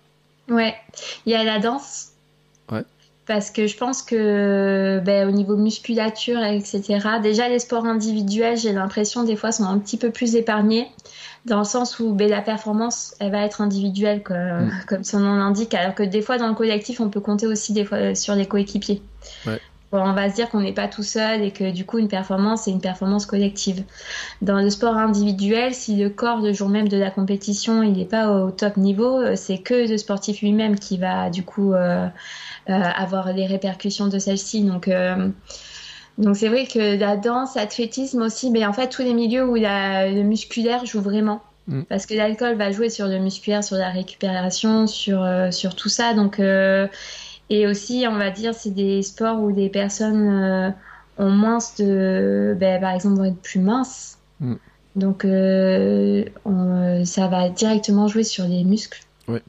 Ouais. 0.48 0.74
Il 1.26 1.32
y 1.32 1.34
a 1.34 1.42
la 1.42 1.58
danse. 1.58 2.12
Ouais 2.70 2.84
parce 3.32 3.50
que 3.50 3.66
je 3.66 3.78
pense 3.78 4.02
que 4.02 5.00
ben, 5.02 5.26
au 5.26 5.30
niveau 5.30 5.56
musculature, 5.56 6.44
etc., 6.44 6.98
déjà 7.22 7.48
les 7.48 7.60
sports 7.60 7.86
individuels, 7.86 8.58
j'ai 8.58 8.74
l'impression 8.74 9.24
des 9.24 9.36
fois 9.36 9.52
sont 9.52 9.64
un 9.64 9.78
petit 9.78 9.96
peu 9.96 10.10
plus 10.10 10.36
épargnés, 10.36 10.86
dans 11.46 11.56
le 11.56 11.64
sens 11.64 11.98
où 11.98 12.12
ben, 12.12 12.28
la 12.28 12.42
performance, 12.42 13.14
elle 13.20 13.32
va 13.32 13.42
être 13.42 13.62
individuelle, 13.62 14.18
mm. 14.28 14.70
comme 14.86 15.02
son 15.02 15.20
nom 15.20 15.34
l'indique, 15.36 15.72
alors 15.72 15.94
que 15.94 16.02
des 16.02 16.20
fois 16.20 16.36
dans 16.36 16.48
le 16.48 16.54
collectif, 16.54 17.00
on 17.00 17.08
peut 17.08 17.20
compter 17.20 17.46
aussi 17.46 17.72
des 17.72 17.86
fois 17.86 18.14
sur 18.14 18.34
les 18.34 18.44
coéquipiers. 18.44 19.00
On 19.92 20.12
va 20.12 20.30
se 20.30 20.34
dire 20.34 20.48
qu'on 20.48 20.60
n'est 20.60 20.72
pas 20.72 20.88
tout 20.88 21.02
seul 21.02 21.42
et 21.42 21.50
que 21.50 21.70
du 21.70 21.84
coup 21.84 21.98
une 21.98 22.08
performance 22.08 22.62
c'est 22.62 22.70
une 22.70 22.80
performance 22.80 23.26
collective. 23.26 23.84
Dans 24.40 24.60
le 24.60 24.70
sport 24.70 24.96
individuel, 24.96 25.74
si 25.74 25.96
le 25.96 26.08
corps 26.08 26.40
le 26.40 26.52
jour 26.52 26.68
même 26.68 26.88
de 26.88 26.96
la 26.96 27.10
compétition 27.10 27.82
il 27.82 27.92
n'est 27.92 28.06
pas 28.06 28.30
au 28.30 28.50
top 28.50 28.76
niveau, 28.76 29.20
euh, 29.20 29.36
c'est 29.36 29.58
que 29.58 29.88
le 29.88 29.98
sportif 29.98 30.40
lui-même 30.40 30.78
qui 30.78 30.96
va 30.96 31.30
du 31.30 31.42
coup 31.42 31.74
euh, 31.74 32.06
euh, 32.68 32.72
avoir 32.72 33.32
les 33.32 33.46
répercussions 33.46 34.08
de 34.08 34.18
celle-ci. 34.18 34.62
Donc, 34.62 34.88
euh, 34.88 35.28
donc 36.18 36.36
c'est 36.36 36.48
vrai 36.48 36.66
que 36.66 36.98
la 36.98 37.16
danse, 37.16 37.54
l'athlétisme 37.56 38.22
aussi, 38.22 38.50
mais 38.50 38.64
en 38.64 38.72
fait 38.72 38.88
tous 38.88 39.02
les 39.02 39.14
milieux 39.14 39.44
où 39.44 39.56
le 39.56 40.22
musculaire 40.22 40.86
joue 40.86 41.00
vraiment. 41.00 41.42
Mm. 41.68 41.82
Parce 41.82 42.06
que 42.06 42.14
l'alcool 42.14 42.56
va 42.56 42.72
jouer 42.72 42.90
sur 42.90 43.06
le 43.06 43.18
musculaire, 43.18 43.62
sur 43.62 43.76
la 43.76 43.90
récupération, 43.90 44.86
sur, 44.86 45.24
sur 45.52 45.76
tout 45.76 45.88
ça. 45.88 46.12
Donc, 46.12 46.40
et 47.50 47.66
aussi, 47.66 48.06
on 48.08 48.16
va 48.16 48.30
dire, 48.30 48.54
c'est 48.54 48.70
des 48.70 49.02
sports 49.02 49.42
où 49.42 49.52
des 49.52 49.68
personnes 49.68 50.74
ont 51.18 51.30
moins 51.30 51.58
de. 51.78 52.56
Ben, 52.58 52.80
par 52.80 52.92
exemple, 52.92 53.18
vont 53.18 53.24
être 53.24 53.42
plus 53.42 53.60
minces. 53.60 54.18
Mm. 54.40 54.54
Donc, 54.96 55.22
ça 55.22 57.28
va 57.28 57.48
directement 57.50 58.08
jouer 58.08 58.24
sur 58.24 58.44
les 58.44 58.64
muscles. 58.64 59.02
Ouais. 59.28 59.42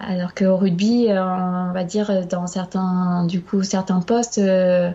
Alors 0.00 0.34
qu'au 0.34 0.56
rugby, 0.56 1.08
euh, 1.08 1.22
on 1.22 1.72
va 1.72 1.84
dire 1.84 2.26
dans 2.26 2.46
certains, 2.46 3.26
du 3.26 3.40
coup, 3.40 3.62
certains 3.62 4.00
postes, 4.00 4.38
euh, 4.38 4.90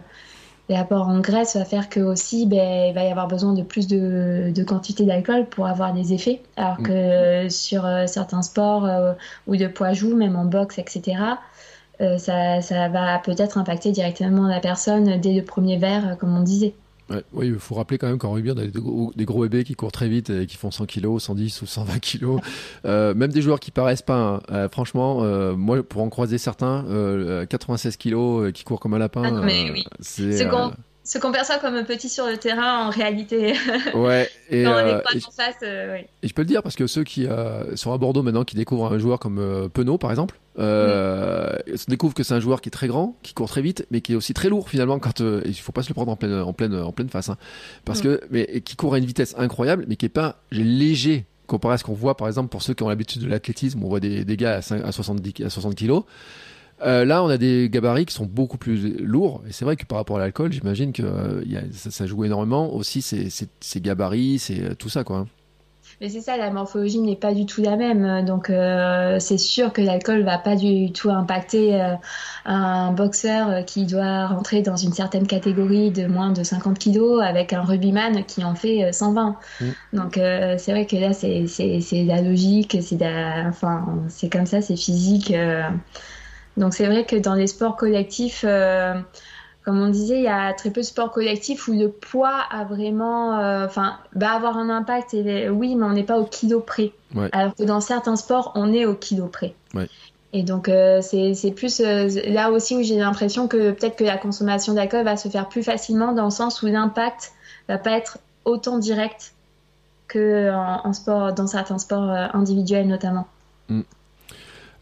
l'apport 0.68 1.08
en 1.08 1.20
graisse 1.20 1.56
va 1.56 1.66
faire 1.66 1.90
que 1.90 2.00
aussi, 2.00 2.46
ben, 2.46 2.90
il 2.90 2.94
va 2.94 3.04
y 3.04 3.10
avoir 3.10 3.28
besoin 3.28 3.54
de 3.54 3.64
plus 3.64 3.88
de, 3.88 4.64
quantité 4.68 5.06
d'alcool 5.06 5.46
pour 5.46 5.68
avoir 5.68 5.94
des 5.94 6.14
effets. 6.14 6.42
Alors 6.58 6.78
que 6.78 7.46
mm. 7.46 7.50
sur 7.50 7.86
euh, 7.86 8.08
certains 8.08 8.42
sports 8.42 8.88
ou 9.48 9.56
de 9.56 9.68
poids 9.68 9.94
joue, 9.94 10.16
même 10.16 10.36
en 10.36 10.46
boxe, 10.46 10.78
etc., 10.78 11.18
ça, 12.00 12.62
ça, 12.62 12.88
va 12.88 13.20
peut-être 13.20 13.58
impacter 13.58 13.92
directement 13.92 14.48
la 14.48 14.60
personne 14.60 15.20
dès 15.20 15.34
le 15.34 15.44
premier 15.44 15.78
verre, 15.78 16.18
comme 16.20 16.36
on 16.38 16.42
disait 16.42 16.74
oui, 17.34 17.48
il 17.48 17.60
faut 17.60 17.76
rappeler 17.76 17.98
quand 17.98 18.08
même 18.08 18.18
qu'en 18.18 18.32
rugby, 18.32 18.52
on 18.52 18.58
a 18.58 18.66
des 18.66 18.80
gros, 18.80 19.12
des 19.16 19.26
gros 19.26 19.42
bébés 19.42 19.64
qui 19.64 19.76
courent 19.76 19.92
très 19.92 20.08
vite 20.08 20.30
et 20.30 20.46
qui 20.46 20.58
font 20.58 20.72
100 20.72 20.86
kg, 20.86 21.20
110 21.20 21.62
ou 21.62 21.66
120 21.66 22.00
kg. 22.00 22.26
Euh, 22.86 23.14
même 23.14 23.32
des 23.32 23.42
joueurs 23.42 23.60
qui 23.60 23.72
paraissent 23.72 24.02
pas, 24.02 24.16
hein. 24.16 24.42
euh, 24.52 24.70
franchement, 24.70 25.20
euh, 25.24 25.56
moi, 25.56 25.84
pour 25.84 26.02
en 26.02 26.10
croiser 26.10 26.38
certains, 26.38 26.86
96 27.50 27.98
kg 27.98 28.52
qui 28.52 28.64
courent 28.64 28.80
comme 28.80 28.94
un 28.94 29.00
lapin. 29.00 29.24
Ah, 29.26 29.32
mais 29.44 29.70
oui. 29.72 29.86
C'est 30.00 30.38
ce 31.04 31.18
qu'on 31.18 31.32
perçoit 31.32 31.58
comme 31.58 31.84
petit 31.86 32.10
sur 32.10 32.28
le 32.28 32.38
terrain, 32.38 32.86
en 32.86 32.90
réalité, 32.90 33.56
ouais, 33.96 34.30
et, 34.50 34.64
quand 34.64 34.74
on 34.74 34.88
est 34.88 35.02
pas 35.02 35.28
en 35.28 35.32
face, 35.32 35.56
oui. 35.62 36.06
Et 36.22 36.28
je 36.28 36.34
peux 36.34 36.44
le 36.44 36.48
dire 36.48 36.62
parce 36.62 36.76
que 36.76 36.88
ceux 36.88 37.04
qui 37.04 37.28
sont 37.76 37.92
à 37.92 37.98
Bordeaux 37.98 38.24
maintenant, 38.24 38.44
qui 38.44 38.56
découvrent 38.56 38.94
un 38.94 39.00
joueur 39.00 39.20
comme 39.20 39.70
Penaud, 39.74 39.98
par 39.98 40.12
exemple, 40.12 40.40
euh, 40.60 41.56
se 41.76 41.86
découvre 41.90 42.14
que 42.14 42.24
c'est 42.24 42.34
un 42.34 42.40
joueur 42.40 42.62
qui 42.62 42.70
est 42.70 42.72
très 42.72 42.88
grand, 42.88 43.16
qui 43.24 43.34
court 43.34 43.50
très 43.50 43.62
vite, 43.62 43.86
mais 43.92 44.02
qui 44.02 44.14
est 44.14 44.16
aussi 44.16 44.34
très 44.34 44.50
lourd 44.50 44.70
finalement 44.70 45.00
quand 45.00 45.22
euh, 45.22 45.42
il 45.46 45.54
faut 45.56 45.72
pas 45.72 45.84
se 45.84 45.90
le 45.90 45.94
prendre 45.94 46.12
en 46.12 46.16
pleine 46.16 46.34
en 46.34 46.54
pleine 46.54 46.76
en 46.76 46.92
pleine 46.92 47.10
face, 47.10 47.30
hein. 47.30 47.38
parce 47.86 48.02
que 48.02 48.22
mais 48.30 48.62
qui 48.62 48.76
court 48.76 48.94
à 48.94 48.98
une 48.98 49.06
vitesse 49.06 49.36
incroyable, 49.38 49.86
mais 49.88 49.96
qui 49.96 50.06
est 50.06 50.10
pas 50.10 50.42
léger 50.52 51.26
comparé 51.48 51.76
à 51.76 51.78
ce 51.78 51.84
qu'on 51.84 51.94
voit 51.94 52.18
par 52.18 52.28
exemple 52.28 52.50
pour 52.50 52.62
ceux 52.62 52.74
qui 52.74 52.84
ont 52.84 52.90
l'habitude 52.90 53.22
de 53.22 53.28
l'athlétisme, 53.28 53.84
on 53.84 53.88
voit 53.88 54.00
des, 54.00 54.26
des 54.26 54.38
gars 54.38 54.60
à, 54.70 54.74
à 54.74 54.92
70 54.92 55.46
à 55.46 55.50
60 55.50 55.76
kilos. 55.76 56.04
Euh, 56.82 57.04
là, 57.04 57.24
on 57.24 57.28
a 57.28 57.38
des 57.38 57.70
gabarits 57.70 58.06
qui 58.06 58.14
sont 58.14 58.26
beaucoup 58.26 58.58
plus 58.58 58.98
lourds. 59.00 59.44
Et 59.48 59.52
c'est 59.52 59.66
vrai 59.66 59.76
que 59.76 59.86
par 59.86 59.98
rapport 59.98 60.16
à 60.16 60.20
l'alcool, 60.20 60.54
j'imagine 60.54 60.94
que 60.94 61.04
euh, 61.04 61.44
y 61.46 61.58
a, 61.58 61.62
ça, 61.74 61.92
ça, 61.92 62.06
joue 62.06 62.24
énormément 62.24 62.74
aussi. 62.74 63.02
Ces 63.02 63.82
gabarits, 63.82 64.40
c'est 64.40 64.76
tout 64.78 64.88
ça, 64.88 65.04
quoi. 65.04 65.28
Mais 66.02 66.08
c'est 66.08 66.22
ça, 66.22 66.38
la 66.38 66.50
morphologie 66.50 67.00
n'est 67.00 67.18
pas 67.18 67.34
du 67.34 67.46
tout 67.46 67.62
la 67.62 67.76
même. 67.76 68.24
Donc 68.24 68.50
euh, 68.50 69.20
c'est 69.20 69.38
sûr 69.38 69.74
que 69.74 69.82
l'alcool 69.82 70.24
va 70.24 70.38
pas 70.38 70.56
du 70.56 70.94
tout 70.94 71.10
impacter 71.10 71.82
euh, 71.82 71.96
un 72.46 72.94
boxeur 72.94 73.50
euh, 73.50 73.62
qui 73.64 73.86
doit 73.86 74.28
rentrer 74.28 74.62
dans 74.62 74.78
une 74.78 74.94
certaine 74.94 75.28
catégorie 75.28 75.92
de 75.92 76.08
moins 76.08 76.32
de 76.32 76.42
50 76.42 76.80
kilos 76.80 77.22
avec 77.22 77.52
un 77.52 77.64
rugbyman 77.64 78.24
qui 78.24 78.46
en 78.46 78.56
fait 78.56 78.94
120. 78.94 79.36
Mm. 79.60 79.66
Donc 79.92 80.14
c'est 80.16 80.72
vrai 80.72 80.86
que 80.86 80.96
là 80.96 81.12
c'est 81.12 82.04
la 82.06 82.22
logique, 82.22 82.78
c'est 82.82 83.06
enfin 83.46 83.86
c'est 84.08 84.30
comme 84.30 84.46
ça, 84.46 84.62
c'est 84.62 84.78
physique. 84.78 85.34
Donc 86.56 86.74
c'est 86.74 86.86
vrai 86.86 87.06
que 87.06 87.18
dans 87.18 87.36
les 87.36 87.48
sports 87.48 87.76
collectifs 87.76 88.46
comme 89.66 89.82
on 89.82 89.90
disait, 89.90 90.18
il 90.18 90.24
y 90.24 90.28
a 90.28 90.54
très 90.54 90.72
peu 90.72 90.82
de 90.82 90.86
sports 90.86 91.12
collectifs 91.12 91.68
où 91.68 91.74
le 91.74 91.90
poids 91.90 92.42
a 92.50 92.64
vraiment, 92.64 93.38
euh, 93.40 93.66
enfin, 93.66 93.98
va 94.16 94.32
avoir 94.32 94.58
un 94.58 94.70
impact. 94.70 95.14
Et 95.14 95.50
oui, 95.50 95.76
mais 95.76 95.86
on 95.86 95.92
n'est 95.92 96.04
pas 96.04 96.18
au 96.18 96.26
kilo 96.26 96.60
près. 96.60 96.92
Alors 97.32 97.56
que 97.56 97.64
dans 97.64 97.82
certains 97.82 98.16
sports, 98.16 98.52
on 98.56 98.74
est 98.74 98.86
au 98.86 98.96
kilo 98.96 99.28
près. 99.28 99.54
Et 100.32 100.44
donc 100.44 100.70
euh, 100.70 101.02
c'est 101.02 101.52
plus 101.56 101.80
euh, 101.80 102.08
là 102.28 102.52
aussi 102.52 102.76
où 102.76 102.84
j'ai 102.84 102.98
l'impression 102.98 103.48
que 103.48 103.72
peut-être 103.72 103.96
que 103.96 104.04
la 104.04 104.16
consommation 104.16 104.74
d'alcool 104.74 105.04
va 105.04 105.18
se 105.18 105.28
faire 105.28 105.50
plus 105.50 105.64
facilement 105.64 106.14
dans 106.14 106.26
le 106.26 106.30
sens 106.30 106.62
où 106.62 106.68
l'impact 106.68 107.32
va 107.68 107.80
pas 107.80 107.98
être 107.98 108.20
autant 108.46 108.78
direct 108.78 109.34
que 110.08 110.52
en, 110.54 110.94
sport, 110.94 111.34
dans 111.34 111.48
certains 111.48 111.80
sports 111.80 112.12
individuels 112.34 112.88
notamment. 112.88 113.26
Mm. 113.70 113.82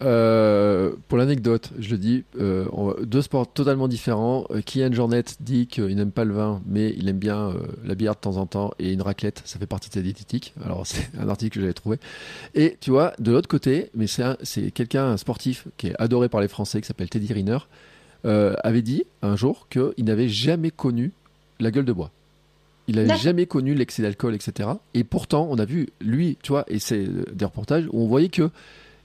Euh, 0.04 0.92
pour 1.08 1.18
l'anecdote, 1.18 1.72
je 1.80 1.90
le 1.92 1.98
dis, 1.98 2.24
euh, 2.40 2.66
deux 3.04 3.22
sports 3.22 3.52
totalement 3.52 3.88
différents. 3.88 4.46
Euh, 4.52 4.62
Kian 4.62 4.92
Jornet 4.92 5.24
dit 5.40 5.68
qu'il 5.68 5.96
n'aime 5.96 6.12
pas 6.12 6.24
le 6.24 6.36
vin, 6.36 6.62
mais 6.68 6.94
il 6.98 7.10
aime 7.10 7.18
bien 7.18 7.54
la 7.84 7.96
bière 7.96 8.14
de 8.14 8.20
temps 8.20 8.38
en 8.38 8.46
temps 8.46 8.72
et 8.80 8.94
une 8.94 9.02
raclette, 9.02 9.42
ça 9.46 9.60
fait 9.60 9.66
partie 9.66 9.90
de 9.90 9.96
sa 9.96 10.02
diététique. 10.02 10.54
Alors 10.64 10.86
c'est 10.86 11.10
un 11.20 11.28
article 11.30 11.56
que 11.56 11.62
j'avais 11.62 11.74
trouvé. 11.74 11.98
Et 12.54 12.78
tu 12.80 12.92
vois, 12.92 13.14
de 13.20 13.32
l'autre 13.32 13.50
côté, 13.50 13.90
mais 13.96 14.06
c'est 14.08 14.72
quelqu'un, 14.72 15.06
un 15.06 15.18
sportif 15.18 15.68
qui 15.78 15.88
est 15.88 15.96
adoré 16.00 16.30
par 16.30 16.42
les 16.42 16.48
Français, 16.48 16.82
qui 16.82 16.88
s'appelle 16.88 17.10
Teddy 17.10 17.34
Riner, 17.34 17.60
avait 18.24 18.82
dit 18.82 19.04
un 19.22 19.36
jour 19.36 19.68
qu'il 19.70 20.06
n'avait 20.06 20.30
jamais 20.30 20.70
connu 20.72 21.12
la 21.60 21.72
gueule 21.72 21.86
de 21.86 21.94
bois. 21.94 22.12
Il 22.90 22.96
n'avait 22.96 23.18
jamais 23.18 23.46
connu 23.46 23.74
l'excès 23.74 24.02
d'alcool, 24.02 24.34
etc. 24.34 24.70
Et 24.94 25.04
pourtant, 25.04 25.48
on 25.50 25.58
a 25.58 25.66
vu, 25.66 25.90
lui, 26.00 26.38
tu 26.42 26.54
vois, 26.54 26.64
et 26.68 26.80
c'est 26.80 27.06
des 27.34 27.46
reportages 27.46 27.86
où 27.92 28.02
on 28.02 28.08
voyait 28.08 28.30
que 28.30 28.50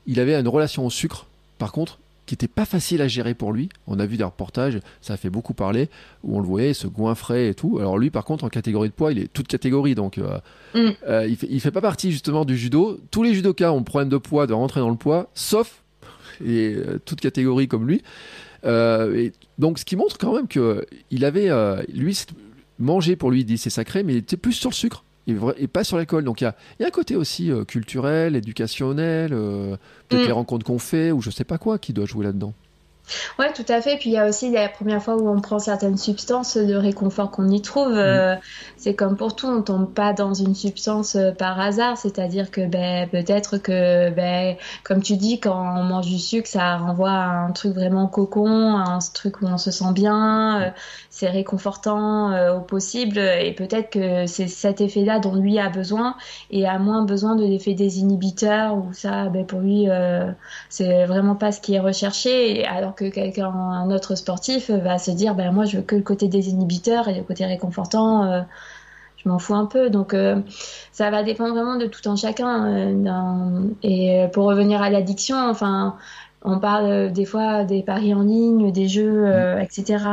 il 0.07 0.21
avait 0.21 0.35
une 0.35 0.49
relation 0.49 0.87
au 0.87 0.91
sucre, 0.91 1.27
par 1.59 1.73
contre, 1.73 1.99
qui 2.27 2.35
n'était 2.35 2.49
pas 2.49 2.65
facile 2.65 3.03
à 3.03 3.09
gérer 3.09 3.35
pour 3.35 3.53
lui. 3.53 3.69
On 3.87 3.99
a 3.99 4.07
vu 4.07 4.17
des 4.17 4.25
reportages, 4.25 4.79
ça 5.01 5.15
a 5.15 5.17
fait 5.17 5.31
beaucoup 5.31 5.55
parler, 5.55 5.89
où 6.23 6.37
on 6.37 6.41
le 6.41 6.47
voyait 6.47 6.75
se 6.75 6.87
goinfrer 6.87 7.49
et 7.49 7.55
tout. 7.55 7.79
Alors 7.79 7.99
lui, 7.99 8.11
par 8.11 8.25
contre, 8.25 8.45
en 8.45 8.49
catégorie 8.49 8.89
de 8.89 8.95
poids, 8.95 9.13
il 9.13 9.19
est 9.19 9.33
toute 9.33 9.49
catégorie, 9.49 9.95
donc 9.95 10.19
euh, 10.19 10.39
mm. 10.75 10.91
euh, 11.09 11.27
il, 11.27 11.37
fait, 11.37 11.59
fait 11.59 11.71
pas 11.71 11.81
partie 11.81 12.13
justement 12.13 12.45
du 12.45 12.57
judo. 12.57 13.01
Tous 13.11 13.23
les 13.23 13.35
judokas 13.35 13.73
ont 13.73 13.83
problème 13.83 14.09
de 14.09 14.19
poids, 14.19 14.47
de 14.47 14.53
rentrer 14.53 14.81
dans 14.81 14.91
le 14.91 14.97
poids, 14.97 15.31
sauf 15.35 15.83
et 16.45 16.75
euh, 16.75 17.01
toute 17.05 17.21
catégorie 17.21 17.69
comme 17.69 17.87
lui. 17.87 18.03
et 18.65 19.33
donc, 19.59 19.79
ce 19.79 19.85
qui 19.85 19.97
montre 19.97 20.17
quand 20.19 20.35
même 20.35 20.49
que 20.49 20.87
il 21.11 21.25
avait, 21.25 21.51
lui, 21.93 22.19
manger 22.79 23.17
pour 23.17 23.31
lui, 23.31 23.45
dit 23.45 23.59
c'est 23.59 23.71
sacré, 23.71 24.03
mais 24.05 24.15
il 24.15 24.19
était 24.19 24.37
plus 24.37 24.53
sur 24.53 24.71
le 24.71 24.75
sucre 24.75 25.05
et, 25.27 25.69
pas 25.69 25.85
sur 25.85 25.99
l'école. 25.99 26.25
Donc 26.25 26.41
il 26.41 26.45
y 26.45 26.47
a, 26.47 26.55
y 26.81 26.85
a, 26.85 26.89
un 26.89 26.91
côté 26.91 27.17
aussi 27.17 27.51
euh, 27.51 27.65
culturel, 27.65 28.37
éducationnel, 28.37 29.33
euh, 29.33 29.77
peut-être 30.09 30.25
mm. 30.25 30.27
les 30.27 30.33
rencontres 30.33 30.67
qu'on 30.67 30.79
fait 30.79 31.13
ou 31.13 31.21
je 31.21 31.31
sais 31.31 31.45
pas 31.45 31.59
quoi 31.59 31.79
qui 31.79 31.93
doit 31.93 32.07
jouer 32.07 32.25
là-dedans. 32.25 32.55
Oui, 33.39 33.47
tout 33.55 33.65
à 33.69 33.81
fait. 33.81 33.97
Puis 33.97 34.11
il 34.11 34.13
y 34.13 34.19
a 34.19 34.27
aussi 34.27 34.51
la 34.51 34.69
première 34.69 35.03
fois 35.03 35.17
où 35.17 35.29
on 35.29 35.41
prend 35.41 35.59
certaines 35.59 35.97
substances 35.97 36.57
de 36.57 36.75
réconfort 36.75 37.31
qu'on 37.31 37.49
y 37.49 37.61
trouve. 37.61 37.93
Euh, 37.93 38.37
mm. 38.37 38.39
c'est 38.77 38.95
comme 38.95 39.17
pour 39.17 39.35
tout, 39.37 39.47
on 39.47 39.63
tombe 39.63 39.93
pas 39.93 40.13
dans 40.13 40.35
une 40.35 40.55
substance 40.55 41.17
euh, 41.17 41.33
par 41.33 41.59
hasard. 41.61 41.99
C'est-à-dire 41.99 42.51
que 42.51 42.67
ben, 42.67 43.09
peut-être 43.09 43.59
que, 43.59 44.11
ben, 44.11 44.57
comme 44.85 45.03
tu 45.03 45.17
dis, 45.17 45.41
quand 45.41 45.81
on 45.81 45.83
mange 45.83 46.07
du 46.07 46.19
sucre, 46.19 46.49
ça 46.49 46.77
renvoie 46.79 47.11
à 47.11 47.31
un 47.45 47.51
truc 47.53 47.75
vraiment 47.75 48.07
cocon, 48.07 48.77
à 48.77 48.91
un 48.91 48.99
truc 49.13 49.43
où 49.43 49.47
on 49.47 49.59
se 49.59 49.71
sent 49.71 49.93
bien, 49.93 50.63
euh, 50.63 50.71
c'est 51.15 51.29
réconfortant 51.29 52.57
au 52.57 52.61
possible. 52.61 53.19
Et 53.19 53.53
peut-être 53.53 53.91
que 53.91 54.27
c'est 54.27 54.49
cet 54.49 54.81
effet-là 54.81 55.21
dont 55.21 55.35
lui 55.35 55.59
a 55.59 55.69
besoin 55.69 56.17
et 56.51 56.67
a 56.67 56.79
moins 56.79 57.05
besoin 57.05 57.37
de 57.37 57.45
l'effet 57.45 57.75
des 57.75 58.01
inhibiteurs 58.01 58.75
où 58.75 58.93
ça, 58.93 59.29
ben, 59.29 59.45
pour 59.45 59.61
lui, 59.61 59.89
c'est 60.71 61.05
vraiment 61.05 61.37
pas 61.37 61.53
ce 61.53 61.61
qui 61.61 61.75
est 61.75 61.81
recherché. 61.81 62.65
Alors 62.65 62.95
que 62.95 63.05
quelqu'un, 63.05 63.49
un 63.49 63.91
autre 63.91 64.15
sportif, 64.15 64.71
va 64.71 64.99
se 64.99 65.11
dire, 65.11 65.35
ben 65.35 65.53
moi 65.53 65.65
je 65.65 65.79
veux 65.79 65.83
que 65.83 65.97
le 65.97 66.03
côté 66.03 66.29
des 66.29 66.51
inhibiteurs 66.51 67.09
et 67.09 67.15
le 67.15 67.23
côté 67.23 67.45
réconfortant, 67.47 68.25
euh, 68.25 68.43
je 69.17 69.29
m'en 69.29 69.39
fous 69.39 69.55
un 69.55 69.67
peu. 69.67 69.91
Donc 69.91 70.15
euh, 70.15 70.41
ça 70.93 71.11
va 71.11 71.23
dépendre 71.23 71.55
vraiment 71.55 71.77
de 71.77 71.87
tout 71.87 72.09
un 72.09 72.17
chacun. 72.17 72.67
Euh, 72.67 73.61
et 73.83 74.27
pour 74.33 74.47
revenir 74.47 74.83
à 74.83 74.91
l'addiction, 74.91 75.37
enfin, 75.37 75.97
on 76.43 76.59
parle 76.59 77.13
des 77.13 77.25
fois 77.25 77.65
des 77.65 77.83
paris 77.83 78.15
en 78.15 78.23
ligne, 78.23 78.73
des 78.73 78.89
jeux, 78.89 79.29
etc. 79.61 80.05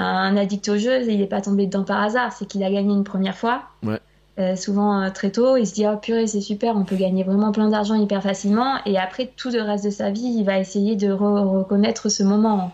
Un 0.00 0.36
addict 0.36 0.68
aux 0.68 0.78
jeux, 0.78 1.02
il 1.08 1.18
n'est 1.18 1.26
pas 1.26 1.40
tombé 1.40 1.66
dedans 1.66 1.84
par 1.84 2.02
hasard, 2.02 2.32
c'est 2.32 2.46
qu'il 2.46 2.62
a 2.64 2.70
gagné 2.70 2.92
une 2.92 3.04
première 3.04 3.36
fois. 3.36 3.62
Ouais. 3.82 4.00
Euh, 4.40 4.56
souvent 4.56 5.02
euh, 5.02 5.10
très 5.10 5.30
tôt. 5.30 5.56
Il 5.56 5.66
se 5.66 5.74
dit 5.74 5.84
oh 5.86 5.96
purée 5.96 6.26
c'est 6.26 6.40
super, 6.40 6.74
on 6.74 6.84
peut 6.84 6.96
gagner 6.96 7.24
vraiment 7.24 7.52
plein 7.52 7.68
d'argent 7.68 7.94
hyper 7.94 8.22
facilement. 8.22 8.76
Et 8.86 8.96
après 8.96 9.30
tout 9.36 9.50
le 9.50 9.60
reste 9.60 9.84
de 9.84 9.90
sa 9.90 10.10
vie, 10.10 10.34
il 10.38 10.44
va 10.44 10.58
essayer 10.58 10.96
de 10.96 11.10
reconnaître 11.10 12.08
ce 12.08 12.22
moment. 12.22 12.72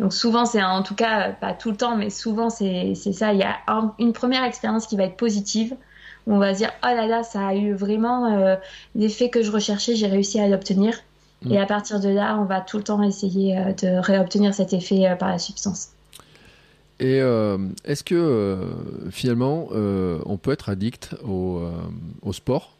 Donc 0.00 0.14
souvent 0.14 0.46
c'est 0.46 0.62
en 0.62 0.82
tout 0.82 0.94
cas 0.94 1.32
pas 1.32 1.52
tout 1.52 1.70
le 1.70 1.76
temps, 1.76 1.96
mais 1.96 2.10
souvent 2.10 2.48
c'est 2.48 2.94
ça. 2.94 3.32
Il 3.32 3.40
y 3.40 3.42
a 3.42 3.56
une 3.98 4.12
première 4.12 4.44
expérience 4.44 4.86
qui 4.86 4.96
va 4.96 5.04
être 5.04 5.16
positive 5.16 5.74
où 6.26 6.34
on 6.34 6.38
va 6.38 6.54
se 6.54 6.60
dire 6.60 6.70
oh 6.82 6.86
là 6.86 7.06
là 7.06 7.22
ça 7.22 7.48
a 7.48 7.54
eu 7.54 7.74
vraiment 7.74 8.32
euh, 8.32 8.56
l'effet 8.94 9.28
que 9.28 9.42
je 9.42 9.50
recherchais, 9.50 9.96
j'ai 9.96 10.06
réussi 10.06 10.40
à 10.40 10.48
l'obtenir. 10.48 10.94
Mm. 11.42 11.52
Et 11.52 11.60
à 11.60 11.66
partir 11.66 12.00
de 12.00 12.08
là, 12.08 12.38
on 12.40 12.44
va 12.44 12.62
tout 12.62 12.78
le 12.78 12.84
temps 12.84 13.02
essayer 13.02 13.56
de 13.82 13.98
réobtenir 13.98 14.54
cet 14.54 14.72
effet 14.72 15.14
par 15.18 15.28
la 15.28 15.38
substance. 15.38 15.93
Et 17.00 17.20
euh, 17.20 17.58
est-ce 17.84 18.04
que 18.04 18.14
euh, 18.14 19.10
finalement, 19.10 19.68
euh, 19.72 20.18
on 20.26 20.36
peut 20.36 20.52
être 20.52 20.68
addict 20.68 21.16
au, 21.24 21.62
au 22.22 22.32
sport? 22.32 22.72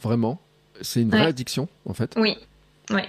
Vraiment? 0.00 0.38
C'est 0.82 1.00
une 1.00 1.10
vraie 1.10 1.26
addiction, 1.26 1.68
en 1.88 1.94
fait? 1.94 2.14
Oui. 2.16 2.36
Oui. 2.92 3.02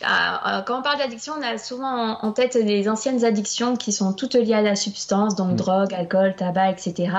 quand 0.00 0.78
on 0.78 0.82
parle 0.82 0.98
d'addiction, 0.98 1.32
on 1.36 1.42
a 1.42 1.58
souvent 1.58 2.20
en, 2.22 2.30
tête 2.30 2.54
les 2.54 2.88
anciennes 2.88 3.24
addictions 3.24 3.76
qui 3.76 3.90
sont 3.90 4.12
toutes 4.12 4.34
liées 4.34 4.54
à 4.54 4.62
la 4.62 4.76
substance, 4.76 5.34
donc 5.34 5.54
mm. 5.54 5.56
drogue, 5.56 5.92
alcool, 5.92 6.36
tabac, 6.36 6.70
etc. 6.70 7.10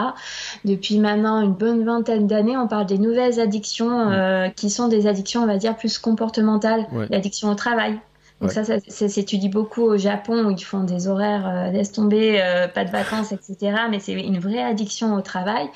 Depuis 0.64 0.98
maintenant 0.98 1.42
une 1.42 1.52
bonne 1.52 1.84
vingtaine 1.84 2.26
d'années, 2.26 2.56
on 2.56 2.70
parle 2.70 2.86
des 2.86 3.00
nouvelles 3.00 3.42
addictions 3.42 4.12
mm. 4.12 4.54
qui 4.54 4.70
sont 4.70 4.88
des 4.88 5.08
addictions, 5.08 5.44
on 5.44 5.48
va 5.48 5.58
dire, 5.58 5.76
plus 5.76 5.98
comportementales. 5.98 6.88
L'addiction 7.10 7.50
au 7.50 7.56
travail, 7.56 8.00
donc 8.42 8.52
ça, 8.52 8.64
ça, 8.64 9.10
s'étudie 9.10 9.50
beaucoup 9.50 9.82
au 9.82 9.98
Japon 9.98 10.46
où 10.46 10.52
ils 10.52 10.64
font 10.64 10.84
des 10.84 11.10
horaires, 11.10 11.48
euh, 11.48 11.72
laisse 11.72 11.92
tomber, 11.92 12.42
euh, 12.42 12.70
pas 12.70 12.86
de 12.86 12.90
vacances, 12.90 13.34
etc. 13.34 13.58
Mais 13.90 14.00
c'est 14.00 14.14
une 14.14 14.40
vraie 14.40 14.64
addiction 14.64 15.14
au 15.14 15.22
travail. 15.22 15.68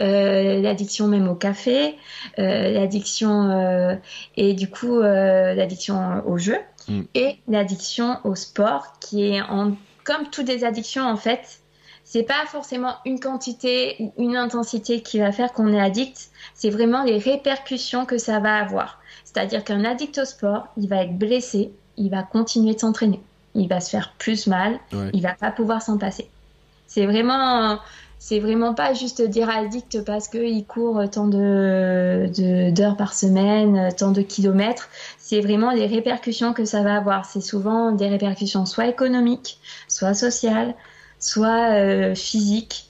Euh, 0.00 0.60
l'addiction 0.60 1.08
même 1.08 1.28
au 1.28 1.34
café, 1.34 1.96
euh, 2.38 2.70
l'addiction 2.70 3.98
et 4.36 4.54
du 4.54 4.70
coup 4.70 5.00
l'addiction 5.00 6.22
au 6.24 6.38
jeu 6.38 6.56
mm. 6.88 7.02
et 7.14 7.38
l'addiction 7.48 8.18
au 8.22 8.36
sport 8.36 8.98
qui 9.00 9.24
est 9.24 9.42
en 9.42 9.72
comme 10.04 10.30
toutes 10.30 10.48
les 10.48 10.64
addictions 10.64 11.02
en 11.02 11.16
fait 11.16 11.60
c'est 12.10 12.22
pas 12.22 12.46
forcément 12.46 12.94
une 13.04 13.20
quantité 13.20 13.96
ou 13.98 14.14
une 14.16 14.36
intensité 14.36 15.02
qui 15.02 15.18
va 15.18 15.30
faire 15.30 15.52
qu'on 15.52 15.74
est 15.74 15.80
addict, 15.80 16.30
c'est 16.54 16.70
vraiment 16.70 17.04
les 17.04 17.18
répercussions 17.18 18.06
que 18.06 18.16
ça 18.16 18.40
va 18.40 18.56
avoir. 18.56 18.98
C'est-à-dire 19.24 19.62
qu'un 19.62 19.84
addict 19.84 20.16
au 20.16 20.24
sport, 20.24 20.68
il 20.78 20.88
va 20.88 21.02
être 21.02 21.18
blessé, 21.18 21.70
il 21.98 22.10
va 22.10 22.22
continuer 22.22 22.74
de 22.74 22.80
s'entraîner. 22.80 23.20
Il 23.54 23.68
va 23.68 23.80
se 23.80 23.90
faire 23.90 24.14
plus 24.18 24.46
mal, 24.46 24.78
il 25.12 25.20
va 25.20 25.34
pas 25.34 25.50
pouvoir 25.50 25.82
s'en 25.82 25.98
passer. 25.98 26.28
C'est 26.86 27.06
vraiment, 27.06 27.78
c'est 28.18 28.40
vraiment 28.40 28.74
pas 28.74 28.94
juste 28.94 29.22
dire 29.22 29.50
addict 29.50 30.04
parce 30.04 30.28
qu'il 30.28 30.64
court 30.64 31.02
tant 31.10 31.26
de, 31.26 32.70
d'heures 32.70 32.96
par 32.96 33.14
semaine, 33.14 33.88
tant 33.96 34.10
de 34.10 34.22
kilomètres. 34.22 34.88
C'est 35.18 35.40
vraiment 35.40 35.70
les 35.70 35.86
répercussions 35.86 36.52
que 36.52 36.64
ça 36.64 36.82
va 36.82 36.96
avoir. 36.96 37.24
C'est 37.24 37.40
souvent 37.40 37.92
des 37.92 38.08
répercussions 38.08 38.64
soit 38.64 38.86
économiques, 38.86 39.58
soit 39.88 40.14
sociales, 40.14 40.74
soit 41.18 41.72
euh, 41.72 42.14
physiques. 42.14 42.86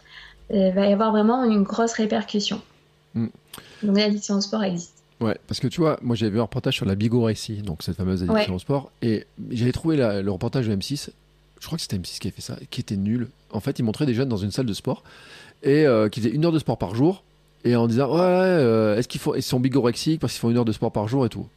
Il 0.50 0.72
va 0.72 0.86
y 0.86 0.92
avoir 0.92 1.11
vraiment 1.11 1.44
une 1.44 1.62
grosse 1.62 1.92
répercussion. 1.92 2.61
Mm. 3.14 3.26
Donc 3.82 3.96
l'addiction 3.96 4.36
au 4.36 4.40
sport 4.40 4.64
existe. 4.64 4.97
Ouais, 5.20 5.36
parce 5.48 5.58
que 5.58 5.66
tu 5.66 5.80
vois, 5.80 5.98
moi 6.02 6.14
j'avais 6.14 6.30
vu 6.30 6.38
un 6.38 6.42
reportage 6.42 6.74
sur 6.74 6.86
la 6.86 6.94
bigorexie, 6.94 7.62
donc 7.62 7.82
cette 7.82 7.96
fameuse 7.96 8.22
addiction 8.22 8.54
au 8.54 8.58
sport, 8.58 8.92
et 9.02 9.26
j'avais 9.50 9.72
trouvé 9.72 9.96
le 9.96 10.30
reportage 10.30 10.68
de 10.68 10.76
M6, 10.76 11.10
je 11.60 11.66
crois 11.66 11.76
que 11.76 11.82
c'était 11.82 11.96
M6 11.96 12.18
qui 12.20 12.28
a 12.28 12.30
fait 12.30 12.40
ça, 12.40 12.56
qui 12.70 12.80
était 12.80 12.96
nul. 12.96 13.28
En 13.50 13.60
fait, 13.60 13.78
il 13.80 13.82
montrait 13.82 14.06
des 14.06 14.14
jeunes 14.14 14.28
dans 14.28 14.36
une 14.36 14.52
salle 14.52 14.66
de 14.66 14.72
sport 14.74 15.02
et 15.64 15.86
euh, 15.86 16.08
qui 16.08 16.20
faisaient 16.20 16.32
une 16.32 16.44
heure 16.44 16.52
de 16.52 16.58
sport 16.60 16.78
par 16.78 16.94
jour, 16.94 17.24
et 17.64 17.74
en 17.74 17.88
disant 17.88 18.12
ouais, 18.12 18.20
euh, 18.20 18.96
est-ce 18.96 19.08
qu'ils 19.08 19.20
font, 19.20 19.34
ils 19.34 19.42
sont 19.42 19.58
bigorexiques 19.58 20.20
parce 20.20 20.32
qu'ils 20.32 20.40
font 20.40 20.50
une 20.50 20.56
heure 20.56 20.64
de 20.64 20.72
sport 20.72 20.92
par 20.92 21.08
jour 21.08 21.26
et 21.26 21.28
tout. 21.28 21.48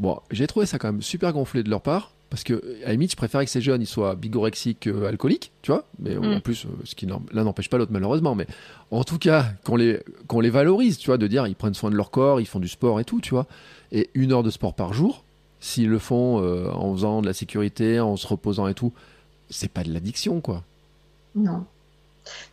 Bon, 0.00 0.20
j'ai 0.32 0.46
trouvé 0.48 0.66
ça 0.66 0.78
quand 0.78 0.88
même 0.92 1.02
super 1.02 1.32
gonflé 1.32 1.62
de 1.62 1.70
leur 1.70 1.80
part. 1.80 2.12
Parce 2.30 2.44
que, 2.44 2.62
à 2.82 2.88
la 2.88 2.92
limite, 2.92 3.12
je 3.12 3.16
préférais 3.16 3.46
que 3.46 3.50
ces 3.50 3.62
jeunes 3.62 3.80
ils 3.80 3.86
soient 3.86 4.14
bigorexiques 4.14 4.80
qu'alcooliques, 4.80 5.50
tu 5.62 5.72
vois. 5.72 5.84
Mais 5.98 6.16
en 6.16 6.36
mm. 6.36 6.40
plus, 6.40 6.66
euh, 6.66 6.68
ce 6.84 6.94
qui 6.94 7.06
l'un 7.06 7.44
n'empêche 7.44 7.70
pas 7.70 7.78
l'autre, 7.78 7.92
malheureusement. 7.92 8.34
Mais 8.34 8.46
en 8.90 9.02
tout 9.02 9.18
cas, 9.18 9.46
qu'on 9.64 9.76
les, 9.76 10.00
qu'on 10.26 10.40
les 10.40 10.50
valorise, 10.50 10.98
tu 10.98 11.06
vois, 11.06 11.16
de 11.16 11.26
dire 11.26 11.46
ils 11.46 11.56
prennent 11.56 11.74
soin 11.74 11.90
de 11.90 11.96
leur 11.96 12.10
corps, 12.10 12.40
ils 12.40 12.46
font 12.46 12.60
du 12.60 12.68
sport 12.68 13.00
et 13.00 13.04
tout, 13.04 13.20
tu 13.20 13.30
vois. 13.30 13.46
Et 13.92 14.10
une 14.14 14.32
heure 14.32 14.42
de 14.42 14.50
sport 14.50 14.74
par 14.74 14.92
jour, 14.92 15.24
s'ils 15.60 15.88
le 15.88 15.98
font 15.98 16.42
euh, 16.42 16.70
en 16.70 16.92
faisant 16.92 17.22
de 17.22 17.26
la 17.26 17.32
sécurité, 17.32 17.98
en 17.98 18.16
se 18.16 18.26
reposant 18.26 18.68
et 18.68 18.74
tout, 18.74 18.92
c'est 19.48 19.70
pas 19.70 19.82
de 19.82 19.92
l'addiction, 19.92 20.40
quoi. 20.40 20.62
Non. 21.34 21.64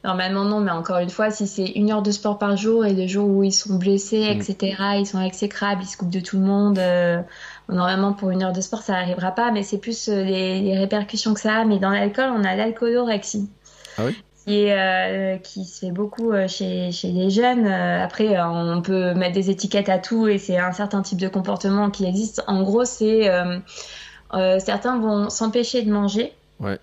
Normalement, 0.03 0.45
non, 0.45 0.61
mais 0.61 0.71
encore 0.71 0.99
une 0.99 1.09
fois, 1.09 1.32
si 1.32 1.47
c'est 1.47 1.65
une 1.65 1.91
heure 1.91 2.01
de 2.01 2.11
sport 2.11 2.38
par 2.38 2.55
jour 2.55 2.86
et 2.86 2.93
des 2.93 3.07
jours 3.07 3.28
où 3.28 3.43
ils 3.43 3.51
sont 3.51 3.76
blessés, 3.76 4.34
mm. 4.34 4.39
etc., 4.39 4.76
ils 4.99 5.05
sont 5.05 5.21
exécrables, 5.21 5.84
ils 5.84 5.88
se 5.88 5.97
coupent 5.97 6.11
de 6.11 6.19
tout 6.19 6.38
le 6.38 6.45
monde. 6.45 6.80
Euh, 6.80 7.21
Normalement, 7.70 8.13
pour 8.13 8.30
une 8.30 8.43
heure 8.43 8.53
de 8.53 8.61
sport, 8.61 8.82
ça 8.82 8.93
n'arrivera 8.93 9.32
pas, 9.32 9.51
mais 9.51 9.63
c'est 9.63 9.80
plus 9.80 10.09
euh, 10.09 10.24
les, 10.24 10.78
répercussions 10.78 11.34
que 11.34 11.39
ça 11.39 11.55
a. 11.55 11.66
Mais 11.66 11.80
dans 11.80 11.89
l'alcool, 11.89 12.30
on 12.36 12.43
a 12.43 12.55
l'alcoolorexie. 12.55 13.49
Ah 13.97 14.03
oui? 14.05 14.16
Qui, 14.45 14.70
euh, 14.70 15.38
qui 15.38 15.66
se 15.66 15.80
fait 15.80 15.91
beaucoup 15.91 16.32
euh, 16.32 16.47
chez, 16.47 16.91
chez 16.91 17.07
les 17.07 17.32
jeunes. 17.32 17.66
Après, 17.66 18.39
on 18.39 18.82
peut 18.84 19.16
mettre 19.16 19.34
des 19.34 19.49
étiquettes 19.49 19.89
à 19.89 19.97
tout 19.97 20.28
et 20.28 20.38
c'est 20.38 20.59
un 20.59 20.72
certain 20.72 21.01
type 21.01 21.20
de 21.20 21.28
comportement 21.28 21.89
qui 21.89 22.05
existe. 22.05 22.43
En 22.45 22.61
gros, 22.61 22.86
c'est 22.86 23.28
certains 24.59 24.99
vont 24.99 25.30
s'empêcher 25.30 25.82
de 25.82 25.91
manger 25.91 26.32
ouais. 26.59 26.78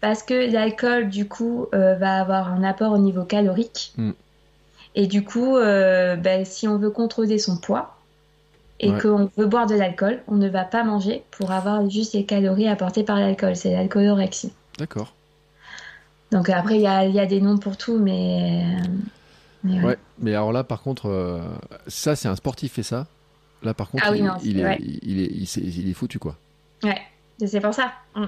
parce 0.00 0.24
que 0.24 0.50
l'alcool, 0.50 1.08
du 1.08 1.28
coup, 1.28 1.68
va 1.72 2.20
avoir 2.20 2.52
un 2.52 2.64
apport 2.64 2.92
au 2.92 2.98
niveau 2.98 3.22
calorique. 3.22 3.92
Hmm. 3.96 4.12
Et 4.96 5.06
du 5.06 5.22
coup, 5.22 5.54
ben, 5.54 6.44
si 6.44 6.66
on 6.66 6.78
veut 6.78 6.90
contrôler 6.90 7.38
son 7.38 7.58
poids, 7.58 7.93
et 8.80 8.92
qu'on 8.98 9.30
veut 9.36 9.46
boire 9.46 9.66
de 9.66 9.74
l'alcool, 9.74 10.20
on 10.26 10.34
ne 10.34 10.48
va 10.48 10.64
pas 10.64 10.84
manger 10.84 11.22
pour 11.30 11.52
avoir 11.52 11.88
juste 11.88 12.12
les 12.14 12.24
calories 12.24 12.68
apportées 12.68 13.04
par 13.04 13.18
l'alcool. 13.18 13.56
C'est 13.56 13.72
l'alcoolorexie. 13.72 14.52
D'accord. 14.78 15.14
Donc 16.32 16.50
après, 16.50 16.76
il 16.76 16.80
y 16.80 16.86
a, 16.88 17.26
des 17.26 17.40
noms 17.40 17.58
pour 17.58 17.76
tout, 17.76 17.98
mais. 17.98 18.64
Mais, 19.62 19.82
ouais. 19.82 19.96
mais 20.18 20.32
alors 20.32 20.52
là, 20.52 20.64
par 20.64 20.82
contre, 20.82 21.08
euh, 21.08 21.40
ça, 21.86 22.16
c'est 22.16 22.28
un 22.28 22.36
sportif 22.36 22.74
fait 22.74 22.82
ça. 22.82 23.06
Là, 23.62 23.72
par 23.72 23.88
contre, 23.88 24.04
ah 24.06 24.14
il, 24.14 24.30
il, 24.42 24.60
est, 24.60 24.78
il, 25.02 25.20
est, 25.22 25.56
il, 25.56 25.88
est, 25.88 25.94
foutu, 25.94 26.18
quoi. 26.18 26.36
Ouais, 26.82 27.00
c'est 27.38 27.60
pour 27.60 27.72
ça. 27.72 27.92
Mm. 28.14 28.24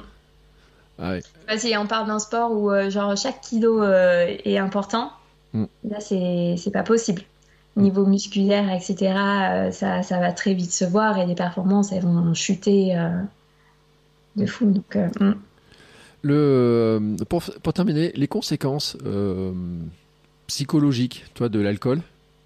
Ah 0.99 1.11
ouais. 1.11 1.59
si 1.59 1.77
on 1.77 1.87
parle 1.87 2.07
d'un 2.07 2.19
sport 2.19 2.53
où 2.53 2.71
euh, 2.71 2.89
genre 2.89 3.15
chaque 3.19 3.43
kilo 3.43 3.83
euh, 3.83 4.35
est 4.45 4.57
important, 4.57 5.13
mm. 5.53 5.65
là, 5.91 6.01
c'est 6.01 6.71
pas 6.73 6.85
possible. 6.85 7.23
Niveau 7.77 8.07
musculaire, 8.07 8.73
etc., 8.73 9.71
ça, 9.71 10.03
ça, 10.03 10.19
va 10.19 10.33
très 10.33 10.55
vite 10.55 10.73
se 10.73 10.87
voir 10.87 11.19
et 11.19 11.27
les 11.27 11.35
performances, 11.35 11.93
elles 11.93 12.03
vont 12.03 12.33
chuter 12.33 12.97
de 14.37 14.47
fou. 14.47 14.71
Donc, 14.71 14.97
mm. 14.97 15.35
Le, 16.23 17.17
pour, 17.29 17.43
pour, 17.63 17.73
terminer, 17.75 18.13
les 18.15 18.29
conséquences 18.29 18.97
psychologiques 20.47 21.25
toi, 21.35 21.49
de 21.49 21.61
l'alcool 21.61 22.01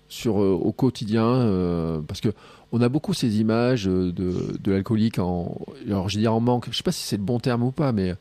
sur, 0.08 0.42
euh, 0.42 0.50
au 0.52 0.72
quotidien 0.72 1.26
euh, 1.26 2.00
Parce 2.06 2.20
que 2.20 2.28
on 2.72 2.80
a 2.82 2.88
beaucoup 2.88 3.14
ces 3.14 3.40
images 3.40 3.86
de, 3.86 4.12
de 4.12 4.72
l'alcoolique 4.72 5.18
en, 5.18 5.56
alors 5.86 6.08
je 6.08 6.18
dire 6.18 6.32
en 6.32 6.38
manque, 6.38 6.68
je 6.70 6.76
sais 6.76 6.84
pas 6.84 6.92
si 6.92 7.02
c'est 7.02 7.16
le 7.16 7.22
bon 7.22 7.40
terme 7.40 7.64
ou 7.64 7.72
pas, 7.72 7.90
mais 7.90 8.14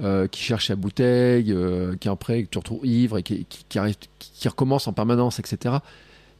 euh, 0.00 0.28
qui 0.28 0.42
cherche 0.42 0.68
sa 0.68 0.76
bouteille, 0.76 1.52
qui 1.98 2.08
après 2.08 2.46
tu 2.48 2.58
retrouves 2.58 2.86
ivre 2.86 3.18
et 3.18 3.24
qui, 3.24 3.46
qui, 3.68 3.78
arrive, 3.80 3.96
qui, 4.20 4.48
recommence 4.48 4.86
en 4.86 4.92
permanence, 4.92 5.40
etc. 5.40 5.78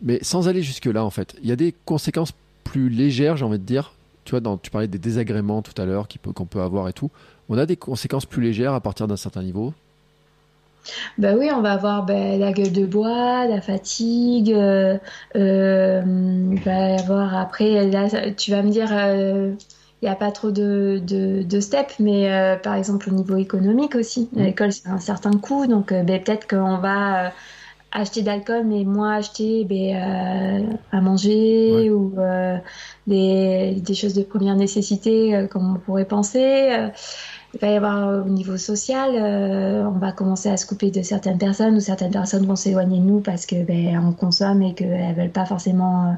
Mais 0.03 0.19
sans 0.23 0.49
aller 0.49 0.63
jusque 0.63 0.87
là, 0.87 1.05
en 1.05 1.11
fait, 1.11 1.35
il 1.43 1.49
y 1.49 1.53
a 1.53 1.57
des 1.57 1.75
conséquences 1.85 2.33
plus 2.65 2.89
légères, 2.89 3.37
j'ai 3.37 3.45
envie 3.45 3.59
de 3.59 3.65
dire. 3.65 3.93
Tu 4.25 4.31
vois, 4.33 4.41
dans, 4.41 4.57
tu 4.57 4.71
parlais 4.71 4.89
des 4.89 4.99
désagréments 4.99 5.63
tout 5.63 5.81
à 5.81 5.85
l'heure 5.85 6.07
qu'on 6.35 6.45
peut 6.45 6.61
avoir 6.61 6.89
et 6.89 6.93
tout. 6.93 7.11
On 7.49 7.59
a 7.59 7.67
des 7.67 7.77
conséquences 7.77 8.27
plus 8.27 8.43
légères 8.43 8.75
à 8.75 8.81
partir 8.81 9.09
d'un 9.09 9.17
certain 9.17 9.43
niveau. 9.43 9.75
Ben 11.19 11.37
oui, 11.39 11.51
on 11.55 11.61
va 11.61 11.73
avoir 11.73 12.05
ben, 12.05 12.39
la 12.39 12.53
gueule 12.53 12.73
de 12.73 12.87
bois, 12.87 13.47
la 13.47 13.61
fatigue. 13.61 14.53
Euh, 14.53 14.99
euh, 15.37 16.55
y 16.65 16.69
avoir 16.69 17.37
après, 17.37 17.87
là, 17.87 18.09
tu 18.33 18.51
vas 18.51 18.63
me 18.63 18.71
dire, 18.71 18.89
euh, 18.93 19.53
il 20.03 20.07
n'y 20.07 20.11
a 20.11 20.15
pas 20.15 20.31
trop 20.31 20.51
de, 20.51 21.01
de, 21.05 21.61
steps, 21.61 21.99
mais 21.99 22.59
par 22.63 22.75
exemple 22.75 23.11
au 23.11 23.13
niveau 23.13 23.37
économique 23.37 23.95
aussi, 23.95 24.31
mmh. 24.33 24.43
l'école 24.43 24.73
c'est 24.73 24.89
un 24.89 24.99
certain 24.99 25.33
coût, 25.33 25.67
donc 25.67 25.93
ben, 25.93 26.07
peut-être 26.07 26.49
qu'on 26.49 26.79
va 26.79 27.33
acheter 27.93 28.23
d'alcool, 28.23 28.65
mais 28.67 28.85
moins 28.85 29.17
acheter 29.17 29.65
ben, 29.65 30.79
à 30.93 31.01
manger 31.01 31.91
ou 31.91 32.15
des, 33.07 33.77
des, 33.81 33.95
choses 33.95 34.15
de 34.15 34.23
première 34.23 34.57
nécessité, 34.57 35.47
comme 35.51 35.75
on 35.75 35.79
pourrait 35.79 36.05
penser. 36.05 36.91
Il 37.55 37.61
va 37.61 37.69
y 37.69 37.77
avoir 37.77 38.09
euh, 38.09 38.23
au 38.23 38.29
niveau 38.29 38.57
social, 38.57 39.11
euh, 39.15 39.85
on 39.85 39.99
va 39.99 40.13
commencer 40.13 40.49
à 40.49 40.57
se 40.57 40.67
couper 40.67 40.91
de 40.91 41.03
certaines 41.03 41.39
personnes 41.39 41.75
ou 41.75 41.81
certaines 41.81 42.13
personnes 42.13 42.47
vont 42.47 42.55
s'éloigner 42.57 43.01
de 43.01 43.05
nous 43.05 43.21
parce 43.21 43.45
que 43.45 43.65
ben, 43.65 43.99
on 44.07 44.13
consomme 44.13 44.63
et 44.63 44.75
qu'elles 44.75 45.15
veulent 45.17 45.31
pas 45.31 45.47
forcément 45.47 46.07
euh, 46.07 46.13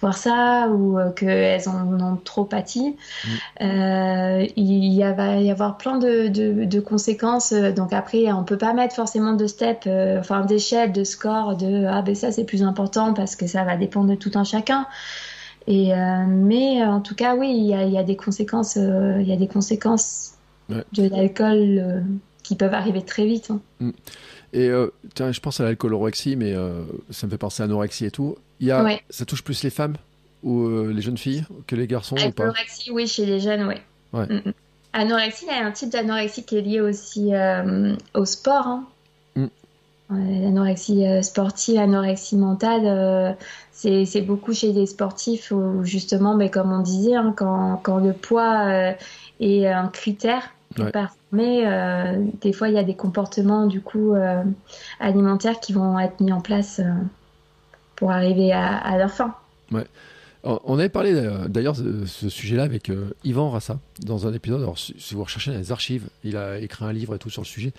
voir 0.00 0.16
ça 0.16 0.68
ou 0.68 0.98
qu'elles 1.14 1.68
en 1.68 2.00
ont 2.00 2.16
trop 2.16 2.44
pâti. 2.44 2.96
Mm. 3.24 4.46
il 4.56 4.84
y 4.84 5.00
va 5.00 5.36
y 5.36 5.50
avoir 5.50 5.76
plein 5.76 5.98
de, 5.98 6.28
de, 6.28 6.80
conséquences. 6.80 7.52
Donc 7.52 7.92
après, 7.92 8.32
on 8.32 8.44
peut 8.44 8.58
pas 8.58 8.72
mettre 8.72 8.94
forcément 8.94 9.34
de 9.34 9.46
step, 9.46 9.88
enfin 10.18 10.44
d'échelle, 10.44 10.92
de 10.92 11.04
score, 11.04 11.56
de 11.56 11.84
ah 11.86 12.02
ben 12.02 12.14
ça 12.14 12.32
c'est 12.32 12.44
plus 12.44 12.62
important 12.62 13.14
parce 13.14 13.36
que 13.36 13.46
ça 13.46 13.64
va 13.64 13.76
dépendre 13.76 14.10
de 14.10 14.14
tout 14.14 14.32
un 14.34 14.44
chacun. 14.44 14.86
Et 15.66 15.92
mais 16.26 16.84
en 16.84 17.00
tout 17.00 17.14
cas, 17.14 17.34
oui, 17.36 17.52
il 17.54 17.66
y 17.66 17.74
a, 17.74 17.84
y 17.84 17.98
a, 17.98 18.02
des 18.02 18.16
conséquences. 18.16 18.76
Il 18.76 19.26
y 19.26 19.32
a 19.32 19.36
des 19.36 19.48
conséquences 19.48 20.34
de 20.92 21.08
l'alcool 21.08 21.78
euh, 21.78 22.00
qui 22.42 22.54
peuvent 22.54 22.74
arriver 22.74 23.02
très 23.02 23.26
vite. 23.26 23.50
Hein. 23.50 23.60
Mm. 23.80 23.90
Et 24.52 24.68
euh, 24.68 24.88
tiens, 25.14 25.30
je 25.30 25.40
pense 25.40 25.60
à 25.60 25.64
l'alcoolorexie, 25.64 26.36
mais 26.36 26.54
euh, 26.54 26.82
ça 27.10 27.26
me 27.26 27.30
fait 27.30 27.38
penser 27.38 27.62
à 27.62 27.66
l'anorexie 27.66 28.06
et 28.06 28.10
tout. 28.10 28.36
Il 28.60 28.66
y 28.66 28.70
a, 28.70 28.98
Ça 29.08 29.24
touche 29.24 29.42
plus 29.42 29.62
les 29.62 29.70
femmes 29.70 29.96
ou 30.42 30.68
les 30.68 31.02
jeunes 31.02 31.18
filles 31.18 31.44
que 31.66 31.76
les 31.76 31.86
garçons 31.86 32.16
ou 32.16 32.30
pas 32.30 32.52
oui, 32.92 33.06
chez 33.06 33.26
les 33.26 33.40
jeunes, 33.40 33.66
oui. 33.66 33.74
Ouais. 34.12 34.26
Mm, 34.26 34.48
mm. 34.48 34.52
Anorexie, 34.92 35.46
il 35.46 35.54
y 35.54 35.58
a 35.58 35.64
un 35.64 35.70
type 35.70 35.90
d'anorexie 35.90 36.44
qui 36.44 36.56
est 36.56 36.62
lié 36.62 36.80
aussi 36.80 37.30
au 38.14 38.24
sport. 38.24 38.66
Hein. 38.66 38.86
L'anorexie 40.10 41.04
sportive, 41.22 41.76
l'anorexie 41.76 42.36
mentale, 42.36 43.36
c'est 43.72 44.22
beaucoup 44.22 44.52
chez 44.52 44.72
les 44.72 44.86
sportifs 44.86 45.52
où 45.52 45.84
justement, 45.84 46.34
mais 46.34 46.50
comme 46.50 46.72
on 46.72 46.80
disait, 46.80 47.14
hein, 47.14 47.32
quand, 47.36 47.80
quand, 47.82 47.98
le 47.98 48.12
poids 48.12 48.94
est 49.40 49.66
un 49.66 49.88
critère, 49.88 50.50
mais 51.32 51.62
euh, 51.64 52.24
des 52.40 52.52
fois, 52.52 52.68
il 52.68 52.74
y 52.74 52.78
a 52.78 52.84
des 52.84 52.94
comportements 52.94 53.66
du 53.66 53.80
coup 53.80 54.14
euh, 54.14 54.42
alimentaires 54.98 55.60
qui 55.60 55.72
vont 55.72 55.98
être 55.98 56.20
mis 56.20 56.32
en 56.32 56.40
place 56.40 56.80
euh, 56.80 56.92
pour 58.00 58.10
arriver 58.10 58.50
à, 58.50 58.98
leur 58.98 59.10
fin. 59.10 59.32
Ouais. 59.70 59.84
On 60.42 60.78
avait 60.78 60.88
parlé 60.88 61.12
d'ailleurs 61.48 61.74
de 61.74 62.06
ce 62.06 62.28
sujet-là 62.28 62.62
avec 62.62 62.90
Yvan 63.24 63.50
Rassa 63.50 63.78
dans 64.00 64.26
un 64.26 64.32
épisode. 64.32 64.62
Alors, 64.62 64.78
si 64.78 65.14
vous 65.14 65.22
recherchez 65.22 65.52
dans 65.52 65.58
les 65.58 65.70
archives, 65.70 66.08
il 66.24 66.36
a 66.38 66.58
écrit 66.58 66.86
un 66.86 66.92
livre 66.92 67.14
et 67.14 67.18
tout 67.18 67.30
sur 67.30 67.42
le 67.42 67.46
sujet. 67.46 67.72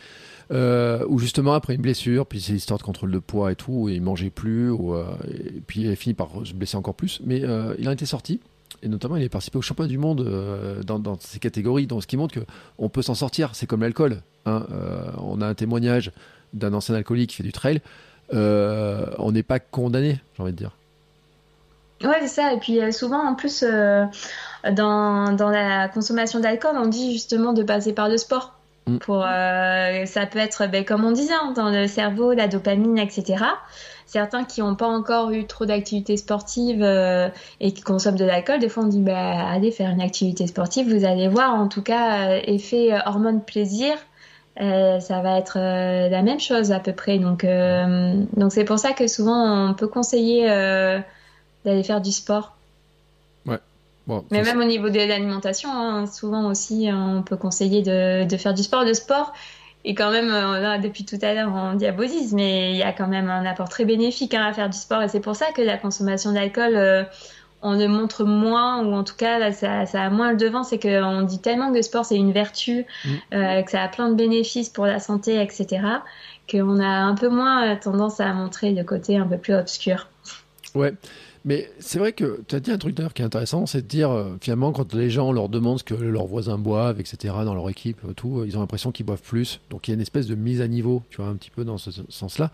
où 0.52 1.18
justement, 1.18 1.54
après 1.54 1.74
une 1.74 1.82
blessure, 1.82 2.28
puis 2.28 2.40
c'est 2.40 2.54
l'histoire 2.54 2.78
de 2.78 2.84
contrôle 2.84 3.12
de 3.12 3.20
poids 3.20 3.52
et 3.52 3.56
tout, 3.56 3.90
et 3.90 3.96
il 3.96 4.02
mangeait 4.02 4.30
plus, 4.30 4.70
ou, 4.70 4.96
et 4.96 5.62
puis 5.66 5.82
il 5.82 5.92
a 5.92 5.96
fini 5.96 6.14
par 6.14 6.30
se 6.46 6.54
blesser 6.54 6.78
encore 6.78 6.94
plus. 6.94 7.20
Mais 7.26 7.42
il 7.80 7.88
a 7.88 7.92
été 7.92 8.06
sorti 8.06 8.40
et 8.84 8.88
notamment 8.88 9.16
il 9.16 9.24
est 9.24 9.30
participé 9.30 9.58
au 9.58 9.62
championnat 9.62 9.90
du 9.90 9.98
monde 9.98 10.22
euh, 10.22 10.82
dans, 10.84 11.20
ces 11.20 11.40
catégories, 11.40 11.88
donc 11.88 12.02
ce 12.02 12.08
qui 12.08 12.18
montre 12.18 12.40
qu'on 12.40 12.90
peut 12.90 13.02
s'en 13.02 13.16
sortir. 13.16 13.52
C'est 13.54 13.68
comme 13.68 13.82
l'alcool. 13.82 14.22
Hein. 14.46 14.66
Euh, 14.72 15.12
on 15.18 15.42
a 15.42 15.48
un 15.48 15.54
témoignage 15.54 16.12
d'un 16.54 16.74
ancien 16.74 16.96
alcoolique 16.96 17.32
qui 17.32 17.38
fait 17.38 17.44
du 17.44 17.52
trail. 17.52 17.82
Euh, 18.34 19.06
on 19.18 19.32
n'est 19.32 19.44
pas 19.44 19.60
condamné, 19.60 20.20
j'ai 20.36 20.44
envie 20.44 20.52
de 20.52 20.58
dire. 20.58 20.72
Ouais, 22.04 22.18
c'est 22.22 22.28
ça. 22.28 22.54
Et 22.54 22.58
puis 22.58 22.80
souvent, 22.94 23.20
en 23.20 23.36
plus, 23.36 23.64
dans, 23.64 25.34
dans, 25.34 25.50
la 25.50 25.88
consommation 25.88 26.40
d'alcool, 26.40 26.76
on 26.76 26.88
dit 26.88 27.14
justement 27.14 27.54
de 27.54 27.64
passer 27.64 27.94
par 27.94 28.10
le 28.10 28.18
sport. 28.18 28.54
Mm. 28.88 28.98
Pour, 28.98 29.22
ça 29.22 30.26
peut 30.32 30.40
être, 30.40 30.68
ben, 30.68 30.84
comme 30.84 31.06
on 31.06 31.12
disait, 31.12 31.34
hein, 31.34 31.54
dans 31.56 31.70
le 31.70 31.88
cerveau, 31.88 32.34
la 32.34 32.48
dopamine, 32.48 32.98
etc 32.98 33.44
certains 34.12 34.44
qui 34.44 34.60
n'ont 34.60 34.76
pas 34.76 34.88
encore 34.88 35.32
eu 35.32 35.46
trop 35.46 35.66
d'activités 35.66 36.18
sportives 36.18 36.84
euh, 36.84 37.30
et 37.62 37.72
qui 37.72 37.82
consomment 37.82 38.18
de 38.18 38.26
l'alcool, 38.26 38.60
des 38.60 38.68
fois 38.68 38.84
on 38.84 38.88
dit 38.88 39.00
bah, 39.00 39.48
allez 39.48 39.72
faire 39.72 39.90
une 39.90 40.02
activité 40.02 40.48
sportive, 40.48 40.94
vous 40.94 41.06
allez 41.06 41.30
voir 41.30 41.56
en 41.56 41.70
tout 41.70 41.82
cas 41.82 42.32
euh, 42.32 42.42
effet 42.44 42.92
euh, 42.92 43.00
hormone 43.06 43.42
plaisir, 43.42 43.94
ça 44.62 45.22
va 45.22 45.38
être 45.38 45.58
la 45.58 46.22
même 46.22 46.40
chose 46.40 46.72
à 46.72 46.80
peu 46.80 46.94
près. 46.94 47.18
Donc 47.18 47.46
donc 48.38 48.52
c'est 48.52 48.64
pour 48.64 48.80
ça 48.80 48.94
que 48.94 49.08
souvent 49.08 49.70
on 49.70 49.74
peut 49.74 49.88
conseiller 49.88 50.46
d'aller 50.46 51.84
faire 51.84 52.02
du 52.02 52.12
sport. 52.12 52.56
Ouais. 53.46 53.58
Mais 54.30 54.44
même 54.44 54.60
au 54.60 54.66
niveau 54.66 54.90
de 54.90 54.98
l'alimentation, 54.98 55.70
hein, 55.72 56.06
souvent 56.06 56.50
aussi 56.50 56.90
on 56.94 57.24
peut 57.24 57.38
conseiller 57.38 57.82
de, 57.82 58.26
de 58.26 58.38
faire 58.38 58.54
du 58.54 58.64
sport. 58.64 58.86
De 58.86 58.94
sport, 58.94 59.34
et 59.84 59.96
quand 59.96 60.12
même, 60.12 60.30
euh, 60.32 60.78
depuis 60.78 61.06
tout 61.06 61.18
à 61.22 61.34
l'heure, 61.34 61.52
on 61.54 61.74
diabolise, 61.74 62.34
mais 62.34 62.72
il 62.72 62.78
y 62.78 62.84
a 62.84 62.94
quand 62.94 63.08
même 63.08 63.30
un 63.30 63.46
apport 63.46 63.70
très 63.70 63.86
bénéfique 63.86 64.34
hein, 64.34 64.46
à 64.46 64.54
faire 64.54 64.70
du 64.70 64.78
sport. 64.78 65.02
Et 65.02 65.08
c'est 65.08 65.20
pour 65.20 65.36
ça 65.36 65.52
que 65.54 65.62
la 65.62 65.78
consommation 65.78 66.32
d'alcool, 66.32 66.76
euh, 66.76 67.04
on 67.62 67.78
le 67.78 67.88
montre 67.88 68.24
moins, 68.24 68.84
ou 68.86 68.94
en 68.94 69.04
tout 69.04 69.16
cas, 69.16 69.52
ça, 69.52 69.86
ça 69.86 70.02
a 70.04 70.10
moins 70.10 70.32
le 70.32 70.38
devant. 70.38 70.64
C'est 70.64 70.80
qu'on 70.80 71.22
dit 71.22 71.40
tellement 71.40 71.72
que 71.72 71.78
le 71.78 71.82
sport, 71.82 72.06
c'est 72.06 72.16
une 72.16 72.32
vertu, 72.32 72.86
mm. 73.06 73.10
euh, 73.34 73.62
que 73.62 73.72
ça 73.72 73.84
a 73.84 73.88
plein 73.88 74.10
de 74.10 74.16
bénéfices 74.16 74.70
pour 74.70 74.86
la 74.86 75.00
santé, 75.00 75.42
etc., 75.42 75.82
qu'on 76.50 76.80
a 76.80 76.88
un 76.88 77.16
peu 77.16 77.30
moins 77.30 77.76
tendance 77.76 78.20
à 78.20 78.34
montrer 78.34 78.72
le 78.72 78.84
côté 78.84 79.18
un 79.18 79.28
peu 79.28 79.38
plus 79.38 79.54
obscur. 79.54 80.08
Ouais. 80.76 80.94
Mais 81.44 81.72
c'est 81.80 81.98
vrai 81.98 82.14
que 82.14 82.42
tu 82.48 82.56
as 82.56 82.60
dit 82.60 82.72
un 82.72 82.78
truc 82.78 82.96
d'ailleurs 82.96 83.14
qui 83.14 83.24
est 83.24 83.26
intéressant, 83.26 83.66
c'est 83.66 83.82
de 83.82 83.88
dire 83.88 84.12
euh, 84.12 84.38
finalement 84.40 84.72
quand 84.72 84.94
les 84.94 85.10
gens 85.10 85.32
leur 85.32 85.50
demandent 85.50 85.80
ce 85.80 85.84
que 85.84 85.96
leurs 85.96 86.28
voisins 86.28 86.60
boivent, 86.60 87.00
etc., 87.00 87.34
dans 87.44 87.56
leur 87.56 87.68
équipe, 87.70 87.98
euh, 88.06 88.14
tout, 88.14 88.40
euh, 88.40 88.48
ils 88.48 88.58
ont 88.58 88.60
l'impression 88.60 88.92
qu'ils 88.92 89.08
boivent 89.08 89.24
plus. 89.24 89.60
Donc 89.72 89.88
il 89.88 89.92
y 89.92 89.94
a 89.94 89.96
une 89.96 90.02
espèce 90.02 90.28
de 90.28 90.36
mise 90.36 90.62
à 90.62 90.68
niveau, 90.68 91.02
tu 91.10 91.18
vois, 91.18 91.28
un 91.28 91.36
petit 91.36 91.50
peu 91.50 91.64
dans 91.64 91.80
ce 91.80 91.90
sens-là. 92.10 92.52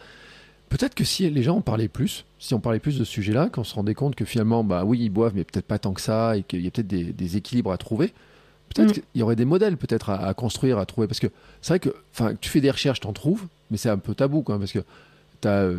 Peut-être 0.70 0.95
que 0.95 1.03
si 1.03 1.30
les 1.30 1.43
gens 1.43 1.57
en 1.57 1.61
parlaient 1.61 1.88
plus, 1.88 2.26
si 2.39 2.53
on 2.53 2.59
parlait 2.59 2.80
plus 2.80 2.99
de 2.99 3.05
ce 3.05 3.11
sujet-là, 3.11 3.49
qu'on 3.49 3.63
se 3.63 3.74
rendait 3.74 3.93
compte 3.93 4.15
que 4.15 4.26
finalement, 4.26 4.63
bah 4.63 4.84
oui, 4.84 4.99
ils 5.01 5.09
boivent, 5.09 5.34
mais 5.34 5.43
peut-être 5.43 5.65
pas 5.65 5.80
tant 5.80 5.93
que 5.93 6.01
ça, 6.01 6.36
et 6.36 6.43
qu'il 6.43 6.61
y 6.61 6.68
a 6.68 6.72
peut-être 6.72 6.88
des, 6.88 7.38
équilibres 7.38 7.72
à 7.72 7.78
trouver, 7.78 8.13
peut-être 8.74 8.89
mm. 8.89 8.93
qu'il 8.93 9.03
y 9.15 9.24
aurait 9.24 9.38
des 9.38 9.45
modèles 9.45 9.78
peut-être 9.78 10.09
à, 10.09 10.34
construire, 10.34 10.78
à 10.78 10.86
trouver. 10.86 11.07
Parce 11.07 11.20
que 11.20 11.28
c'est 11.61 11.70
vrai 11.70 11.80
que 11.80 12.34
tu 12.41 12.49
fais 12.49 12.59
des 12.59 12.72
recherches, 12.72 12.99
t'en 12.99 13.13
trouves, 13.13 13.47
mais 13.72 13.78
c'est 13.78 13.89
un 13.89 13.97
peu 13.97 14.13
tabou, 14.13 14.41
quoi, 14.41 14.59
parce 14.59 14.74
que 14.74 14.84
tu 15.41 15.47
as 15.47 15.70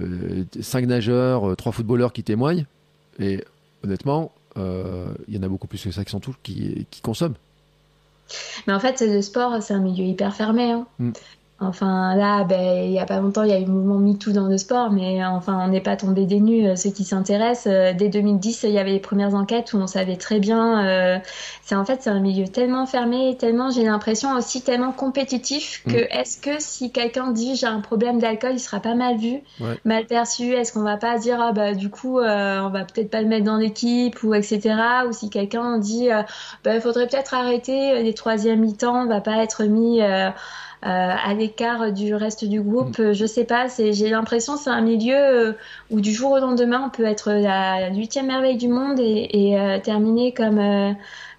cinq 0.62 0.86
nageurs, 0.86 1.54
trois 1.56 1.72
footballeurs 1.72 2.14
qui 2.14 2.22
témoignent, 2.22 2.64
et 3.18 3.44
honnêtement, 3.84 4.32
euh, 4.56 5.12
il 5.28 5.36
y 5.36 5.38
en 5.38 5.42
a 5.42 5.48
beaucoup 5.48 5.66
plus 5.66 5.82
que 5.82 5.90
ça 5.90 6.04
qui 6.04 6.10
sont 6.10 6.20
tous 6.20 6.34
qui, 6.42 6.86
qui 6.90 7.02
consomment. 7.02 7.36
Mais 8.66 8.72
en 8.72 8.80
fait, 8.80 9.00
le 9.00 9.22
sport, 9.22 9.62
c'est 9.62 9.74
un 9.74 9.80
milieu 9.80 10.04
hyper 10.04 10.34
fermé. 10.34 10.72
Hein. 10.72 10.86
Mm. 10.98 11.12
Enfin, 11.60 12.14
là, 12.14 12.44
ben, 12.44 12.84
il 12.84 12.92
y 12.92 13.00
a 13.00 13.04
pas 13.04 13.18
longtemps, 13.18 13.42
il 13.42 13.50
y 13.50 13.52
a 13.52 13.58
eu 13.58 13.64
le 13.64 13.72
mouvement 13.72 13.98
MeToo 13.98 14.30
dans 14.30 14.46
le 14.46 14.58
sport, 14.58 14.92
mais 14.92 15.24
enfin, 15.24 15.58
on 15.64 15.68
n'est 15.68 15.80
pas 15.80 15.96
tombé 15.96 16.24
des 16.24 16.38
nues. 16.38 16.68
Euh, 16.68 16.76
ceux 16.76 16.90
qui 16.90 17.02
s'intéressent, 17.02 17.72
euh, 17.72 17.92
dès 17.92 18.08
2010, 18.08 18.62
il 18.62 18.70
y 18.70 18.78
avait 18.78 18.92
les 18.92 19.00
premières 19.00 19.34
enquêtes 19.34 19.72
où 19.72 19.76
on 19.78 19.88
savait 19.88 20.16
très 20.16 20.38
bien. 20.38 20.86
Euh, 20.86 21.18
c'est 21.64 21.74
en 21.74 21.84
fait, 21.84 22.02
c'est 22.02 22.10
un 22.10 22.20
milieu 22.20 22.46
tellement 22.46 22.86
fermé, 22.86 23.36
tellement, 23.36 23.70
j'ai 23.70 23.82
l'impression 23.82 24.36
aussi 24.36 24.62
tellement 24.62 24.92
compétitif 24.92 25.82
que 25.84 25.96
mm. 25.96 26.20
est-ce 26.20 26.38
que 26.40 26.60
si 26.60 26.92
quelqu'un 26.92 27.32
dit 27.32 27.56
j'ai 27.56 27.66
un 27.66 27.80
problème 27.80 28.20
d'alcool, 28.20 28.52
il 28.54 28.60
sera 28.60 28.78
pas 28.78 28.94
mal 28.94 29.16
vu, 29.16 29.40
mal 29.84 30.06
perçu? 30.06 30.52
Est-ce 30.52 30.72
qu'on 30.72 30.82
va 30.82 30.96
pas 30.96 31.18
dire 31.18 31.40
ah 31.40 31.52
bah 31.52 31.74
du 31.74 31.90
coup, 31.90 32.20
on 32.20 32.70
va 32.70 32.84
peut-être 32.84 33.10
pas 33.10 33.20
le 33.20 33.28
mettre 33.28 33.44
dans 33.44 33.56
l'équipe 33.56 34.22
ou 34.22 34.32
etc. 34.32 34.76
Ou 35.08 35.12
si 35.12 35.28
quelqu'un 35.28 35.78
dit 35.78 36.08
bah, 36.64 36.74
il 36.74 36.80
faudrait 36.80 37.08
peut-être 37.08 37.34
arrêter 37.34 38.02
les 38.02 38.14
troisième 38.14 38.60
mi-temps, 38.60 39.02
on 39.02 39.06
va 39.06 39.20
pas 39.20 39.42
être 39.42 39.64
mis 39.64 40.02
euh, 40.02 40.30
à 40.82 41.34
l'écart 41.34 41.92
du 41.92 42.14
reste 42.14 42.44
du 42.44 42.60
groupe. 42.60 42.98
Mm. 42.98 43.12
Je 43.12 43.26
sais 43.26 43.44
pas, 43.44 43.66
j'ai 43.78 44.10
l'impression 44.10 44.56
c'est 44.56 44.70
un 44.70 44.80
milieu 44.80 45.16
euh, 45.16 45.52
où 45.90 46.00
du 46.00 46.12
jour 46.12 46.32
au 46.32 46.38
lendemain 46.38 46.82
on 46.86 46.90
peut 46.90 47.04
être 47.04 47.32
la 47.32 47.90
huitième 47.90 48.26
merveille 48.26 48.56
du 48.56 48.68
monde 48.68 48.98
et, 49.00 49.58
euh, 49.58 49.78
terminer 49.80 50.32
comme 50.32 50.58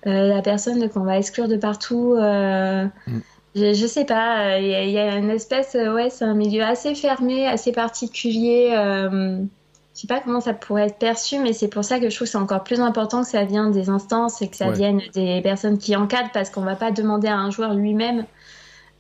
la 0.06 0.42
personne 0.42 0.90
qu'on 0.90 1.02
va 1.02 1.18
exclure 1.18 1.48
de 1.48 1.58
partout. 1.58 2.16
Mm. 2.16 3.20
Je, 3.56 3.74
je, 3.74 3.88
sais 3.88 4.06
pas, 4.06 4.60
il 4.60 4.90
y, 4.92 5.00
a 5.00 5.16
une 5.18 5.32
espèce, 5.32 5.74
ouais, 5.74 6.10
c'est 6.12 6.24
un 6.24 6.36
milieu 6.36 6.64
assez 6.64 6.94
fermé, 6.94 7.48
assez 7.48 7.72
particulier. 7.72 8.70
je 8.72 9.46
sais 9.94 10.08
pas 10.08 10.20
comment 10.20 10.40
ça 10.40 10.54
pourrait 10.54 10.88
être 10.88 11.00
perçu, 11.00 11.40
mais 11.40 11.52
c'est 11.52 11.68
pour 11.68 11.84
ça 11.84 12.00
que 12.00 12.10
je 12.10 12.16
trouve 12.16 12.28
que 12.28 12.32
c'est 12.32 12.38
encore 12.38 12.64
plus 12.64 12.80
important 12.80 13.24
que 13.24 13.28
ça 13.28 13.46
vienne 13.46 13.72
des 13.72 13.90
instances 13.90 14.42
et 14.42 14.48
que 14.50 14.56
ça 14.56 14.70
vienne 14.70 15.02
des 15.14 15.42
personnes 15.42 15.78
qui 15.80 15.96
encadrent, 15.96 16.32
parce 16.32 16.50
qu'on 16.50 16.62
va 16.62 16.76
pas 16.76 16.92
demander 16.92 17.28
à 17.28 17.38
un 17.38 17.50
joueur 17.50 17.74
lui-même 17.74 18.26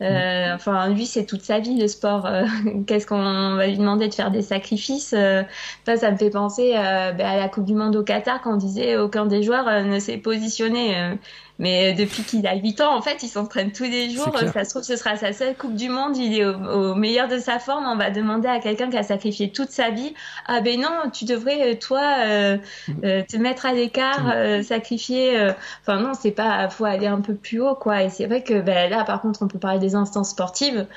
euh, 0.02 0.56
enfin, 0.56 0.90
lui, 0.90 1.06
c'est 1.06 1.26
toute 1.26 1.42
sa 1.42 1.60
vie 1.60 1.80
le 1.80 1.88
sport. 1.88 2.26
Euh, 2.26 2.46
qu'est-ce 2.88 3.06
qu'on 3.06 3.56
va 3.56 3.68
lui 3.68 3.78
demander 3.78 4.08
de 4.08 4.14
faire 4.14 4.32
des 4.32 4.42
sacrifices 4.42 5.14
euh, 5.18 5.44
Ça, 5.86 6.12
me 6.12 6.18
fait 6.18 6.30
penser 6.30 6.72
ben, 6.74 7.26
à 7.26 7.38
la 7.38 7.50
Coupe 7.50 7.66
du 7.66 7.74
Monde 7.74 7.96
au 7.96 8.04
Qatar 8.04 8.42
quand 8.42 8.54
on 8.54 8.58
disait 8.58 8.98
aucun 8.98 9.26
des 9.26 9.44
joueurs 9.44 9.84
ne 9.84 10.00
s'est 10.00 10.18
positionné. 10.18 11.16
Mais 11.60 11.94
depuis 11.94 12.24
qu'il 12.24 12.48
a 12.48 12.56
8 12.56 12.82
ans, 12.82 12.96
en 12.96 13.02
fait, 13.02 13.22
il 13.22 13.28
s'entraîne 13.28 13.74
tous 13.74 13.84
les 13.84 14.10
jours. 14.10 14.34
Ça 14.54 14.64
se 14.64 14.70
trouve, 14.70 14.84
ce 14.84 14.96
sera 14.96 15.18
sa 15.18 15.34
seule 15.34 15.56
Coupe 15.56 15.76
du 15.76 15.90
Monde. 15.90 16.16
Il 16.16 16.34
est 16.40 16.46
au, 16.46 16.96
meilleur 16.96 17.28
de 17.28 17.38
sa 17.38 17.60
forme. 17.60 17.86
On 17.86 17.98
va 17.98 18.10
demander 18.10 18.48
à 18.48 18.60
quelqu'un 18.60 18.90
qui 18.90 18.98
a 18.98 19.04
sacrifié 19.04 19.52
toute 19.52 19.70
sa 19.70 19.90
vie. 19.90 20.14
Ah 20.48 20.62
ben 20.62 20.80
non, 20.80 21.10
tu 21.12 21.26
devrais, 21.26 21.74
euh, 21.74 21.76
toi, 21.78 22.02
euh, 22.20 22.58
euh, 23.04 23.24
te 23.30 23.36
mettre 23.36 23.66
à 23.66 23.74
l'écart, 23.74 24.28
mm. 24.28 24.64
sacrifier. 24.64 25.50
Enfin 25.82 26.00
non, 26.00 26.14
c'est 26.14 26.32
pas. 26.32 26.70
Faut 26.70 26.86
aller 26.86 27.08
un 27.08 27.22
peu 27.22 27.36
plus 27.36 27.60
haut, 27.60 27.76
quoi. 27.76 28.04
Et 28.04 28.10
c'est 28.10 28.26
vrai 28.26 28.42
que 28.42 28.62
ben, 28.62 28.90
là, 28.90 29.04
par 29.04 29.22
contre, 29.22 29.42
on 29.42 29.48
peut 29.48 29.60
parler 29.60 29.80
des 29.80 29.96
instances 29.96 30.30
sportives 30.30 30.88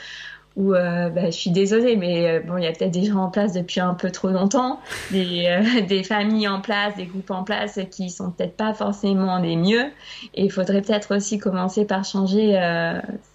où 0.57 0.74
euh, 0.74 1.09
bah, 1.09 1.26
je 1.26 1.36
suis 1.36 1.50
désolée, 1.50 1.96
mais 1.96 2.28
euh, 2.28 2.40
bon, 2.40 2.59
il 2.59 2.64
y 2.64 2.66
a 2.66 2.72
peut-être 2.72 2.92
des 2.92 3.05
gens 3.05 3.18
en 3.18 3.30
place 3.30 3.53
depuis 3.53 3.80
un 3.80 3.94
peu 3.94 4.11
trop 4.11 4.30
longtemps, 4.30 4.80
des, 5.11 5.46
euh, 5.46 6.03
familles 6.05 6.48
en 6.48 6.61
place, 6.61 6.96
des 6.96 7.07
groupes 7.07 7.30
en 7.30 7.44
place 7.44 7.78
qui 7.90 8.11
sont 8.11 8.30
peut-être 8.30 8.57
pas 8.57 8.74
forcément 8.74 9.38
les 9.38 9.57
mieux. 9.57 9.86
Et 10.34 10.44
il 10.44 10.53
faudrait 10.53 10.82
peut-être 10.82 11.16
aussi 11.16 11.38
commencer 11.38 11.84
par 11.84 12.05
changer 12.05 12.59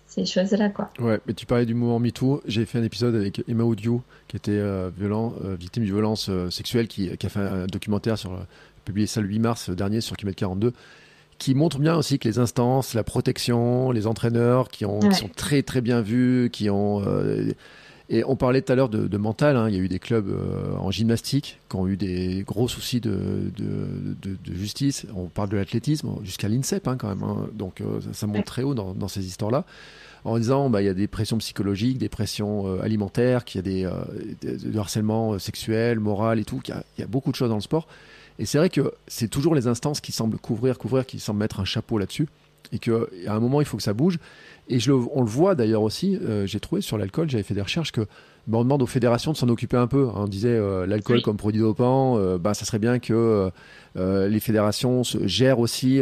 ces 0.06 0.26
choses-là, 0.26 0.70
quoi. 0.70 0.90
Ouais, 1.00 1.20
mais 1.28 1.34
tu 1.34 1.46
parlais 1.46 1.66
du 1.66 1.74
mouvement 1.74 2.00
MeToo. 2.00 2.42
J'ai 2.46 2.66
fait 2.66 2.80
un 2.80 2.84
épisode 2.84 3.16
avec 3.16 3.44
Emma 3.48 3.64
Audio, 3.64 4.02
qui 4.28 4.38
était 4.38 4.62
victime 5.58 5.84
de 5.84 5.88
violence 5.88 6.30
sexuelle, 6.50 6.88
qui, 6.88 7.16
qui, 7.18 7.26
a 7.26 7.30
fait 7.30 7.40
un 7.40 7.66
documentaire 7.68 8.18
sur 8.18 8.32
publié 8.86 9.08
ça 9.08 9.22
le 9.22 9.28
8 9.28 9.40
mars 9.40 9.70
dernier 9.70 10.00
sur 10.02 10.16
Kilomètre 10.16 10.40
42 10.40 10.74
qui 11.38 11.54
montre 11.56 11.80
bien 11.80 11.96
aussi 11.96 12.20
que 12.20 12.28
les 12.28 12.40
instances, 12.40 12.94
la 12.94 13.04
protection, 13.04 13.92
les 13.92 14.08
entraîneurs 14.08 14.70
qui, 14.70 14.86
ont, 14.86 15.12
sont 15.12 15.30
très 15.30 15.62
très 15.62 15.82
bien 15.82 16.02
vus, 16.02 16.50
qui 16.52 16.70
ont 16.70 17.04
euh, 17.06 17.52
et 18.10 18.24
on 18.24 18.38
parlait 18.38 18.62
tout 18.62 18.72
à 18.72 18.76
l'heure 18.76 18.90
de, 18.90 19.18
mental. 19.18 19.58
Hein. 19.58 19.68
Il 19.68 19.76
y 19.76 19.78
a 19.78 19.82
eu 19.82 19.90
des 19.90 20.00
clubs 20.00 20.30
euh, 20.30 20.76
en 20.78 20.92
gymnastique 20.92 21.60
qui 21.70 21.76
ont 21.76 21.88
eu 21.88 21.98
des 21.98 22.44
gros 22.48 22.70
soucis 22.70 23.02
de, 23.02 23.52
de, 23.58 24.38
justice. 24.54 25.06
On 25.14 25.26
parle 25.26 25.50
de 25.50 25.58
l'athlétisme 25.58 26.10
jusqu'à 26.24 26.48
l'INSEP 26.48 26.88
hein, 26.88 26.96
quand 26.98 27.10
même. 27.10 27.24
Hein. 27.24 27.50
Donc 27.54 27.82
euh, 27.82 28.00
ça, 28.14 28.26
monte 28.26 28.46
très 28.46 28.64
haut 28.64 28.74
dans, 28.74 28.94
dans 28.94 29.10
ces 29.10 29.26
histoires-là. 29.26 29.66
En 30.24 30.38
disant, 30.38 30.70
bah, 30.70 30.82
il 30.82 30.86
y 30.86 30.90
a 30.90 30.94
des 30.94 31.08
pressions 31.08 31.38
psychologiques, 31.38 32.00
des 32.00 32.10
pressions 32.10 32.82
alimentaires, 32.82 33.46
qu'il 33.46 33.60
y 33.60 33.86
a 33.86 33.90
des, 34.42 34.58
des, 34.58 34.78
harcèlement 34.78 35.38
sexuel, 35.38 36.00
moral 36.00 36.40
et 36.40 36.44
tout. 36.44 36.60
Il 36.66 36.70
y, 36.70 36.74
a, 36.74 36.84
il 36.98 37.02
y 37.02 37.04
a 37.04 37.08
beaucoup 37.08 37.32
de 37.32 37.36
choses 37.36 37.50
dans 37.50 37.56
le 37.56 37.62
sport. 37.62 37.88
Et 38.40 38.46
c'est 38.46 38.58
vrai 38.58 38.70
que 38.70 38.94
c'est 39.08 39.28
toujours 39.28 39.56
les 39.56 39.68
instances 39.68 40.02
qui 40.02 40.12
semblent 40.12 40.38
couvrir, 40.38 40.78
couvrir, 40.78 41.06
qui 41.06 41.20
semblent 41.20 41.40
mettre 41.40 41.60
un 41.60 41.66
chapeau 41.66 41.98
là-dessus. 41.98 42.28
Et 42.72 42.80
qu'à 42.80 42.94
un 43.28 43.40
moment, 43.40 43.62
il 43.62 43.66
faut 43.66 43.78
que 43.78 43.84
ça 43.84 43.94
bouge. 43.94 44.20
Et 44.68 44.80
je 44.80 44.92
on 44.92 45.22
le 45.22 45.28
voit 45.28 45.56
d'ailleurs 45.56 45.84
aussi, 45.84 46.18
euh, 46.18 46.46
j'ai 46.46 46.60
trouvé 46.60 46.82
sur 46.82 46.98
l'alcool, 46.98 47.30
j'avais 47.30 47.44
fait 47.44 47.54
des 47.54 47.62
recherches 47.62 47.94
que 47.94 48.02
ben, 48.48 48.60
on 48.60 48.64
demande 48.64 48.82
aux 48.82 48.88
fédérations 48.88 49.32
de 49.32 49.38
s'en 49.38 49.48
occuper 49.48 49.78
un 49.78 49.88
peu. 49.88 50.10
Hein. 50.10 50.16
On 50.16 50.28
disait 50.28 50.50
euh, 50.50 50.86
l'alcool 50.86 51.22
comme 51.22 51.38
produit 51.38 51.62
dopant, 51.62 52.18
euh, 52.18 52.38
bah, 52.38 52.54
ça 52.54 52.66
serait 52.66 52.80
bien 52.80 53.00
que 53.00 53.50
les 53.96 54.40
fédérations 54.40 55.04
se 55.04 55.26
gèrent 55.26 55.60
aussi, 55.60 56.00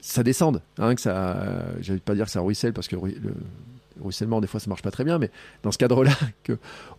ça 0.00 0.22
descende. 0.22 0.62
Hein, 0.78 0.94
que 0.94 1.00
ça, 1.00 1.64
j'allais 1.80 1.98
pas 1.98 2.14
dire 2.14 2.26
que 2.26 2.30
ça 2.30 2.40
ruisselle 2.40 2.72
parce 2.72 2.88
que 2.88 2.96
le, 2.96 3.34
ruissellement, 4.00 4.40
des 4.40 4.46
fois, 4.46 4.60
ça 4.60 4.68
marche 4.68 4.82
pas 4.82 4.90
très 4.90 5.04
bien, 5.04 5.18
mais 5.18 5.30
dans 5.62 5.72
ce 5.72 5.78
cadre-là, 5.78 6.12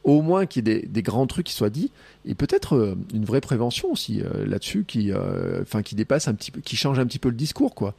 au 0.04 0.22
moins 0.22 0.46
qu'il 0.46 0.68
y 0.68 0.72
ait 0.72 0.86
des, 0.86 1.02
grands 1.02 1.28
trucs 1.28 1.48
qui 1.48 1.54
soient 1.54 1.70
dits, 1.70 1.92
et 2.26 2.36
peut-être 2.36 2.76
euh, 2.76 2.96
une 3.14 3.26
vraie 3.26 3.42
prévention 3.42 3.92
aussi 3.92 4.22
euh, 4.22 4.46
là-dessus, 4.46 4.86
qui, 4.88 5.12
euh, 5.12 5.62
enfin, 5.62 5.82
qui 5.82 5.96
dépasse 5.96 6.28
un 6.28 6.34
petit 6.34 6.52
peu, 6.52 6.62
qui 6.62 6.76
change 6.76 7.00
un 7.00 7.06
petit 7.06 7.20
peu 7.20 7.30
le 7.30 7.36
discours, 7.36 7.76
quoi. 7.76 7.94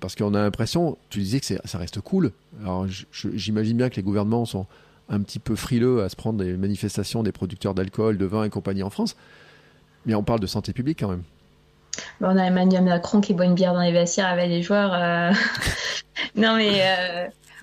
parce 0.00 0.14
qu'on 0.14 0.34
a 0.34 0.42
l'impression, 0.42 0.98
tu 1.10 1.20
disais 1.20 1.40
que 1.40 1.46
ça 1.46 1.78
reste 1.78 2.00
cool. 2.00 2.32
Alors, 2.60 2.86
j'imagine 3.12 3.76
bien 3.76 3.88
que 3.88 3.96
les 3.96 4.02
gouvernements 4.02 4.44
sont 4.44 4.66
un 5.08 5.20
petit 5.20 5.38
peu 5.38 5.54
frileux 5.54 6.02
à 6.02 6.08
se 6.08 6.16
prendre 6.16 6.42
des 6.42 6.56
manifestations 6.56 7.22
des 7.22 7.32
producteurs 7.32 7.74
d'alcool, 7.74 8.16
de 8.16 8.24
vin 8.24 8.44
et 8.44 8.50
compagnie 8.50 8.82
en 8.82 8.90
France, 8.90 9.16
mais 10.06 10.14
on 10.14 10.22
parle 10.22 10.40
de 10.40 10.46
santé 10.46 10.72
publique 10.72 11.00
quand 11.00 11.08
même. 11.08 11.22
on 12.20 12.36
a 12.36 12.44
Emmanuel 12.44 12.82
Macron 12.84 13.20
qui 13.20 13.34
boit 13.34 13.44
une 13.44 13.54
bière 13.54 13.74
dans 13.74 13.82
les 13.82 13.92
vestiaires 13.92 14.28
avec 14.28 14.48
les 14.48 14.62
joueurs. 14.62 14.92
non 16.36 16.56
mais 16.56 16.82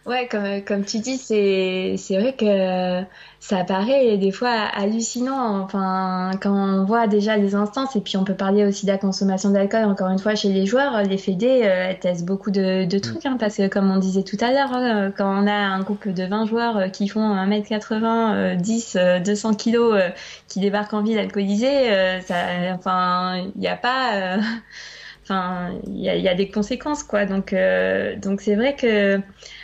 Ouais, 0.08 0.28
comme, 0.28 0.64
comme 0.64 0.84
tu 0.84 0.98
dis, 0.98 1.18
c'est, 1.18 1.96
c'est 1.98 2.18
vrai 2.18 2.34
que 2.34 3.06
ça 3.40 3.64
paraît 3.64 4.18
des 4.18 4.32
fois 4.32 4.50
hallucinant. 4.50 5.60
Enfin, 5.62 6.32
quand 6.42 6.54
on 6.54 6.86
voit 6.86 7.06
déjà 7.06 7.38
des 7.38 7.54
instances, 7.54 7.96
et 7.96 8.02
puis 8.02 8.18
on 8.18 8.24
peut 8.24 8.36
parler 8.36 8.66
aussi 8.66 8.88
de 8.88 8.92
la 8.92 8.98
consommation 8.98 9.52
d'alcool, 9.52 9.86
encore 9.86 10.10
une 10.10 10.18
fois, 10.18 10.34
chez 10.34 10.50
les 10.50 10.66
joueurs, 10.66 11.04
les 11.04 11.20
fédés 11.20 11.62
euh, 11.64 11.94
testent 12.00 12.26
beaucoup 12.26 12.50
de, 12.50 12.86
de 12.86 13.00
trucs, 13.00 13.26
hein, 13.28 13.38
parce 13.40 13.58
que 13.58 13.68
comme 13.68 13.92
on 13.92 13.98
disait 13.98 14.24
tout 14.24 14.38
à 14.42 14.52
l'heure, 14.52 14.74
hein, 14.74 15.12
quand 15.16 15.44
on 15.44 15.46
a 15.46 15.54
un 15.54 15.82
groupe 15.82 16.08
de 16.08 16.24
20 16.24 16.46
joueurs 16.46 16.78
euh, 16.78 16.88
qui 16.88 17.08
font 17.08 17.36
1m80, 17.36 18.56
10, 18.56 18.98
200 19.24 19.54
kilos, 19.54 19.94
euh, 19.96 20.10
qui 20.48 20.60
débarquent 20.60 20.94
en 20.94 21.04
ville 21.04 21.20
alcoolisés, 21.20 21.92
euh, 21.92 22.22
ça, 22.22 22.36
enfin, 22.74 23.44
il 23.56 23.60
n'y 23.60 23.68
a 23.68 23.78
pas... 23.78 24.38
Enfin, 25.24 25.70
il 25.86 26.02
y 26.02 26.10
a, 26.10 26.16
y 26.16 26.28
a, 26.28 26.34
des 26.34 26.50
conséquences, 26.50 27.04
quoi. 27.04 27.26
Donc, 27.26 27.56
donc 28.18 28.42
c'est 28.42 28.56
vrai 28.56 28.76
que 28.76 29.22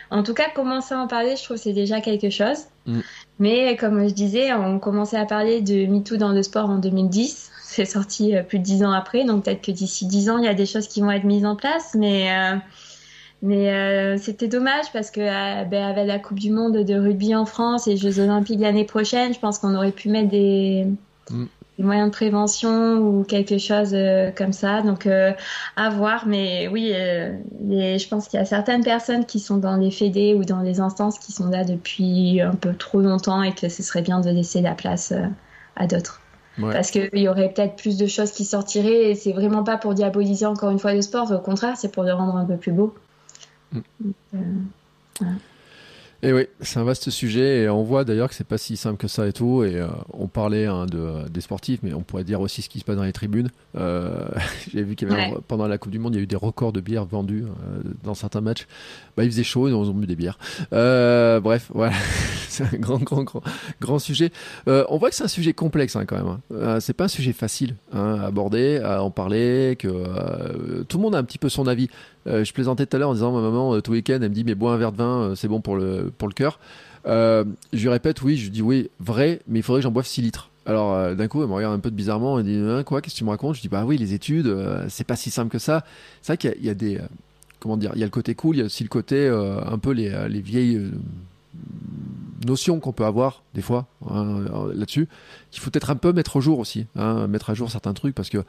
en 0.10 0.24
tout 0.24 0.34
cas, 0.34 0.50
commencer 0.54 0.94
à 0.94 1.00
en 1.00 1.08
parler, 1.08 1.36
je 1.36 1.44
trouve 1.44 1.58
c'est 1.58 1.74
déjà 1.74 2.02
quelque 2.02 2.30
chose. 2.30 2.66
Mm. 2.86 3.00
Mais 3.40 3.76
comme 3.76 4.08
je 4.08 4.14
disais, 4.14 4.54
on 4.54 4.80
commençait 4.80 5.18
à 5.18 5.26
parler 5.26 5.62
de 5.62 5.86
MeToo 5.86 6.18
dans 6.18 6.32
le 6.32 6.44
sport 6.44 6.70
en 6.70 6.78
2010. 6.78 7.52
C'est 7.64 7.86
sorti 7.86 8.36
euh, 8.36 8.44
plus 8.44 8.60
de 8.60 8.64
dix 8.64 8.84
ans 8.84 8.92
après, 8.92 9.26
donc 9.26 9.44
peut-être 9.44 9.62
que 9.62 9.72
d'ici 9.72 10.08
dix 10.08 10.30
ans, 10.30 10.38
il 10.38 10.46
y 10.46 10.48
a 10.48 10.54
des 10.54 10.66
choses 10.66 10.88
qui 10.88 11.02
vont 11.02 11.12
être 11.12 11.26
mises 11.26 11.46
en 11.46 11.56
place. 11.56 11.96
Mais 11.96 12.32
euh, 12.32 12.56
mais 13.44 13.72
euh, 13.72 14.18
c'était 14.18 14.48
dommage 14.48 14.86
parce 14.94 15.12
que 15.12 15.20
ben, 15.66 15.84
avec 15.84 16.08
la 16.08 16.18
Coupe 16.18 16.40
du 16.40 16.50
Monde 16.50 16.78
de 16.78 16.96
rugby 16.96 17.36
en 17.36 17.46
France 17.46 17.88
et 17.88 17.92
les 17.92 17.98
Jeux 17.98 18.20
Olympiques 18.20 18.62
l'année 18.62 18.86
prochaine, 18.86 19.34
je 19.34 19.40
pense 19.40 19.60
qu'on 19.60 19.76
aurait 19.76 19.92
pu 19.92 20.10
mettre 20.10 20.30
des, 20.30 20.88
mm 21.30 21.46
des 21.78 21.84
moyens 21.84 22.10
de 22.10 22.12
prévention 22.12 22.98
ou 22.98 23.24
quelque 23.24 23.58
chose 23.58 23.92
euh, 23.94 24.32
comme 24.36 24.54
ça. 24.54 24.82
Donc 24.82 25.06
euh, 25.06 25.32
à 25.76 25.90
voir, 25.90 26.28
mais 26.28 26.68
oui, 26.68 26.92
euh, 26.94 27.38
je 27.70 28.08
pense 28.08 28.28
qu'il 28.28 28.40
y 28.40 28.42
a 28.42 28.46
certaines 28.46 28.84
personnes 28.84 29.26
qui 29.26 29.40
sont 29.40 29.58
dans 29.58 29.76
les 29.76 29.92
fédés 29.92 30.34
ou 30.34 30.44
dans 30.44 30.62
les 30.62 30.80
instances 30.80 31.20
qui 31.20 31.32
sont 31.32 31.50
là 31.50 31.64
depuis 31.64 32.42
un 32.42 32.56
peu 32.56 32.74
trop 32.74 33.02
longtemps 33.02 33.44
et 33.44 33.54
que 33.54 33.70
ce 33.70 33.84
serait 33.84 34.02
bien 34.02 34.20
de 34.22 34.30
laisser 34.30 34.62
la 34.62 34.74
place 34.74 35.14
à 35.76 35.88
d'autres. 35.88 36.22
Parce 36.60 36.90
qu'il 36.90 37.10
y 37.14 37.28
aurait 37.28 37.50
peut-être 37.54 37.76
plus 37.76 37.98
de 37.98 38.08
choses 38.08 38.32
qui 38.32 38.44
sortiraient 38.44 39.12
et 39.12 39.16
c'est 39.16 39.32
vraiment 39.32 39.64
pas 39.64 39.78
pour 39.78 39.94
diaboliser 39.94 40.48
encore 40.48 40.72
une 40.72 40.80
fois 40.80 40.96
le 40.96 41.04
sport, 41.04 41.32
au 41.32 41.38
contraire, 41.38 41.78
c'est 41.78 41.92
pour 41.92 42.02
le 42.02 42.14
rendre 42.14 42.36
un 42.36 42.46
peu 42.46 42.58
plus 42.58 42.72
beau. 42.72 42.96
Mm. 43.72 43.82
Et 46.24 46.34
oui, 46.34 46.48
c'est 46.62 46.80
un 46.80 46.84
vaste 46.84 47.12
sujet 47.12 47.62
et 47.62 47.70
on 47.70 47.84
voit 47.84 48.04
d'ailleurs 48.04 48.28
que 48.28 48.34
c'est 48.34 48.48
pas 48.48 48.58
si 48.58 48.76
simple 48.76 48.98
que 48.98 49.08
ça 49.08 49.28
et 49.28 49.34
tout. 49.34 49.64
Et 49.64 49.76
euh, 49.76 49.88
on 50.14 50.28
parlait 50.28 50.66
hein, 50.66 50.88
de, 50.88 51.30
des 51.30 51.42
sportifs, 51.42 51.80
mais 51.84 51.94
on 51.94 52.02
pourrait 52.02 52.24
dire 52.24 52.42
aussi 52.42 52.64
ce 52.64 52.70
qui 52.70 52.80
se 52.80 52.86
passe 52.86 52.96
dans 52.96 53.04
les 53.04 53.14
tribunes. 53.14 53.50
Euh, 53.76 54.28
J'ai 54.74 54.82
vu 54.82 54.96
qu'il 54.96 55.08
y 55.08 55.14
avait 55.14 55.36
pendant 55.48 55.68
la 55.68 55.78
Coupe 55.78 55.92
du 55.92 56.00
Monde, 56.00 56.16
il 56.16 56.18
y 56.18 56.20
a 56.20 56.24
eu 56.24 56.28
des 56.28 56.36
records 56.36 56.74
de 56.74 56.82
bières 56.82 57.06
vendues 57.06 57.46
euh, 57.46 57.82
dans 58.04 58.16
certains 58.16 58.42
matchs. 58.42 58.66
Bah, 59.16 59.24
il 59.24 59.32
faisait 59.32 59.44
chaud 59.44 59.68
et 59.68 59.74
on 59.74 59.88
a 59.88 59.94
bu 59.94 60.08
des 60.08 60.16
bières. 60.16 60.40
Euh, 60.74 61.40
bref, 61.40 61.70
voilà, 61.74 61.94
c'est 62.48 62.64
un 62.64 62.78
grand, 62.78 62.98
grand, 62.98 63.24
grand, 63.24 63.44
grand 63.80 64.00
sujet. 64.00 64.32
on 64.66 64.98
voit 64.98 65.10
que 65.10 65.16
c'est 65.16 65.24
un 65.24 65.28
sujet 65.28 65.54
complexe 65.54 65.96
hein, 65.96 66.06
quand 66.06 66.18
même. 66.18 66.38
Hein. 66.52 66.80
c'est 66.80 66.94
pas 66.94 67.06
un 67.06 67.10
sujet 67.10 67.34
facile 67.34 67.76
à 67.94 68.26
aborder, 68.26 68.80
à 68.84 69.04
en 69.04 69.12
parler, 69.12 69.76
que 69.78 70.84
tout 70.84 70.98
le 70.98 71.04
monde 71.04 71.16
a 71.16 71.20
un 71.20 71.24
petit 71.24 71.38
peu 71.38 71.50
son 71.50 71.68
avis. 71.68 71.90
je 72.26 72.52
plaisantais 72.54 72.86
tout 72.86 72.96
à 72.96 73.00
l'heure 73.00 73.10
en 73.10 73.14
disant 73.14 73.32
ma 73.32 73.42
maman 73.42 73.80
tout 73.82 73.92
week-end 73.92 74.20
elle 74.22 74.30
me 74.30 74.36
dit 74.36 74.44
mais 74.44 74.56
bois 74.56 74.74
un 74.74 74.78
verre 74.78 74.92
de 74.92 74.98
vin 74.98 75.34
c'est 75.36 75.48
bon 75.48 75.62
pour 75.62 75.76
le 75.76 76.07
pour 76.18 76.28
le 76.28 76.34
cœur. 76.34 76.60
je 77.06 77.46
lui 77.74 77.90
répète, 77.90 78.22
oui, 78.22 78.38
je 78.38 78.44
lui 78.44 78.52
dis 78.52 78.62
oui, 78.62 78.90
vrai, 79.00 79.42
mais 79.48 79.60
il 79.60 79.64
faudrait 79.64 79.82
que 79.82 79.84
j'en 79.84 79.92
boive 79.92 80.06
6 80.06 80.22
litres. 80.22 80.50
Alors 80.66 81.16
d'un 81.16 81.28
coup, 81.28 81.42
elle 81.42 81.48
me 81.48 81.54
regarde 81.54 81.74
un 81.74 81.80
peu 81.80 81.90
bizarrement, 81.90 82.40
elle 82.40 82.46
dit 82.46 82.58
hein, 82.58 82.84
quoi, 82.84 83.02
qu'est-ce 83.02 83.16
que 83.16 83.20
tu 83.20 83.24
me 83.24 83.30
racontes? 83.30 83.56
Je 83.56 83.62
dis 83.62 83.70
bah 83.70 83.86
oui, 83.86 83.98
les 83.98 84.14
études, 84.14 84.54
c'est 84.90 85.06
pas 85.06 85.16
si 85.16 85.30
simple 85.32 85.50
que 85.50 85.60
ça. 85.60 85.86
C'est 86.22 86.34
vrai 86.34 86.38
qu'il 86.38 86.66
y, 86.66 86.70
a 86.70 86.74
des 86.74 87.00
comment 87.60 87.78
dire, 87.78 87.92
il 87.96 88.00
y 88.00 88.04
a 88.04 88.06
le 88.06 88.12
côté 88.12 88.36
cool, 88.36 88.58
il 88.58 88.60
y 88.60 88.62
a 88.62 88.66
aussi 88.66 88.84
le 88.84 88.90
côté 88.90 89.28
un 89.30 89.78
peu 89.78 89.92
les, 89.92 90.28
les 90.28 90.42
vieilles 90.42 90.92
notions 92.46 92.80
qu'on 92.80 92.94
peut 92.94 93.06
avoir 93.06 93.44
des 93.54 93.62
fois 93.62 93.88
hein, 94.10 94.46
là-dessus, 94.74 95.08
qu'il 95.52 95.62
faut 95.62 95.70
peut-être 95.70 95.90
un 95.90 95.96
peu 95.96 96.14
mettre 96.14 96.38
au 96.38 96.42
jour 96.42 96.60
aussi, 96.60 96.88
hein, 96.96 97.28
mettre 97.28 97.50
à 97.50 97.54
jour 97.54 97.72
certains 97.72 97.94
trucs 97.94 98.16
parce 98.16 98.30
que 98.30 98.44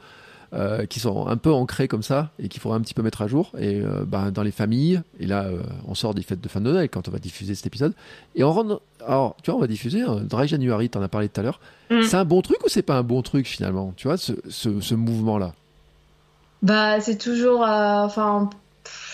euh, 0.53 0.85
qui 0.85 0.99
sont 0.99 1.27
un 1.27 1.37
peu 1.37 1.51
ancrés 1.51 1.87
comme 1.87 2.03
ça 2.03 2.31
et 2.39 2.47
qu'il 2.47 2.59
faudra 2.59 2.77
un 2.77 2.81
petit 2.81 2.93
peu 2.93 3.01
mettre 3.01 3.21
à 3.21 3.27
jour. 3.27 3.51
Et 3.57 3.81
euh, 3.81 4.03
ben, 4.05 4.31
dans 4.31 4.43
les 4.43 4.51
familles, 4.51 5.01
et 5.19 5.27
là 5.27 5.43
euh, 5.43 5.61
on 5.87 5.95
sort 5.95 6.13
des 6.13 6.23
fêtes 6.23 6.41
de 6.41 6.49
fin 6.49 6.59
de 6.59 6.71
Noël 6.71 6.89
quand 6.89 7.07
on 7.07 7.11
va 7.11 7.19
diffuser 7.19 7.55
cet 7.55 7.67
épisode, 7.67 7.93
et 8.35 8.43
on 8.43 8.51
rentre. 8.51 8.81
Alors 9.05 9.35
tu 9.43 9.51
vois, 9.51 9.57
on 9.57 9.61
va 9.61 9.67
diffuser 9.67 10.03
Dry 10.23 10.47
January, 10.47 10.89
t'en 10.89 11.01
as 11.01 11.07
parlé 11.07 11.29
tout 11.29 11.39
à 11.39 11.43
l'heure. 11.43 11.59
Mm. 11.89 12.03
C'est 12.03 12.17
un 12.17 12.25
bon 12.25 12.41
truc 12.41 12.57
ou 12.65 12.69
c'est 12.69 12.81
pas 12.81 12.97
un 12.97 13.03
bon 13.03 13.21
truc 13.21 13.47
finalement, 13.47 13.93
tu 13.95 14.07
vois, 14.07 14.17
ce, 14.17 14.33
ce, 14.49 14.81
ce 14.81 14.95
mouvement-là? 14.95 15.53
Bah, 16.61 16.99
c'est 16.99 17.17
toujours. 17.17 17.61
Enfin 17.61 18.49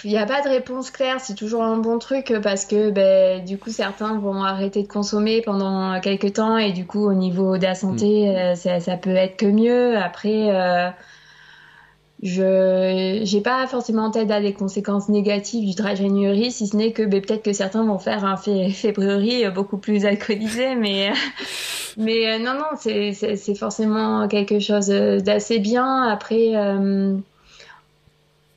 il 0.03 0.11
n'y 0.11 0.17
a 0.17 0.25
pas 0.25 0.41
de 0.41 0.49
réponse 0.49 0.91
claire, 0.91 1.19
c'est 1.19 1.33
toujours 1.33 1.63
un 1.63 1.77
bon 1.77 1.97
truc 1.97 2.33
parce 2.43 2.65
que 2.65 2.91
ben, 2.91 3.43
du 3.43 3.57
coup 3.57 3.71
certains 3.71 4.19
vont 4.19 4.43
arrêter 4.43 4.83
de 4.83 4.87
consommer 4.87 5.41
pendant 5.41 5.99
quelques 5.99 6.33
temps 6.33 6.57
et 6.57 6.71
du 6.71 6.85
coup 6.85 7.03
au 7.05 7.13
niveau 7.13 7.57
de 7.57 7.63
la 7.63 7.75
santé 7.75 8.27
mm. 8.27 8.67
euh, 8.67 8.79
ça, 8.79 8.97
peut 8.97 9.15
être 9.15 9.37
que 9.37 9.47
mieux. 9.47 9.97
Après, 9.97 10.49
euh, 10.49 10.89
je 12.23 13.21
j'ai 13.23 13.41
pas 13.41 13.67
forcément 13.67 14.05
en 14.05 14.11
tête 14.11 14.29
les 14.41 14.53
conséquences 14.53 15.09
négatives 15.09 15.67
du 15.67 15.75
tragénurie, 15.75 16.51
si 16.51 16.67
ce 16.67 16.75
n'est 16.75 16.91
que 16.91 17.03
ben, 17.03 17.21
peut-être 17.21 17.43
que 17.43 17.53
certains 17.53 17.85
vont 17.85 17.99
faire 17.99 18.25
un 18.25 18.37
février 18.37 19.49
beaucoup 19.49 19.77
plus 19.77 20.05
alcoolisé, 20.05 20.75
mais 20.79 21.11
mais 21.97 22.33
euh, 22.33 22.39
non 22.39 22.53
non 22.53 22.77
c'est 22.77 23.55
forcément 23.55 24.27
quelque 24.27 24.59
chose 24.59 24.87
d'assez 24.87 25.59
bien. 25.59 26.03
Après 26.03 26.53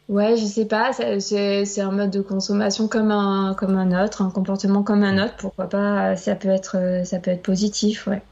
Ouais, 0.09 0.39
je 0.39 0.45
sais 0.47 0.65
pas, 0.65 0.93
c'est 0.95 1.81
un 1.83 1.91
mode 1.91 2.11
de 2.11 2.23
consommation 2.23 2.89
comme 2.89 3.11
un, 3.11 3.53
comme 3.53 3.77
un 3.77 4.03
autre, 4.03 4.23
un 4.23 4.31
comportement 4.31 4.83
comme 4.83 5.03
un 5.03 5.23
autre, 5.23 5.35
pourquoi 5.37 5.69
pas, 5.69 6.17
ça 6.17 6.35
peut 6.35 6.49
être, 6.49 7.03
ça 7.05 7.19
peut 7.19 7.31
être 7.31 7.43
positif, 7.43 8.07
ouais. 8.07 8.23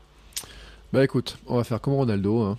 Bah 0.95 1.05
écoute, 1.05 1.37
on 1.47 1.57
va 1.57 1.65
faire 1.65 1.83
comme 1.83 1.93
Ronaldo. 1.95 2.41
Hein. 2.41 2.59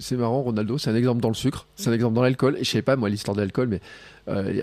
C'est 0.00 0.16
marrant, 0.16 0.42
Ronaldo, 0.42 0.78
c'est 0.78 0.90
un 0.90 0.94
exemple 0.94 1.20
dans 1.20 1.28
le 1.28 1.34
sucre, 1.34 1.66
c'est 1.76 1.90
un 1.90 1.92
exemple 1.92 2.14
dans 2.14 2.22
l'alcool, 2.22 2.56
et 2.58 2.64
je 2.64 2.70
sais 2.70 2.82
pas 2.82 2.96
moi 2.96 3.08
l'histoire 3.08 3.34
de 3.34 3.40
l'alcool, 3.40 3.68
mais 3.68 3.80
euh, 4.28 4.62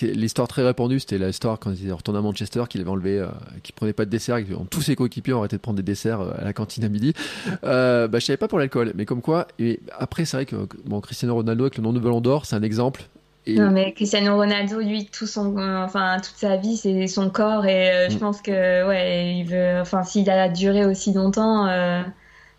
l'histoire 0.00 0.46
très 0.46 0.62
répandue, 0.62 1.00
c'était 1.00 1.18
l'histoire 1.18 1.58
quand 1.58 1.72
il 1.72 1.88
est 1.88 1.92
retourné 1.92 2.18
à 2.18 2.22
Manchester, 2.22 2.64
qu'il 2.68 2.80
avait 2.80 2.90
enlevé, 2.90 3.18
euh, 3.18 3.26
qu'il 3.62 3.74
prenait 3.74 3.92
pas 3.92 4.04
de 4.04 4.10
dessert, 4.10 4.36
et 4.36 4.44
que 4.44 4.54
tous 4.70 4.82
ses 4.82 4.96
coéquipiers 4.96 5.32
ont 5.32 5.38
arrêté 5.38 5.56
de 5.56 5.62
prendre 5.62 5.76
des 5.76 5.82
desserts 5.82 6.20
euh, 6.20 6.32
à 6.38 6.44
la 6.44 6.52
cantine 6.52 6.84
à 6.84 6.88
midi. 6.88 7.14
Euh, 7.64 8.08
bah, 8.08 8.18
je 8.18 8.26
savais 8.26 8.36
pas 8.36 8.48
pour 8.48 8.58
l'alcool, 8.58 8.92
mais 8.94 9.04
comme 9.04 9.22
quoi, 9.22 9.48
et 9.58 9.80
après 9.98 10.24
c'est 10.24 10.36
vrai 10.36 10.46
que 10.46 10.56
bon, 10.84 11.00
Cristiano 11.00 11.34
Ronaldo 11.34 11.64
avec 11.64 11.76
le 11.76 11.82
nom 11.82 11.92
de 11.92 12.00
Ballon 12.00 12.20
d'Or, 12.20 12.46
c'est 12.46 12.56
un 12.56 12.62
exemple, 12.62 13.08
non, 13.46 13.70
mais 13.70 13.92
Cristiano 13.92 14.36
Ronaldo, 14.36 14.80
lui, 14.80 15.06
tout 15.06 15.26
son, 15.26 15.56
enfin, 15.58 16.16
toute 16.16 16.36
sa 16.36 16.56
vie, 16.56 16.76
c'est 16.76 17.06
son 17.06 17.28
corps, 17.28 17.66
et 17.66 17.90
euh, 17.90 18.08
je 18.08 18.16
mm. 18.16 18.18
pense 18.18 18.40
que, 18.40 18.88
ouais, 18.88 19.36
il 19.36 19.44
veut, 19.44 19.80
enfin, 19.80 20.02
s'il 20.02 20.28
a 20.30 20.48
duré 20.48 20.86
aussi 20.86 21.12
longtemps, 21.12 21.66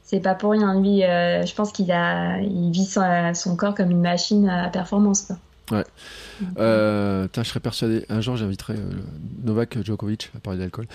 c'est 0.05 0.21
pas 0.21 0.35
pour 0.35 0.51
rien. 0.51 0.79
Lui, 0.79 1.03
euh, 1.03 1.45
je 1.45 1.53
pense 1.53 1.71
qu'il 1.71 1.91
a, 1.91 2.39
il 2.39 2.71
vit 2.71 2.85
son, 2.85 3.55
corps 3.57 3.75
comme 3.75 3.91
une 3.91 4.01
machine 4.01 4.47
à 4.47 4.69
performance, 4.69 5.23
quoi. 5.23 5.37
Ouais. 5.71 5.83
je 6.57 7.43
serais 7.43 7.59
persuadé. 7.59 8.05
Un 8.09 8.21
jour, 8.21 8.37
j'inviterai 8.37 8.75
Novak 9.43 9.83
Djokovic 9.83 10.31
à 10.35 10.39
parler 10.39 10.59
d'alcool. 10.59 10.85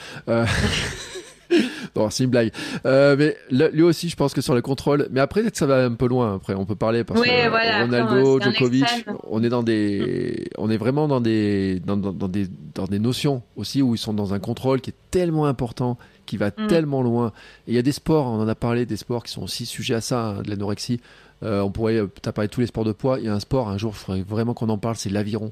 bon, 1.94 2.10
c'est 2.10 2.24
une 2.24 2.30
blague. 2.30 2.52
Euh, 2.86 3.16
mais 3.18 3.36
lui 3.72 3.82
aussi, 3.82 4.08
je 4.08 4.16
pense 4.16 4.32
que 4.32 4.40
sur 4.40 4.54
le 4.54 4.62
contrôle. 4.62 5.08
Mais 5.10 5.20
après, 5.20 5.42
ça 5.52 5.66
va 5.66 5.84
un 5.84 5.94
peu 5.94 6.06
loin. 6.06 6.36
Après, 6.36 6.54
on 6.54 6.64
peut 6.64 6.76
parler 6.76 7.04
parce 7.04 7.20
que 7.20 7.82
Ronaldo, 7.82 8.40
Djokovic, 8.40 9.06
on 9.28 9.42
est 9.42 9.48
dans 9.48 9.62
des, 9.62 10.48
on 10.58 10.70
est 10.70 10.76
vraiment 10.76 11.08
dans 11.08 11.20
des, 11.20 11.80
dans, 11.80 11.96
dans, 11.96 12.28
des, 12.28 12.46
dans 12.74 12.86
des 12.86 12.98
notions 12.98 13.42
aussi 13.56 13.82
où 13.82 13.94
ils 13.94 13.98
sont 13.98 14.14
dans 14.14 14.34
un 14.34 14.38
contrôle 14.38 14.80
qui 14.80 14.90
est 14.90 14.96
tellement 15.10 15.46
important, 15.46 15.98
qui 16.30 16.36
va 16.36 16.50
mm. 16.56 16.68
tellement 16.68 17.02
loin. 17.02 17.32
Et 17.66 17.72
il 17.72 17.74
y 17.74 17.78
a 17.78 17.82
des 17.82 17.90
sports, 17.90 18.26
on 18.26 18.40
en 18.40 18.46
a 18.46 18.54
parlé, 18.54 18.86
des 18.86 18.96
sports 18.96 19.24
qui 19.24 19.32
sont 19.32 19.42
aussi 19.42 19.66
sujets 19.66 19.94
à 19.94 20.00
ça, 20.00 20.26
hein, 20.26 20.42
de 20.42 20.50
l'anorexie. 20.50 21.00
Euh, 21.42 21.60
on 21.60 21.72
pourrait, 21.72 22.00
t'as 22.22 22.30
parlé 22.30 22.46
de 22.46 22.52
tous 22.52 22.60
les 22.60 22.68
sports 22.68 22.84
de 22.84 22.92
poids. 22.92 23.18
Il 23.18 23.24
y 23.24 23.28
a 23.28 23.34
un 23.34 23.40
sport, 23.40 23.68
un 23.68 23.78
jour, 23.78 23.92
il 23.94 23.98
faudrait 23.98 24.22
vraiment 24.22 24.54
qu'on 24.54 24.68
en 24.68 24.78
parle, 24.78 24.94
c'est 24.94 25.10
l'aviron. 25.10 25.50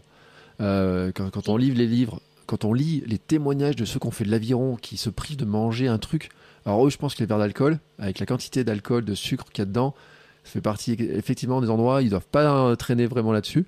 Euh, 0.61 1.11
quand, 1.13 1.31
quand, 1.31 1.49
on 1.49 1.57
livre 1.57 1.77
les 1.77 1.89
livres, 1.89 2.21
quand 2.47 2.65
on 2.65 2.73
lit 2.73 3.03
les 3.07 3.19
témoignages 3.19 3.75
de 3.75 3.85
ceux 3.85 3.99
qui 3.99 4.07
ont 4.07 4.13
fait 4.13 4.25
de 4.25 4.31
l'aviron, 4.31 4.77
qui 4.77 4.97
se 4.97 5.11
privent 5.11 5.37
de 5.37 5.45
manger 5.45 5.89
un 5.89 5.99
truc, 5.99 6.31
alors 6.65 6.87
eux, 6.87 6.91
je 6.91 6.97
pense 6.97 7.17
que 7.17 7.21
les 7.21 7.27
verres 7.27 7.39
d'alcool, 7.39 7.81
avec 7.99 8.21
la 8.21 8.27
quantité 8.27 8.63
d'alcool, 8.63 9.05
de 9.05 9.15
sucre 9.17 9.47
qu'il 9.47 9.63
y 9.63 9.63
a 9.63 9.67
dedans, 9.67 9.97
ça 10.45 10.53
fait 10.53 10.61
partie 10.61 10.97
effectivement 10.99 11.61
des 11.61 11.69
endroits, 11.69 12.01
ils 12.03 12.11
doivent 12.11 12.27
pas 12.31 12.75
traîner 12.77 13.07
vraiment 13.07 13.33
là-dessus. 13.33 13.67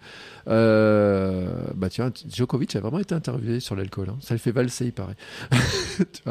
Euh, 0.49 1.49
bah 1.75 1.89
tiens, 1.91 2.11
Djokovic 2.29 2.75
a 2.77 2.81
vraiment 2.81 2.99
été 2.99 3.15
interviewé 3.15 3.61
sur 3.61 3.77
l'alcool. 3.77 4.09
Hein. 4.11 4.17
Ça 4.21 4.35
le 4.35 4.39
fait 4.39 4.53
valser, 4.53 4.87
il 4.87 4.93
paraît. 4.93 5.17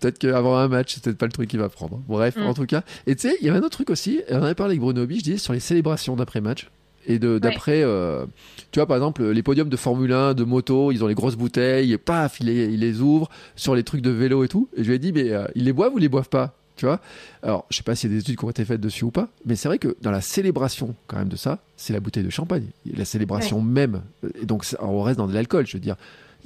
peut-être 0.00 0.18
qu'avant 0.18 0.56
un 0.56 0.68
match, 0.68 0.94
c'est 0.94 1.02
peut-être 1.02 1.18
pas 1.18 1.26
le 1.26 1.32
truc 1.32 1.50
qu'il 1.50 1.58
va 1.58 1.68
prendre. 1.68 1.96
Hein. 1.96 2.02
Bref, 2.08 2.36
mm. 2.36 2.46
en 2.46 2.54
tout 2.54 2.66
cas. 2.66 2.82
Et 3.06 3.16
tu 3.16 3.28
sais, 3.28 3.36
il 3.40 3.46
y 3.46 3.50
avait 3.50 3.58
un 3.58 3.62
autre 3.62 3.70
truc 3.70 3.90
aussi. 3.90 4.22
On 4.30 4.42
avait 4.42 4.54
parlé 4.54 4.72
avec 4.72 4.80
Bruno 4.80 5.04
Bi, 5.06 5.18
je 5.18 5.24
disais, 5.24 5.38
sur 5.38 5.52
les 5.52 5.60
célébrations 5.60 6.16
d'après-match. 6.16 6.68
Et 7.06 7.18
d'après, 7.18 7.82
euh, 7.82 8.26
tu 8.70 8.78
vois, 8.78 8.86
par 8.86 8.96
exemple, 8.96 9.24
les 9.24 9.42
podiums 9.42 9.70
de 9.70 9.76
Formule 9.76 10.12
1, 10.12 10.34
de 10.34 10.44
moto, 10.44 10.92
ils 10.92 11.02
ont 11.02 11.06
les 11.06 11.14
grosses 11.14 11.36
bouteilles, 11.36 11.92
et 11.92 11.98
paf, 11.98 12.38
ils 12.40 12.46
les, 12.46 12.66
ils 12.66 12.80
les 12.80 13.00
ouvrent 13.00 13.30
sur 13.56 13.74
les 13.74 13.82
trucs 13.82 14.02
de 14.02 14.10
vélo 14.10 14.44
et 14.44 14.48
tout. 14.48 14.68
Et 14.76 14.84
je 14.84 14.88
lui 14.88 14.96
ai 14.96 14.98
dit, 14.98 15.10
mais 15.10 15.30
euh, 15.30 15.46
ils 15.54 15.64
les 15.64 15.72
boivent 15.72 15.94
ou 15.94 15.98
ils 15.98 16.02
les 16.02 16.08
boivent 16.08 16.28
pas? 16.28 16.59
Tu 16.80 16.86
vois 16.86 17.00
Alors, 17.42 17.66
je 17.68 17.76
sais 17.76 17.82
pas 17.82 17.94
s'il 17.94 18.10
y 18.10 18.14
a 18.14 18.16
des 18.16 18.22
études 18.22 18.38
qui 18.38 18.44
ont 18.46 18.48
été 18.48 18.64
faites 18.64 18.80
dessus 18.80 19.04
ou 19.04 19.10
pas, 19.10 19.28
mais 19.44 19.54
c'est 19.54 19.68
vrai 19.68 19.78
que 19.78 19.98
dans 20.00 20.10
la 20.10 20.22
célébration 20.22 20.94
quand 21.08 21.18
même 21.18 21.28
de 21.28 21.36
ça, 21.36 21.58
c'est 21.76 21.92
la 21.92 22.00
bouteille 22.00 22.24
de 22.24 22.30
champagne, 22.30 22.64
la 22.90 23.04
célébration 23.04 23.60
même. 23.60 24.00
Et 24.40 24.46
donc, 24.46 24.64
on 24.80 25.02
reste 25.02 25.18
dans 25.18 25.26
de 25.26 25.34
l'alcool, 25.34 25.66
je 25.66 25.74
veux 25.76 25.80
dire. 25.80 25.96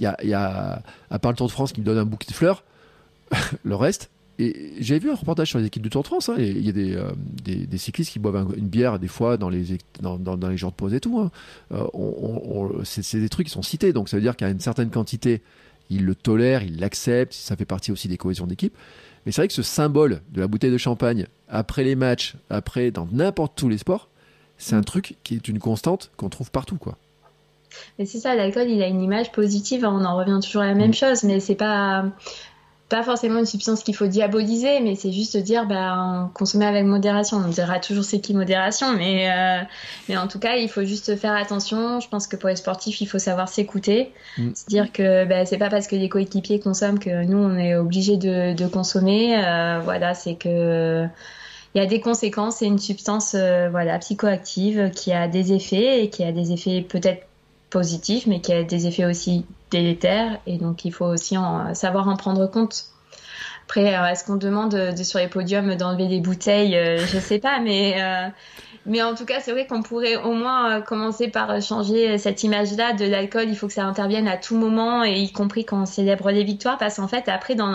Il 0.01 0.03
y 0.03 0.07
a, 0.07 0.17
y 0.25 0.35
a, 0.35 0.83
à 1.09 1.19
part 1.21 1.31
le 1.31 1.37
Tour 1.37 1.47
de 1.47 1.53
France 1.53 1.73
qui 1.73 1.81
me 1.81 1.87
donne 1.87 1.99
un 1.99 2.05
bouquet 2.05 2.27
de 2.27 2.35
fleurs, 2.35 2.65
le 3.63 3.77
reste, 3.77 4.11
et 4.41 4.73
j'avais 4.81 4.99
vu 4.99 5.13
un 5.13 5.15
reportage 5.15 5.51
sur 5.51 5.61
les 5.61 5.67
équipes 5.67 5.85
du 5.85 5.91
Tour 5.91 6.03
de 6.03 6.09
France. 6.09 6.29
Hein, 6.29 6.35
il 6.39 6.67
y 6.67 6.69
a 6.69 6.73
des, 6.73 6.97
euh, 6.97 7.13
des, 7.45 7.67
des, 7.69 7.79
cyclistes 7.79 8.11
qui 8.11 8.19
boivent 8.19 8.53
une 8.57 8.67
bière 8.67 8.99
des 8.99 9.07
fois 9.07 9.37
dans 9.37 9.49
les, 9.49 9.79
dans, 10.01 10.19
dans, 10.19 10.49
les 10.49 10.57
jours 10.57 10.73
de 10.73 10.77
pause 10.77 10.95
et 10.95 11.01
tout. 11.01 11.21
Hein. 11.21 11.31
Euh, 11.71 11.87
on, 11.95 12.83
c'est 12.83 13.21
des 13.21 13.29
trucs 13.29 13.47
qui 13.47 13.53
sont 13.53 13.63
cités, 13.63 13.93
donc 13.93 14.09
ça 14.09 14.17
veut 14.17 14.23
dire 14.23 14.35
qu'à 14.35 14.51
une 14.51 14.59
certaine 14.59 14.91
quantité, 14.91 15.43
ils 15.91 16.05
le 16.05 16.17
tolèrent, 16.17 16.65
ils 16.65 16.81
l'acceptent. 16.81 17.33
Ça 17.35 17.55
fait 17.55 17.65
partie 17.65 17.93
aussi 17.93 18.09
des 18.09 18.17
cohésions 18.17 18.49
d'équipe. 18.49 18.75
Mais 19.25 19.33
c'est 19.33 19.41
vrai 19.41 19.49
que 19.49 19.55
ce 19.55 19.63
symbole 19.63 20.21
de 20.33 20.41
la 20.41 20.47
bouteille 20.47 20.71
de 20.71 20.79
champagne 20.79 21.27
après 21.49 21.85
les 21.85 21.95
matchs, 21.95 22.35
après 22.51 22.91
dans 22.91 23.07
n'importe 23.11 23.55
tous 23.57 23.69
les 23.69 23.79
sports, 23.79 24.09
c'est 24.59 24.77
un 24.77 24.83
truc 24.83 25.17
qui 25.25 25.35
est 25.35 25.49
une 25.49 25.59
constante 25.59 26.11
qu'on 26.17 26.29
trouve 26.29 26.51
partout, 26.51 26.77
quoi. 26.77 26.97
Mais 27.99 28.07
c'est 28.07 28.19
ça, 28.19 28.35
l'alcool, 28.35 28.69
il 28.69 28.83
a 28.83 28.87
une 28.87 29.03
image 29.03 29.33
positive. 29.33 29.85
On 29.85 30.05
en 30.05 30.17
revient 30.17 30.39
toujours 30.43 30.63
à 30.63 30.67
la 30.67 30.75
même 30.75 30.91
mm. 30.91 30.95
chose, 30.95 31.25
mais 31.25 31.41
c'est 31.41 31.57
pas 31.57 32.05
pas 32.89 33.03
forcément 33.03 33.39
une 33.39 33.47
substance 33.47 33.83
qu'il 33.83 33.97
faut 33.97 34.07
diaboliser, 34.07 34.81
mais 34.81 34.95
c'est 34.95 35.11
juste 35.11 35.37
dire 35.39 35.67
bah, 35.67 36.31
consommer 36.35 36.67
avec 36.67 36.85
modération. 36.85 37.39
On 37.39 37.49
dira 37.49 37.81
toujours 37.81 38.05
c'est 38.05 38.21
qui 38.21 38.35
modération, 38.35 38.93
mais, 38.95 39.31
euh, 39.31 39.65
mais 40.09 40.17
en 40.19 40.29
tout 40.29 40.39
cas, 40.39 40.57
il 40.57 40.69
faut 40.69 40.85
juste 40.85 41.17
faire 41.17 41.33
attention. 41.33 42.01
Je 42.01 42.09
pense 42.09 42.27
que 42.27 42.37
pour 42.37 42.51
les 42.51 42.57
sportifs, 42.57 43.01
il 43.01 43.07
faut 43.07 43.19
savoir 43.19 43.49
s'écouter. 43.49 44.13
Mm. 44.37 44.55
Se 44.55 44.67
dire 44.67 44.93
que 44.93 45.25
bah, 45.25 45.47
c'est 45.47 45.57
pas 45.57 45.71
parce 45.71 45.87
que 45.87 45.97
les 45.97 46.11
coéquipiers 46.11 46.61
consomment 46.61 46.99
que 46.99 47.25
nous, 47.25 47.39
on 47.39 47.57
est 47.57 47.75
obligé 47.75 48.19
de, 48.19 48.55
de, 48.55 48.67
consommer. 48.67 49.35
Euh, 49.43 49.81
voilà, 49.83 50.15
c'est 50.15 50.35
que. 50.35 51.07
Il 51.75 51.83
y 51.83 51.85
a 51.85 51.87
des 51.87 52.01
conséquences, 52.01 52.59
c'est 52.59 52.67
une 52.67 52.79
substance 52.79 53.35
euh, 53.35 53.69
voilà, 53.69 53.99
psychoactive 53.99 54.93
qui 54.95 55.13
a 55.13 55.27
des 55.27 55.53
effets 55.53 56.05
et 56.05 56.09
qui 56.09 56.23
a 56.23 56.31
des 56.31 56.53
effets 56.53 56.83
peut-être 56.83 57.27
positifs, 57.69 58.29
mais 58.29 58.41
qui 58.41 58.53
a 58.53 58.63
des 58.63 58.87
effets 58.87 59.05
aussi 59.05 59.45
Et 59.75 60.59
donc, 60.59 60.85
il 60.85 60.93
faut 60.93 61.07
aussi 61.07 61.37
en, 61.37 61.75
savoir 61.75 62.09
en 62.09 62.17
prendre 62.17 62.47
compte. 62.47 62.87
Après, 63.65 63.85
est-ce 64.11 64.25
qu'on 64.25 64.37
demande 64.37 64.73
de, 64.73 65.03
sur 65.03 65.19
les 65.19 65.29
podiums 65.29 65.75
d'enlever 65.75 66.07
des 66.07 66.21
bouteilles 66.21 66.77
euh, 66.77 66.99
Je 66.99 67.19
sais 67.19 67.39
pas, 67.39 67.61
mais 67.61 67.95
euh, 68.01 68.29
mais 68.87 69.03
en 69.03 69.15
tout 69.15 69.25
cas, 69.25 69.41
c'est 69.41 69.53
vrai 69.53 69.67
qu'on 69.67 69.83
pourrait 69.83 70.17
au 70.17 70.33
moins 70.33 70.79
euh, 70.79 70.81
commencer 70.81 71.29
par 71.29 71.61
changer 71.63 72.19
cette 72.19 72.43
image-là 72.43 72.93
de 72.93 73.05
l'alcool. 73.05 73.45
Il 73.49 73.57
faut 73.57 73.67
que 73.67 73.73
ça 73.73 73.85
intervienne 73.85 74.29
à 74.29 74.37
tout 74.37 74.57
moment, 74.57 75.05
et 75.05 75.21
y 75.21 75.33
compris 75.33 75.65
quand 75.65 75.83
on 75.83 75.87
célèbre 75.87 76.31
les 76.31 76.45
victoires, 76.45 76.79
parce 76.79 76.97
qu'en 76.97 77.09
fait, 77.09 77.29
après, 77.29 77.55
dans 77.55 77.69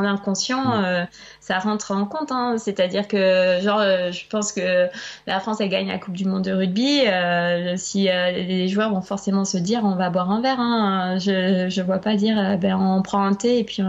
l'inconscient, 0.00 0.80
mm. 0.80 1.06
ça 1.40 1.58
rentre 1.58 1.92
en 1.92 2.06
compte. 2.06 2.32
Hein. 2.32 2.56
C'est-à-dire 2.58 3.08
que, 3.08 3.60
genre, 3.60 3.80
je 3.80 4.28
pense 4.28 4.52
que 4.52 4.88
la 5.26 5.40
France, 5.40 5.60
elle 5.60 5.68
gagne 5.68 5.88
la 5.88 5.98
Coupe 5.98 6.14
du 6.14 6.24
Monde 6.24 6.42
de 6.42 6.52
rugby. 6.52 7.02
si 7.78 8.04
les 8.04 8.68
joueurs 8.68 8.90
vont 8.90 9.02
forcément 9.02 9.44
se 9.44 9.58
dire, 9.58 9.80
on 9.84 9.94
va 9.94 10.10
boire 10.10 10.30
un 10.30 10.40
verre. 10.40 10.60
Hein. 10.60 11.18
Je, 11.18 11.68
je 11.68 11.82
vois 11.82 11.98
pas 11.98 12.16
dire, 12.16 12.58
ben, 12.58 12.76
on 12.76 13.02
prend 13.02 13.24
un 13.24 13.34
thé 13.34 13.58
et 13.58 13.64
puis. 13.64 13.82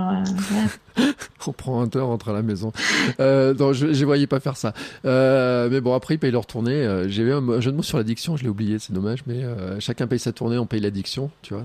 on 1.48 1.52
prend 1.52 1.82
un 1.84 1.88
rentre 2.02 2.30
à 2.30 2.34
la 2.34 2.42
maison. 2.42 2.72
Euh, 3.20 3.54
non, 3.54 3.74
je 3.74 3.88
ne 3.88 4.06
voyais 4.06 4.28
pas 4.28 4.40
faire 4.40 4.58
ça. 4.58 4.74
Euh, 5.06 5.70
mais 5.72 5.82
bon, 5.82 5.94
après, 5.94 6.16
ils 6.16 6.20
payent 6.20 6.32
leur 6.32 6.46
tournée. 6.46 6.74
Euh, 6.74 7.08
J'ai 7.08 7.24
eu 7.24 7.34
un 7.34 7.60
jeu 7.60 7.72
de 7.72 7.78
mots 7.78 7.84
sur 7.84 7.98
l'addiction, 7.98 8.38
je 8.38 8.44
l'ai 8.44 8.50
oublié, 8.50 8.80
c'est 8.80 8.94
dommage, 8.94 9.20
mais 9.28 9.44
euh, 9.44 9.80
chacun 9.80 10.08
paye 10.08 10.20
sa 10.20 10.32
tournée, 10.32 10.58
on 10.58 10.66
paye 10.66 10.80
l'addiction, 10.80 11.32
tu 11.42 11.54
vois. 11.54 11.64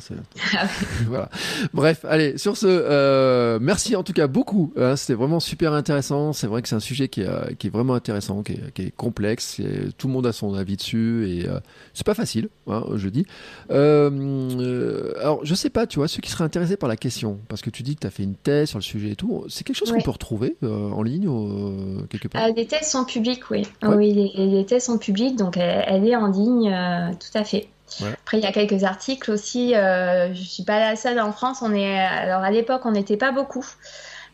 Ah 0.55 0.67
voilà. 1.07 1.29
Bref, 1.73 2.05
allez, 2.09 2.39
sur 2.39 2.57
ce, 2.57 2.67
euh, 2.69 3.59
merci 3.61 3.97
en 3.97 4.03
tout 4.03 4.13
cas 4.13 4.27
beaucoup. 4.27 4.73
Hein, 4.77 4.97
C'était 4.97 5.15
vraiment 5.15 5.41
super 5.41 5.73
intéressant. 5.73 6.33
C'est 6.33 6.47
vrai 6.47 6.63
que 6.63 6.69
c'est 6.69 6.77
un 6.77 6.81
sujet 6.81 7.09
qui 7.09 7.23
est, 7.23 7.57
qui 7.59 7.67
est 7.69 7.71
vraiment 7.71 7.95
intéressant, 7.95 8.43
qui 8.43 8.53
est, 8.53 8.73
qui 8.75 8.83
est 8.83 8.97
complexe. 8.97 9.61
tout 9.99 10.07
le 10.07 10.13
monde 10.13 10.27
a 10.27 10.33
son 10.33 10.55
avis 10.55 10.77
dessus 10.77 11.29
et 11.29 11.47
c'est 11.95 12.07
pas 12.07 12.15
facile, 12.15 12.49
hein, 12.69 12.85
je 12.95 13.09
dis. 13.09 13.27
alors, 13.71 15.41
je 15.45 15.55
sais 15.55 15.71
pas, 15.71 15.87
tu 15.87 15.99
vois, 15.99 16.09
ceux 16.09 16.21
qui 16.21 16.31
seraient 16.31 16.45
intéressés 16.45 16.77
par 16.77 16.89
la 16.89 16.97
question, 16.97 17.39
parce 17.49 17.63
que 17.63 17.71
tu 17.71 17.83
dis 17.83 17.95
que 17.95 18.01
tu 18.01 18.07
as 18.07 18.11
fait 18.11 18.23
une 18.23 18.35
thèse 18.35 18.71
sur 18.71 18.79
le 18.79 18.83
sujet 18.83 19.11
et 19.11 19.17
tout, 19.17 19.42
c'est 19.49 19.65
quelque 19.65 19.77
chose 19.77 19.93
qu'on 19.93 20.01
peut 20.01 20.11
retrouver 20.11 20.57
euh, 20.63 20.91
en 20.91 21.03
ligne 21.03 21.29
ou 21.29 21.47
euh, 21.47 22.07
quelque 22.09 22.29
part 22.29 22.49
Les 22.49 22.67
thèses 22.67 22.89
sont 22.89 23.05
publiques, 23.05 23.51
oui. 23.51 23.67
Oui, 23.83 24.13
les, 24.13 24.47
les, 24.47 24.67
thèses 24.67 24.85
sont 24.85 24.99
publiques, 24.99 25.37
donc 25.37 25.57
elle, 25.57 26.07
est 26.07 26.17
en 26.17 26.29
ligne, 26.29 26.73
euh, 26.73 27.11
tout 27.13 27.39
à 27.39 27.45
fait. 27.45 27.69
Après, 28.01 28.39
il 28.39 28.43
y 28.43 28.47
a 28.47 28.53
quelques 28.53 28.85
articles 28.85 29.31
aussi. 29.31 29.73
je 29.73 30.29
ne 30.31 30.35
suis 30.35 30.65
pas 30.65 30.79
la 30.79 30.97
seule 30.97 31.21
en 31.21 31.33
France. 31.33 31.61
On 31.63 31.75
est, 31.75 31.99
alors 31.99 32.43
à 32.43 32.51
l'époque, 32.51 32.83
on 32.85 32.93
n'était 32.93 33.19
pas 33.19 33.33
beaucoup. 33.33 33.67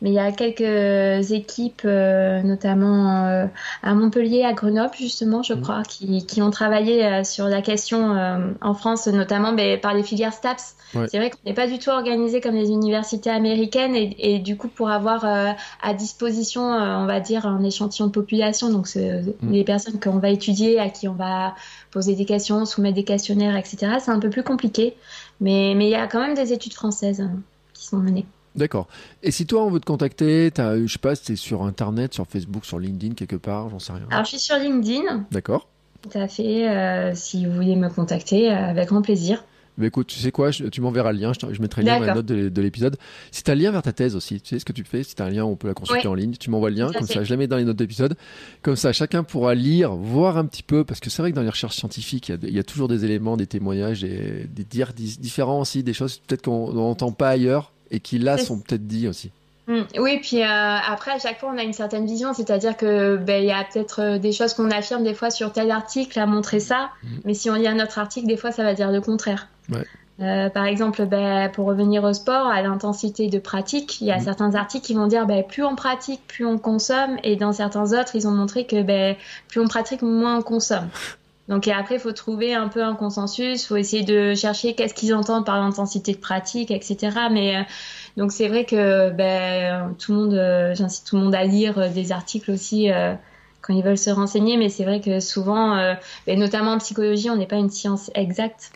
Mais 0.01 0.11
il 0.11 0.15
y 0.15 0.19
a 0.19 0.31
quelques 0.31 1.33
équipes, 1.33 1.83
euh, 1.85 2.41
notamment 2.43 3.27
euh, 3.27 3.47
à 3.83 3.95
Montpellier, 3.95 4.45
à 4.45 4.53
Grenoble, 4.53 4.95
justement, 4.97 5.43
je 5.43 5.55
mmh. 5.55 5.62
crois, 5.62 5.83
qui, 5.83 6.25
qui, 6.25 6.41
ont 6.41 6.51
travaillé 6.51 7.05
euh, 7.05 7.25
sur 7.25 7.49
la 7.49 7.62
question 7.62 8.16
en 8.61 8.75
France, 8.75 9.09
notamment 9.09 9.53
ben, 9.53 9.81
par 9.81 9.95
les 9.95 10.05
filières 10.05 10.33
STAPS. 10.33 10.77
C'est 10.93 11.19
vrai 11.19 11.31
qu'on 11.31 11.39
n'est 11.45 11.55
pas 11.55 11.66
du 11.66 11.79
tout 11.79 11.91
organisé 11.91 12.41
comme 12.41 12.55
les 12.55 12.70
universités 12.70 13.29
américaines 13.29 13.95
et, 13.95 14.16
et 14.19 14.39
du 14.39 14.57
coup, 14.57 14.69
pour 14.69 14.89
avoir 14.89 15.25
à 15.25 15.95
disposition, 15.95 16.62
on 16.62 17.07
va 17.07 17.20
dire, 17.20 17.47
un 17.47 17.62
échantillon 17.62 18.07
de 18.07 18.12
population, 18.12 18.70
donc 18.70 18.89
mmh. 18.95 19.51
les 19.51 19.65
personnes 19.65 20.01
qu'on 20.01 20.19
va 20.19 20.31
étudier, 20.31 20.79
à 20.79 20.89
qui 20.89 21.09
on 21.09 21.15
va 21.15 21.55
poser 21.91 22.15
des 22.15 22.25
questions, 22.25 22.65
soumettre 22.65 22.95
des 22.95 23.05
questionnaires, 23.05 23.57
etc., 23.57 23.97
c'est 24.01 24.11
un 24.11 24.20
peu 24.20 24.31
plus 24.31 24.45
compliqué. 24.45 24.95
Mais, 25.41 25.75
mais 25.77 25.87
il 25.89 25.91
y 25.91 25.95
a 25.95 26.07
quand 26.07 26.20
même 26.20 26.35
des 26.35 26.53
études 26.53 26.75
françaises 26.75 27.20
hein, 27.20 27.41
qui 27.75 27.87
sont 27.87 27.99
menées. 27.99 28.27
D'accord. 28.55 28.89
Et 29.23 29.31
si 29.31 29.47
toi, 29.47 29.65
on 29.65 29.70
veut 29.70 29.81
te 29.81 29.87
contacter, 29.87 30.51
as, 30.59 30.79
je 30.79 30.93
sais 30.93 30.99
pas, 30.99 31.12
es 31.12 31.37
sur 31.37 31.62
Internet, 31.62 32.15
sur 32.15 32.27
Facebook, 32.27 32.65
sur 32.65 32.79
LinkedIn, 32.79 33.15
quelque 33.15 33.37
part, 33.37 33.69
j'en 33.70 33.79
sais 33.79 33.93
rien. 33.93 34.07
Alors, 34.11 34.25
je 34.25 34.31
suis 34.31 34.39
sur 34.39 34.57
LinkedIn. 34.57 35.27
D'accord. 35.31 35.69
Tout 36.03 36.16
à 36.19 36.29
fait. 36.29 36.69
Euh, 36.69 37.12
si 37.15 37.47
vous 37.47 37.53
voulez 37.53 37.77
me 37.77 37.89
contacter, 37.89 38.51
euh, 38.51 38.70
avec 38.70 38.89
grand 38.89 39.03
plaisir. 39.03 39.45
Mais 39.79 39.87
écoute, 39.87 40.09
tu 40.09 40.19
sais 40.19 40.33
quoi, 40.33 40.51
tu 40.51 40.81
m'enverras 40.81 41.12
le 41.12 41.20
lien, 41.20 41.33
je, 41.33 41.62
mettrai 41.62 41.83
le 41.83 41.87
lien 41.87 42.01
dans 42.01 42.07
la 42.07 42.15
note 42.15 42.27
de, 42.27 42.61
l'épisode. 42.62 42.97
Si 43.31 43.45
tu 43.45 43.51
as 43.53 43.55
le 43.55 43.62
lien 43.62 43.70
vers 43.70 43.83
ta 43.83 43.93
thèse 43.93 44.16
aussi, 44.16 44.41
tu 44.41 44.49
sais 44.49 44.59
ce 44.59 44.65
que 44.65 44.73
tu 44.73 44.83
fais, 44.83 45.05
si 45.05 45.15
tu 45.15 45.23
as 45.23 45.27
un 45.27 45.31
lien, 45.31 45.45
on 45.45 45.55
peut 45.55 45.69
la 45.69 45.75
consulter 45.75 46.09
en 46.09 46.15
ligne, 46.15 46.33
tu 46.33 46.51
m'envoies 46.51 46.70
le 46.70 46.77
lien, 46.77 46.91
comme 46.93 47.07
ça 47.07 47.23
je 47.23 47.31
la 47.31 47.37
mets 47.37 47.47
dans 47.47 47.57
les 47.57 47.62
notes 47.62 47.77
d'épisode. 47.77 48.16
Comme 48.62 48.75
ça, 48.75 48.93
chacun 48.93 49.23
pourra 49.23 49.55
lire, 49.55 49.95
voir 49.95 50.37
un 50.37 50.47
petit 50.47 50.65
peu, 50.65 50.83
parce 50.83 50.99
que 50.99 51.11
c'est 51.11 51.23
vrai 51.23 51.31
que 51.31 51.37
dans 51.37 51.43
les 51.43 51.49
recherches 51.49 51.77
scientifiques, 51.77 52.33
il 52.43 52.53
y, 52.53 52.59
a, 52.59 52.65
toujours 52.65 52.89
des 52.89 53.05
éléments, 53.05 53.37
des 53.37 53.47
témoignages, 53.47 54.01
des, 54.01 54.49
des 54.53 54.65
dires 54.65 54.93
différents 54.95 55.61
aussi, 55.61 55.85
des 55.85 55.93
choses 55.93 56.19
peut-être 56.27 56.43
qu'on 56.43 56.73
n'entend 56.73 57.12
pas 57.12 57.29
ailleurs 57.29 57.73
et 57.90 58.01
qui 58.01 58.19
là 58.19 58.39
sont 58.39 58.59
peut-être 58.59 58.86
dit 58.86 59.09
aussi. 59.09 59.31
Mm. 59.69 59.82
Oui, 59.98 60.19
puis 60.20 60.43
euh, 60.43 60.47
après, 60.47 61.12
à 61.12 61.19
chaque 61.19 61.39
fois, 61.39 61.51
on 61.55 61.59
a 61.59 61.62
une 61.62 61.74
certaine 61.74 62.06
vision, 62.06 62.32
c'est-à-dire 62.32 62.77
que 62.77 63.16
ben, 63.16 63.43
il 63.43 63.48
y 63.48 63.52
a 63.52 63.62
peut-être 63.65 64.01
euh, 64.01 64.19
des 64.19 64.32
choses 64.32 64.55
qu'on 64.55 64.70
affirme 64.70 65.05
des 65.05 65.15
fois 65.15 65.31
sur 65.31 65.52
tel 65.52 65.70
article 65.70 66.19
à 66.19 66.27
montrer 66.27 66.59
ça, 66.59 66.90
mm. 67.02 67.09
mais 67.24 67.35
si 67.35 67.51
on 67.51 67.55
lit 67.55 67.69
un 67.69 67.78
autre 67.78 67.98
article, 67.98 68.27
des 68.27 68.39
fois, 68.39 68.51
ça 68.51 68.65
va 68.65 68.73
dire 68.73 68.90
le 68.90 69.01
contraire. 69.02 69.48
Euh, 70.20 70.48
par 70.48 70.65
exemple, 70.65 71.05
ben, 71.06 71.48
pour 71.51 71.66
revenir 71.66 72.02
au 72.02 72.12
sport, 72.12 72.48
à 72.48 72.60
l'intensité 72.62 73.28
de 73.28 73.39
pratique, 73.39 74.01
il 74.01 74.09
y 74.09 74.10
a 74.10 74.16
mm. 74.16 74.24
certains 74.24 74.55
articles 74.55 74.86
qui 74.86 74.94
vont 74.94 75.06
dire 75.06 75.27
ben, 75.27 75.44
plus 75.44 75.65
on 75.65 75.77
pratique, 75.77 76.23
plus 76.27 76.47
on 76.47 76.56
consomme, 76.59 77.19
et 77.23 77.36
dans 77.36 77.52
certains 77.52 77.93
autres, 77.93 78.16
ils 78.16 78.27
ont 78.27 78.32
montré 78.32 78.66
que 78.66 78.82
ben, 78.82 79.16
plus 79.48 79.60
on 79.60 79.69
pratique, 79.69 80.01
moins 80.01 80.39
on 80.39 80.43
consomme. 80.43 80.89
Donc 81.49 81.66
et 81.66 81.73
après, 81.73 81.95
il 81.95 82.01
faut 82.01 82.12
trouver 82.12 82.55
un 82.55 82.69
peu 82.69 82.83
un 82.83 82.95
consensus, 82.95 83.62
il 83.62 83.66
faut 83.66 83.77
essayer 83.77 84.05
de 84.05 84.35
chercher 84.35 84.75
qu'est-ce 84.75 84.93
qu'ils 84.93 85.15
entendent 85.15 85.47
par 85.47 85.59
l'intensité 85.59 86.12
de 86.12 86.19
pratique, 86.19 86.70
etc. 86.70 87.16
Mais 87.33 87.57
euh, 87.57 87.61
donc 88.19 88.33
c'est 88.33 88.49
vrai 88.49 88.66
que 88.66 89.11
ben, 89.11 89.95
tout 89.99 90.12
le 90.12 90.19
monde, 90.19 90.35
euh, 90.35 90.75
j'incite 90.75 91.07
tout 91.07 91.16
le 91.16 91.23
monde 91.23 91.35
à 91.35 91.45
lire 91.45 91.79
euh, 91.79 91.89
des 91.89 92.12
articles 92.12 92.51
aussi 92.51 92.91
quand 93.62 93.75
ils 93.75 93.83
veulent 93.83 93.99
se 93.99 94.11
renseigner, 94.11 94.57
mais 94.57 94.69
c'est 94.69 94.85
vrai 94.85 95.01
que 95.01 95.20
souvent, 95.20 95.77
ben, 96.27 96.39
notamment 96.39 96.73
en 96.73 96.79
psychologie, 96.79 97.29
on 97.29 97.37
n'est 97.37 97.47
pas 97.47 97.57
une 97.57 97.70
science 97.70 98.11
exacte. 98.15 98.73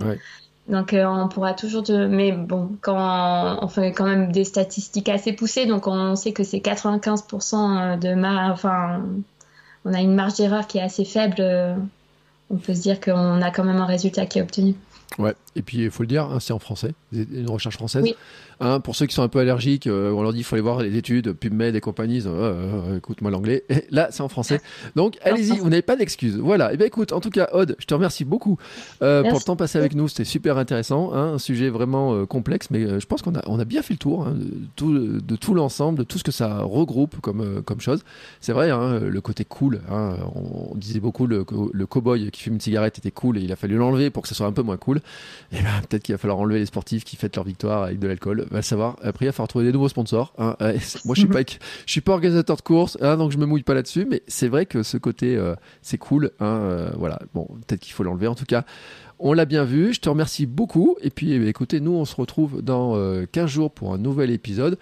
Donc 0.68 0.94
on 0.94 1.28
pourra 1.28 1.54
toujours 1.54 1.82
de... 1.82 2.06
mais 2.06 2.30
bon 2.30 2.70
quand 2.80 3.58
on 3.62 3.68
fait 3.68 3.92
quand 3.92 4.04
même 4.04 4.30
des 4.30 4.44
statistiques 4.44 5.08
assez 5.08 5.32
poussées 5.32 5.66
donc 5.66 5.88
on 5.88 6.14
sait 6.14 6.32
que 6.32 6.44
c'est 6.44 6.58
95% 6.58 7.98
de 7.98 8.14
mar... 8.14 8.52
enfin 8.52 9.02
on 9.84 9.92
a 9.92 10.00
une 10.00 10.14
marge 10.14 10.34
d'erreur 10.34 10.68
qui 10.68 10.78
est 10.78 10.82
assez 10.82 11.04
faible 11.04 11.42
on 12.52 12.58
peut 12.58 12.74
se 12.74 12.82
dire 12.82 13.00
qu'on 13.00 13.42
a 13.42 13.50
quand 13.50 13.64
même 13.64 13.78
un 13.78 13.86
résultat 13.86 14.26
qui 14.26 14.38
est 14.38 14.42
obtenu. 14.42 14.74
Ouais, 15.18 15.34
et 15.56 15.62
puis 15.62 15.78
il 15.78 15.90
faut 15.90 16.02
le 16.02 16.06
dire, 16.06 16.24
hein, 16.24 16.40
c'est 16.40 16.52
en 16.52 16.58
français, 16.58 16.94
une 17.12 17.48
recherche 17.50 17.76
française. 17.76 18.04
Hein, 18.60 18.78
pour 18.78 18.94
ceux 18.94 19.06
qui 19.06 19.14
sont 19.14 19.22
un 19.22 19.28
peu 19.28 19.40
allergiques, 19.40 19.88
euh, 19.88 20.12
on 20.12 20.22
leur 20.22 20.32
dit 20.32 20.38
il 20.38 20.44
faut 20.44 20.54
aller 20.54 20.62
voir 20.62 20.80
les 20.80 20.96
études, 20.96 21.32
PubMed 21.32 21.74
et 21.74 21.80
compagnie, 21.80 22.18
ils 22.18 22.28
euh, 22.28 22.98
écoute-moi 22.98 23.30
l'anglais. 23.30 23.64
Là, 23.90 24.08
c'est 24.12 24.22
en 24.22 24.28
français. 24.28 24.60
Donc 24.96 25.18
allez-y, 25.22 25.58
vous 25.58 25.68
n'avez 25.68 25.82
pas 25.82 25.96
d'excuses. 25.96 26.38
Voilà, 26.38 26.70
et 26.70 26.74
eh 26.74 26.76
bien 26.76 26.86
écoute, 26.86 27.12
en 27.12 27.20
tout 27.20 27.30
cas, 27.30 27.48
Aude, 27.52 27.74
je 27.78 27.86
te 27.86 27.94
remercie 27.94 28.24
beaucoup 28.24 28.58
euh, 29.02 29.22
pour 29.22 29.38
le 29.38 29.44
temps 29.44 29.56
passé 29.56 29.78
avec 29.78 29.94
nous, 29.94 30.06
c'était 30.06 30.24
super 30.24 30.58
intéressant, 30.58 31.12
hein, 31.12 31.32
un 31.34 31.38
sujet 31.38 31.70
vraiment 31.70 32.24
complexe, 32.26 32.68
mais 32.70 33.00
je 33.00 33.06
pense 33.06 33.20
qu'on 33.22 33.34
a, 33.34 33.42
on 33.46 33.58
a 33.58 33.64
bien 33.64 33.82
fait 33.82 33.94
le 33.94 33.98
tour 33.98 34.26
de, 34.26 34.46
tout, 34.76 34.92
de 34.92 35.36
tout 35.36 35.54
l'ensemble, 35.54 35.98
de 35.98 36.04
tout 36.04 36.18
ce 36.18 36.24
que 36.24 36.32
ça 36.32 36.58
regroupe 36.60 37.20
comme, 37.20 37.62
comme 37.62 37.80
chose. 37.80 38.04
C'est 38.40 38.52
vrai, 38.52 38.70
le 39.00 39.20
côté 39.20 39.44
cool, 39.44 39.80
on, 39.90 40.76
disait 40.76 41.00
beaucoup 41.00 41.26
le, 41.26 41.44
le 41.72 41.86
cow-boy 41.86 42.30
qui 42.30 42.42
fume 42.42 42.54
une 42.54 42.60
cigarette 42.60 42.98
était 42.98 43.10
cool 43.10 43.38
et 43.38 43.40
il 43.40 43.52
a 43.52 43.56
fallu 43.56 43.76
l'enlever 43.76 44.10
pour 44.10 44.22
que 44.22 44.28
ça 44.28 44.34
soit 44.34 44.46
un 44.46 44.52
peu 44.52 44.62
moins 44.62 44.76
cool 44.76 44.98
et 44.98 45.01
eh 45.52 45.56
ben, 45.56 45.70
peut-être 45.88 46.02
qu'il 46.02 46.14
va 46.14 46.18
falloir 46.18 46.38
enlever 46.38 46.58
les 46.58 46.66
sportifs 46.66 47.04
qui 47.04 47.16
fêtent 47.16 47.36
leur 47.36 47.44
victoire 47.44 47.82
avec 47.84 47.98
de 47.98 48.08
l'alcool. 48.08 48.46
Va 48.50 48.62
savoir. 48.62 48.96
Après, 49.02 49.26
il 49.26 49.28
va 49.28 49.32
falloir 49.32 49.48
trouver 49.48 49.64
des 49.66 49.72
nouveaux 49.72 49.88
sponsors. 49.88 50.32
Hein. 50.38 50.56
moi, 51.04 51.14
je 51.14 51.20
suis 51.20 51.28
pas, 51.28 51.40
suis 51.86 52.00
pas 52.00 52.12
organisateur 52.12 52.56
de 52.56 52.62
course, 52.62 52.96
hein, 53.00 53.16
donc 53.16 53.32
je 53.32 53.38
me 53.38 53.46
mouille 53.46 53.62
pas 53.62 53.74
là-dessus. 53.74 54.06
Mais 54.08 54.22
c'est 54.28 54.48
vrai 54.48 54.66
que 54.66 54.82
ce 54.82 54.96
côté, 54.96 55.36
euh, 55.36 55.54
c'est 55.82 55.98
cool. 55.98 56.30
Hein, 56.40 56.46
euh, 56.46 56.90
voilà. 56.96 57.20
Bon, 57.34 57.46
peut-être 57.66 57.80
qu'il 57.80 57.92
faut 57.92 58.02
l'enlever. 58.02 58.26
En 58.26 58.34
tout 58.34 58.44
cas, 58.44 58.64
on 59.18 59.32
l'a 59.32 59.44
bien 59.44 59.64
vu. 59.64 59.94
Je 59.94 60.00
te 60.00 60.08
remercie 60.08 60.46
beaucoup. 60.46 60.96
Et 61.00 61.10
puis, 61.10 61.32
eh 61.32 61.48
écoutez, 61.48 61.80
nous, 61.80 61.92
on 61.92 62.04
se 62.04 62.16
retrouve 62.16 62.62
dans 62.62 62.94
15 63.32 63.44
euh, 63.44 63.46
jours 63.46 63.70
pour 63.70 63.92
un 63.92 63.98
nouvel 63.98 64.30
épisode. 64.30 64.78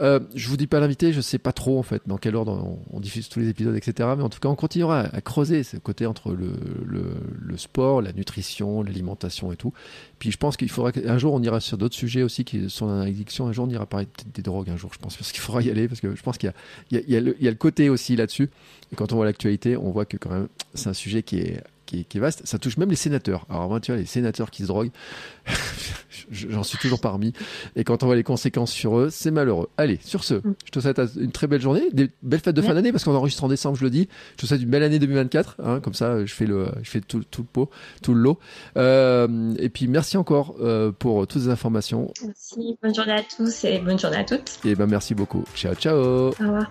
Euh, 0.00 0.20
je 0.34 0.48
vous 0.48 0.56
dis 0.58 0.66
pas 0.66 0.78
l'invité, 0.78 1.12
je 1.12 1.20
sais 1.22 1.38
pas 1.38 1.52
trop 1.52 1.78
en 1.78 1.82
fait 1.82 2.02
dans 2.06 2.18
quel 2.18 2.36
ordre 2.36 2.76
on, 2.92 3.00
diffuse 3.00 3.28
tous 3.28 3.40
les 3.40 3.48
épisodes, 3.48 3.74
etc. 3.74 4.10
Mais 4.16 4.22
en 4.22 4.28
tout 4.28 4.40
cas, 4.40 4.48
on 4.48 4.54
continuera 4.54 5.00
à, 5.00 5.20
creuser 5.20 5.62
ce 5.62 5.78
côté 5.78 6.04
entre 6.06 6.32
le, 6.32 6.52
le, 6.84 7.56
sport, 7.56 8.02
la 8.02 8.12
nutrition, 8.12 8.82
l'alimentation 8.82 9.52
et 9.52 9.56
tout. 9.56 9.72
Puis 10.18 10.30
je 10.30 10.36
pense 10.36 10.58
qu'il 10.58 10.68
faudra 10.68 10.92
qu'un 10.92 11.16
jour 11.16 11.32
on 11.32 11.42
ira 11.42 11.60
sur 11.60 11.78
d'autres 11.78 11.94
sujets 11.94 12.22
aussi 12.22 12.44
qui 12.44 12.68
sont 12.68 12.86
en 12.86 13.00
addiction. 13.00 13.46
Un 13.46 13.52
jour 13.52 13.66
on 13.66 13.70
ira 13.70 13.86
parler 13.86 14.06
peut-être 14.06 14.34
des 14.34 14.42
drogues. 14.42 14.68
Un 14.68 14.76
jour, 14.76 14.92
je 14.92 14.98
pense 14.98 15.16
parce 15.16 15.32
qu'il 15.32 15.40
faudra 15.40 15.62
y 15.62 15.70
aller 15.70 15.88
parce 15.88 16.00
que 16.00 16.14
je 16.14 16.22
pense 16.22 16.36
qu'il 16.36 16.52
y, 16.90 16.96
y, 16.96 17.14
y, 17.14 17.16
a 17.16 17.20
le 17.50 17.54
côté 17.54 17.88
aussi 17.88 18.16
là-dessus. 18.16 18.50
Et 18.92 18.96
quand 18.96 19.12
on 19.12 19.16
voit 19.16 19.24
l'actualité, 19.24 19.76
on 19.76 19.90
voit 19.90 20.04
que 20.04 20.18
quand 20.18 20.30
même 20.30 20.48
c'est 20.74 20.88
un 20.88 20.94
sujet 20.94 21.22
qui 21.22 21.38
est 21.38 21.62
qui 21.86 22.06
est, 22.14 22.18
vaste. 22.18 22.42
Ça 22.44 22.58
touche 22.58 22.76
même 22.76 22.90
les 22.90 22.96
sénateurs. 22.96 23.46
Alors 23.48 23.68
moi, 23.68 23.80
tu 23.80 23.92
vois, 23.92 24.00
les 24.00 24.06
sénateurs 24.06 24.50
qui 24.50 24.62
se 24.62 24.68
droguent, 24.68 24.90
j'en 26.30 26.62
suis 26.62 26.78
toujours 26.78 27.00
parmi. 27.00 27.32
Et 27.76 27.84
quand 27.84 28.02
on 28.02 28.06
voit 28.06 28.16
les 28.16 28.22
conséquences 28.22 28.72
sur 28.72 28.98
eux, 28.98 29.08
c'est 29.10 29.30
malheureux. 29.30 29.68
Allez, 29.76 29.98
sur 30.02 30.24
ce, 30.24 30.34
mm. 30.34 30.54
je 30.64 30.70
te 30.70 30.80
souhaite 30.80 31.00
une 31.16 31.32
très 31.32 31.46
belle 31.46 31.60
journée, 31.60 31.88
des 31.92 32.10
belles 32.22 32.40
fêtes 32.40 32.56
de 32.56 32.62
fin 32.62 32.74
d'année, 32.74 32.92
parce 32.92 33.04
qu'on 33.04 33.14
enregistre 33.14 33.44
en 33.44 33.48
décembre, 33.48 33.76
je 33.76 33.84
le 33.84 33.90
dis. 33.90 34.08
Je 34.32 34.42
te 34.42 34.46
souhaite 34.46 34.62
une 34.62 34.70
belle 34.70 34.82
année 34.82 34.98
2024. 34.98 35.56
Hein, 35.62 35.80
comme 35.80 35.94
ça, 35.94 36.24
je 36.24 36.34
fais 36.34 36.46
le, 36.46 36.68
je 36.82 36.90
fais 36.90 37.00
tout, 37.00 37.22
tout 37.30 37.42
le 37.42 37.48
pot, 37.48 37.70
tout 38.02 38.14
le 38.14 38.20
lot. 38.20 38.38
Euh, 38.76 39.54
et 39.58 39.68
puis 39.68 39.88
merci 39.88 40.16
encore 40.16 40.56
euh, 40.60 40.92
pour 40.92 41.26
toutes 41.26 41.42
les 41.42 41.48
informations. 41.48 42.12
Merci. 42.24 42.76
Bonne 42.82 42.94
journée 42.94 43.12
à 43.12 43.22
tous 43.22 43.64
et 43.64 43.78
bonne 43.78 43.98
journée 43.98 44.18
à 44.18 44.24
toutes. 44.24 44.58
Et 44.64 44.74
ben 44.74 44.86
merci 44.86 45.14
beaucoup. 45.14 45.44
Ciao, 45.54 45.74
ciao. 45.74 45.96
Au 45.96 46.30
revoir. 46.30 46.70